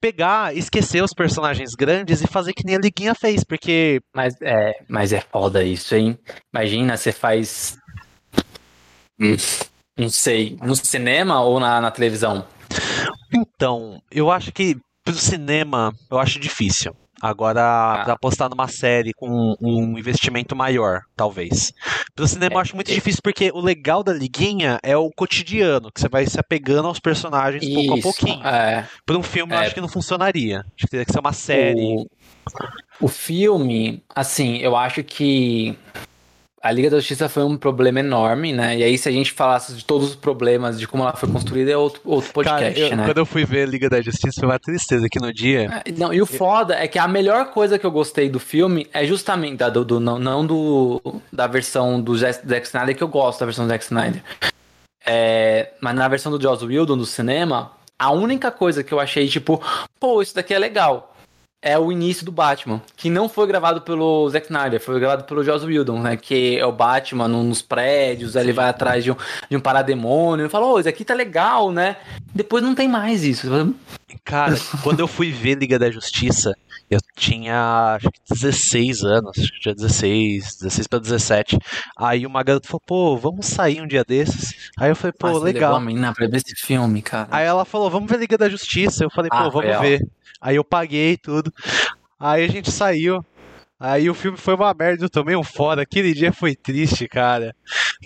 Pegar, 0.00 0.56
esquecer 0.56 1.02
os 1.02 1.12
personagens 1.12 1.74
grandes 1.74 2.22
e 2.22 2.28
fazer 2.28 2.52
que 2.52 2.64
nem 2.64 2.76
a 2.76 2.78
Liguinha 2.78 3.16
fez, 3.16 3.42
porque 3.42 4.00
Mas 4.14 4.36
é, 4.40 4.72
mas 4.88 5.12
é 5.12 5.20
foda 5.20 5.64
isso, 5.64 5.92
hein? 5.96 6.16
Imagina, 6.54 6.96
você 6.96 7.10
faz. 7.10 7.76
Não 9.98 10.08
sei, 10.08 10.56
no 10.62 10.76
cinema 10.76 11.42
ou 11.42 11.58
na, 11.58 11.80
na 11.80 11.90
televisão? 11.90 12.46
Então, 13.34 14.00
eu 14.08 14.30
acho 14.30 14.52
que 14.52 14.76
pro 15.04 15.14
cinema 15.14 15.92
eu 16.08 16.18
acho 16.18 16.38
difícil. 16.38 16.94
Agora, 17.22 17.62
Ah. 17.62 18.04
pra 18.04 18.12
apostar 18.14 18.50
numa 18.50 18.66
série 18.66 19.12
com 19.14 19.54
um 19.62 19.96
investimento 19.96 20.56
maior, 20.56 21.02
talvez. 21.16 21.72
Pro 22.16 22.26
cinema 22.26 22.56
eu 22.56 22.58
acho 22.58 22.74
muito 22.74 22.90
é. 22.90 22.94
difícil 22.94 23.20
porque 23.22 23.52
o 23.54 23.60
legal 23.60 24.02
da 24.02 24.12
liguinha 24.12 24.80
é 24.82 24.96
o 24.96 25.08
cotidiano, 25.16 25.92
que 25.92 26.00
você 26.00 26.08
vai 26.08 26.26
se 26.26 26.40
apegando 26.40 26.88
aos 26.88 26.98
personagens 26.98 27.64
pouco 27.72 27.94
a 27.94 27.98
Isso, 27.98 28.02
pouquinho. 28.02 28.44
É. 28.44 28.88
Pra 29.06 29.16
um 29.16 29.22
filme 29.22 29.54
eu 29.54 29.58
É. 29.60 29.66
acho 29.66 29.74
que 29.74 29.80
não 29.80 29.88
funcionaria. 29.88 30.58
Acho 30.60 30.84
que 30.86 30.88
teria 30.88 31.06
que 31.06 31.12
ser 31.12 31.20
uma 31.20 31.32
série. 31.32 31.80
O, 31.80 32.06
o 33.02 33.08
filme, 33.08 34.02
assim, 34.14 34.56
eu 34.56 34.76
acho 34.76 35.04
que 35.04 35.78
a 36.62 36.70
Liga 36.70 36.88
da 36.88 36.98
Justiça 36.98 37.28
foi 37.28 37.42
um 37.42 37.56
problema 37.56 37.98
enorme, 38.00 38.52
né? 38.52 38.76
E 38.78 38.84
aí, 38.84 38.96
se 38.96 39.08
a 39.08 39.12
gente 39.12 39.32
falasse 39.32 39.74
de 39.74 39.84
todos 39.84 40.10
os 40.10 40.14
problemas, 40.14 40.78
de 40.78 40.86
como 40.86 41.02
ela 41.02 41.12
foi 41.16 41.28
construída, 41.28 41.72
é 41.72 41.76
outro, 41.76 42.00
outro 42.04 42.32
podcast, 42.32 42.80
Cara, 42.80 42.92
eu- 42.92 42.96
né? 42.96 43.04
quando 43.04 43.18
eu 43.18 43.26
fui 43.26 43.44
ver 43.44 43.68
Liga 43.68 43.90
da 43.90 44.00
Justiça 44.00 44.38
foi 44.40 44.48
uma 44.48 44.58
tristeza 44.60 45.08
que 45.10 45.18
no 45.18 45.32
dia. 45.32 45.82
É, 45.84 45.90
Não, 45.92 46.14
e 46.14 46.22
o 46.22 46.26
foda 46.26 46.74
é 46.76 46.86
que 46.86 46.98
a 46.98 47.08
melhor 47.08 47.46
coisa 47.50 47.78
que 47.78 47.84
eu 47.84 47.90
gostei 47.90 48.28
do 48.30 48.38
filme 48.38 48.86
é 48.92 49.04
justamente 49.04 49.56
da, 49.56 49.68
do, 49.68 49.84
do- 49.84 49.98
não, 50.00 50.18
não 50.18 50.46
do 50.46 51.02
da 51.32 51.46
versão 51.48 52.00
do 52.00 52.16
Zack 52.16 52.46
Zack 52.46 52.66
Snyder 52.68 52.96
que 52.96 53.02
eu 53.02 53.08
gosto 53.08 53.40
da 53.40 53.46
versão 53.46 53.64
do 53.66 53.68
Zack 53.68 53.82
Snyder. 53.84 54.22
É, 55.04 55.70
mas 55.80 55.94
na 55.94 56.06
versão 56.08 56.30
do 56.30 56.40
Joss 56.40 56.64
Whedon 56.64 56.96
do 56.96 57.06
cinema, 57.06 57.72
a 57.98 58.12
única 58.12 58.50
coisa 58.50 58.84
que 58.84 58.92
eu 58.92 59.00
achei 59.00 59.26
tipo, 59.28 59.60
pô, 59.98 60.22
isso 60.22 60.34
daqui 60.34 60.54
é 60.54 60.58
legal. 60.58 61.11
É 61.64 61.78
o 61.78 61.92
início 61.92 62.24
do 62.26 62.32
Batman, 62.32 62.82
que 62.96 63.08
não 63.08 63.28
foi 63.28 63.46
gravado 63.46 63.82
pelo 63.82 64.28
Zack 64.28 64.46
Snyder, 64.46 64.80
foi 64.80 64.98
gravado 64.98 65.22
pelo 65.22 65.44
Joss 65.44 65.64
Whedon, 65.64 66.00
né? 66.02 66.16
Que 66.16 66.58
é 66.58 66.66
o 66.66 66.72
Batman 66.72 67.28
no- 67.28 67.44
nos 67.44 67.62
prédios, 67.62 68.36
aí 68.36 68.44
ele 68.44 68.52
vai 68.52 68.68
atrás 68.68 69.04
de 69.04 69.12
um, 69.12 69.16
de 69.48 69.56
um 69.56 69.60
parademônio, 69.60 70.46
e 70.46 70.48
fala, 70.48 70.66
ô, 70.66 70.80
isso 70.80 70.88
aqui 70.88 71.04
tá 71.04 71.14
legal, 71.14 71.70
né? 71.70 71.96
Depois 72.34 72.64
não 72.64 72.74
tem 72.74 72.88
mais 72.88 73.22
isso. 73.22 73.48
Cara, 74.24 74.56
quando 74.82 75.00
eu 75.00 75.06
fui 75.06 75.30
ver 75.30 75.54
Liga 75.56 75.78
da 75.78 75.88
Justiça, 75.90 76.52
eu 76.90 76.98
tinha 77.16 77.94
acho 77.96 78.10
que 78.10 78.20
16 78.34 79.02
anos, 79.04 79.30
acho 79.38 79.52
que 79.52 79.60
tinha 79.60 79.74
16, 79.74 80.56
16 80.60 80.86
pra 80.88 80.98
17. 80.98 81.58
Aí 81.96 82.26
uma 82.26 82.42
garota 82.42 82.66
falou, 82.68 82.82
pô, 82.84 83.16
vamos 83.16 83.46
sair 83.46 83.80
um 83.80 83.86
dia 83.86 84.04
desses. 84.04 84.70
Aí 84.78 84.90
eu 84.90 84.96
falei, 84.96 85.12
pô, 85.18 85.28
Mas 85.28 85.36
você 85.38 85.44
levou 85.44 85.54
legal. 85.60 85.76
a 85.76 85.80
menina 85.80 86.12
pra 86.12 86.26
ver 86.26 86.36
esse 86.36 86.54
filme, 86.56 87.00
cara. 87.02 87.28
Aí 87.30 87.46
ela 87.46 87.64
falou, 87.64 87.88
vamos 87.88 88.10
ver 88.10 88.18
Liga 88.18 88.36
da 88.36 88.48
Justiça. 88.48 89.04
Eu 89.04 89.10
falei, 89.10 89.30
pô, 89.30 89.36
Ah, 89.36 89.48
vamos 89.48 89.64
ela. 89.70 89.98
Aí 90.40 90.56
eu 90.56 90.64
paguei 90.64 91.16
tudo. 91.16 91.52
Aí 92.18 92.44
a 92.44 92.48
gente 92.48 92.70
saiu. 92.70 93.24
Aí 93.78 94.08
o 94.08 94.14
filme 94.14 94.38
foi 94.38 94.54
uma 94.54 94.72
merda, 94.72 95.04
eu 95.04 95.10
tomei 95.10 95.34
um 95.34 95.42
fora. 95.42 95.82
Aquele 95.82 96.14
dia 96.14 96.32
foi 96.32 96.54
triste, 96.54 97.08
cara. 97.08 97.54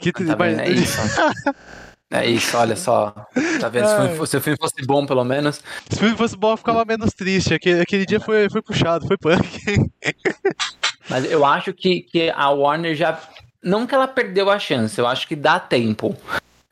Que 0.01 0.11
Tá 0.13 0.19
triste, 0.19 0.37
vendo? 0.37 0.61
É 0.61 0.71
isso. 0.71 0.99
É 2.11 2.25
isso, 2.27 2.57
olha 2.57 2.77
só. 2.77 3.11
Tá 3.61 3.69
vendo? 3.69 3.87
Se 3.89 3.95
o 3.95 4.09
filme- 4.09 4.27
Se 4.29 4.37
o 4.37 4.41
filme 4.41 4.59
fosse 4.61 4.87
bom, 4.87 5.05
pelo 5.05 5.25
menos. 5.25 5.57
Se 5.91 5.97
o 5.97 5.99
filme 5.99 6.17
fosse 6.17 6.37
bom, 6.37 6.53
eu 6.53 6.57
ficava 6.57 6.85
menos 6.85 7.13
triste. 7.13 7.53
Aquele, 7.53 7.81
aquele 7.81 8.07
dia 8.07 8.21
foi, 8.21 8.49
foi 8.49 8.63
puxado, 8.63 9.07
foi 9.07 9.19
punk. 9.19 9.61
Mas 11.11 11.31
eu 11.31 11.45
acho 11.45 11.73
que, 11.73 12.01
que 12.03 12.31
a 12.31 12.49
Warner 12.51 12.95
já. 12.95 13.19
Não 13.63 13.87
que 13.87 13.95
ela 13.95 14.07
perdeu 14.07 14.49
a 14.51 14.59
chance, 14.59 14.99
eu 14.99 15.07
acho 15.07 15.27
que 15.27 15.35
dá 15.35 15.59
tempo 15.59 16.17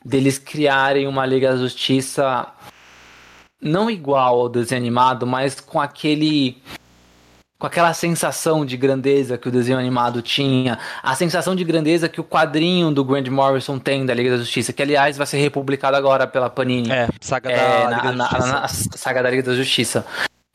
deles 0.04 0.38
criarem 0.38 1.08
uma 1.08 1.26
Liga 1.26 1.50
da 1.50 1.56
Justiça 1.56 2.46
não 3.64 3.90
igual 3.90 4.40
ao 4.42 4.48
desenho 4.48 4.80
animado, 4.80 5.26
mas 5.26 5.58
com 5.60 5.80
aquele. 5.80 6.58
Com 7.56 7.66
aquela 7.68 7.94
sensação 7.94 8.66
de 8.66 8.76
grandeza 8.76 9.38
que 9.38 9.48
o 9.48 9.50
desenho 9.50 9.78
animado 9.78 10.20
tinha, 10.20 10.78
a 11.02 11.14
sensação 11.14 11.54
de 11.56 11.64
grandeza 11.64 12.08
que 12.08 12.20
o 12.20 12.24
quadrinho 12.24 12.90
do 12.90 13.02
Grant 13.04 13.28
Morrison 13.28 13.78
tem 13.78 14.04
da 14.04 14.12
Liga 14.12 14.32
da 14.32 14.36
Justiça, 14.38 14.72
que 14.72 14.82
aliás 14.82 15.16
vai 15.16 15.26
ser 15.26 15.38
republicado 15.38 15.96
agora 15.96 16.26
pela 16.26 16.50
Panini. 16.50 16.90
É, 16.90 17.08
saga 17.20 17.50
É, 17.50 17.56
da 17.84 17.90
na, 17.90 17.96
Liga 17.96 18.02
da 18.08 18.12
na- 18.12 18.24
Justiça. 18.28 18.90
na 18.90 18.98
saga 18.98 19.22
da 19.22 19.30
Liga 19.30 19.42
da 19.44 19.54
Justiça. 19.54 20.04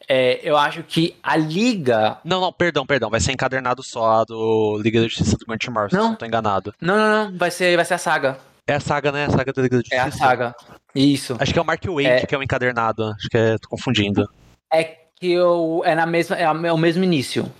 É, 0.07 0.39
eu 0.43 0.57
acho 0.57 0.83
que 0.83 1.15
a 1.23 1.35
Liga. 1.37 2.17
Não, 2.23 2.41
não, 2.41 2.51
perdão, 2.53 2.85
perdão. 2.85 3.09
Vai 3.09 3.21
ser 3.21 3.31
encadernado 3.31 3.81
só 3.81 4.21
a 4.21 4.23
do 4.25 4.79
Liga 4.83 4.99
da 5.01 5.07
Justiça 5.07 5.37
do 5.37 5.45
Grant 5.47 5.65
Morrison, 5.67 5.95
Não. 5.97 6.03
se 6.03 6.09
não 6.09 6.15
tô 6.15 6.25
enganado. 6.25 6.73
Não, 6.81 6.95
não, 6.97 7.25
não. 7.31 7.37
Vai 7.37 7.49
ser, 7.49 7.75
vai 7.75 7.85
ser 7.85 7.93
a 7.95 7.97
saga. 7.99 8.37
É 8.69 8.75
a 8.75 8.79
saga, 8.79 9.11
né? 9.11 9.25
A 9.25 9.29
saga 9.31 9.51
da 9.53 9.61
Liga 9.61 9.77
da 9.77 9.83
É 9.91 10.03
Justiça. 10.05 10.07
a 10.25 10.27
saga. 10.27 10.55
Isso. 10.93 11.35
Acho 11.39 11.53
que 11.53 11.59
é 11.59 11.61
o 11.61 11.65
Mark 11.65 11.83
Wade 11.85 12.05
É. 12.07 12.25
que 12.25 12.35
é 12.35 12.37
o 12.37 12.43
encadernado. 12.43 13.03
Acho 13.05 13.27
que 13.29 13.37
é, 13.37 13.57
tô 13.57 13.69
confundindo. 13.69 14.27
É 14.71 14.83
que 14.83 15.31
eu, 15.31 15.81
é 15.85 15.95
na 15.95 16.05
mesma. 16.05 16.37
É, 16.37 16.43
é 16.43 16.73
o 16.73 16.77
mesmo 16.77 17.03
início. 17.03 17.51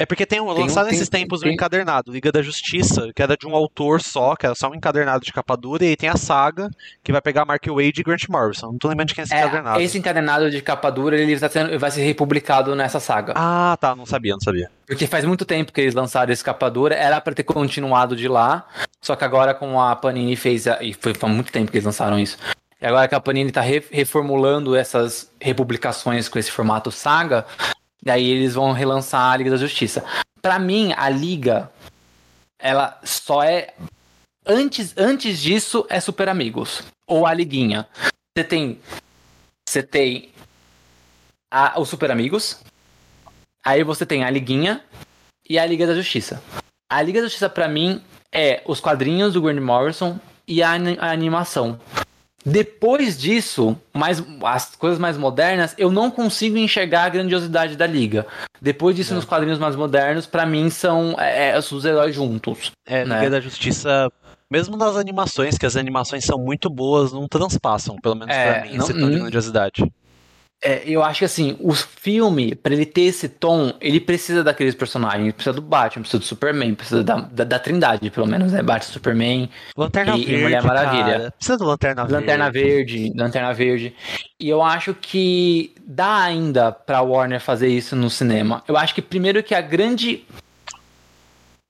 É 0.00 0.06
porque 0.06 0.24
tem 0.24 0.40
um, 0.40 0.46
Tem 0.54 0.62
lançado 0.62 0.84
tem- 0.84 0.92
nesses 0.92 1.08
tempos 1.08 1.40
tem- 1.40 1.50
um 1.50 1.54
encadernado, 1.54 2.12
Liga 2.12 2.30
da 2.30 2.40
Justiça, 2.40 3.10
que 3.14 3.20
era 3.20 3.36
de 3.36 3.46
um 3.48 3.54
autor 3.56 4.00
só, 4.00 4.36
que 4.36 4.46
era 4.46 4.54
só 4.54 4.70
um 4.70 4.74
encadernado 4.74 5.24
de 5.24 5.32
capa 5.32 5.56
dura, 5.56 5.84
e 5.84 5.88
aí 5.88 5.96
tem 5.96 6.08
a 6.08 6.16
saga, 6.16 6.70
que 7.02 7.10
vai 7.10 7.20
pegar 7.20 7.44
Mark 7.44 7.66
Wade 7.66 8.00
e 8.00 8.04
Grant 8.04 8.28
Morrison. 8.28 8.68
Não 8.68 8.78
tô 8.78 8.86
lembrando 8.88 9.08
de 9.08 9.14
quem 9.16 9.22
é 9.22 9.24
esse 9.24 9.34
encadernado. 9.34 9.80
É, 9.80 9.82
esse 9.82 9.98
encadenado 9.98 10.50
de 10.52 10.62
capa 10.62 10.88
dura 10.90 11.18
ele 11.18 11.36
tá 11.38 11.48
sendo- 11.48 11.76
vai 11.80 11.90
ser 11.90 12.02
republicado 12.02 12.76
nessa 12.76 13.00
saga. 13.00 13.32
Ah, 13.36 13.76
tá, 13.80 13.96
não 13.96 14.06
sabia, 14.06 14.34
não 14.34 14.40
sabia. 14.40 14.70
Porque 14.86 15.06
faz 15.08 15.24
muito 15.24 15.44
tempo 15.44 15.72
que 15.72 15.80
eles 15.80 15.94
lançaram 15.94 16.32
esse 16.32 16.44
capa 16.44 16.70
dura, 16.70 16.94
era 16.94 17.20
pra 17.20 17.34
ter 17.34 17.42
continuado 17.42 18.14
de 18.14 18.28
lá, 18.28 18.66
só 19.02 19.16
que 19.16 19.24
agora 19.24 19.52
com 19.52 19.80
a 19.80 19.96
Panini 19.96 20.36
fez, 20.36 20.68
a, 20.68 20.80
e 20.80 20.94
foi 20.94 21.12
faz 21.12 21.32
muito 21.32 21.50
tempo 21.50 21.72
que 21.72 21.76
eles 21.76 21.84
lançaram 21.84 22.18
isso. 22.20 22.38
E 22.80 22.86
agora 22.86 23.08
que 23.08 23.14
a 23.16 23.20
Panini 23.20 23.50
tá 23.50 23.60
re- 23.60 23.84
reformulando 23.90 24.76
essas 24.76 25.28
republicações 25.40 26.28
com 26.28 26.38
esse 26.38 26.52
formato 26.52 26.92
saga, 26.92 27.44
daí 28.02 28.28
eles 28.28 28.54
vão 28.54 28.72
relançar 28.72 29.32
a 29.32 29.36
Liga 29.36 29.50
da 29.50 29.56
Justiça. 29.56 30.04
Pra 30.40 30.58
mim, 30.58 30.92
a 30.96 31.08
Liga, 31.08 31.70
ela 32.58 32.98
só 33.04 33.42
é 33.42 33.74
antes 34.46 34.94
antes 34.96 35.40
disso 35.40 35.86
é 35.88 36.00
Super 36.00 36.28
Amigos 36.28 36.82
ou 37.06 37.26
a 37.26 37.34
Liguinha. 37.34 37.88
Você 38.36 38.44
tem 38.44 38.80
você 39.68 39.82
tem 39.82 40.32
a, 41.50 41.80
os 41.80 41.88
Super 41.88 42.10
Amigos, 42.10 42.62
Aí 43.68 43.84
você 43.84 44.06
tem 44.06 44.24
a 44.24 44.30
Liguinha 44.30 44.82
e 45.46 45.58
a 45.58 45.66
Liga 45.66 45.86
da 45.86 45.94
Justiça. 45.94 46.42
A 46.90 47.02
Liga 47.02 47.20
da 47.20 47.26
Justiça, 47.26 47.50
pra 47.50 47.68
mim, 47.68 48.02
é 48.32 48.62
os 48.64 48.80
quadrinhos 48.80 49.34
do 49.34 49.42
Grant 49.42 49.60
Morrison 49.60 50.18
e 50.46 50.62
a, 50.62 50.70
a 50.70 51.10
animação 51.10 51.78
Depois 52.50 53.18
disso, 53.18 53.76
mais, 53.92 54.22
as 54.42 54.74
coisas 54.76 54.98
mais 54.98 55.16
modernas, 55.16 55.74
eu 55.78 55.90
não 55.90 56.10
consigo 56.10 56.56
enxergar 56.56 57.04
a 57.04 57.08
grandiosidade 57.08 57.76
da 57.76 57.86
Liga. 57.86 58.26
Depois 58.60 58.96
disso, 58.96 59.12
é. 59.12 59.16
nos 59.16 59.24
quadrinhos 59.24 59.58
mais 59.58 59.76
modernos, 59.76 60.26
para 60.26 60.46
mim 60.46 60.70
são 60.70 61.14
é, 61.18 61.50
é, 61.50 61.58
os 61.58 61.84
heróis 61.84 62.14
juntos. 62.14 62.72
É, 62.86 63.04
né? 63.04 63.16
Liga 63.16 63.30
da 63.30 63.40
Justiça 63.40 64.10
mesmo 64.50 64.76
nas 64.76 64.96
animações, 64.96 65.58
que 65.58 65.66
as 65.66 65.76
animações 65.76 66.24
são 66.24 66.38
muito 66.38 66.70
boas, 66.70 67.12
não 67.12 67.28
transpassam, 67.28 67.96
pelo 67.96 68.14
menos 68.14 68.34
é, 68.34 68.52
pra 68.52 68.62
mim, 68.62 68.76
não, 68.76 68.84
esse 68.84 68.94
tom 68.94 69.10
de 69.10 69.18
grandiosidade. 69.18 69.92
É, 70.60 70.82
eu 70.84 71.04
acho 71.04 71.20
que 71.20 71.24
assim, 71.24 71.56
o 71.60 71.72
filme, 71.72 72.52
para 72.52 72.74
ele 72.74 72.84
ter 72.84 73.02
esse 73.02 73.28
tom, 73.28 73.72
ele 73.80 74.00
precisa 74.00 74.42
daqueles 74.42 74.74
personagens. 74.74 75.32
Precisa 75.32 75.52
do 75.52 75.62
Batman, 75.62 76.02
precisa 76.02 76.18
do 76.18 76.24
Superman, 76.24 76.74
precisa 76.74 77.04
da, 77.04 77.20
da, 77.20 77.44
da 77.44 77.58
Trindade, 77.60 78.10
pelo 78.10 78.26
menos, 78.26 78.52
né? 78.52 78.60
Batman, 78.60 78.92
Superman 78.92 79.50
Lanterna 79.76 80.16
e, 80.16 80.24
Verde, 80.24 80.34
e 80.34 80.42
Mulher 80.42 80.62
Maravilha. 80.64 81.18
Cara. 81.18 81.30
Precisa 81.30 81.56
do 81.56 81.64
Lanterna 81.64 82.04
Verde. 82.04 82.14
Lanterna 82.14 82.50
Verde, 82.50 83.12
Lanterna 83.14 83.54
Verde. 83.54 83.94
E 84.40 84.48
eu 84.48 84.60
acho 84.60 84.94
que 84.94 85.72
dá 85.86 86.22
ainda 86.22 86.72
pra 86.72 87.02
Warner 87.02 87.40
fazer 87.40 87.68
isso 87.68 87.94
no 87.94 88.10
cinema. 88.10 88.64
Eu 88.66 88.76
acho 88.76 88.94
que 88.94 89.02
primeiro 89.02 89.42
que 89.44 89.54
a 89.54 89.60
grande. 89.60 90.26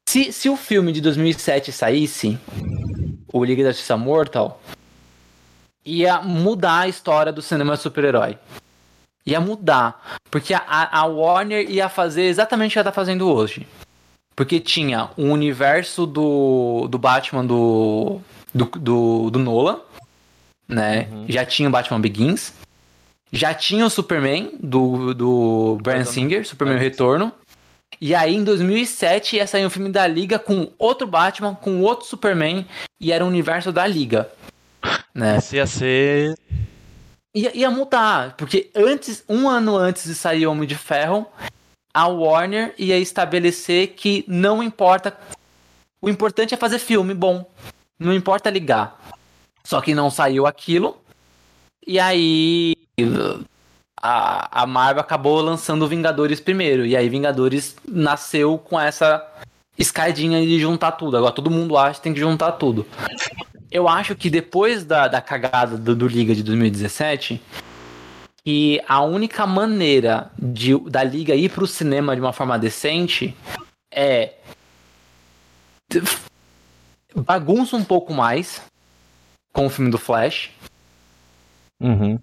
Se, 0.09 0.33
se 0.33 0.49
o 0.49 0.57
filme 0.57 0.93
de 0.93 1.03
2007 1.03 1.71
saísse, 1.73 2.39
o 3.31 3.45
Liga 3.45 3.63
da 3.63 3.71
Justiça 3.71 3.99
Mortal, 3.99 4.63
ia 5.85 6.23
mudar 6.23 6.81
a 6.81 6.89
história 6.89 7.31
do 7.31 7.43
cinema 7.43 7.77
super-herói 7.77 8.39
ia 9.29 9.41
mudar. 9.41 10.19
Porque 10.31 10.55
a, 10.55 10.63
a 10.67 11.05
Warner 11.05 11.71
ia 11.71 11.89
fazer 11.89 12.23
exatamente 12.23 12.73
o 12.73 12.75
que 12.75 12.79
ela 12.79 12.85
tá 12.85 12.93
fazendo 12.93 13.31
hoje. 13.31 13.67
Porque 14.35 14.59
tinha 14.59 15.11
o 15.17 15.25
universo 15.25 16.07
do, 16.07 16.87
do 16.89 16.99
Batman 16.99 17.45
do, 17.45 18.21
do, 18.55 18.65
do, 18.67 19.31
do 19.31 19.39
Nolan, 19.39 19.81
né? 20.67 21.09
Uhum. 21.11 21.27
Já 21.29 21.45
tinha 21.45 21.69
o 21.69 21.73
Batman 21.73 22.01
Begins. 22.01 22.55
Já 23.31 23.53
tinha 23.53 23.85
o 23.85 23.91
Superman 23.91 24.53
do, 24.59 25.13
do 25.13 25.79
Brian 25.83 26.05
Singer, 26.05 26.47
Superman 26.47 26.79
Retorno. 26.79 27.33
E 28.01 28.15
aí, 28.15 28.35
em 28.35 28.45
2007, 28.45 29.37
ia 29.37 29.47
sair 29.47 29.67
um 29.67 29.71
filme 29.71 29.91
da 29.91 30.07
Liga 30.07 30.39
com 30.39 30.71
outro 30.79 31.07
Batman, 31.07 31.55
com 31.55 31.81
outro 31.81 32.07
Superman, 32.07 32.67
e 33.01 33.13
era 33.13 33.25
o 33.25 33.29
universo 33.29 33.73
da 33.73 33.87
Liga. 33.87 34.31
Né? 35.15 35.39
Esse 35.39 35.57
ia 35.57 35.67
ser 35.67 36.39
ia, 37.39 37.57
ia 37.57 37.71
mudar, 37.71 38.35
porque 38.37 38.71
antes, 38.75 39.25
um 39.29 39.49
ano 39.49 39.77
antes 39.77 40.05
de 40.05 40.15
sair 40.15 40.47
Homem 40.47 40.67
de 40.67 40.75
Ferro, 40.75 41.27
a 41.95 42.07
Warner 42.07 42.75
ia 42.79 42.99
estabelecer 42.99 43.89
que 43.89 44.25
não 44.27 44.63
importa. 44.63 45.17
O 46.01 46.09
importante 46.09 46.55
é 46.55 46.57
fazer 46.57 46.79
filme 46.79 47.15
bom. 47.15 47.49
Não 47.99 48.13
importa 48.13 48.51
ligar. 48.51 49.01
Só 49.65 49.81
que 49.81 49.95
não 49.95 50.11
saiu 50.11 50.47
aquilo. 50.47 50.97
E 51.87 51.99
aí. 51.99 52.75
A, 54.01 54.63
a 54.63 54.67
Marvel 54.67 55.01
acabou 55.01 55.41
lançando 55.41 55.89
Vingadores 55.89 56.39
primeiro. 56.39 56.87
E 56.87 56.97
aí 56.97 57.09
Vingadores 57.09 57.77
nasceu 57.87 58.57
com 58.57 58.79
essa 58.79 59.27
escadinha 59.77 60.41
de 60.41 60.61
juntar 60.61 60.93
tudo. 60.93 61.17
Agora 61.17 61.33
todo 61.33 61.51
mundo 61.51 61.77
acha 61.77 61.95
que 61.95 62.03
tem 62.03 62.15
que 62.15 62.21
juntar 62.21 62.53
tudo 62.53 62.87
eu 63.71 63.89
acho 63.89 64.15
que 64.17 64.31
depois 64.31 64.85
da, 64.85 65.09
da 65.09 65.21
cagada 65.21 65.77
do, 65.77 65.95
do 65.95 66.09
Liga 66.09 66.35
de 66.35 66.43
2017, 66.43 67.41
que 68.45 68.81
a 68.89 69.03
única 69.03 69.47
maneira 69.47 70.31
de, 70.39 70.79
da 70.91 71.05
Liga 71.05 71.35
ir 71.35 71.51
pro 71.51 71.67
cinema 71.67 72.15
de 72.15 72.21
uma 72.21 72.33
forma 72.33 72.59
decente 72.59 73.37
é. 73.93 74.35
bagunça 77.15 77.77
um 77.77 77.85
pouco 77.85 78.15
mais 78.15 78.63
com 79.53 79.67
o 79.67 79.71
filme 79.71 79.91
do 79.91 79.99
Flash. 79.99 80.51
Uhum. 81.81 82.19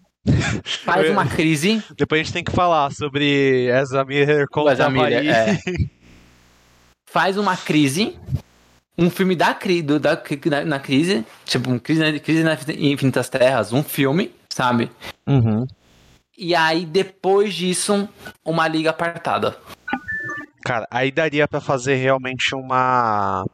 Faz 0.64 1.10
uma 1.10 1.28
crise. 1.30 1.84
Depois 1.96 2.22
a 2.22 2.24
gente 2.24 2.34
tem 2.34 2.44
que 2.44 2.52
falar 2.52 2.92
sobre 2.92 3.68
Ezra 3.68 4.04
Miller 4.04 4.48
contra 4.50 4.74
Ezra 4.74 4.90
Miller, 4.90 5.28
é. 5.28 5.60
Faz 7.06 7.38
uma 7.38 7.56
crise 7.56 8.18
um 8.98 9.10
filme 9.10 9.36
da, 9.36 9.58
do, 9.84 10.00
da 10.00 10.22
na, 10.46 10.66
na, 10.66 10.80
crise, 10.80 11.26
tipo, 11.46 11.70
um 11.70 11.80
crise, 11.80 12.20
crise 12.20 12.44
na 12.44 12.58
Infinitas 12.78 13.30
Terras, 13.30 13.74
um 13.74 13.84
filme, 13.84 14.32
sabe? 14.50 14.90
Uhum. 15.28 15.68
E 16.38 16.54
aí, 16.54 16.86
depois 16.86 17.54
disso, 17.54 18.08
uma 18.44 18.68
liga 18.68 18.90
apartada. 18.90 19.58
Cara, 20.66 20.88
aí 20.90 21.12
daria 21.12 21.48
para 21.48 21.62
fazer 21.62 21.96
realmente 21.96 22.56
uma. 22.56 23.46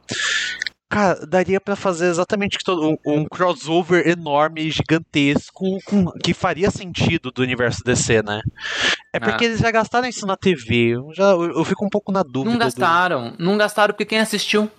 Cara, 0.88 1.26
daria 1.26 1.60
para 1.60 1.74
fazer 1.76 2.06
exatamente 2.06 2.58
um, 2.68 2.96
um, 3.06 3.24
crossover 3.24 4.06
enorme, 4.06 4.70
gigantesco, 4.70 5.78
com, 5.86 6.10
que 6.22 6.34
faria 6.34 6.70
sentido 6.70 7.30
do 7.30 7.42
universo 7.42 7.82
DC, 7.84 8.22
né? 8.22 8.40
É 9.12 9.20
porque 9.20 9.44
ah. 9.44 9.48
eles 9.48 9.60
já 9.60 9.70
gastaram 9.70 10.08
isso 10.08 10.26
na 10.26 10.36
TV. 10.36 10.96
Eu, 10.96 11.10
já, 11.14 11.30
eu, 11.30 11.58
eu 11.58 11.64
fico 11.64 11.84
um 11.84 11.88
pouco 11.88 12.12
na 12.12 12.22
dúvida. 12.22 12.50
Não 12.50 12.58
gastaram, 12.58 13.30
do... 13.32 13.44
não 13.44 13.56
gastaram 13.56 13.94
porque 13.94 14.06
quem 14.06 14.18
assistiu. 14.18 14.70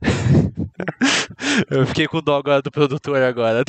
Eu 1.70 1.86
fiquei 1.86 2.06
com 2.06 2.20
dó 2.20 2.36
agora 2.36 2.62
do 2.62 2.70
produtor 2.70 3.22
agora. 3.22 3.64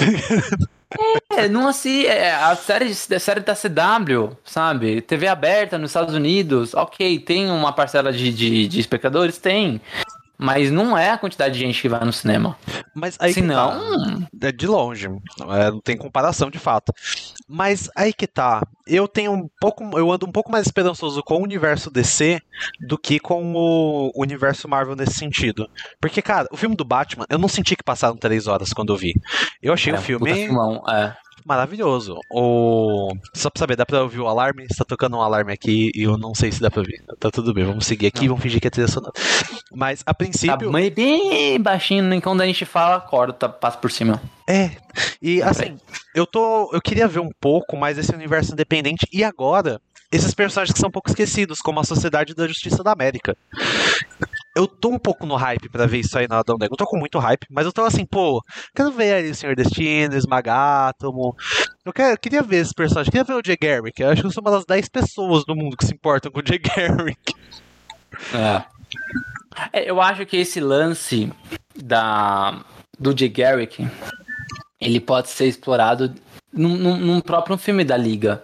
É, 1.32 1.48
não 1.48 1.68
assim, 1.68 2.06
é, 2.06 2.32
a 2.34 2.56
série, 2.56 2.92
a 2.92 3.20
série 3.20 3.42
da 3.42 3.54
CW, 3.54 4.36
sabe? 4.44 5.02
TV 5.02 5.28
aberta 5.28 5.78
nos 5.78 5.92
Estados 5.92 6.16
Unidos, 6.16 6.74
ok, 6.74 7.20
tem 7.20 7.50
uma 7.50 7.72
parcela 7.72 8.12
de, 8.12 8.34
de, 8.34 8.68
de 8.68 8.80
espectadores? 8.80 9.38
Tem. 9.38 9.80
Mas 10.42 10.72
não 10.72 10.98
é 10.98 11.10
a 11.10 11.18
quantidade 11.18 11.56
de 11.56 11.60
gente 11.60 11.82
que 11.82 11.90
vai 11.90 12.04
no 12.06 12.14
cinema. 12.14 12.58
Mas 12.96 13.18
aí 13.20 13.34
Se 13.34 13.42
não, 13.42 14.22
tá. 14.22 14.48
é 14.48 14.52
de 14.54 14.66
longe, 14.66 15.08
é, 15.08 15.70
não 15.70 15.82
tem 15.82 15.98
comparação 15.98 16.50
de 16.50 16.58
fato. 16.58 16.94
Mas 17.46 17.90
aí 17.94 18.14
que 18.14 18.26
tá, 18.26 18.66
eu 18.88 19.06
tenho 19.06 19.34
um 19.34 19.50
pouco, 19.60 19.84
eu 20.00 20.10
ando 20.10 20.26
um 20.26 20.32
pouco 20.32 20.50
mais 20.50 20.66
esperançoso 20.66 21.22
com 21.24 21.36
o 21.36 21.44
universo 21.44 21.92
DC 21.92 22.40
do 22.80 22.98
que 22.98 23.20
com 23.20 23.54
o 23.54 24.12
universo 24.16 24.68
Marvel 24.70 24.96
nesse 24.96 25.16
sentido. 25.16 25.70
Porque 26.00 26.22
cara, 26.22 26.48
o 26.52 26.58
filme 26.58 26.76
do 26.76 26.86
Batman, 26.86 27.26
eu 27.30 27.38
não 27.38 27.50
senti 27.50 27.76
que 27.76 27.84
passaram 27.84 28.16
três 28.16 28.48
horas 28.48 28.72
quando 28.72 28.94
eu 28.94 28.98
vi. 28.98 29.14
Eu 29.62 29.74
achei 29.74 29.92
é, 29.92 29.98
o 29.98 30.02
filme 30.02 30.34
filmão, 30.34 30.82
é 30.88 31.18
maravilhoso. 31.46 32.20
O... 32.30 33.14
Só 33.34 33.50
pra 33.50 33.60
saber, 33.60 33.76
dá 33.76 33.86
pra 33.86 34.04
ouvir 34.04 34.20
o 34.20 34.28
alarme? 34.28 34.66
Está 34.70 34.86
tocando 34.86 35.18
um 35.18 35.22
alarme 35.22 35.54
aqui 35.54 35.92
e 35.96 36.04
eu 36.04 36.18
não 36.18 36.34
sei 36.34 36.52
se 36.52 36.62
dá 36.62 36.70
pra 36.70 36.82
ouvir. 36.82 37.04
Tá 37.20 37.30
tudo 37.32 37.54
bem, 37.54 37.66
vamos 37.66 37.86
seguir 37.86 38.08
aqui, 38.08 38.28
vamos 38.28 38.44
fingir 38.44 38.62
que 38.62 38.68
é 38.68 38.72
trilha 38.72 38.88
sonora. 38.88 39.14
Mas 39.72 40.04
a 40.06 40.14
princípio. 40.14 40.72
Tá 40.72 40.90
bem 40.90 41.60
baixinho, 41.60 42.04
nem 42.04 42.20
quando 42.20 42.42
a 42.42 42.46
gente 42.46 42.66
fala, 42.66 43.00
tá, 43.34 43.50
passa 43.50 43.78
por 43.78 43.92
cima. 43.92 44.22
É. 44.50 44.72
E 45.22 45.42
assim, 45.42 45.78
eu 46.16 46.26
tô. 46.26 46.72
Eu 46.74 46.82
queria 46.82 47.08
ver 47.08 47.20
um 47.20 47.30
pouco 47.40 47.78
mais 47.78 47.98
esse 47.98 48.14
universo 48.14 48.54
independente 48.54 49.08
e 49.14 49.24
agora. 49.24 49.80
Esses 50.12 50.34
personagens 50.34 50.74
que 50.74 50.80
são 50.80 50.90
um 50.90 50.92
pouco 50.92 51.08
esquecidos, 51.08 51.60
como 51.60 51.80
a 51.80 51.84
Sociedade 51.84 52.34
da 52.34 52.48
Justiça 52.48 52.84
da 52.84 52.92
América 52.92 53.38
eu 54.56 54.68
tô 54.68 54.90
um 54.90 55.00
pouco 55.00 55.26
no 55.26 55.36
hype 55.36 55.70
para 55.70 55.86
ver 55.86 56.00
isso 56.00 56.18
aí 56.18 56.28
na 56.28 56.40
Adão 56.40 56.58
Negro. 56.60 56.74
Eu 56.74 56.78
tô 56.78 56.86
com 56.86 56.98
muito 56.98 57.18
hype, 57.18 57.46
mas 57.50 57.66
eu 57.66 57.72
tô 57.72 57.82
assim, 57.84 58.06
pô, 58.06 58.44
quero 58.76 58.92
ver 58.92 59.14
ali 59.14 59.30
o 59.30 59.36
Senhor 59.36 59.56
Destino, 59.56 60.16
Esmagátomo. 60.16 61.36
Eu, 61.86 61.94
quero, 61.94 62.14
eu 62.14 62.18
queria 62.18 62.42
ver 62.42 62.58
esse 62.58 62.74
personagem, 62.74 63.12
queria 63.12 63.24
ver 63.24 63.34
o 63.34 63.42
Jay 63.46 63.58
Garrick. 63.58 64.02
Eu 64.02 64.10
acho 64.10 64.22
que 64.22 64.28
eu 64.28 64.32
sou 64.32 64.42
uma 64.42 64.52
das 64.52 64.66
10 64.66 64.90
pessoas 64.90 65.46
do 65.46 65.56
mundo 65.56 65.78
que 65.78 65.86
se 65.86 65.94
importam 65.94 66.32
com 66.32 66.40
o 66.40 66.44
Jay 66.46 66.60
Garrick. 66.60 67.34
É. 68.34 68.64
é. 69.72 69.90
Eu 69.90 70.02
acho 70.02 70.26
que 70.26 70.38
esse 70.38 70.60
lance 70.60 71.32
da 71.76 72.66
do 73.00 73.18
Jay 73.18 73.30
Garrick 73.30 73.88
ele 74.80 75.00
pode 75.00 75.30
ser 75.30 75.46
explorado 75.46 76.14
num, 76.52 76.76
num, 76.76 76.98
num 76.98 77.22
próprio 77.22 77.58
filme 77.58 77.84
da 77.84 77.98
Liga, 77.98 78.44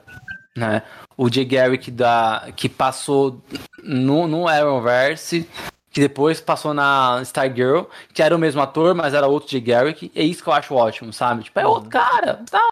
né? 0.56 0.84
O 1.18 1.32
Jay 1.32 1.45
Garrick 1.45 1.90
da, 1.90 2.49
que 2.56 2.68
passou 2.68 3.41
no, 3.84 4.28
no 4.28 4.48
Arrowverse 4.48 5.48
que 5.95 6.02
depois 6.02 6.41
passou 6.41 6.74
na 6.74 7.22
Stargirl, 7.22 7.84
que 8.14 8.22
era 8.22 8.36
o 8.36 8.38
mesmo 8.38 8.62
ator, 8.62 8.94
mas 8.94 9.14
era 9.14 9.28
outro 9.28 9.49
de 9.49 9.62
Garrick. 9.62 10.12
É 10.14 10.22
isso 10.22 10.44
que 10.44 10.49
eu 10.49 10.53
acho 10.53 10.76
ótimo, 10.76 11.14
sabe? 11.14 11.44
Tipo, 11.44 11.57
é 11.57 11.66
outro 11.66 11.90
cara. 11.90 12.41
Tá, 12.52 12.68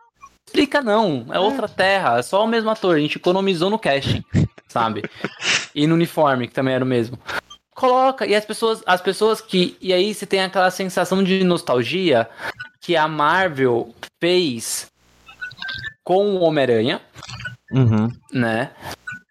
explica 0.45 0.81
não. 0.81 1.27
É 1.31 1.39
outra 1.39 1.69
terra. 1.69 2.19
É 2.19 2.21
só 2.21 2.43
o 2.43 2.47
mesmo 2.47 2.69
ator. 2.69 2.97
A 2.97 2.99
gente 2.99 3.15
economizou 3.15 3.69
no 3.69 3.79
casting, 3.79 4.21
sabe? 4.67 5.03
E 5.73 5.87
no 5.87 5.95
uniforme, 5.95 6.47
que 6.49 6.53
também 6.53 6.75
era 6.75 6.83
o 6.83 6.87
mesmo. 6.87 7.17
Coloca. 7.73 8.27
E 8.27 8.35
as 8.35 8.45
pessoas, 8.45 8.83
as 8.85 9.01
pessoas 9.01 9.39
que. 9.39 9.77
E 9.79 9.93
aí 9.93 10.13
você 10.13 10.25
tem 10.25 10.41
aquela 10.41 10.69
sensação 10.69 11.23
de 11.23 11.45
nostalgia 11.45 12.29
que 12.83 12.97
a 12.97 13.07
Marvel 13.07 13.95
fez 14.21 14.91
com 16.03 16.35
o 16.35 16.41
Homem-Aranha. 16.41 17.01
Uhum. 17.71 18.09
Né? 18.31 18.71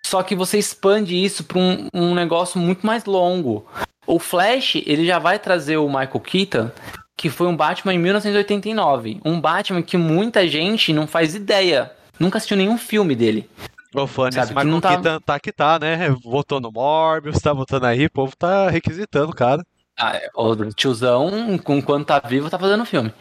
Só 0.05 0.23
que 0.23 0.35
você 0.35 0.59
expande 0.59 1.15
isso 1.15 1.45
para 1.45 1.59
um, 1.59 1.89
um 1.93 2.15
negócio 2.15 2.59
muito 2.59 2.87
mais 2.87 3.05
longo. 3.05 3.66
O 4.07 4.19
Flash, 4.19 4.77
ele 4.87 5.07
já 5.07 5.19
vai 5.19 5.39
trazer 5.39 5.77
o 5.77 5.87
Michael 5.87 6.20
Keaton, 6.20 6.70
que 7.16 7.29
foi 7.29 7.47
um 7.47 7.57
Batman 7.57 7.95
em 7.95 7.99
1989. 7.99 9.20
Um 9.24 9.41
Batman 9.41 9.83
que 9.83 9.99
muita 9.99 10.49
gente 10.49 10.93
não 10.93 11.07
faz 11.07 11.35
ideia. 11.35 11.93
Nunca 12.19 12.39
assistiu 12.39 12.57
nenhum 12.57 12.79
filme 12.79 13.15
dele. 13.15 13.49
O 13.95 14.07
fã 14.07 14.31
desse 14.31 14.55
Michael 14.55 14.81
tá... 14.81 14.89
Keaton 14.89 15.20
tá 15.20 15.41
que 15.41 15.53
tá, 15.53 15.79
né? 15.79 16.09
Votou 16.24 16.59
no 16.59 16.73
Morbius, 16.73 17.39
tá 17.39 17.53
votando 17.53 17.85
aí, 17.85 18.07
o 18.07 18.11
povo 18.11 18.35
tá 18.35 18.70
requisitando, 18.70 19.35
cara. 19.35 19.62
Ah, 20.03 20.20
o 20.35 20.57
tiozão, 20.73 21.57
com 21.59 21.81
quanto 21.81 22.07
tá 22.07 22.19
vivo, 22.19 22.51
tá 22.51 22.59
fazendo 22.59 22.85
filme. 22.85 23.15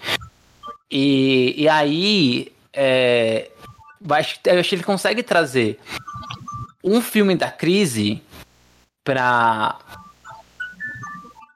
E, 0.90 1.54
e 1.56 1.70
aí, 1.70 2.52
é, 2.74 3.52
eu 4.04 4.16
acho 4.16 4.40
que 4.42 4.76
ele 4.76 4.84
consegue 4.84 5.22
trazer 5.22 5.80
um 6.84 7.00
filme 7.00 7.36
da 7.36 7.52
crise 7.52 8.20
pra 9.04 9.78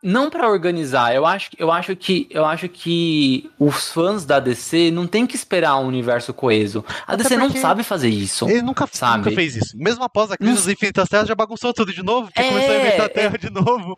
não 0.05 0.29
para 0.29 0.47
organizar. 0.47 1.15
Eu 1.15 1.25
acho, 1.25 1.49
eu 1.57 1.71
acho 1.71 1.95
que 1.95 2.27
eu 2.29 2.45
acho 2.45 2.69
que 2.69 3.49
os 3.57 3.89
fãs 3.89 4.23
da 4.23 4.39
DC 4.39 4.91
não 4.91 5.07
tem 5.07 5.25
que 5.25 5.35
esperar 5.35 5.77
um 5.77 5.87
universo 5.87 6.31
coeso. 6.31 6.85
A 7.07 7.13
Até 7.13 7.23
DC 7.23 7.37
não 7.37 7.49
sabe 7.49 7.81
fazer 7.81 8.09
isso. 8.09 8.47
Ele 8.47 8.61
nunca, 8.61 8.87
sabe? 8.91 9.17
nunca 9.17 9.31
fez 9.31 9.55
isso. 9.55 9.75
Mesmo 9.75 10.03
após 10.03 10.31
a 10.31 10.37
crise 10.37 10.51
não... 10.51 10.61
das 10.61 10.67
Infinitas 10.67 11.09
Terras 11.09 11.27
já 11.27 11.33
bagunçou 11.33 11.73
tudo 11.73 11.91
de 11.91 12.03
novo, 12.03 12.27
porque 12.27 12.39
é, 12.39 12.49
começou 12.49 12.75
a 12.75 12.77
inventar 12.77 13.05
a 13.07 13.09
Terra 13.09 13.33
é... 13.33 13.37
de 13.39 13.49
novo. 13.49 13.97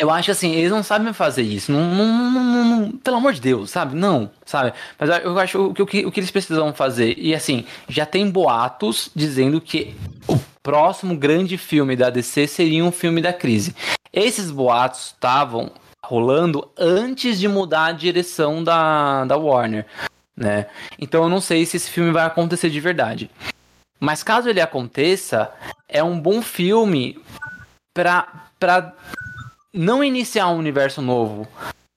Eu 0.00 0.10
acho 0.10 0.30
assim, 0.30 0.52
eles 0.52 0.70
não 0.70 0.82
sabem 0.82 1.12
fazer 1.12 1.42
isso. 1.42 1.70
Não, 1.70 1.94
não, 1.94 2.30
não, 2.30 2.64
não, 2.64 2.92
pelo 2.92 3.18
amor 3.18 3.34
de 3.34 3.40
Deus, 3.42 3.70
sabe? 3.70 3.94
Não, 3.94 4.30
sabe? 4.46 4.72
Mas 4.98 5.10
eu 5.22 5.38
acho 5.38 5.74
que 5.74 5.82
o 5.82 5.86
que, 5.86 6.06
o 6.06 6.10
que 6.10 6.20
eles 6.20 6.30
precisam 6.30 6.72
fazer. 6.72 7.18
E 7.18 7.34
assim, 7.34 7.66
já 7.86 8.06
tem 8.06 8.30
boatos 8.30 9.10
dizendo 9.14 9.60
que 9.60 9.94
o 10.26 10.40
próximo 10.62 11.14
grande 11.14 11.58
filme 11.58 11.96
da 11.96 12.08
DC 12.08 12.46
seria 12.46 12.82
um 12.82 12.90
filme 12.90 13.20
da 13.20 13.30
crise. 13.30 13.76
Esses 14.10 14.50
boatos 14.50 15.08
estavam 15.08 15.70
rolando 16.02 16.66
antes 16.78 17.38
de 17.38 17.46
mudar 17.46 17.84
a 17.84 17.92
direção 17.92 18.64
da, 18.64 19.26
da 19.26 19.36
Warner, 19.36 19.84
né? 20.34 20.66
Então 20.98 21.24
eu 21.24 21.28
não 21.28 21.42
sei 21.42 21.66
se 21.66 21.76
esse 21.76 21.90
filme 21.90 22.10
vai 22.10 22.24
acontecer 22.24 22.70
de 22.70 22.80
verdade. 22.80 23.30
Mas 24.00 24.22
caso 24.22 24.48
ele 24.48 24.62
aconteça, 24.62 25.52
é 25.86 26.02
um 26.02 26.18
bom 26.18 26.40
filme 26.40 27.20
para 27.92 28.46
para 28.58 28.94
não 29.72 30.02
iniciar 30.02 30.48
um 30.48 30.58
universo 30.58 31.00
novo, 31.02 31.46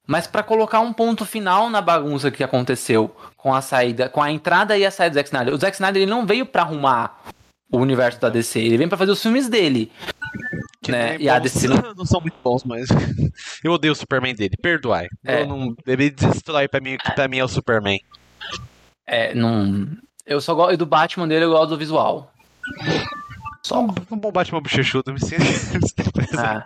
mas 0.07 0.27
para 0.27 0.43
colocar 0.43 0.79
um 0.79 0.93
ponto 0.93 1.25
final 1.25 1.69
na 1.69 1.81
bagunça 1.81 2.31
que 2.31 2.43
aconteceu 2.43 3.15
com 3.37 3.53
a 3.53 3.61
saída, 3.61 4.09
com 4.09 4.21
a 4.21 4.31
entrada 4.31 4.77
e 4.77 4.85
a 4.85 4.91
saída 4.91 5.11
do 5.11 5.15
Zack 5.15 5.29
Snyder. 5.29 5.53
O 5.53 5.57
Zack 5.57 5.75
Snyder 5.75 6.01
ele 6.01 6.11
não 6.11 6.25
veio 6.25 6.45
para 6.45 6.61
arrumar 6.61 7.21
o 7.71 7.77
universo 7.77 8.19
da 8.19 8.29
DC, 8.29 8.59
ele 8.59 8.77
vem 8.77 8.87
para 8.87 8.97
fazer 8.97 9.11
os 9.11 9.21
filmes 9.21 9.49
dele. 9.49 9.91
Que 10.81 10.91
né? 10.91 11.17
E 11.17 11.29
a 11.29 11.39
DC 11.39 11.67
não... 11.69 11.93
não 11.95 12.05
são 12.05 12.21
muito 12.21 12.37
bons, 12.43 12.63
mas 12.63 12.87
eu 13.63 13.71
odeio 13.71 13.93
o 13.93 13.95
Superman 13.95 14.35
dele, 14.35 14.55
perdoai. 14.61 15.07
É. 15.25 15.41
Eu 15.41 15.47
não, 15.47 15.75
ele 15.87 16.09
destrói 16.09 16.67
para 16.67 16.79
mim, 16.79 16.97
que 16.97 17.11
para 17.13 17.27
mim 17.27 17.39
é 17.39 17.43
o 17.43 17.47
Superman. 17.47 17.99
É, 19.05 19.33
não 19.33 19.87
eu 20.25 20.39
só 20.39 20.53
gosto 20.55 20.77
do 20.77 20.85
Batman 20.85 21.27
dele, 21.27 21.45
eu 21.45 21.51
gosto 21.51 21.69
do 21.69 21.77
visual. 21.77 22.31
Só. 23.63 23.81
Um, 23.81 23.93
um 24.11 24.17
bom 24.17 24.31
Batman 24.31 24.61
bochechudo, 24.61 25.13
me 25.13 25.19
sinto. 25.19 25.43
ah. 26.37 26.65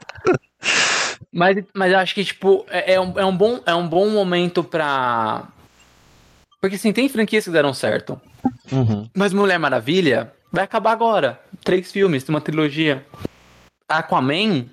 Mas, 1.31 1.57
mas 1.73 1.91
eu 1.91 1.99
acho 1.99 2.15
que, 2.15 2.23
tipo, 2.23 2.65
é, 2.69 2.93
é, 2.93 2.99
um, 2.99 3.19
é, 3.19 3.25
um 3.25 3.35
bom, 3.35 3.59
é 3.65 3.75
um 3.75 3.87
bom 3.87 4.09
momento 4.09 4.63
pra. 4.63 5.47
Porque, 6.59 6.75
assim, 6.75 6.91
tem 6.91 7.07
franquias 7.09 7.45
que 7.45 7.51
deram 7.51 7.73
certo. 7.73 8.19
Uhum. 8.71 9.09
Mas 9.15 9.33
Mulher 9.33 9.59
Maravilha 9.59 10.33
vai 10.51 10.63
acabar 10.63 10.91
agora. 10.91 11.39
Três 11.63 11.91
filmes, 11.91 12.23
tem 12.23 12.33
uma 12.33 12.41
trilogia. 12.41 13.05
Aquaman 13.87 14.65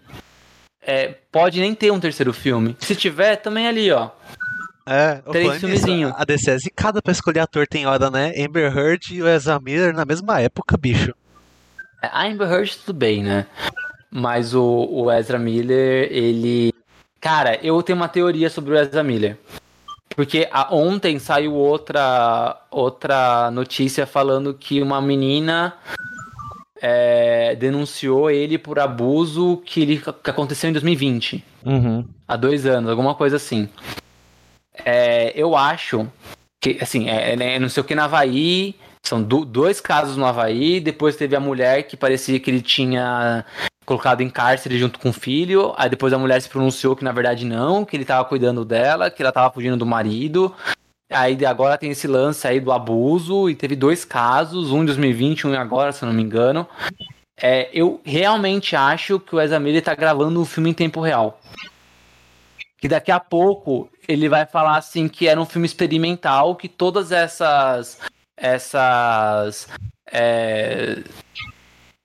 é, 0.81 1.15
pode 1.31 1.61
nem 1.61 1.75
ter 1.75 1.91
um 1.91 2.01
terceiro 2.01 2.33
filme. 2.33 2.77
Se 2.79 2.95
tiver, 2.95 3.37
também 3.37 3.67
é 3.67 3.69
ali, 3.69 3.91
ó. 3.91 4.11
É, 4.87 5.17
Três 5.31 5.61
filmezinhos. 5.61 6.13
A 6.17 6.25
DC 6.25 6.51
é 6.51 6.59
zicada 6.59 7.01
pra 7.01 7.13
escolher 7.13 7.41
ator, 7.41 7.67
tem 7.67 7.87
hora, 7.87 8.11
né? 8.11 8.33
Amber 8.39 8.77
Heard 8.77 9.15
e 9.15 9.23
o 9.23 9.29
Ezra 9.29 9.59
Miller 9.59 9.95
na 9.95 10.05
mesma 10.05 10.41
época, 10.41 10.77
bicho. 10.77 11.15
É, 12.03 12.09
a 12.13 12.27
Amber 12.27 12.51
Heard 12.51 12.77
tudo 12.79 12.93
bem, 12.93 13.23
né? 13.23 13.47
Mas 14.17 14.55
o, 14.55 14.63
o 14.63 15.11
Ezra 15.11 15.41
Miller, 15.41 16.09
ele. 16.13 16.73
Cara, 17.21 17.59
eu 17.65 17.83
tenho 17.83 17.97
uma 17.97 18.07
teoria 18.07 18.49
sobre 18.49 18.73
o 18.73 18.79
Ezra 18.79 19.03
Miller. 19.03 19.37
Porque 20.15 20.49
a, 20.53 20.73
ontem 20.73 21.19
saiu 21.19 21.55
outra, 21.55 22.57
outra 22.71 23.51
notícia 23.51 24.07
falando 24.07 24.55
que 24.55 24.81
uma 24.81 25.03
menina 25.03 25.75
é, 26.81 27.57
denunciou 27.57 28.31
ele 28.31 28.57
por 28.57 28.79
abuso 28.79 29.61
que, 29.65 29.83
ele, 29.83 29.99
que 29.99 30.31
aconteceu 30.31 30.71
em 30.71 30.73
2020. 30.73 31.45
Uhum. 31.65 32.05
Há 32.29 32.37
dois 32.37 32.67
anos, 32.67 32.91
alguma 32.91 33.17
coisa 33.17 33.35
assim. 33.35 33.69
É, 34.85 35.33
eu 35.35 35.57
acho 35.57 36.07
que, 36.61 36.79
assim, 36.81 37.09
é, 37.09 37.33
é, 37.33 37.59
não 37.59 37.69
sei 37.69 37.81
o 37.81 37.85
que 37.85 37.97
na 37.97 38.05
Havaí. 38.05 38.77
São 39.03 39.23
do, 39.23 39.45
dois 39.45 39.81
casos 39.81 40.17
no 40.17 40.25
Havaí. 40.25 40.81
Depois 40.81 41.17
teve 41.17 41.35
a 41.35 41.41
mulher 41.41 41.83
que 41.83 41.97
parecia 41.97 42.39
que 42.39 42.51
ele 42.51 42.63
tinha 42.63 43.45
colocado 43.85 44.21
em 44.21 44.31
cárcere 44.31 44.79
junto 44.79 44.99
com 44.99 45.11
o 45.11 45.13
filho. 45.13 45.75
Aí 45.77 45.89
depois 45.89 46.13
a 46.13 46.19
mulher 46.19 46.41
se 46.41 46.49
pronunciou 46.49 46.97
que 46.97 47.05
na 47.05 47.13
verdade 47.13 47.45
não, 47.45 47.85
que 47.85 47.97
ele 47.97 48.05
estava 48.05 48.25
cuidando 48.25 48.65
dela, 48.65 49.11
que 49.11 49.23
ela 49.23 49.31
estava 49.31 49.53
fugindo 49.53 49.77
do 49.77 49.87
marido. 49.87 50.55
Aí 51.11 51.45
agora 51.45 51.79
tem 51.79 51.91
esse 51.91 52.09
lance 52.09 52.47
aí 52.47 52.61
do 52.61 52.73
abuso 52.73 53.49
e 53.49 53.55
teve 53.55 53.77
dois 53.77 54.05
casos, 54.05 54.73
um 54.73 54.83
em 54.83 54.87
2020, 54.87 55.47
um 55.47 55.55
agora, 55.55 55.93
se 55.93 56.03
eu 56.03 56.09
não 56.09 56.15
me 56.15 56.23
engano. 56.23 56.67
É, 57.37 57.69
eu 57.73 58.01
realmente 58.05 58.75
acho 58.75 59.21
que 59.21 59.35
o 59.35 59.41
Ezra 59.41 59.61
Miller 59.61 59.83
tá 59.83 59.95
gravando 59.95 60.41
um 60.41 60.45
filme 60.45 60.71
em 60.71 60.75
tempo 60.75 61.01
real. 61.01 61.41
Que 62.79 62.89
daqui 62.89 63.11
a 63.11 63.21
pouco 63.21 63.89
ele 64.09 64.29
vai 64.29 64.47
falar 64.47 64.77
assim 64.77 65.09
que 65.09 65.27
era 65.29 65.41
um 65.41 65.47
filme 65.47 65.67
experimental, 65.67 66.57
que 66.57 66.69
todas 66.69 67.13
essas 67.13 67.99
essas 68.37 69.69
é, 70.11 71.03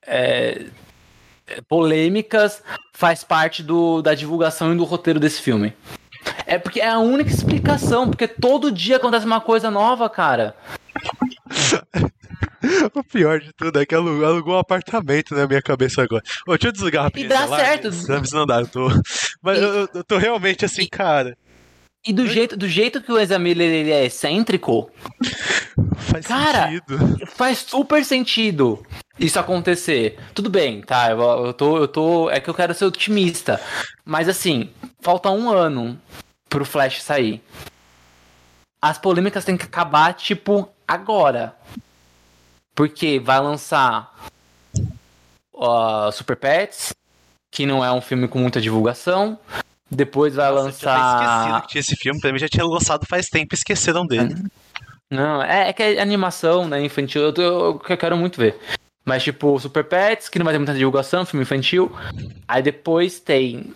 é, 0.05 0.65
polêmicas 1.67 2.61
faz 2.93 3.23
parte 3.23 3.63
do, 3.63 4.01
da 4.01 4.13
divulgação 4.13 4.73
e 4.73 4.77
do 4.77 4.83
roteiro 4.83 5.19
desse 5.19 5.41
filme. 5.41 5.73
É 6.45 6.57
porque 6.57 6.79
é 6.79 6.89
a 6.89 6.99
única 6.99 7.29
explicação, 7.29 8.09
porque 8.09 8.27
todo 8.27 8.71
dia 8.71 8.97
acontece 8.97 9.25
uma 9.25 9.41
coisa 9.41 9.71
nova, 9.71 10.09
cara. 10.09 10.55
o 12.93 13.03
pior 13.03 13.39
de 13.39 13.53
tudo 13.53 13.79
é 13.79 13.85
que 13.85 13.95
alugou, 13.95 14.25
alugou 14.25 14.55
um 14.55 14.59
apartamento 14.59 15.33
na 15.33 15.47
minha 15.47 15.61
cabeça 15.61 16.03
agora. 16.03 16.23
Ô, 16.47 16.51
deixa 16.51 16.67
eu 16.67 16.71
desligar 16.71 17.03
rapidinho. 17.03 17.27
E 17.27 17.29
dá 17.29 17.47
certo. 17.47 17.89
Não, 18.33 18.45
dá, 18.45 18.61
eu 18.61 18.67
tô. 18.67 18.89
Mas 19.41 19.57
e... 19.57 19.61
eu, 19.61 19.89
eu, 19.93 20.03
tô 20.03 20.17
realmente 20.17 20.65
assim, 20.65 20.83
e... 20.83 20.89
cara. 20.89 21.37
E 22.05 22.13
do 22.13 22.27
jeito, 22.27 22.55
do 22.55 22.67
jeito 22.67 23.01
que 23.01 23.11
o 23.11 23.19
Ezra 23.19 23.37
Miller 23.37 23.69
ele 23.69 23.91
é 23.91 24.05
excêntrico. 24.05 24.89
Faz 25.97 26.25
cara, 26.25 26.69
sentido. 26.69 27.27
Faz 27.27 27.57
super 27.59 28.03
sentido 28.05 28.83
isso 29.19 29.39
acontecer. 29.39 30.17
Tudo 30.33 30.49
bem, 30.49 30.81
tá? 30.81 31.11
Eu, 31.11 31.19
eu, 31.19 31.53
tô, 31.53 31.77
eu 31.77 31.87
tô. 31.87 32.29
É 32.29 32.39
que 32.39 32.49
eu 32.49 32.53
quero 32.53 32.73
ser 32.73 32.85
otimista. 32.85 33.61
Mas 34.05 34.29
assim, 34.29 34.69
falta 35.01 35.29
um 35.29 35.49
ano 35.49 35.99
pro 36.47 36.65
Flash 36.65 37.03
sair. 37.03 37.43
As 38.81 38.97
polêmicas 38.97 39.43
têm 39.43 39.57
que 39.57 39.65
acabar, 39.65 40.13
tipo, 40.13 40.69
agora. 40.87 41.53
Porque 42.73 43.19
vai 43.19 43.39
lançar 43.41 44.15
uh, 45.53 46.11
Super 46.13 46.37
Pets, 46.37 46.93
que 47.51 47.65
não 47.65 47.83
é 47.83 47.91
um 47.91 47.99
filme 47.99 48.27
com 48.27 48.39
muita 48.39 48.61
divulgação. 48.61 49.37
Depois 49.91 50.35
vai 50.35 50.49
Nossa, 50.49 50.63
lançar. 50.63 50.97
Eu 50.97 51.01
tinha 51.01 51.25
esquecido 51.25 51.61
que 51.61 51.67
tinha 51.67 51.79
esse 51.79 51.95
filme, 51.95 52.19
pra 52.19 52.31
mim 52.31 52.39
já 52.39 52.47
tinha 52.47 52.65
lançado 52.65 53.05
faz 53.07 53.27
tempo, 53.27 53.55
esqueceram 53.55 54.05
dele. 54.05 54.35
Não, 55.09 55.41
é, 55.41 55.69
é 55.69 55.73
que 55.73 55.81
é 55.81 56.01
animação, 56.01 56.67
né, 56.67 56.83
infantil, 56.83 57.23
eu, 57.23 57.33
eu, 57.35 57.81
eu 57.89 57.97
quero 57.97 58.15
muito 58.15 58.39
ver. 58.39 58.59
Mas, 59.03 59.23
tipo, 59.23 59.59
Super 59.59 59.83
Pets, 59.83 60.29
que 60.29 60.37
não 60.37 60.45
vai 60.45 60.53
ter 60.53 60.59
muita 60.59 60.75
divulgação, 60.75 61.25
filme 61.25 61.41
infantil. 61.41 61.91
Aí 62.47 62.61
depois 62.61 63.19
tem 63.19 63.73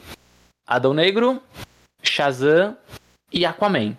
Adão 0.67 0.93
Negro, 0.93 1.41
Shazam 2.03 2.77
e 3.31 3.43
Aquaman. 3.43 3.97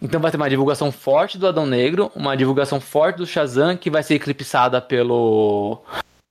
Então 0.00 0.20
vai 0.20 0.30
ter 0.30 0.38
uma 0.38 0.48
divulgação 0.48 0.90
forte 0.90 1.36
do 1.36 1.46
Adão 1.46 1.66
Negro, 1.66 2.10
uma 2.14 2.34
divulgação 2.36 2.80
forte 2.80 3.18
do 3.18 3.26
Shazam, 3.26 3.76
que 3.76 3.90
vai 3.90 4.02
ser 4.02 4.14
eclipsada 4.14 4.80
pelo, 4.80 5.82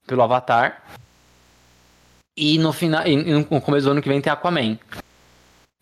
pelo 0.07 0.23
Avatar. 0.23 0.83
E 2.35 2.57
no 2.57 2.71
final, 2.71 3.05
e 3.05 3.15
no 3.15 3.61
começo 3.61 3.85
do 3.85 3.91
ano 3.91 4.01
que 4.01 4.09
vem 4.09 4.21
tem 4.21 4.31
Aquaman. 4.31 4.77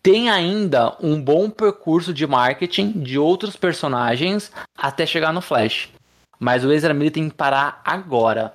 Tem 0.02 0.30
ainda 0.30 0.96
um 1.00 1.20
bom 1.20 1.50
percurso 1.50 2.12
de 2.12 2.26
marketing 2.26 2.92
de 2.92 3.18
outros 3.18 3.54
personagens 3.56 4.50
até 4.76 5.04
chegar 5.04 5.32
no 5.32 5.42
Flash. 5.42 5.90
Mas 6.38 6.64
o 6.64 6.72
Ezra 6.72 6.94
Miller 6.94 7.12
tem 7.12 7.28
que 7.28 7.34
parar 7.34 7.82
agora. 7.84 8.54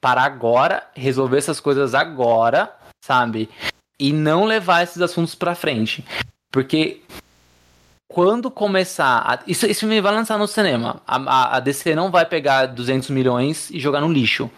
Parar 0.00 0.24
agora, 0.24 0.86
resolver 0.94 1.38
essas 1.38 1.58
coisas 1.58 1.94
agora, 1.94 2.70
sabe? 3.02 3.48
E 3.98 4.12
não 4.12 4.44
levar 4.44 4.82
esses 4.82 5.00
assuntos 5.00 5.34
pra 5.34 5.54
frente. 5.54 6.04
Porque 6.52 7.02
quando 8.06 8.50
começar. 8.50 9.18
A, 9.18 9.38
isso, 9.46 9.66
esse 9.66 9.80
filme 9.80 10.00
vai 10.00 10.12
lançar 10.12 10.38
no 10.38 10.46
cinema. 10.46 11.00
A, 11.06 11.16
a, 11.16 11.56
a, 11.56 11.60
DC 11.60 11.94
não 11.94 12.10
vai 12.10 12.26
pegar 12.26 12.66
200 12.66 13.10
milhões 13.10 13.70
e 13.70 13.78
jogar 13.78 14.00
no 14.00 14.12
lixo. 14.12 14.50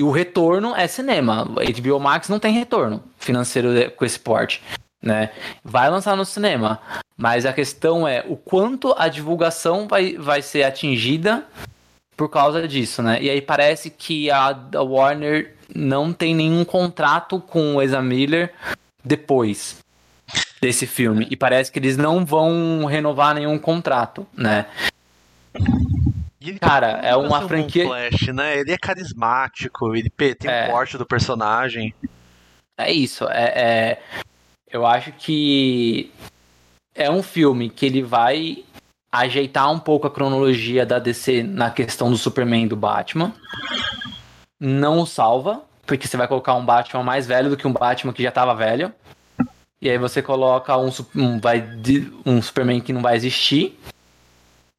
E 0.00 0.02
o 0.02 0.10
retorno 0.10 0.74
é 0.74 0.86
cinema. 0.86 1.44
HBO 1.44 2.00
Max 2.00 2.30
não 2.30 2.38
tem 2.38 2.54
retorno 2.54 3.04
financeiro 3.18 3.68
com 3.94 4.02
esse 4.06 4.18
porte. 4.18 4.62
Né? 5.02 5.28
Vai 5.62 5.90
lançar 5.90 6.16
no 6.16 6.24
cinema. 6.24 6.80
Mas 7.18 7.44
a 7.44 7.52
questão 7.52 8.08
é 8.08 8.24
o 8.26 8.34
quanto 8.34 8.94
a 8.96 9.08
divulgação 9.08 9.86
vai, 9.86 10.14
vai 10.14 10.40
ser 10.40 10.62
atingida 10.62 11.44
por 12.16 12.30
causa 12.30 12.66
disso, 12.66 13.02
né? 13.02 13.18
E 13.20 13.28
aí 13.28 13.42
parece 13.42 13.90
que 13.90 14.30
a, 14.30 14.58
a 14.74 14.82
Warner 14.82 15.54
não 15.74 16.14
tem 16.14 16.34
nenhum 16.34 16.64
contrato 16.64 17.38
com 17.38 17.74
o 17.74 17.82
Ezra 17.82 18.00
Miller 18.00 18.54
depois. 19.04 19.80
desse 20.62 20.86
filme. 20.86 21.26
E 21.30 21.36
parece 21.36 21.70
que 21.70 21.78
eles 21.78 21.98
não 21.98 22.24
vão 22.24 22.86
renovar 22.86 23.34
nenhum 23.34 23.58
contrato, 23.58 24.26
né? 24.34 24.64
Cara, 26.60 27.00
é 27.02 27.14
uma 27.14 27.46
franquia. 27.46 27.84
Um 27.84 27.88
Flash, 27.88 28.28
né? 28.28 28.58
Ele 28.58 28.72
é 28.72 28.78
carismático, 28.78 29.94
ele 29.94 30.08
tem 30.08 30.50
é... 30.50 30.66
o 30.66 30.70
porte 30.70 30.96
do 30.96 31.04
personagem. 31.04 31.94
É 32.78 32.90
isso. 32.90 33.28
É, 33.28 33.44
é, 33.44 34.02
Eu 34.70 34.86
acho 34.86 35.12
que 35.12 36.10
é 36.94 37.10
um 37.10 37.22
filme 37.22 37.68
que 37.68 37.84
ele 37.84 38.02
vai 38.02 38.64
ajeitar 39.12 39.70
um 39.70 39.78
pouco 39.78 40.06
a 40.06 40.10
cronologia 40.10 40.86
da 40.86 40.98
DC 40.98 41.42
na 41.42 41.70
questão 41.70 42.10
do 42.10 42.16
Superman 42.16 42.64
e 42.64 42.68
do 42.68 42.76
Batman. 42.76 43.34
Não 44.58 45.00
o 45.00 45.06
salva, 45.06 45.62
porque 45.84 46.06
você 46.06 46.16
vai 46.16 46.28
colocar 46.28 46.54
um 46.54 46.64
Batman 46.64 47.02
mais 47.02 47.26
velho 47.26 47.50
do 47.50 47.56
que 47.56 47.66
um 47.66 47.72
Batman 47.72 48.12
que 48.12 48.22
já 48.22 48.28
estava 48.30 48.54
velho. 48.54 48.92
E 49.82 49.90
aí 49.90 49.98
você 49.98 50.22
coloca 50.22 50.76
um, 50.76 50.90
um, 51.14 51.40
vai, 51.40 51.66
um 52.24 52.40
Superman 52.40 52.80
que 52.80 52.92
não 52.92 53.02
vai 53.02 53.16
existir. 53.16 53.78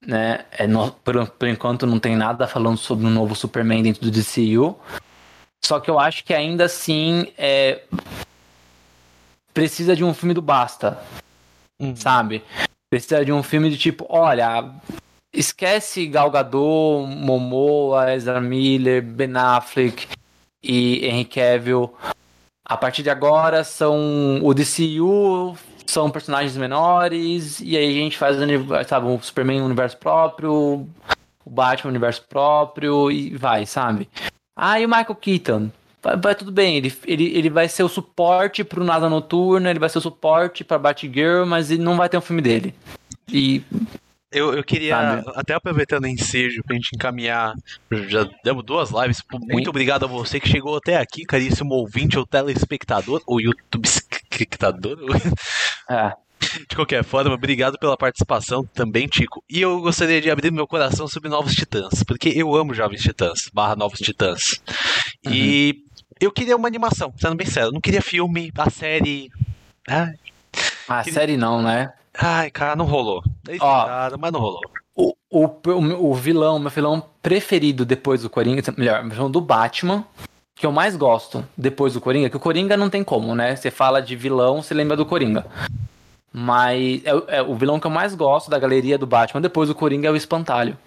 Né? 0.05 0.45
É, 0.51 0.65
no, 0.65 0.91
por, 0.91 1.27
por 1.27 1.47
enquanto 1.47 1.85
não 1.85 1.99
tem 1.99 2.15
nada 2.15 2.47
falando 2.47 2.77
sobre 2.77 3.05
um 3.05 3.09
novo 3.09 3.35
Superman 3.35 3.83
dentro 3.83 4.01
do 4.01 4.11
DCU. 4.11 4.77
Só 5.63 5.79
que 5.79 5.89
eu 5.89 5.99
acho 5.99 6.23
que 6.23 6.33
ainda 6.33 6.65
assim 6.65 7.31
é, 7.37 7.83
precisa 9.53 9.95
de 9.95 10.03
um 10.03 10.13
filme 10.13 10.33
do 10.33 10.41
basta. 10.41 10.99
Uhum. 11.79 11.95
Sabe? 11.95 12.43
Precisa 12.89 13.23
de 13.23 13.31
um 13.31 13.43
filme 13.43 13.69
de 13.69 13.77
tipo, 13.77 14.05
olha, 14.09 14.71
esquece 15.33 16.05
Gal 16.07 16.29
Gadot, 16.29 17.07
Momoa, 17.07 18.13
Ezra 18.13 18.41
Miller, 18.41 19.01
Ben 19.01 19.35
Affleck 19.35 20.07
e 20.61 21.05
Henry 21.05 21.25
Cavill. 21.25 21.93
A 22.65 22.77
partir 22.77 23.03
de 23.03 23.09
agora 23.09 23.63
são 23.63 24.39
o 24.43 24.53
DCU 24.53 25.55
são 25.87 26.09
personagens 26.09 26.55
menores 26.57 27.59
e 27.59 27.77
aí 27.77 27.99
a 27.99 28.03
gente 28.03 28.17
faz 28.17 28.37
sabe, 28.87 29.07
o 29.07 29.19
Superman 29.21 29.59
no 29.59 29.65
universo 29.65 29.97
próprio, 29.97 30.87
o 31.45 31.49
Batman 31.49 31.91
no 31.91 31.95
universo 31.95 32.23
próprio 32.27 33.11
e 33.11 33.35
vai, 33.35 33.65
sabe? 33.65 34.09
Ah, 34.55 34.79
e 34.79 34.85
o 34.85 34.89
Michael 34.89 35.15
Keaton? 35.15 35.71
Vai, 36.01 36.17
vai, 36.17 36.35
tudo 36.35 36.51
bem, 36.51 36.77
ele, 36.77 36.93
ele, 37.05 37.37
ele 37.37 37.49
vai 37.49 37.69
ser 37.69 37.83
o 37.83 37.89
suporte 37.89 38.63
pro 38.63 38.83
Nada 38.83 39.07
Noturna, 39.07 39.69
ele 39.69 39.79
vai 39.79 39.89
ser 39.89 39.99
o 39.99 40.01
suporte 40.01 40.63
pra 40.63 40.79
Batgirl, 40.79 41.45
mas 41.45 41.69
ele 41.69 41.83
não 41.83 41.95
vai 41.95 42.09
ter 42.09 42.17
um 42.17 42.21
filme 42.21 42.41
dele. 42.41 42.73
E. 43.27 43.61
Eu, 44.31 44.53
eu 44.53 44.63
queria, 44.63 45.19
até 45.35 45.53
aproveitando 45.53 46.05
o 46.05 46.07
ensejo 46.07 46.63
pra 46.63 46.73
gente 46.73 46.95
encaminhar, 46.95 47.53
já 48.07 48.25
demos 48.45 48.63
duas 48.63 48.89
lives. 48.89 49.21
Muito 49.29 49.65
Sim. 49.65 49.69
obrigado 49.69 50.05
a 50.05 50.07
você 50.07 50.39
que 50.39 50.47
chegou 50.47 50.77
até 50.77 50.95
aqui, 50.95 51.25
caríssimo 51.25 51.73
ouvinte 51.73 52.17
ou 52.17 52.25
telespectador, 52.25 53.21
ou 53.27 53.41
YouTube 53.41 53.85
espectador. 53.85 54.97
É. 55.91 56.13
De 56.67 56.75
qualquer 56.75 57.03
forma, 57.03 57.33
obrigado 57.33 57.77
pela 57.77 57.95
participação 57.95 58.65
também, 58.73 59.07
Tico. 59.07 59.43
E 59.49 59.61
eu 59.61 59.79
gostaria 59.81 60.19
de 60.19 60.29
abrir 60.29 60.51
meu 60.51 60.67
coração 60.67 61.07
sobre 61.07 61.29
Novos 61.29 61.53
Titãs, 61.53 62.03
porque 62.03 62.29
eu 62.29 62.55
amo 62.55 62.73
Jovens 62.73 63.01
Titãs, 63.01 63.49
barra 63.53 63.75
Novos 63.75 63.99
Titãs. 63.99 64.59
Uhum. 65.25 65.31
E 65.31 65.83
eu 66.19 66.31
queria 66.31 66.55
uma 66.55 66.67
animação, 66.67 67.13
sendo 67.17 67.35
bem 67.35 67.47
sério. 67.47 67.69
Eu 67.69 67.73
não 67.73 67.81
queria 67.81 68.01
filme, 68.01 68.51
a 68.57 68.69
série. 68.69 69.29
Ai. 69.87 70.13
A 70.87 71.03
queria... 71.03 71.19
série 71.19 71.37
não, 71.37 71.61
né? 71.61 71.93
Ai, 72.17 72.49
cara, 72.51 72.75
não 72.75 72.85
rolou. 72.85 73.23
Ó, 73.59 74.17
mas 74.19 74.31
não 74.31 74.39
rolou. 74.39 74.61
O, 74.95 75.13
o, 75.29 75.45
o, 75.45 76.09
o 76.11 76.13
vilão, 76.13 76.59
meu 76.59 76.69
vilão 76.69 77.03
preferido 77.21 77.85
depois 77.85 78.23
do 78.23 78.29
Coringa, 78.29 78.61
melhor, 78.77 79.03
meu 79.03 79.13
vilão 79.13 79.31
do 79.31 79.39
Batman, 79.39 80.05
que 80.61 80.65
eu 80.67 80.71
mais 80.71 80.95
gosto 80.95 81.43
depois 81.57 81.93
do 81.93 81.99
Coringa, 81.99 82.29
que 82.29 82.37
o 82.37 82.39
Coringa 82.39 82.77
não 82.77 82.87
tem 82.87 83.03
como, 83.03 83.33
né? 83.33 83.55
Você 83.55 83.71
fala 83.71 83.99
de 83.99 84.15
vilão, 84.15 84.61
você 84.61 84.75
lembra 84.75 84.95
do 84.95 85.03
Coringa. 85.03 85.43
Mas 86.31 87.03
é, 87.03 87.37
é, 87.39 87.41
o 87.41 87.55
vilão 87.55 87.79
que 87.79 87.87
eu 87.87 87.91
mais 87.91 88.13
gosto 88.13 88.47
da 88.47 88.59
galeria 88.59 88.95
do 88.95 89.07
Batman 89.07 89.41
depois 89.41 89.69
do 89.69 89.75
Coringa 89.75 90.07
é 90.07 90.11
o 90.11 90.15
Espantalho. 90.15 90.77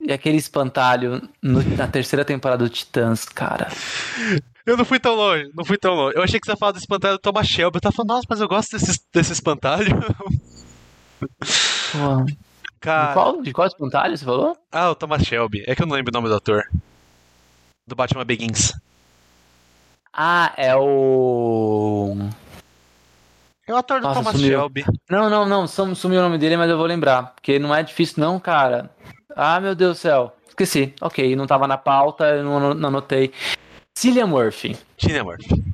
E 0.00 0.10
aquele 0.10 0.38
espantalho 0.38 1.28
no, 1.42 1.62
na 1.76 1.86
terceira 1.86 2.24
temporada 2.24 2.64
do 2.64 2.70
Titãs, 2.70 3.26
cara. 3.26 3.68
Eu 4.64 4.78
não 4.78 4.84
fui 4.86 4.98
tão 4.98 5.14
longe, 5.14 5.50
não 5.54 5.62
fui 5.62 5.76
tão 5.76 5.94
longe. 5.94 6.16
Eu 6.16 6.22
achei 6.22 6.40
que 6.40 6.46
você 6.46 6.52
ia 6.52 6.56
falar 6.56 6.72
do 6.72 6.78
espantalho 6.78 7.18
do 7.18 7.20
Thomas 7.20 7.46
Shelby. 7.46 7.76
Eu 7.76 7.80
tava 7.82 7.94
falando, 7.94 8.08
nossa, 8.08 8.26
mas 8.30 8.40
eu 8.40 8.48
gosto 8.48 8.78
desse, 8.78 8.98
desse 9.12 9.32
espantalho. 9.34 9.94
Uau. 11.96 12.24
Cara... 12.80 13.08
De 13.08 13.14
qual, 13.14 13.42
de 13.42 13.52
qual 13.52 13.66
espantalho 13.66 14.16
você 14.16 14.24
falou? 14.24 14.56
Ah, 14.72 14.90
o 14.90 14.94
Thomas 14.94 15.22
Shelby. 15.22 15.62
É 15.66 15.74
que 15.74 15.82
eu 15.82 15.86
não 15.86 15.94
lembro 15.94 16.10
o 16.10 16.14
nome 16.16 16.28
do 16.28 16.34
ator. 16.34 16.64
Do 17.86 17.94
Batman 17.94 18.24
Begins. 18.24 18.72
Ah, 20.12 20.52
é 20.56 20.74
o. 20.74 22.16
É 23.66 23.72
o 23.72 23.76
ator 23.76 24.00
do 24.00 24.06
Nossa, 24.06 24.20
Thomas 24.20 24.36
sumiu. 24.36 24.58
Shelby. 24.58 24.84
Não, 25.08 25.28
não, 25.28 25.46
não. 25.46 25.66
Sumiu 25.66 26.20
o 26.20 26.22
nome 26.22 26.38
dele, 26.38 26.56
mas 26.56 26.70
eu 26.70 26.78
vou 26.78 26.86
lembrar. 26.86 27.34
Porque 27.34 27.58
não 27.58 27.74
é 27.74 27.82
difícil, 27.82 28.16
não, 28.18 28.40
cara. 28.40 28.90
Ah, 29.36 29.60
meu 29.60 29.74
Deus 29.74 29.98
do 29.98 30.00
céu. 30.00 30.36
Esqueci. 30.48 30.94
Ok, 31.00 31.36
não 31.36 31.46
tava 31.46 31.68
na 31.68 31.76
pauta, 31.76 32.24
eu 32.24 32.42
não, 32.42 32.74
não 32.74 32.88
anotei. 32.88 33.32
Cillian 33.96 34.26
Murphy. 34.26 34.76
Cillian 34.98 35.24
Murphy. 35.24 35.64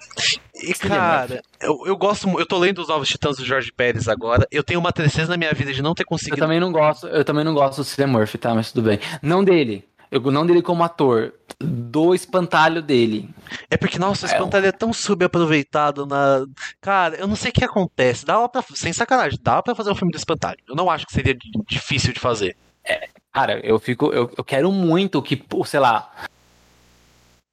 E, 0.63 0.73
cara, 0.75 1.43
eu, 1.61 1.83
eu 1.87 1.97
gosto, 1.97 2.29
eu 2.39 2.47
tô 2.47 2.57
lendo 2.57 2.81
os 2.81 2.89
Novos 2.89 3.09
Titãs 3.09 3.37
do 3.37 3.45
Jorge 3.45 3.71
Pérez 3.71 4.09
agora. 4.09 4.47
Eu 4.51 4.65
tenho 4.65 4.81
uma 4.81 4.93
tristeza 4.93 5.29
na 5.29 5.37
minha 5.37 5.53
vida 5.53 5.73
de 5.73 5.83
não 5.83 5.95
ter 5.95 6.05
conseguido. 6.05 6.37
Eu 6.37 6.41
também 6.41 6.59
não 6.59 6.73
gosto, 6.73 7.07
eu 7.07 7.25
também 7.25 7.45
não 7.45 7.53
gosto 7.53 7.79
do 7.79 7.85
Cillian 7.85 8.13
Murphy, 8.13 8.39
tá? 8.39 8.55
Mas 8.55 8.73
tudo 8.73 8.89
bem. 8.89 8.99
Não 9.21 9.45
dele. 9.45 9.87
Eu 10.11 10.21
não 10.31 10.47
dele 10.47 10.63
como 10.63 10.85
ator, 10.85 11.35
do 11.59 12.15
espantalho 12.15 12.81
dele. 12.81 13.29
É 13.71 13.77
porque, 13.77 13.99
nossa, 13.99 14.25
o 14.27 14.31
espantalho 14.31 14.67
é, 14.67 14.69
é 14.69 14.73
tão 14.73 14.93
subaproveitado 14.93 16.07
na. 16.07 16.47
Cara, 16.81 17.17
eu 17.17 17.27
não 17.27 17.37
sei 17.37 17.51
o 17.51 17.53
que 17.53 17.65
acontece. 17.65 18.25
Dá 18.25 18.49
pra. 18.49 18.65
Sem 18.75 18.93
sacanagem, 18.93 19.39
dá 19.43 19.63
pra 19.63 19.75
fazer 19.75 19.91
um 19.91 19.95
filme 19.95 20.13
do 20.13 20.17
espantalho. 20.17 20.59
Eu 20.67 20.77
não 20.77 20.89
acho 20.89 21.07
que 21.07 21.13
seria 21.13 21.37
difícil 21.69 22.13
de 22.13 22.21
fazer. 22.21 22.57
É, 22.85 23.09
cara, 23.33 23.61
eu 23.67 23.79
fico. 23.79 24.13
Eu, 24.13 24.31
eu 24.37 24.45
quero 24.45 24.71
muito 24.71 25.21
que, 25.21 25.43
sei 25.65 25.81
lá. 25.81 26.11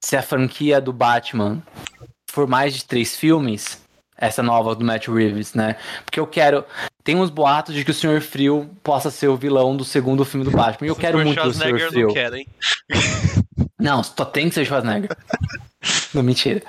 Se 0.00 0.16
a 0.16 0.22
franquia 0.22 0.80
do 0.82 0.92
Batman 0.92 1.62
for 2.34 2.46
mais 2.48 2.74
de 2.74 2.84
três 2.84 3.16
filmes, 3.16 3.80
essa 4.16 4.42
nova 4.42 4.74
do 4.74 4.84
Matt 4.84 5.08
Reeves, 5.08 5.54
né? 5.54 5.76
Porque 6.04 6.18
eu 6.18 6.26
quero. 6.26 6.64
Tem 7.02 7.16
uns 7.16 7.30
boatos 7.30 7.74
de 7.74 7.84
que 7.84 7.90
o 7.90 7.94
Sr. 7.94 8.20
Frio 8.20 8.70
possa 8.82 9.10
ser 9.10 9.28
o 9.28 9.36
vilão 9.36 9.76
do 9.76 9.84
segundo 9.84 10.24
filme 10.24 10.44
do 10.44 10.50
Batman. 10.50 10.86
E 10.86 10.90
eu 10.90 10.96
quero 10.96 11.18
muito 11.18 11.40
o 11.40 11.52
Sr. 11.52 11.88
Frio. 11.88 12.06
Não, 12.08 12.14
quer, 12.14 12.34
hein? 12.34 12.46
não, 13.78 14.02
só 14.02 14.24
tem 14.24 14.48
que 14.48 14.54
ser 14.54 14.64
Schwarzenegger. 14.64 15.10
não, 16.14 16.22
mentira. 16.22 16.62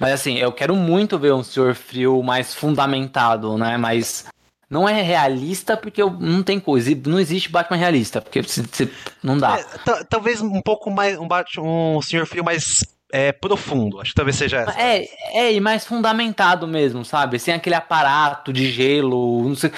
Mas 0.00 0.12
assim, 0.12 0.38
eu 0.38 0.50
quero 0.50 0.74
muito 0.74 1.18
ver 1.18 1.32
um 1.32 1.42
Sr. 1.42 1.74
Frio 1.74 2.22
mais 2.22 2.54
fundamentado, 2.54 3.56
né? 3.56 3.76
Mais. 3.76 4.26
Não 4.70 4.88
é 4.88 5.02
realista 5.02 5.76
porque 5.76 6.02
eu, 6.02 6.10
não 6.10 6.42
tem 6.42 6.58
coisa. 6.58 6.90
Não 7.06 7.20
existe 7.20 7.50
Batman 7.50 7.76
realista, 7.76 8.22
porque 8.22 8.42
se, 8.42 8.64
se, 8.72 8.90
não 9.22 9.36
dá. 9.36 9.58
É, 9.58 10.04
talvez 10.08 10.40
um 10.40 10.62
pouco 10.62 10.90
mais. 10.90 11.18
Um, 11.18 11.28
Batman, 11.28 11.64
um 11.64 12.00
Sr. 12.00 12.26
Frio 12.26 12.42
mais 12.42 12.82
é, 13.12 13.30
profundo. 13.30 14.00
Acho 14.00 14.10
que 14.10 14.16
talvez 14.16 14.36
seja 14.36 14.62
essa. 14.62 14.80
É, 14.80 15.06
é, 15.34 15.52
e 15.52 15.60
mais 15.60 15.84
fundamentado 15.84 16.66
mesmo, 16.66 17.04
sabe? 17.04 17.38
Sem 17.38 17.52
aquele 17.52 17.76
aparato 17.76 18.50
de 18.52 18.72
gelo. 18.72 19.46
Não 19.46 19.54
sei. 19.54 19.70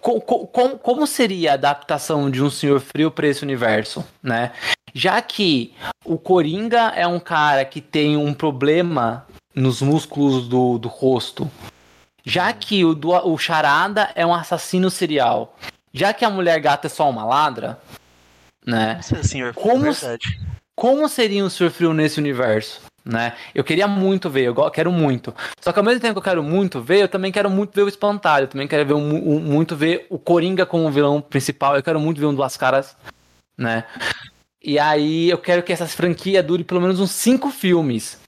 Como, 0.00 0.20
como, 0.20 0.78
como 0.78 1.06
seria 1.06 1.52
a 1.52 1.54
adaptação 1.54 2.30
de 2.30 2.42
um 2.42 2.50
Senhor 2.50 2.80
Frio 2.80 3.10
para 3.10 3.26
esse 3.26 3.42
universo, 3.42 4.04
né? 4.22 4.52
Já 4.94 5.20
que 5.20 5.74
o 6.04 6.16
Coringa 6.18 6.92
é 6.94 7.06
um 7.06 7.20
cara 7.20 7.64
que 7.64 7.80
tem 7.80 8.16
um 8.16 8.32
problema 8.32 9.26
nos 9.54 9.82
músculos 9.82 10.48
do, 10.48 10.78
do 10.78 10.88
rosto, 10.88 11.50
já 12.24 12.52
que 12.54 12.84
o, 12.84 12.94
do, 12.94 13.10
o 13.10 13.36
Charada 13.36 14.10
é 14.14 14.24
um 14.24 14.34
assassino 14.34 14.90
serial, 14.90 15.56
já 15.92 16.14
que 16.14 16.24
a 16.24 16.30
mulher 16.30 16.58
gata 16.58 16.86
é 16.86 16.90
só 16.90 17.08
uma 17.10 17.24
ladra, 17.24 17.78
né? 18.66 18.98
Senhor, 19.02 19.52
como, 19.52 19.92
verdade 19.92 20.38
como 20.76 21.08
seria 21.08 21.42
um 21.42 21.48
Sr. 21.48 21.70
Frio 21.70 21.94
nesse 21.94 22.20
universo? 22.20 22.82
Né? 23.02 23.34
Eu 23.54 23.64
queria 23.64 23.86
muito 23.86 24.28
ver, 24.28 24.42
eu 24.46 24.70
quero 24.70 24.92
muito. 24.92 25.34
Só 25.60 25.72
que 25.72 25.78
ao 25.78 25.84
mesmo 25.84 26.00
tempo 26.00 26.14
que 26.14 26.18
eu 26.18 26.30
quero 26.30 26.42
muito 26.42 26.80
ver, 26.82 27.02
eu 27.02 27.08
também 27.08 27.32
quero 27.32 27.48
muito 27.48 27.72
ver 27.74 27.82
o 27.82 27.88
Espantalho. 27.88 28.48
Também 28.48 28.68
quero 28.68 28.84
ver 28.84 28.94
muito 28.94 29.74
ver 29.76 30.06
o 30.10 30.18
Coringa 30.18 30.66
como 30.66 30.90
vilão 30.90 31.20
principal. 31.20 31.76
Eu 31.76 31.82
quero 31.82 32.00
muito 32.00 32.20
ver 32.20 32.26
um 32.26 32.34
Duas 32.34 32.56
Caras, 32.56 32.96
né? 33.56 33.84
E 34.60 34.78
aí 34.78 35.30
eu 35.30 35.38
quero 35.38 35.62
que 35.62 35.72
essa 35.72 35.86
franquia 35.86 36.42
dure 36.42 36.64
pelo 36.64 36.80
menos 36.80 36.98
uns 36.98 37.12
cinco 37.12 37.50
filmes. 37.50 38.18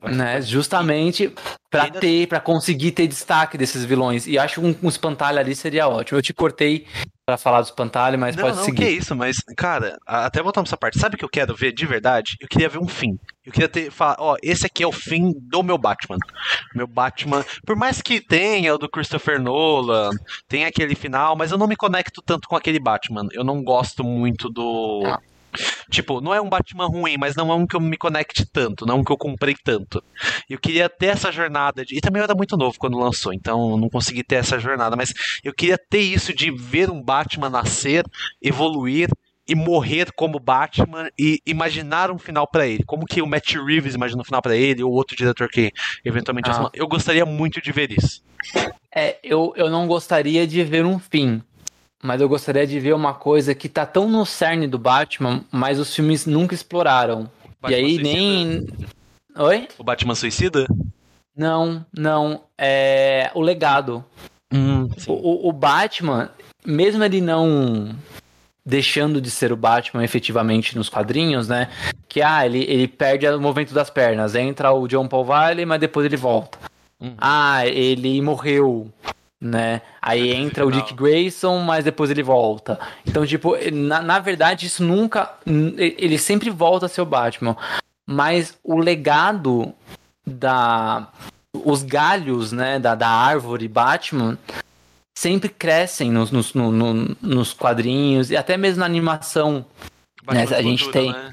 Né? 0.00 0.40
Justamente 0.40 1.34
para 1.70 1.90
ter, 1.90 2.28
para 2.28 2.40
conseguir 2.40 2.92
ter 2.92 3.06
destaque 3.06 3.58
desses 3.58 3.84
vilões. 3.84 4.26
E 4.26 4.38
acho 4.38 4.60
que 4.60 4.66
um, 4.66 4.74
um 4.82 4.88
espantalho 4.88 5.38
ali 5.38 5.54
seria 5.54 5.88
ótimo. 5.88 6.18
Eu 6.18 6.22
te 6.22 6.32
cortei 6.32 6.86
para 7.26 7.36
falar 7.36 7.60
do 7.60 7.64
espantalho, 7.64 8.18
mas 8.18 8.36
não, 8.36 8.44
pode 8.44 8.56
não, 8.56 8.64
seguir. 8.64 8.80
Não, 8.80 8.86
que 8.86 8.92
isso, 8.94 9.14
mas, 9.14 9.36
cara, 9.56 9.98
até 10.06 10.42
voltando 10.42 10.64
pra 10.64 10.70
essa 10.70 10.76
parte, 10.76 10.98
sabe 10.98 11.16
o 11.16 11.18
que 11.18 11.24
eu 11.24 11.28
quero 11.28 11.54
ver 11.54 11.72
de 11.72 11.84
verdade? 11.84 12.36
Eu 12.40 12.48
queria 12.48 12.68
ver 12.68 12.78
um 12.78 12.88
fim. 12.88 13.18
Eu 13.44 13.52
queria 13.52 13.68
ter, 13.68 13.90
falar, 13.90 14.16
ó, 14.18 14.36
esse 14.42 14.64
aqui 14.64 14.82
é 14.82 14.86
o 14.86 14.92
fim 14.92 15.34
do 15.36 15.62
meu 15.62 15.76
Batman. 15.76 16.16
Meu 16.74 16.86
Batman, 16.86 17.44
por 17.66 17.76
mais 17.76 18.00
que 18.00 18.20
tenha 18.20 18.74
o 18.74 18.78
do 18.78 18.88
Christopher 18.88 19.40
Nolan, 19.40 20.10
tem 20.48 20.64
aquele 20.64 20.94
final, 20.94 21.36
mas 21.36 21.50
eu 21.50 21.58
não 21.58 21.66
me 21.66 21.76
conecto 21.76 22.22
tanto 22.22 22.48
com 22.48 22.56
aquele 22.56 22.78
Batman. 22.78 23.26
Eu 23.32 23.44
não 23.44 23.62
gosto 23.62 24.04
muito 24.04 24.48
do. 24.48 25.02
Ah. 25.04 25.20
Tipo, 25.90 26.20
não 26.20 26.34
é 26.34 26.40
um 26.40 26.48
Batman 26.48 26.86
ruim, 26.86 27.16
mas 27.18 27.34
não 27.34 27.50
é 27.50 27.54
um 27.54 27.66
que 27.66 27.76
eu 27.76 27.80
me 27.80 27.96
conecte 27.96 28.44
tanto, 28.44 28.86
não 28.86 28.96
é 28.96 28.98
um 28.98 29.04
que 29.04 29.12
eu 29.12 29.16
comprei 29.16 29.54
tanto. 29.62 30.02
Eu 30.48 30.58
queria 30.58 30.88
ter 30.88 31.06
essa 31.06 31.32
jornada. 31.32 31.84
De... 31.84 31.96
E 31.96 32.00
também 32.00 32.20
eu 32.20 32.24
era 32.24 32.34
muito 32.34 32.56
novo 32.56 32.78
quando 32.78 32.98
lançou, 32.98 33.32
então 33.32 33.76
não 33.76 33.88
consegui 33.88 34.22
ter 34.22 34.36
essa 34.36 34.58
jornada. 34.58 34.96
Mas 34.96 35.12
eu 35.42 35.54
queria 35.54 35.78
ter 35.78 36.00
isso 36.00 36.34
de 36.34 36.50
ver 36.50 36.90
um 36.90 37.02
Batman 37.02 37.50
nascer, 37.50 38.04
evoluir 38.42 39.08
e 39.48 39.54
morrer 39.54 40.12
como 40.12 40.38
Batman 40.38 41.08
e 41.18 41.40
imaginar 41.46 42.10
um 42.10 42.18
final 42.18 42.46
para 42.46 42.66
ele. 42.66 42.84
Como 42.84 43.06
que 43.06 43.22
o 43.22 43.26
Matt 43.26 43.54
Reeves 43.54 43.94
imagina 43.94 44.20
um 44.20 44.24
final 44.24 44.42
para 44.42 44.54
ele, 44.54 44.82
ou 44.82 44.92
outro 44.92 45.16
diretor 45.16 45.48
que 45.48 45.72
eventualmente. 46.04 46.50
Ah. 46.50 46.68
Eu 46.74 46.86
gostaria 46.86 47.24
muito 47.24 47.60
de 47.62 47.72
ver 47.72 47.90
isso. 47.90 48.22
É, 48.94 49.18
eu, 49.22 49.54
eu 49.56 49.70
não 49.70 49.86
gostaria 49.86 50.46
de 50.46 50.62
ver 50.64 50.84
um 50.84 50.98
fim. 50.98 51.42
Mas 52.02 52.20
eu 52.20 52.28
gostaria 52.28 52.66
de 52.66 52.78
ver 52.78 52.94
uma 52.94 53.14
coisa 53.14 53.54
que 53.54 53.68
tá 53.68 53.84
tão 53.84 54.08
no 54.08 54.24
cerne 54.24 54.68
do 54.68 54.78
Batman, 54.78 55.44
mas 55.50 55.78
os 55.78 55.94
filmes 55.94 56.26
nunca 56.26 56.54
exploraram. 56.54 57.28
Batman 57.60 57.70
e 57.70 57.74
aí 57.74 57.94
suicida? 57.94 58.02
nem. 58.02 58.66
Oi? 59.36 59.68
O 59.78 59.84
Batman 59.84 60.14
Suicida? 60.14 60.66
Não, 61.36 61.84
não. 61.96 62.42
É 62.56 63.30
o 63.34 63.40
legado. 63.40 64.04
Hum, 64.52 64.88
o, 65.06 65.48
o 65.48 65.52
Batman, 65.52 66.30
mesmo 66.64 67.04
ele 67.04 67.20
não 67.20 67.94
deixando 68.64 69.20
de 69.20 69.30
ser 69.30 69.50
o 69.52 69.56
Batman 69.56 70.04
efetivamente 70.04 70.76
nos 70.76 70.88
quadrinhos, 70.88 71.48
né? 71.48 71.68
Que 72.06 72.20
ah, 72.20 72.44
ele, 72.44 72.64
ele 72.64 72.86
perde 72.86 73.26
o 73.26 73.40
movimento 73.40 73.72
das 73.72 73.88
pernas, 73.88 74.34
entra 74.34 74.72
o 74.72 74.86
John 74.86 75.08
Paul 75.08 75.24
Valley, 75.24 75.64
mas 75.64 75.80
depois 75.80 76.04
ele 76.04 76.16
volta. 76.16 76.58
Uhum. 77.00 77.14
Ah, 77.18 77.66
ele 77.66 78.20
morreu, 78.20 78.88
né? 79.40 79.82
Aí 80.02 80.32
entra 80.32 80.66
o 80.66 80.70
Dick 80.70 80.94
Grayson, 80.94 81.58
mas 81.60 81.84
depois 81.84 82.10
ele 82.10 82.22
volta. 82.22 82.78
Então, 83.06 83.24
tipo, 83.26 83.54
na, 83.72 84.02
na 84.02 84.18
verdade, 84.18 84.66
isso 84.66 84.82
nunca. 84.82 85.34
Ele 85.46 86.18
sempre 86.18 86.50
volta 86.50 86.86
a 86.86 86.88
ser 86.88 87.00
o 87.00 87.06
Batman. 87.06 87.56
Mas 88.06 88.58
o 88.64 88.76
legado 88.78 89.72
da. 90.26 91.08
Os 91.64 91.82
galhos, 91.82 92.52
né, 92.52 92.78
da, 92.78 92.94
da 92.94 93.08
árvore 93.08 93.68
Batman 93.68 94.38
sempre 95.16 95.48
crescem 95.48 96.12
nos, 96.12 96.30
nos, 96.30 96.54
no, 96.54 96.70
no, 96.70 97.16
nos 97.20 97.52
quadrinhos 97.52 98.30
e 98.30 98.36
até 98.36 98.56
mesmo 98.56 98.80
na 98.80 98.86
animação. 98.86 99.64
Né? 100.30 100.42
A 100.42 100.62
gente 100.62 100.84
futuro, 100.84 100.92
tem. 100.92 101.12
Né? 101.12 101.30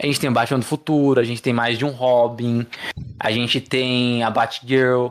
A 0.00 0.06
gente 0.06 0.20
tem 0.20 0.30
o 0.30 0.32
Batman 0.32 0.60
do 0.60 0.64
Futuro, 0.64 1.20
a 1.20 1.24
gente 1.24 1.42
tem 1.42 1.52
mais 1.52 1.76
de 1.76 1.84
um 1.84 1.90
Robin, 1.90 2.66
a 3.18 3.30
gente 3.30 3.60
tem 3.60 4.22
a 4.22 4.30
Batgirl. 4.30 5.08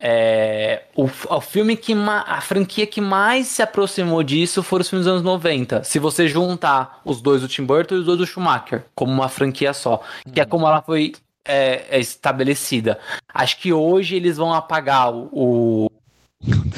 É, 0.00 0.84
o, 0.94 1.04
o 1.04 1.40
filme 1.40 1.76
que 1.76 1.92
a 1.92 2.40
franquia 2.40 2.86
que 2.86 3.00
mais 3.00 3.48
se 3.48 3.62
aproximou 3.62 4.22
disso 4.22 4.62
foram 4.62 4.82
os 4.82 4.88
filmes 4.88 5.06
dos 5.06 5.12
anos 5.12 5.24
90. 5.24 5.82
Se 5.82 5.98
você 5.98 6.28
juntar 6.28 7.00
os 7.04 7.20
dois 7.20 7.42
do 7.42 7.48
Tim 7.48 7.64
Burton 7.64 7.96
e 7.96 7.98
os 7.98 8.06
dois 8.06 8.18
do 8.18 8.26
Schumacher, 8.26 8.84
como 8.94 9.12
uma 9.12 9.28
franquia 9.28 9.72
só, 9.72 10.00
que 10.32 10.40
é 10.40 10.44
como 10.44 10.66
ela 10.66 10.82
foi 10.82 11.14
é, 11.44 11.86
é 11.90 11.98
estabelecida. 11.98 12.98
Acho 13.32 13.58
que 13.58 13.72
hoje 13.72 14.14
eles 14.14 14.36
vão 14.36 14.52
apagar 14.52 15.12
o, 15.12 15.90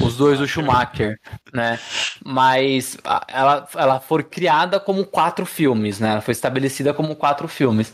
os 0.00 0.16
dois 0.16 0.38
do 0.38 0.48
Schumacher, 0.48 1.18
né? 1.52 1.78
Mas 2.24 2.96
ela, 3.28 3.68
ela 3.74 4.00
foi 4.00 4.22
criada 4.22 4.80
como 4.80 5.04
quatro 5.04 5.44
filmes, 5.44 6.00
né? 6.00 6.12
Ela 6.12 6.20
foi 6.20 6.32
estabelecida 6.32 6.94
como 6.94 7.16
quatro 7.16 7.48
filmes. 7.48 7.92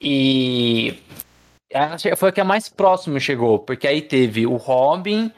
E 0.00 0.98
foi 2.16 2.28
a 2.28 2.32
que 2.32 2.40
a 2.40 2.44
mais 2.44 2.68
próximo 2.68 3.18
chegou, 3.20 3.58
porque 3.58 3.86
aí 3.86 4.02
teve 4.02 4.46
o 4.46 4.56
Robin, 4.56 5.30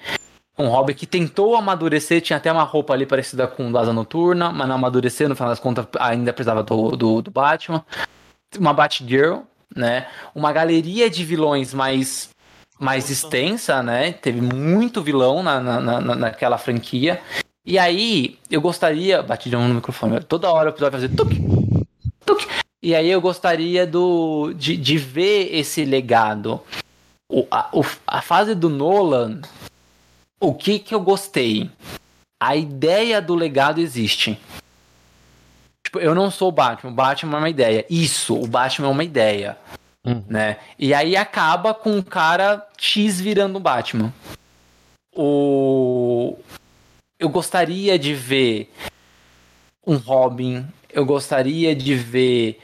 um 0.59 0.69
Robin 0.69 0.95
que 0.95 1.07
tentou 1.07 1.57
amadurecer, 1.57 2.21
tinha 2.21 2.37
até 2.37 2.51
uma 2.51 2.63
roupa 2.63 2.93
ali 2.93 3.07
parecida 3.07 3.47
com 3.47 3.71
o 3.71 3.79
Asa 3.79 3.93
Noturna, 3.93 4.53
mas 4.53 4.69
não 4.69 4.77
amadureceu, 4.77 5.29
no 5.29 5.35
final 5.35 5.51
das 5.51 5.61
contas 5.61 5.87
ainda 5.99 6.33
precisava 6.33 6.63
do, 6.63 6.97
do, 6.97 7.23
do 7.23 7.31
Batman. 7.31 7.85
Uma 8.59 8.73
Batgirl, 8.73 9.41
né? 9.75 10.07
Uma 10.35 10.53
galeria 10.53 11.11
de 11.11 11.25
vilões 11.25 11.75
mais 11.75 12.31
mais 12.79 13.11
extensa, 13.11 13.83
né? 13.83 14.13
Teve 14.13 14.41
muito 14.41 15.03
vilão 15.03 15.43
na, 15.43 15.61
na, 15.61 15.81
na, 15.81 16.15
naquela 16.15 16.59
franquia. 16.59 17.21
E 17.65 17.79
aí, 17.79 18.39
eu 18.51 18.61
gostaria. 18.61 19.23
Bati 19.23 19.49
de 19.49 19.57
um 19.57 19.67
no 19.67 19.75
microfone. 19.75 20.21
Toda 20.21 20.53
hora 20.53 20.71
o 20.71 20.73
episódio 20.73 20.93
fazer 20.93 21.09
tuk, 21.09 21.35
tuk. 22.27 22.47
E 22.85 22.95
aí 22.95 23.11
eu 23.11 23.19
gostaria 23.19 23.87
do, 23.87 24.53
de, 24.53 24.77
de 24.77 24.99
ver 24.99 25.49
esse 25.55 25.87
legado. 25.87 26.61
O, 27.33 27.47
a, 27.51 27.71
o, 27.73 27.83
a 28.07 28.21
fase 28.21 28.55
do 28.55 28.69
Nolan, 28.69 29.41
o 30.39 30.53
que 30.53 30.79
que 30.79 30.95
eu 30.95 31.01
gostei? 31.01 31.71
A 32.39 32.55
ideia 32.55 33.23
do 33.23 33.35
legado 33.35 33.81
existe. 33.81 34.39
Tipo, 35.83 35.99
eu 35.99 36.15
não 36.15 36.31
sou 36.31 36.49
o 36.51 36.53
Batman, 36.53 36.91
o 36.91 36.95
Batman 36.95 37.39
é 37.39 37.41
uma 37.41 37.49
ideia. 37.49 37.87
Isso, 37.89 38.39
o 38.39 38.47
Batman 38.47 38.89
é 38.89 38.91
uma 38.91 39.05
ideia. 39.05 39.57
Hum. 40.05 40.23
Né? 40.29 40.59
E 40.79 40.93
aí 40.93 41.17
acaba 41.17 41.73
com 41.73 41.99
o 41.99 42.05
cara 42.05 42.69
X 42.77 43.19
virando 43.19 43.57
o 43.57 43.61
Batman. 43.61 44.13
O... 45.17 46.37
Eu 47.19 47.31
gostaria 47.31 47.99
de 47.99 48.13
ver 48.13 48.71
um 49.87 49.97
Robin. 49.97 50.67
Eu 50.95 51.05
gostaria 51.05 51.75
de 51.75 51.95
ver 51.95 52.61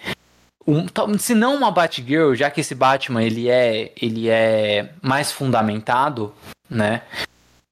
um, 0.66 0.86
se 1.18 1.34
não 1.34 1.56
uma 1.56 1.70
Batgirl, 1.70 2.34
já 2.34 2.50
que 2.50 2.60
esse 2.60 2.74
Batman 2.74 3.22
ele 3.22 3.48
é 3.48 3.92
ele 4.00 4.28
é 4.28 4.90
mais 5.02 5.32
fundamentado, 5.32 6.32
né? 6.68 7.02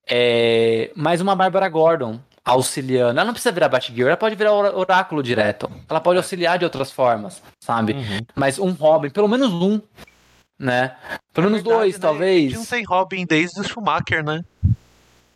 É, 0.07 0.91
mais 0.97 1.21
uma 1.21 1.37
Bárbara 1.37 1.69
Gordon, 1.69 2.19
auxiliando. 2.45 3.21
Ela 3.21 3.27
não 3.27 3.33
precisa 3.33 3.53
virar 3.53 3.69
Batgirl, 3.69 4.09
ela 4.09 4.17
pode 4.17 4.35
virar 4.35 4.53
oráculo 4.53 5.23
direto. 5.23 5.71
Ela 5.89 6.01
pode 6.01 6.17
auxiliar 6.17 6.59
de 6.59 6.65
outras 6.65 6.91
formas, 6.91 7.41
sabe? 7.61 7.93
Uhum. 7.93 8.21
Mas 8.35 8.59
um 8.59 8.73
Robin, 8.73 9.11
pelo 9.11 9.29
menos 9.29 9.53
um, 9.53 9.81
né? 10.59 10.97
Pelo 11.33 11.51
menos 11.51 11.63
verdade, 11.63 11.81
dois, 11.81 11.95
né? 11.95 12.01
talvez. 12.01 12.53
Não 12.55 12.65
tem 12.65 12.85
Robin 12.85 13.27
desde 13.27 13.61
o 13.61 13.65
Schumacher, 13.65 14.25
né? 14.25 14.43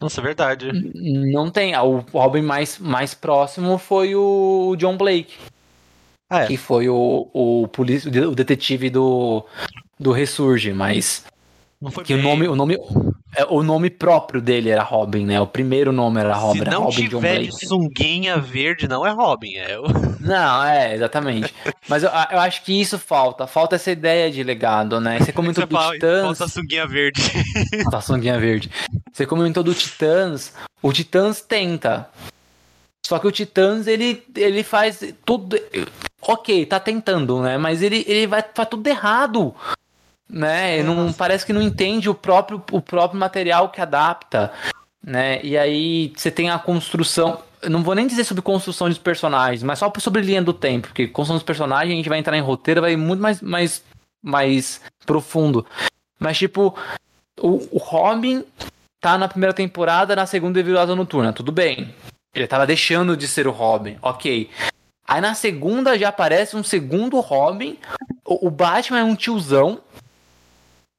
Nossa, 0.02 0.20
é 0.20 0.24
verdade. 0.24 0.70
Não 0.72 1.50
tem. 1.50 1.76
O 1.76 1.98
Robin 2.12 2.42
mais, 2.42 2.78
mais 2.78 3.14
próximo 3.14 3.78
foi 3.78 4.14
o 4.14 4.74
John 4.76 4.96
Blake. 4.96 5.34
Ah, 6.28 6.44
é. 6.44 6.46
Que 6.46 6.56
foi 6.56 6.88
o, 6.88 7.28
o, 7.32 7.68
policia, 7.68 8.10
o 8.28 8.34
detetive 8.34 8.88
do, 8.88 9.44
do 10.00 10.12
Ressurge, 10.12 10.72
mas 10.72 11.24
não 11.80 11.90
foi 11.90 12.04
que 12.04 12.14
bem. 12.14 12.24
o 12.24 12.28
nome, 12.28 12.48
o 12.48 12.56
nome, 12.56 12.78
é, 13.34 13.46
o 13.48 13.62
nome 13.62 13.88
próprio 13.88 14.42
dele 14.42 14.68
era 14.68 14.82
Robin, 14.82 15.24
né? 15.24 15.40
O 15.40 15.46
primeiro 15.46 15.90
nome 15.90 16.20
era 16.20 16.34
Robin. 16.34 16.58
Se 16.58 16.64
não 16.66 16.82
Robin 16.84 17.08
tiver 17.08 17.38
de 17.40 17.66
sunguinha 17.66 18.38
verde, 18.38 18.86
não 18.86 19.06
é 19.06 19.10
Robin, 19.10 19.54
é 19.56 19.78
o... 19.78 19.84
Não, 20.22 20.62
é, 20.64 20.94
exatamente. 20.94 21.52
Mas 21.88 22.04
eu, 22.04 22.08
eu, 22.08 22.38
acho 22.38 22.62
que 22.62 22.80
isso 22.80 22.96
falta. 22.96 23.44
Falta 23.44 23.74
essa 23.74 23.90
ideia 23.90 24.30
de 24.30 24.44
legado, 24.44 25.00
né? 25.00 25.18
Você 25.18 25.32
comentou 25.32 25.62
Você 25.62 25.66
do 25.66 25.74
fala, 25.74 25.92
Titãs... 25.94 26.22
Falta 26.22 26.44
a 26.44 26.48
sunguinha 26.48 26.86
verde. 26.86 27.22
Falta 27.82 27.96
a 27.96 28.00
sunguinha 28.00 28.38
verde. 28.38 28.70
Você 29.12 29.26
comentou 29.26 29.64
do 29.64 29.74
Titãs. 29.74 30.54
O 30.80 30.92
Titãs 30.92 31.40
tenta. 31.40 32.08
Só 33.04 33.18
que 33.18 33.26
o 33.26 33.32
Titãs, 33.32 33.88
ele, 33.88 34.22
ele 34.36 34.62
faz 34.62 35.02
tudo... 35.24 35.58
Ok, 36.20 36.66
tá 36.66 36.78
tentando, 36.78 37.42
né? 37.42 37.58
Mas 37.58 37.82
ele, 37.82 38.04
ele 38.06 38.28
vai 38.28 38.44
faz 38.54 38.68
tudo 38.68 38.86
errado 38.86 39.52
né? 40.28 40.82
Não 40.82 41.12
parece 41.12 41.44
que 41.44 41.52
não 41.52 41.62
entende 41.62 42.08
o 42.08 42.14
próprio, 42.14 42.62
o 42.70 42.80
próprio 42.80 43.18
material 43.18 43.68
que 43.68 43.80
adapta, 43.80 44.52
né? 45.04 45.40
E 45.42 45.56
aí 45.56 46.12
você 46.16 46.30
tem 46.30 46.50
a 46.50 46.58
construção. 46.58 47.42
Não 47.68 47.82
vou 47.82 47.94
nem 47.94 48.06
dizer 48.06 48.24
sobre 48.24 48.42
construção 48.42 48.88
dos 48.88 48.98
personagens, 48.98 49.62
mas 49.62 49.78
só 49.78 49.92
sobre 49.98 50.22
linha 50.22 50.42
do 50.42 50.52
tempo, 50.52 50.88
porque 50.88 51.06
construção 51.06 51.36
dos 51.36 51.44
personagens 51.44 51.92
a 51.92 51.96
gente 51.96 52.08
vai 52.08 52.18
entrar 52.18 52.36
em 52.36 52.40
roteiro, 52.40 52.80
vai 52.80 52.96
muito 52.96 53.20
mais, 53.20 53.40
mais, 53.40 53.84
mais 54.22 54.80
profundo. 55.06 55.64
Mas 56.18 56.38
tipo, 56.38 56.76
o, 57.40 57.68
o 57.70 57.78
Robin 57.78 58.44
tá 59.00 59.16
na 59.16 59.28
primeira 59.28 59.52
temporada, 59.52 60.16
na 60.16 60.26
segunda 60.26 60.58
é 60.58 60.62
virada 60.62 60.96
noturna, 60.96 61.32
tudo 61.32 61.52
bem. 61.52 61.94
Ele 62.34 62.46
tava 62.46 62.66
deixando 62.66 63.16
de 63.16 63.28
ser 63.28 63.46
o 63.46 63.52
Robin, 63.52 63.96
ok. 64.00 64.48
Aí 65.06 65.20
na 65.20 65.34
segunda 65.34 65.98
já 65.98 66.08
aparece 66.08 66.56
um 66.56 66.62
segundo 66.62 67.20
Robin. 67.20 67.78
O, 68.24 68.46
o 68.46 68.50
Batman 68.50 69.00
é 69.00 69.04
um 69.04 69.14
tiozão 69.14 69.80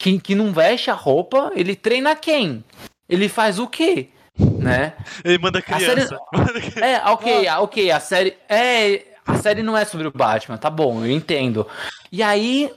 que, 0.03 0.19
que 0.19 0.35
não 0.35 0.51
veste 0.51 0.91
a 0.91 0.93
roupa, 0.93 1.53
ele 1.55 1.77
treina 1.77 2.13
quem? 2.13 2.61
Ele 3.07 3.29
faz 3.29 3.57
o 3.57 3.67
quê? 3.67 4.09
Né? 4.37 4.93
Ele 5.23 5.37
manda 5.37 5.61
criança. 5.61 6.19
Série... 6.73 6.85
É, 6.85 7.01
ok, 7.05 7.47
ok, 7.59 7.91
a 7.91 7.99
série. 8.01 8.35
É. 8.49 9.05
A 9.25 9.37
série 9.37 9.63
não 9.63 9.77
é 9.77 9.85
sobre 9.85 10.05
o 10.05 10.11
Batman, 10.11 10.57
tá 10.57 10.69
bom, 10.69 11.05
eu 11.05 11.09
entendo. 11.09 11.65
E 12.11 12.21
aí, 12.21 12.69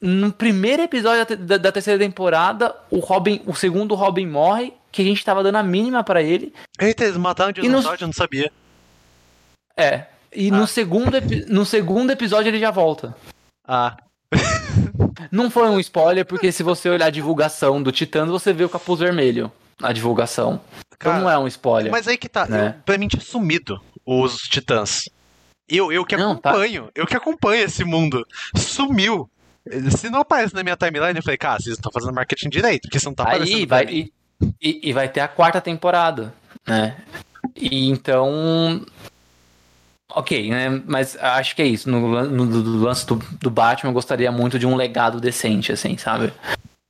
no 0.00 0.32
primeiro 0.32 0.80
episódio 0.80 1.36
da, 1.36 1.56
da, 1.56 1.72
terceira 1.72 1.98
temporada, 1.98 2.72
o 2.88 3.00
Robin, 3.00 3.42
o 3.44 3.52
segundo 3.52 3.96
Robin 3.96 4.26
morre, 4.28 4.72
que 4.92 5.02
a 5.02 5.04
gente 5.04 5.24
tava 5.24 5.42
dando 5.42 5.56
a 5.56 5.62
mínima 5.64 6.04
para 6.04 6.22
ele. 6.22 6.54
Eita, 6.78 7.02
eles 7.02 7.16
mataram 7.16 7.50
o 7.50 7.52
dinossauro, 7.52 7.98
no... 7.98 8.04
eu 8.04 8.06
não 8.06 8.14
sabia. 8.14 8.52
É. 9.76 10.04
E 10.32 10.50
ah. 10.50 10.56
no, 10.56 10.68
segundo, 10.68 11.16
no 11.48 11.66
segundo 11.66 12.12
episódio 12.12 12.48
ele 12.48 12.60
já 12.60 12.70
volta. 12.70 13.16
Ah. 13.66 13.96
Não 15.30 15.50
foi 15.50 15.68
um 15.68 15.80
spoiler, 15.80 16.24
porque 16.24 16.50
se 16.52 16.62
você 16.62 16.88
olhar 16.88 17.06
a 17.06 17.10
divulgação 17.10 17.82
do 17.82 17.92
Titãs, 17.92 18.28
você 18.28 18.52
vê 18.52 18.64
o 18.64 18.68
capuz 18.68 19.00
vermelho 19.00 19.50
na 19.80 19.92
divulgação. 19.92 20.60
Então 20.86 20.96
Cara, 20.98 21.16
então 21.18 21.24
não 21.28 21.30
é 21.30 21.38
um 21.38 21.46
spoiler. 21.46 21.90
Mas 21.92 22.08
aí 22.08 22.16
que 22.16 22.28
tá, 22.28 22.46
né? 22.46 22.74
eu, 22.78 22.82
pra 22.84 22.98
mim 22.98 23.08
tinha 23.08 23.20
sumido 23.22 23.80
os 24.06 24.36
Titãs. 24.38 25.00
Eu, 25.68 25.92
eu 25.92 26.04
que 26.04 26.16
Não, 26.16 26.34
tá. 26.36 26.50
acompanho, 26.50 26.90
eu 26.94 27.06
que 27.06 27.16
acompanho 27.16 27.64
esse 27.64 27.84
mundo. 27.84 28.26
Sumiu. 28.56 29.28
Se 29.96 30.08
não 30.08 30.20
aparece 30.20 30.54
na 30.54 30.62
minha 30.62 30.76
timeline, 30.76 31.16
eu 31.18 31.22
falei, 31.22 31.36
cara, 31.36 31.60
vocês 31.60 31.76
estão 31.76 31.92
fazendo 31.92 32.14
marketing 32.14 32.48
direito, 32.48 32.82
porque 32.82 32.96
isso 32.96 33.06
não 33.06 33.14
tá 33.14 33.24
aparecendo. 33.24 33.56
Aí 33.56 33.66
vai, 33.66 33.84
e, 33.86 34.12
e- 34.62 34.80
e 34.88 34.92
vai 34.94 35.08
ter 35.10 35.20
a 35.20 35.28
quarta 35.28 35.60
temporada, 35.60 36.32
né? 36.66 36.96
E 37.54 37.88
então. 37.90 38.84
Ok, 40.14 40.50
né? 40.50 40.82
Mas 40.86 41.16
acho 41.20 41.54
que 41.54 41.62
é 41.62 41.66
isso. 41.66 41.88
No, 41.90 42.22
no- 42.24 42.62
do 42.62 42.78
lance 42.84 43.06
do, 43.06 43.16
do 43.40 43.50
Batman, 43.50 43.90
eu 43.90 43.94
gostaria 43.94 44.32
muito 44.32 44.58
de 44.58 44.66
um 44.66 44.74
legado 44.74 45.20
decente, 45.20 45.70
assim, 45.70 45.96
sabe? 45.98 46.32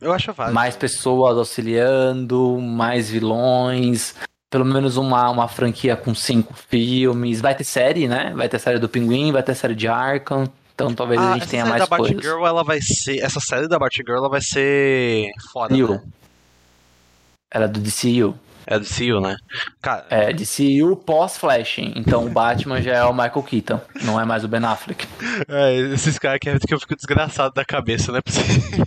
Eu 0.01 0.12
acho 0.12 0.32
válido. 0.32 0.55
Mais 0.55 0.77
pessoas 0.77 1.36
auxiliando, 1.36 2.59
mais 2.61 3.11
vilões. 3.11 4.15
Pelo 4.51 4.65
menos 4.65 4.97
uma, 4.97 5.28
uma 5.31 5.49
franquia 5.49 5.97
com 5.97 6.15
cinco 6.15 6.55
filmes. 6.55 7.40
Vai 7.40 7.55
ter 7.55 7.65
série, 7.65 8.07
né? 8.07 8.32
Vai 8.35 8.49
ter 8.49 8.59
série 8.61 8.78
do 8.78 8.89
Pinguim, 8.89 9.32
vai 9.32 9.43
ter 9.43 9.55
série 9.55 9.74
de 9.74 9.89
Arkham. 9.89 10.49
Então 10.74 10.95
talvez 10.95 11.20
Ah, 11.20 11.31
a 11.31 11.32
gente 11.35 11.43
essa 11.43 11.51
tenha 11.51 11.65
série 11.65 11.77
mais 11.78 11.89
da 11.90 11.97
coisas. 11.97 12.16
Batgirl, 12.16 12.47
ela 12.47 12.62
vai 12.62 12.81
ser. 12.81 13.19
Essa 13.19 13.40
série 13.40 13.66
da 13.66 13.78
Batgirl, 13.81 14.16
ela 14.16 14.28
vai 14.28 14.40
ser. 14.40 15.28
Foda. 15.53 15.74
DCU. 15.74 15.89
Né? 15.95 16.03
Era 17.53 17.66
do 17.66 17.81
DCU. 17.81 18.39
É 18.70 18.78
do 18.78 18.85
CEO, 18.85 19.19
né? 19.20 19.35
Cara, 19.81 20.07
É, 20.11 20.31
DCU 20.32 20.95
pós-Flash. 20.95 21.78
Então 21.97 22.27
o 22.27 22.28
Batman 22.28 22.82
já 22.82 22.97
é 22.97 23.05
o 23.05 23.12
Michael 23.15 23.43
Keaton, 23.43 23.81
não 24.05 24.20
é 24.20 24.27
mais 24.27 24.45
o 24.45 24.49
Ben 24.49 24.62
Affleck. 24.65 25.07
é, 25.49 25.74
esses 25.95 26.19
caras 26.19 26.39
querem 26.39 26.59
que 26.59 26.74
eu 26.74 26.78
fico 26.81 26.95
desgraçado 26.95 27.55
da 27.55 27.65
cabeça, 27.65 28.12
não 28.12 28.19
é 28.19 28.23
possível. 28.23 28.85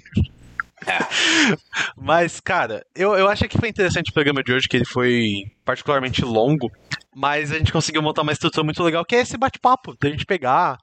Mas, 1.96 2.40
cara, 2.40 2.86
eu, 2.96 3.14
eu 3.16 3.28
acho 3.28 3.48
que 3.48 3.58
foi 3.58 3.70
interessante 3.70 4.10
o 4.10 4.14
programa 4.14 4.44
de 4.44 4.54
hoje, 4.54 4.68
que 4.68 4.78
ele 4.78 4.86
foi 4.86 5.46
particularmente 5.66 6.24
longo, 6.24 6.72
mas 7.16 7.52
a 7.52 7.58
gente 7.58 7.72
conseguiu 7.72 8.02
montar 8.02 8.22
uma 8.24 8.32
estrutura 8.32 8.64
muito 8.64 8.82
legal, 8.84 9.06
que 9.06 9.16
é 9.16 9.22
esse 9.22 9.38
bate-papo, 9.38 9.96
da 10.00 10.10
gente 10.10 10.26
pegar, 10.26 10.78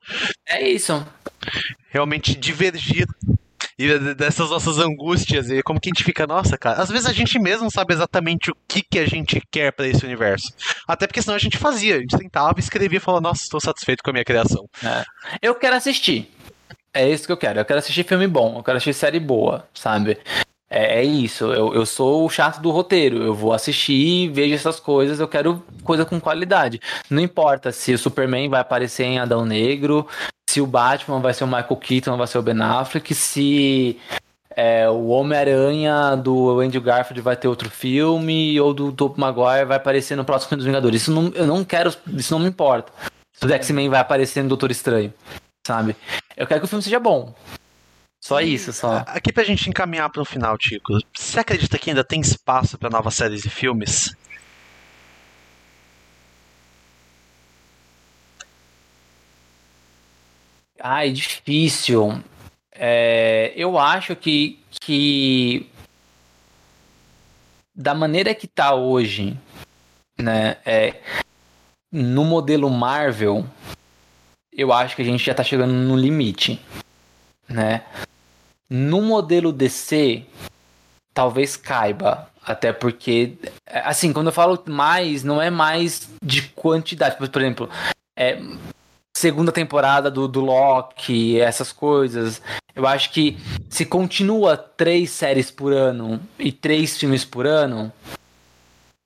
É 0.47 0.69
isso. 0.69 1.05
realmente 1.91 2.35
divergir 2.37 3.07
e 3.79 4.15
dessas 4.15 4.51
nossas 4.51 4.79
angústias 4.79 5.49
e 5.51 5.63
como 5.63 5.81
que 5.81 5.89
a 5.89 5.93
gente 5.95 6.03
fica, 6.03 6.27
nossa, 6.27 6.59
cara, 6.59 6.83
às 6.83 6.89
vezes 6.89 7.07
a 7.07 7.13
gente 7.13 7.39
mesmo 7.39 7.63
não 7.63 7.71
sabe 7.71 7.95
exatamente 7.95 8.51
o 8.51 8.57
que 8.67 8.83
que 8.83 8.99
a 8.99 9.07
gente 9.07 9.41
quer 9.51 9.73
pra 9.73 9.87
esse 9.87 10.05
universo. 10.05 10.53
Até 10.87 11.07
porque 11.07 11.23
senão 11.23 11.37
a 11.37 11.39
gente 11.39 11.57
fazia, 11.57 11.97
a 11.97 12.01
gente 12.01 12.19
tentava, 12.19 12.59
escrevia 12.59 12.99
e 12.99 13.01
falava, 13.01 13.23
nossa, 13.23 13.43
estou 13.43 13.61
satisfeito 13.61 14.03
com 14.03 14.11
a 14.11 14.13
minha 14.13 14.25
criação. 14.25 14.69
Eu 15.41 15.55
quero 15.55 15.77
assistir. 15.77 16.29
É 16.93 17.09
isso 17.09 17.27
que 17.27 17.33
eu 17.33 17.37
quero. 17.37 17.61
Eu 17.61 17.65
quero 17.65 17.79
assistir 17.79 18.03
filme 18.03 18.27
bom, 18.27 18.59
eu 18.59 18.63
quero 18.65 18.79
assistir 18.79 18.95
série 18.95 19.21
boa, 19.21 19.69
sabe? 19.73 20.19
É, 20.71 21.01
é 21.01 21.05
isso. 21.05 21.45
Eu, 21.45 21.75
eu 21.75 21.87
sou 21.87 22.27
o 22.27 22.31
chato 22.31 22.61
do 22.61 22.71
roteiro. 22.71 23.23
Eu 23.23 23.35
vou 23.35 23.53
assistir, 23.53 24.31
vejo 24.31 24.55
essas 24.55 24.79
coisas. 24.79 25.21
Eu 25.21 25.29
quero 25.29 25.63
coisa 25.83 26.05
com 26.05 26.21
qualidade. 26.21 26.81
Não 27.09 27.23
importa 27.23 27.73
se 27.73 27.93
o 27.95 27.99
Superman 27.99 28.49
vai 28.49 28.61
aparecer 28.61 29.05
em 29.05 29.19
Adão 29.19 29.45
Negro, 29.45 30.07
se 30.49 30.62
o 30.62 30.66
Batman 30.66 31.20
vai 31.20 31.35
ser 31.35 31.45
o 31.45 31.47
Michael 31.47 31.77
Keaton, 31.77 32.16
vai 32.16 32.27
ser 32.27 32.39
o 32.39 32.43
Ben 32.43 32.59
Affleck, 32.59 33.15
se 33.15 33.99
é, 34.57 34.89
o 34.89 35.09
Homem-Aranha 35.09 36.16
do 36.16 36.59
Andrew 36.61 36.81
Garfield 36.81 37.20
vai 37.20 37.37
ter 37.37 37.49
outro 37.49 37.69
filme, 37.69 38.59
ou 38.59 38.73
do 38.73 38.91
Tobey 38.91 39.20
Maguire 39.20 39.66
vai 39.66 39.77
aparecer 39.77 40.16
no 40.16 40.25
próximo 40.25 40.49
filme 40.49 40.61
dos 40.61 40.66
Vingadores. 40.66 41.03
Isso 41.03 41.12
não, 41.12 41.29
eu 41.35 41.47
não 41.47 41.62
quero, 41.62 41.95
isso 42.15 42.33
não 42.33 42.41
me 42.41 42.49
importa. 42.49 42.91
Se 43.31 43.45
o 43.45 43.53
X-Men 43.53 43.91
vai 43.91 44.01
aparecer 44.01 44.43
no 44.43 44.49
Doutor 44.49 44.70
Estranho, 44.70 45.12
sabe? 45.66 45.95
Eu 46.35 46.47
quero 46.47 46.61
que 46.61 46.65
o 46.65 46.69
filme 46.69 46.83
seja 46.83 46.99
bom. 46.99 47.35
Só 48.19 48.41
isso, 48.41 48.73
só. 48.73 49.05
Aqui 49.07 49.31
pra 49.31 49.45
gente 49.45 49.69
encaminhar 49.69 50.09
para 50.09 50.25
final, 50.25 50.57
Tico, 50.57 50.99
você 51.15 51.41
acredita 51.41 51.79
que 51.79 51.91
ainda 51.91 52.03
tem 52.03 52.23
espaço 52.23 52.79
para 52.79 52.89
novas 52.89 53.15
séries 53.15 53.45
e 53.45 53.51
filmes? 53.51 54.16
Ai, 60.81 61.11
difícil. 61.11 62.23
É, 62.73 63.53
eu 63.57 63.79
acho 63.79 64.15
que, 64.15 64.61
que 64.81 65.69
da 67.75 67.95
maneira 67.95 68.35
que 68.35 68.47
tá 68.47 68.75
hoje, 68.75 69.37
né, 70.17 70.57
é, 70.65 71.01
no 71.91 72.25
modelo 72.25 72.71
Marvel, 72.71 73.45
eu 74.53 74.73
acho 74.73 74.95
que 74.95 75.03
a 75.03 75.05
gente 75.05 75.25
já 75.25 75.35
tá 75.35 75.43
chegando 75.43 75.73
no 75.73 75.97
limite, 75.97 76.61
né? 77.49 77.85
No 78.69 79.01
modelo 79.01 79.53
DC, 79.53 80.25
talvez 81.15 81.57
caiba, 81.57 82.29
até 82.45 82.73
porque, 82.73 83.39
assim, 83.67 84.13
quando 84.13 84.27
eu 84.27 84.33
falo 84.33 84.63
mais, 84.67 85.25
não 85.25 85.41
é 85.41 85.51
mais 85.51 86.09
de 86.23 86.43
quantidade, 86.51 87.17
por 87.17 87.41
exemplo, 87.41 87.71
é, 88.17 88.39
segunda 89.19 89.51
temporada 89.51 90.11
do, 90.11 90.28
do 90.28 90.40
Loki, 90.40 91.40
essas 91.40 91.73
coisas. 91.73 92.40
Eu 92.74 92.86
acho 92.86 93.11
que 93.11 93.36
se 93.69 93.85
continua 93.85 94.57
três 94.57 95.11
séries 95.11 95.51
por 95.51 95.73
ano 95.73 96.20
e 96.39 96.53
três 96.53 96.97
filmes 96.97 97.24
por 97.24 97.47
ano, 97.47 97.93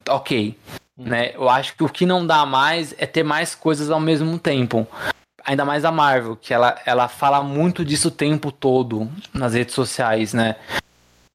ok. 0.06 0.56
Né? 0.96 1.34
Eu 1.34 1.48
acho 1.48 1.74
que 1.74 1.82
o 1.82 1.88
que 1.88 2.04
não 2.04 2.26
dá 2.26 2.44
mais 2.44 2.94
é 2.98 3.06
ter 3.06 3.22
mais 3.22 3.54
coisas 3.54 3.90
ao 3.90 3.98
mesmo 3.98 4.38
tempo. 4.38 4.86
Ainda 5.44 5.64
mais 5.64 5.84
a 5.84 5.90
Marvel, 5.90 6.36
que 6.36 6.52
ela, 6.52 6.78
ela 6.84 7.08
fala 7.08 7.42
muito 7.42 7.84
disso 7.84 8.08
o 8.08 8.12
tempo 8.12 8.52
todo 8.52 9.10
nas 9.32 9.54
redes 9.54 9.74
sociais, 9.74 10.34
né? 10.34 10.56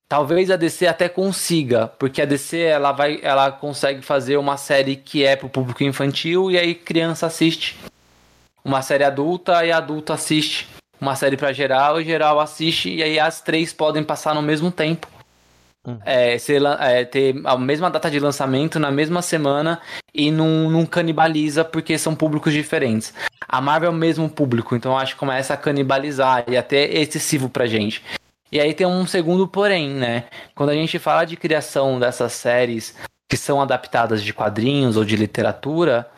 Talvez 0.07 0.49
a 0.49 0.55
DC 0.55 0.87
até 0.87 1.09
consiga, 1.09 1.87
porque 1.87 2.21
a 2.21 2.25
DC 2.25 2.57
ela 2.57 2.93
vai, 2.93 3.19
ela 3.21 3.51
consegue 3.51 4.01
fazer 4.01 4.37
uma 4.37 4.55
série 4.55 4.95
que 4.95 5.25
é 5.25 5.35
pro 5.35 5.49
público 5.49 5.83
infantil 5.83 6.49
e 6.49 6.57
aí 6.57 6.73
criança 6.73 7.25
assiste 7.25 7.75
uma 8.67 8.81
série 8.81 9.05
adulta 9.05 9.65
e 9.65 9.71
adulto 9.71 10.11
assiste 10.11 10.67
uma 10.99 11.15
série 11.15 11.37
para 11.37 11.53
geral 11.53 12.01
e 12.01 12.03
geral 12.03 12.39
assiste 12.39 12.93
e 12.93 13.01
aí 13.01 13.19
as 13.19 13.39
três 13.39 13.71
podem 13.71 14.03
passar 14.03 14.35
no 14.35 14.41
mesmo 14.41 14.69
tempo. 14.69 15.07
Uhum. 15.85 15.99
é, 16.03 16.37
ser, 16.37 16.61
é, 16.81 17.05
ter 17.05 17.39
a 17.45 17.57
mesma 17.57 17.89
data 17.89 18.11
de 18.11 18.19
lançamento 18.19 18.77
na 18.77 18.91
mesma 18.91 19.21
semana 19.21 19.79
e 20.13 20.29
não, 20.29 20.69
não 20.69 20.85
canibaliza 20.85 21.63
porque 21.63 21.97
são 21.97 22.13
públicos 22.13 22.51
diferentes. 22.51 23.13
A 23.47 23.61
Marvel 23.61 23.91
é 23.91 23.93
o 23.93 23.95
mesmo 23.95 24.29
público 24.29 24.75
então 24.75 24.97
acho 24.97 25.13
que 25.13 25.19
começa 25.19 25.53
a 25.53 25.57
canibalizar 25.57 26.43
e 26.49 26.57
até 26.57 26.83
é 26.83 26.99
excessivo 26.99 27.49
pra 27.49 27.67
gente. 27.67 28.03
E 28.51 28.59
aí 28.59 28.73
tem 28.73 28.85
um 28.85 29.07
segundo 29.07 29.47
porém 29.47 29.89
né? 29.91 30.25
Quando 30.53 30.71
a 30.71 30.73
gente 30.73 30.99
fala 30.99 31.23
de 31.23 31.37
criação 31.37 31.97
dessas 31.97 32.33
séries 32.33 32.93
que 33.29 33.37
são 33.37 33.61
adaptadas 33.61 34.21
de 34.21 34.33
quadrinhos 34.33 34.97
ou 34.97 35.05
de 35.05 35.15
literatura 35.15 36.09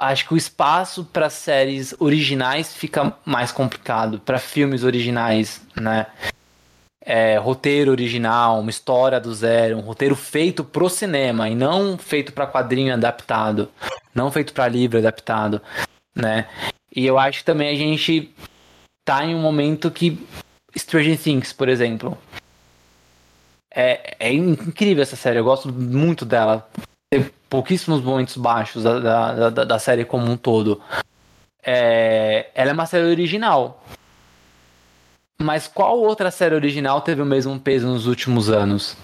acho 0.00 0.26
que 0.26 0.32
o 0.32 0.36
espaço 0.36 1.04
para 1.04 1.28
séries 1.28 1.94
originais 1.98 2.74
fica 2.74 3.14
mais 3.24 3.52
complicado, 3.52 4.18
para 4.18 4.38
filmes 4.38 4.82
originais, 4.82 5.60
né? 5.76 6.06
É, 7.02 7.36
roteiro 7.36 7.90
original, 7.90 8.60
uma 8.60 8.70
história 8.70 9.20
do 9.20 9.34
zero, 9.34 9.76
um 9.76 9.80
roteiro 9.80 10.16
feito 10.16 10.64
pro 10.64 10.88
cinema 10.88 11.48
e 11.48 11.54
não 11.54 11.98
feito 11.98 12.32
para 12.32 12.46
quadrinho 12.46 12.92
adaptado, 12.92 13.70
não 14.14 14.30
feito 14.30 14.52
para 14.52 14.68
livro 14.68 14.98
adaptado, 14.98 15.60
né? 16.14 16.46
E 16.94 17.06
eu 17.06 17.18
acho 17.18 17.40
que 17.40 17.44
também 17.44 17.68
a 17.68 17.76
gente 17.76 18.34
tá 19.04 19.24
em 19.24 19.34
um 19.34 19.40
momento 19.40 19.90
que 19.90 20.26
Stranger 20.76 21.18
Things, 21.18 21.52
por 21.52 21.68
exemplo, 21.68 22.16
é, 23.70 24.16
é 24.18 24.32
incrível 24.32 25.02
essa 25.02 25.16
série, 25.16 25.38
eu 25.38 25.44
gosto 25.44 25.72
muito 25.72 26.24
dela 26.24 26.68
tem 27.10 27.28
pouquíssimos 27.48 28.00
momentos 28.00 28.36
baixos 28.36 28.84
da, 28.84 29.00
da, 29.00 29.50
da, 29.50 29.64
da 29.64 29.78
série 29.80 30.04
como 30.04 30.30
um 30.30 30.36
todo. 30.36 30.80
É, 31.60 32.50
ela 32.54 32.70
é 32.70 32.72
uma 32.72 32.86
série 32.86 33.06
original. 33.06 33.84
Mas 35.42 35.66
qual 35.66 35.98
outra 35.98 36.30
série 36.30 36.54
original 36.54 37.00
teve 37.00 37.20
o 37.20 37.26
mesmo 37.26 37.58
peso 37.58 37.88
nos 37.88 38.06
últimos 38.06 38.48
anos? 38.48 38.96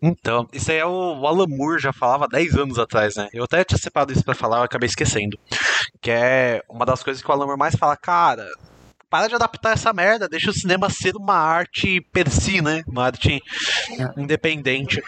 Então, 0.00 0.48
isso 0.50 0.70
aí 0.70 0.78
é 0.78 0.86
o, 0.86 1.20
o 1.20 1.26
Alan 1.26 1.46
Moore 1.46 1.82
já 1.82 1.92
falava 1.92 2.26
10 2.26 2.56
anos 2.56 2.78
atrás, 2.78 3.16
né? 3.16 3.28
Eu 3.34 3.44
até 3.44 3.62
tinha 3.64 3.76
separado 3.76 4.12
isso 4.12 4.24
pra 4.24 4.34
falar, 4.34 4.58
eu 4.58 4.62
acabei 4.62 4.86
esquecendo. 4.86 5.38
Que 6.00 6.10
é 6.10 6.62
uma 6.70 6.86
das 6.86 7.02
coisas 7.02 7.22
que 7.22 7.30
o 7.30 7.32
Alan 7.34 7.44
Moore 7.44 7.58
mais 7.58 7.74
fala, 7.74 7.96
cara, 7.96 8.48
para 9.10 9.26
de 9.28 9.34
adaptar 9.34 9.72
essa 9.72 9.92
merda, 9.92 10.28
deixa 10.28 10.50
o 10.50 10.54
cinema 10.54 10.88
ser 10.88 11.16
uma 11.16 11.34
arte 11.34 12.00
per 12.12 12.30
si, 12.30 12.62
né? 12.62 12.82
Uma 12.86 13.06
arte 13.06 13.42
independente. 14.16 15.02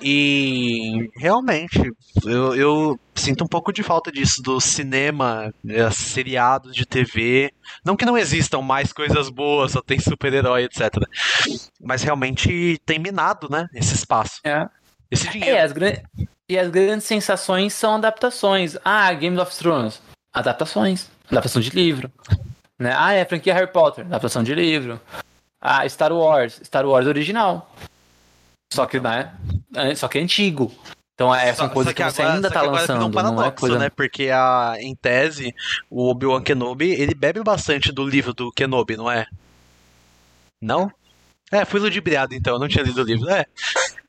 E 0.00 1.10
realmente, 1.16 1.80
eu, 2.24 2.54
eu 2.54 3.00
sinto 3.14 3.44
um 3.44 3.48
pouco 3.48 3.72
de 3.72 3.82
falta 3.82 4.12
disso, 4.12 4.40
do 4.42 4.60
cinema, 4.60 5.52
eh, 5.68 5.90
seriados 5.90 6.74
de 6.74 6.86
TV. 6.86 7.50
Não 7.84 7.96
que 7.96 8.04
não 8.06 8.16
existam 8.16 8.60
mais 8.62 8.92
coisas 8.92 9.28
boas, 9.28 9.72
só 9.72 9.82
tem 9.82 9.98
super-herói, 9.98 10.64
etc. 10.64 10.94
Mas 11.80 12.02
realmente 12.02 12.80
tem 12.86 12.98
minado, 12.98 13.48
né? 13.50 13.66
Esse 13.74 13.94
espaço. 13.94 14.40
É. 14.44 14.66
Esse 15.10 15.28
dinheiro. 15.28 15.56
É, 15.56 15.62
as 15.62 15.72
gran- 15.72 15.96
E 16.48 16.58
as 16.58 16.70
grandes 16.70 17.06
sensações 17.06 17.74
são 17.74 17.96
adaptações. 17.96 18.76
Ah, 18.84 19.12
Game 19.12 19.36
of 19.38 19.54
Thrones. 19.56 20.00
Adaptações. 20.32 21.10
Adaptação 21.30 21.60
de 21.60 21.70
livro. 21.70 22.10
Né? 22.78 22.92
Ah, 22.96 23.12
é 23.12 23.24
franquia 23.24 23.54
Harry 23.54 23.72
Potter. 23.72 24.04
Adaptação 24.06 24.42
de 24.42 24.54
livro. 24.54 25.00
Ah, 25.60 25.88
Star 25.88 26.12
Wars. 26.12 26.60
Star 26.64 26.86
Wars 26.86 27.06
original. 27.06 27.72
Só 28.72 28.86
que, 28.86 29.00
né? 29.00 29.34
é- 29.74 29.94
Só 29.94 30.06
que 30.08 30.18
é 30.18 30.22
antigo. 30.22 30.72
Então 31.14 31.34
é, 31.34 31.52
são 31.52 31.68
coisas 31.68 31.92
que, 31.92 32.00
que 32.00 32.08
você 32.08 32.22
agora, 32.22 32.36
ainda 32.36 32.48
tá 32.48 32.62
lançando, 32.62 33.04
um 33.04 33.10
paradoxo, 33.10 33.40
não 33.40 33.48
é 33.48 33.50
coisa... 33.50 33.78
né? 33.80 33.90
Porque 33.90 34.30
a, 34.30 34.76
em 34.78 34.94
tese, 34.94 35.52
o 35.90 36.08
Obi-Wan 36.08 36.40
Kenobi, 36.42 36.92
ele 36.92 37.12
bebe 37.12 37.42
bastante 37.42 37.90
do 37.90 38.06
livro 38.06 38.32
do 38.32 38.52
Kenobi, 38.52 38.96
não 38.96 39.10
é? 39.10 39.26
Não? 40.60 40.92
É, 41.50 41.64
fui 41.64 41.80
ludibriado 41.80 42.34
então, 42.34 42.54
eu 42.54 42.60
não 42.60 42.68
tinha 42.68 42.84
lido 42.84 43.02
o 43.02 43.04
livro. 43.04 43.28
É, 43.30 43.46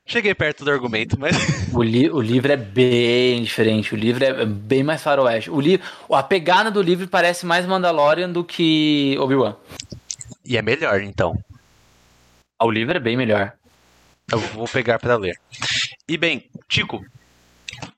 cheguei 0.09 0.33
perto 0.33 0.65
do 0.65 0.71
argumento, 0.71 1.17
mas... 1.19 1.35
O, 1.71 1.83
li 1.83 2.09
o 2.09 2.19
livro 2.19 2.51
é 2.51 2.57
bem 2.57 3.43
diferente, 3.43 3.93
o 3.93 3.97
livro 3.97 4.25
é 4.25 4.43
bem 4.43 4.83
mais 4.83 5.03
faroeste. 5.03 5.51
O 5.51 5.61
livro, 5.61 5.85
a 6.11 6.23
pegada 6.23 6.71
do 6.71 6.81
livro 6.81 7.07
parece 7.07 7.45
mais 7.45 7.65
Mandalorian 7.65 8.29
do 8.29 8.43
que 8.43 9.15
Obi-Wan. 9.19 9.55
E 10.43 10.57
é 10.57 10.61
melhor, 10.63 10.99
então. 11.01 11.37
O 12.61 12.71
livro 12.71 12.97
é 12.97 12.99
bem 12.99 13.15
melhor. 13.15 13.53
Eu 14.31 14.39
vou 14.39 14.67
pegar 14.67 14.97
para 14.97 15.15
ler. 15.15 15.39
E 16.07 16.17
bem, 16.17 16.49
Tico, 16.67 17.05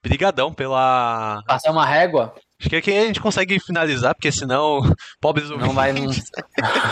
brigadão 0.03 0.53
pela... 0.53 1.41
Passar 1.47 1.71
uma 1.71 1.85
régua? 1.85 2.35
Acho 2.61 2.69
que 2.69 2.75
aqui 2.75 2.95
a 2.95 3.05
gente 3.07 3.19
consegue 3.19 3.59
finalizar, 3.59 4.13
porque 4.13 4.31
senão, 4.31 4.81
pobres 5.19 5.49
ouvintes. 5.49 5.67
Não 5.67 5.73
vai. 5.73 5.91
Não... 5.91 6.11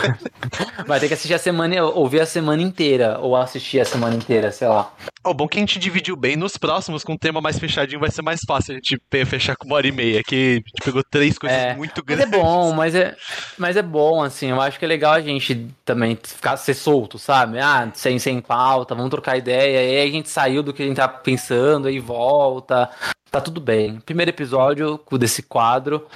vai 0.84 0.98
ter 0.98 1.06
que 1.06 1.14
assistir 1.14 1.34
a 1.34 1.38
semana, 1.38 1.84
ouvir 1.84 2.20
a 2.20 2.26
semana 2.26 2.60
inteira, 2.60 3.20
ou 3.20 3.36
assistir 3.36 3.78
a 3.78 3.84
semana 3.84 4.16
inteira, 4.16 4.50
sei 4.50 4.66
lá. 4.66 4.92
O 5.24 5.32
bom 5.32 5.46
que 5.46 5.58
a 5.58 5.60
gente 5.60 5.78
dividiu 5.78 6.16
bem. 6.16 6.34
Nos 6.34 6.56
próximos, 6.56 7.04
com 7.04 7.12
o 7.12 7.18
tema 7.18 7.40
mais 7.40 7.56
fechadinho, 7.56 8.00
vai 8.00 8.10
ser 8.10 8.22
mais 8.22 8.40
fácil 8.44 8.72
a 8.72 8.74
gente 8.74 9.00
fechar 9.26 9.54
com 9.54 9.66
uma 9.66 9.76
hora 9.76 9.86
e 9.86 9.92
meia. 9.92 10.24
Que 10.24 10.34
a 10.34 10.54
gente 10.56 10.84
pegou 10.84 11.04
três 11.04 11.38
coisas 11.38 11.56
é, 11.56 11.76
muito 11.76 12.02
grandes. 12.02 12.26
Mas 12.26 12.34
é 12.34 12.42
bom, 12.42 12.72
mas 12.72 12.94
é, 12.96 13.16
mas 13.56 13.76
é 13.76 13.82
bom, 13.82 14.24
assim. 14.24 14.50
Eu 14.50 14.60
acho 14.60 14.76
que 14.76 14.84
é 14.84 14.88
legal 14.88 15.12
a 15.12 15.20
gente 15.20 15.68
também 15.84 16.18
ficar 16.20 16.56
ser 16.56 16.74
solto, 16.74 17.16
sabe? 17.16 17.60
Ah, 17.60 17.88
sem, 17.94 18.18
sem 18.18 18.40
pauta, 18.40 18.92
vamos 18.96 19.10
trocar 19.10 19.36
ideia. 19.36 19.84
E 19.84 20.00
aí 20.00 20.08
a 20.08 20.10
gente 20.10 20.28
saiu 20.28 20.64
do 20.64 20.72
que 20.72 20.82
a 20.82 20.86
gente 20.86 20.96
tá 20.96 21.06
pensando, 21.06 21.86
aí 21.86 22.00
volta 22.00 22.90
tá 23.30 23.40
tudo 23.40 23.60
bem. 23.60 24.00
Primeiro 24.00 24.30
episódio 24.30 25.00
desse 25.12 25.42
quadro. 25.42 26.06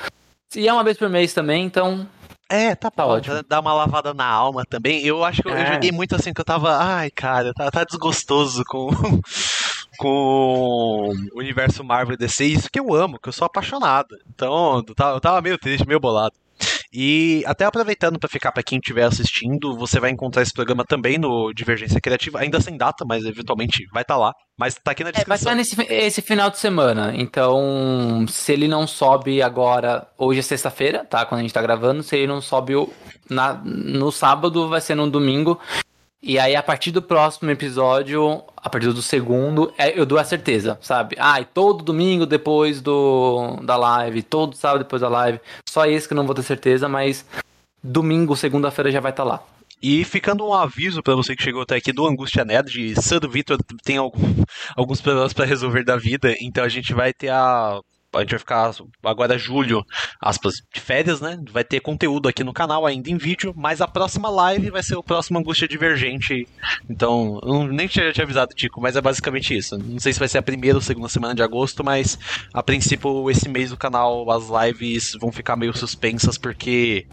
E 0.55 0.69
é 0.69 0.73
uma 0.73 0.85
vez 0.85 0.97
por 0.97 1.09
mês 1.09 1.33
também, 1.33 1.65
então. 1.65 2.07
É, 2.49 2.75
tá, 2.75 2.91
tá 2.91 3.07
ótimo. 3.07 3.43
Dá 3.49 3.61
uma 3.61 3.73
lavada 3.73 4.13
na 4.13 4.27
alma 4.27 4.65
também. 4.65 5.05
Eu 5.05 5.25
acho 5.25 5.43
que 5.43 5.49
eu, 5.49 5.55
é. 5.55 5.63
eu 5.63 5.75
joguei 5.75 5.93
muito 5.93 6.15
assim 6.15 6.33
que 6.33 6.41
eu 6.41 6.45
tava. 6.45 6.77
Ai, 6.77 7.11
cara, 7.11 7.53
tá, 7.55 7.71
tá 7.71 7.85
desgostoso 7.85 8.63
com. 8.67 8.91
com 9.97 11.09
o 11.33 11.39
universo 11.39 11.85
Marvel 11.85 12.17
DC, 12.17 12.45
isso 12.47 12.71
que 12.71 12.81
eu 12.81 12.93
amo, 12.93 13.19
que 13.19 13.29
eu 13.29 13.33
sou 13.33 13.47
apaixonado. 13.47 14.17
Então, 14.29 14.85
eu 14.89 15.21
tava 15.21 15.41
meio 15.41 15.57
triste, 15.57 15.87
meio 15.87 16.01
bolado. 16.01 16.35
E 16.97 17.43
até 17.45 17.65
aproveitando 17.65 18.21
para 18.21 18.29
ficar 18.29 18.53
para 18.53 18.63
quem 18.63 18.79
estiver 18.79 19.03
assistindo, 19.03 19.77
você 19.77 19.99
vai 19.99 20.11
encontrar 20.11 20.43
esse 20.43 20.53
programa 20.53 20.85
também 20.85 21.19
no 21.19 21.53
Divergência 21.53 22.01
Criativa, 22.01 22.39
ainda 22.39 22.61
sem 22.61 22.77
data, 22.77 23.05
mas 23.05 23.25
eventualmente 23.25 23.85
vai 23.93 24.03
estar 24.03 24.15
tá 24.15 24.21
lá. 24.21 24.33
Mas 24.57 24.77
tá 24.77 24.93
aqui 24.93 25.03
na 25.03 25.11
descrição. 25.11 25.51
É, 25.51 25.57
vai 25.57 25.61
estar 25.61 25.81
nesse 25.83 25.93
esse 25.93 26.23
final 26.23 26.51
de 26.51 26.59
semana. 26.59 27.13
Então, 27.17 28.25
se 28.29 28.53
ele 28.53 28.69
não 28.69 28.87
sobe 28.87 29.43
agora, 29.43 30.07
hoje 30.17 30.39
é 30.39 30.43
sexta-feira, 30.43 31.05
tá? 31.05 31.27
Quando 31.27 31.41
a 31.41 31.43
gente 31.43 31.53
tá 31.53 31.61
gravando, 31.61 32.01
se 32.05 32.15
ele 32.15 32.29
não 32.29 32.41
sobe 32.41 32.75
na, 33.29 33.55
no 33.65 34.13
sábado, 34.13 34.69
vai 34.69 34.81
ser 34.81 34.95
no 34.95 35.11
domingo. 35.11 35.59
E 36.27 36.39
aí, 36.39 36.57
a 36.57 36.63
partir 36.63 36.91
do 36.91 37.03
próximo 37.03 37.51
episódio, 37.51 38.43
a 38.57 38.71
partir 38.71 38.91
do 38.91 39.03
segundo, 39.03 39.71
é, 39.77 39.99
eu 39.99 40.07
dou 40.07 40.17
a 40.17 40.25
certeza, 40.25 40.79
sabe? 40.81 41.17
Ah, 41.19 41.39
e 41.39 41.45
todo 41.45 41.85
domingo 41.85 42.25
depois 42.25 42.81
do 42.81 43.59
da 43.63 43.77
live, 43.77 44.23
todo 44.23 44.57
sábado 44.57 44.85
depois 44.85 45.03
da 45.03 45.09
live. 45.11 45.39
Só 45.69 45.85
esse 45.85 46.09
que 46.09 46.15
eu 46.15 46.17
não 46.17 46.25
vou 46.25 46.35
ter 46.35 46.43
certeza, 46.43 46.89
mas 46.89 47.27
domingo, 47.83 48.35
segunda-feira 48.35 48.91
já 48.91 49.01
vai 49.01 49.13
estar 49.13 49.23
tá 49.23 49.29
lá. 49.29 49.43
E 49.83 50.03
ficando 50.03 50.47
um 50.47 50.55
aviso 50.55 51.03
para 51.03 51.15
você 51.15 51.37
que 51.37 51.43
chegou 51.43 51.61
até 51.61 51.77
aqui 51.77 51.93
do 51.93 52.07
Angústia 52.07 52.43
Nerd, 52.43 52.95
Sandro 53.03 53.31
Vitor 53.31 53.59
tem 53.85 53.99
algum, 53.99 54.45
alguns 54.75 55.03
problemas 55.03 55.35
para 55.35 55.45
resolver 55.45 55.85
da 55.85 55.99
vida, 55.99 56.35
então 56.41 56.65
a 56.65 56.71
gente 56.71 56.95
vai 56.95 57.13
ter 57.13 57.29
a 57.29 57.79
a 58.15 58.21
gente 58.21 58.31
vai 58.31 58.39
ficar 58.39 58.71
agora 59.03 59.39
julho, 59.39 59.85
aspas, 60.21 60.55
de 60.73 60.81
férias, 60.81 61.21
né? 61.21 61.39
Vai 61.51 61.65
ter 61.65 61.81
conteúdo 61.81 62.29
aqui 62.29 62.45
no 62.45 62.53
canal 62.53 62.87
ainda 62.87 63.11
em 63.11 63.17
vídeo, 63.17 63.53
mas 63.57 63.81
a 63.81 63.89
próxima 63.89 64.29
live 64.29 64.71
vai 64.71 64.83
ser 64.83 64.97
o 64.97 65.03
próximo 65.03 65.39
Angústia 65.39 65.69
Divergente. 65.69 66.47
Então, 66.89 67.41
eu 67.43 67.65
nem 67.65 67.87
tinha 67.87 68.13
te 68.13 68.23
avisado, 68.23 68.55
Tico, 68.55 68.81
mas 68.81 68.97
é 68.97 69.01
basicamente 69.01 69.57
isso. 69.57 69.77
Não 69.79 69.99
sei 69.99 70.13
se 70.13 70.19
vai 70.19 70.29
ser 70.29 70.39
a 70.39 70.43
primeira 70.43 70.77
ou 70.77 70.83
segunda 70.83 71.09
semana 71.09 71.35
de 71.35 71.43
agosto, 71.43 71.85
mas 71.85 72.19
a 72.53 72.63
princípio 72.63 73.31
esse 73.31 73.49
mês 73.49 73.73
o 73.73 73.77
canal, 73.77 74.31
as 74.31 74.45
lives 74.49 75.13
vão 75.21 75.33
ficar 75.33 75.57
meio 75.57 75.77
suspensas 75.77 76.39
porque 76.39 77.07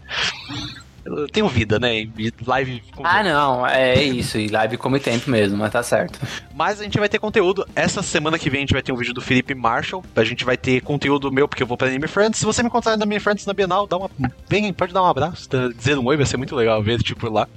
eu 1.04 1.28
tenho 1.28 1.48
vida, 1.48 1.78
né? 1.78 2.08
live. 2.46 2.82
Ah, 3.02 3.22
não, 3.22 3.66
é 3.66 4.02
isso. 4.02 4.38
E 4.38 4.48
live 4.48 4.76
come 4.76 5.00
tempo 5.00 5.30
mesmo, 5.30 5.56
mas 5.58 5.72
tá 5.72 5.82
certo. 5.82 6.18
Mas 6.54 6.80
a 6.80 6.84
gente 6.84 6.98
vai 6.98 7.08
ter 7.08 7.18
conteúdo. 7.18 7.66
Essa 7.74 8.02
semana 8.02 8.38
que 8.38 8.48
vem 8.48 8.58
a 8.58 8.62
gente 8.62 8.72
vai 8.72 8.82
ter 8.82 8.92
um 8.92 8.96
vídeo 8.96 9.14
do 9.14 9.20
Felipe 9.20 9.54
Marshall. 9.54 10.04
A 10.14 10.24
gente 10.24 10.44
vai 10.44 10.56
ter 10.56 10.80
conteúdo 10.80 11.32
meu, 11.32 11.48
porque 11.48 11.62
eu 11.62 11.66
vou 11.66 11.76
pra 11.76 11.88
Anime 11.88 12.06
Friends. 12.06 12.38
Se 12.38 12.44
você 12.44 12.62
me 12.62 12.68
encontrar 12.68 12.96
na 12.96 13.04
Anime 13.04 13.20
Friends 13.20 13.46
na 13.46 13.52
Bienal, 13.52 13.86
dá 13.86 13.96
uma. 13.96 14.10
Vem, 14.48 14.72
pode 14.72 14.92
dar 14.92 15.02
um 15.02 15.06
abraço, 15.06 15.48
tá? 15.48 15.68
dizer 15.68 15.98
um 15.98 16.06
oi, 16.06 16.16
vai 16.16 16.26
ser 16.26 16.36
muito 16.36 16.54
legal 16.54 16.82
ver, 16.82 17.02
tipo, 17.02 17.28
lá. 17.28 17.48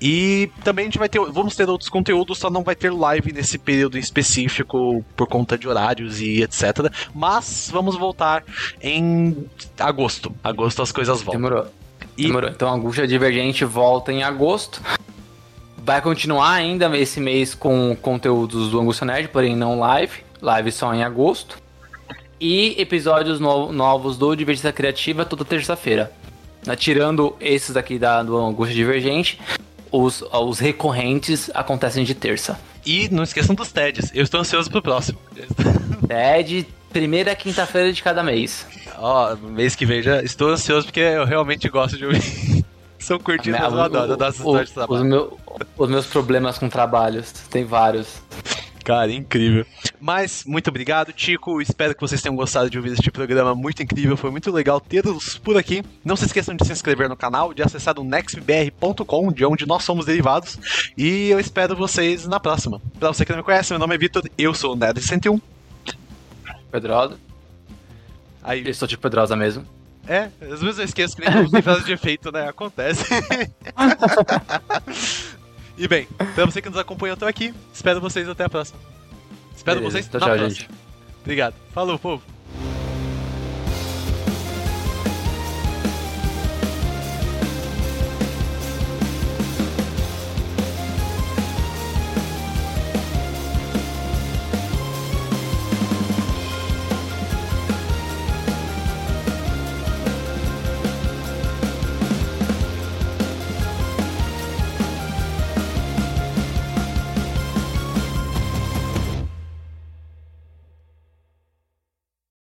E 0.00 0.50
também 0.62 0.84
a 0.84 0.86
gente 0.86 0.98
vai 0.98 1.08
ter. 1.08 1.18
Vamos 1.18 1.56
ter 1.56 1.68
outros 1.68 1.88
conteúdos, 1.88 2.38
só 2.38 2.50
não 2.50 2.62
vai 2.62 2.74
ter 2.74 2.92
live 2.92 3.32
nesse 3.32 3.58
período 3.58 3.98
específico 3.98 5.04
por 5.16 5.26
conta 5.26 5.56
de 5.56 5.66
horários 5.66 6.20
e 6.20 6.42
etc. 6.42 6.92
Mas 7.14 7.70
vamos 7.72 7.96
voltar 7.96 8.44
em 8.80 9.48
agosto. 9.78 10.34
Agosto 10.44 10.82
as 10.82 10.92
coisas 10.92 11.22
voltam. 11.22 11.40
Demorou. 11.40 11.66
E... 12.16 12.28
Então 12.28 12.68
a 12.68 12.72
Angústia 12.72 13.06
Divergente 13.06 13.64
volta 13.64 14.12
em 14.12 14.22
agosto. 14.22 14.80
Vai 15.76 16.00
continuar 16.00 16.52
ainda 16.52 16.96
esse 16.98 17.20
mês 17.20 17.54
com 17.54 17.96
conteúdos 18.00 18.70
do 18.70 18.80
Angústia 18.80 19.06
Nerd, 19.06 19.28
porém 19.28 19.54
não 19.54 19.78
live. 19.78 20.24
Live 20.40 20.72
só 20.72 20.92
em 20.94 21.02
agosto. 21.02 21.58
E 22.40 22.74
episódios 22.80 23.40
no 23.40 23.72
novos 23.72 24.18
do 24.18 24.34
Divergência 24.34 24.72
Criativa 24.72 25.24
toda 25.24 25.44
terça-feira. 25.44 26.12
Né, 26.66 26.74
tirando 26.74 27.36
esses 27.40 27.74
daqui 27.74 27.98
da, 27.98 28.22
do 28.22 28.36
Angústia 28.36 28.74
Divergente, 28.74 29.40
os, 29.90 30.22
os 30.22 30.58
recorrentes 30.58 31.50
acontecem 31.54 32.04
de 32.04 32.14
terça. 32.14 32.58
E 32.84 33.08
não 33.08 33.22
esqueçam 33.22 33.54
dos 33.54 33.72
TEDs. 33.72 34.10
Eu 34.14 34.24
estou 34.24 34.40
ansioso 34.40 34.70
pro 34.70 34.82
próximo. 34.82 35.18
TED, 36.06 36.66
primeira 36.96 37.36
quinta-feira 37.36 37.92
de 37.92 38.02
cada 38.02 38.22
mês. 38.22 38.66
Ó, 38.96 39.36
mês 39.36 39.76
que 39.76 39.84
vem 39.84 40.02
já 40.02 40.22
estou 40.22 40.48
ansioso 40.48 40.86
porque 40.86 41.00
eu 41.00 41.26
realmente 41.26 41.68
gosto 41.68 41.98
de 41.98 42.06
ouvir. 42.06 42.64
São 42.98 43.18
curtidas, 43.18 43.60
eu 43.60 43.66
adoro, 43.66 44.12
eu 44.12 44.14
adoro 44.14 44.64
de 44.64 44.72
trabalho. 44.72 45.02
Os, 45.02 45.06
meu, 45.06 45.38
os 45.76 45.90
meus 45.90 46.06
problemas 46.06 46.58
com 46.58 46.70
trabalhos, 46.70 47.30
tem 47.50 47.64
vários. 47.64 48.22
Cara, 48.82 49.12
incrível. 49.12 49.66
Mas, 50.00 50.44
muito 50.46 50.70
obrigado, 50.70 51.12
Tico. 51.12 51.60
Espero 51.60 51.94
que 51.94 52.00
vocês 52.00 52.22
tenham 52.22 52.34
gostado 52.34 52.70
de 52.70 52.78
ouvir 52.78 52.92
este 52.92 53.10
programa 53.10 53.54
muito 53.54 53.82
incrível. 53.82 54.16
Foi 54.16 54.30
muito 54.30 54.50
legal 54.50 54.80
tê-los 54.80 55.36
por 55.38 55.56
aqui. 55.56 55.82
Não 56.04 56.16
se 56.16 56.24
esqueçam 56.24 56.56
de 56.56 56.64
se 56.64 56.72
inscrever 56.72 57.08
no 57.08 57.16
canal, 57.16 57.52
de 57.52 57.62
acessar 57.62 57.98
o 57.98 58.04
nextbr.com, 58.04 59.32
de 59.32 59.44
onde 59.44 59.66
nós 59.66 59.84
somos 59.84 60.06
derivados. 60.06 60.58
E 60.96 61.28
eu 61.28 61.38
espero 61.38 61.76
vocês 61.76 62.26
na 62.26 62.40
próxima. 62.40 62.80
Pra 62.98 63.08
você 63.08 63.24
que 63.24 63.32
não 63.32 63.38
me 63.38 63.44
conhece, 63.44 63.72
meu 63.72 63.78
nome 63.78 63.94
é 63.94 63.98
Vitor, 63.98 64.22
eu 64.38 64.54
sou 64.54 64.74
o 64.74 64.76
Nerd101. 64.76 65.55
Pedrosa. 66.76 67.16
Aí... 68.42 68.66
Eu 68.66 68.74
sou 68.74 68.86
de 68.86 68.98
Pedrosa 68.98 69.34
mesmo. 69.34 69.66
É, 70.06 70.30
às 70.40 70.60
vezes 70.60 70.78
eu 70.78 70.84
esqueço 70.84 71.16
que 71.16 71.22
nem 71.50 71.62
frase 71.62 71.84
de 71.84 71.92
efeito, 71.92 72.30
né? 72.30 72.48
Acontece. 72.48 73.04
e 75.76 75.88
bem, 75.88 76.06
pra 76.34 76.44
você 76.44 76.62
que 76.62 76.68
nos 76.68 76.78
acompanhou 76.78 77.14
até 77.14 77.26
aqui, 77.26 77.52
espero 77.72 78.00
vocês 78.00 78.28
até 78.28 78.44
a 78.44 78.48
próxima. 78.48 78.78
Espero 79.56 79.80
Beleza, 79.80 79.98
vocês 79.98 80.12
na 80.12 80.20
tchau, 80.20 80.28
próxima. 80.28 80.50
Gente. 80.50 80.70
Obrigado. 81.22 81.54
Falou, 81.72 81.98
povo. 81.98 82.35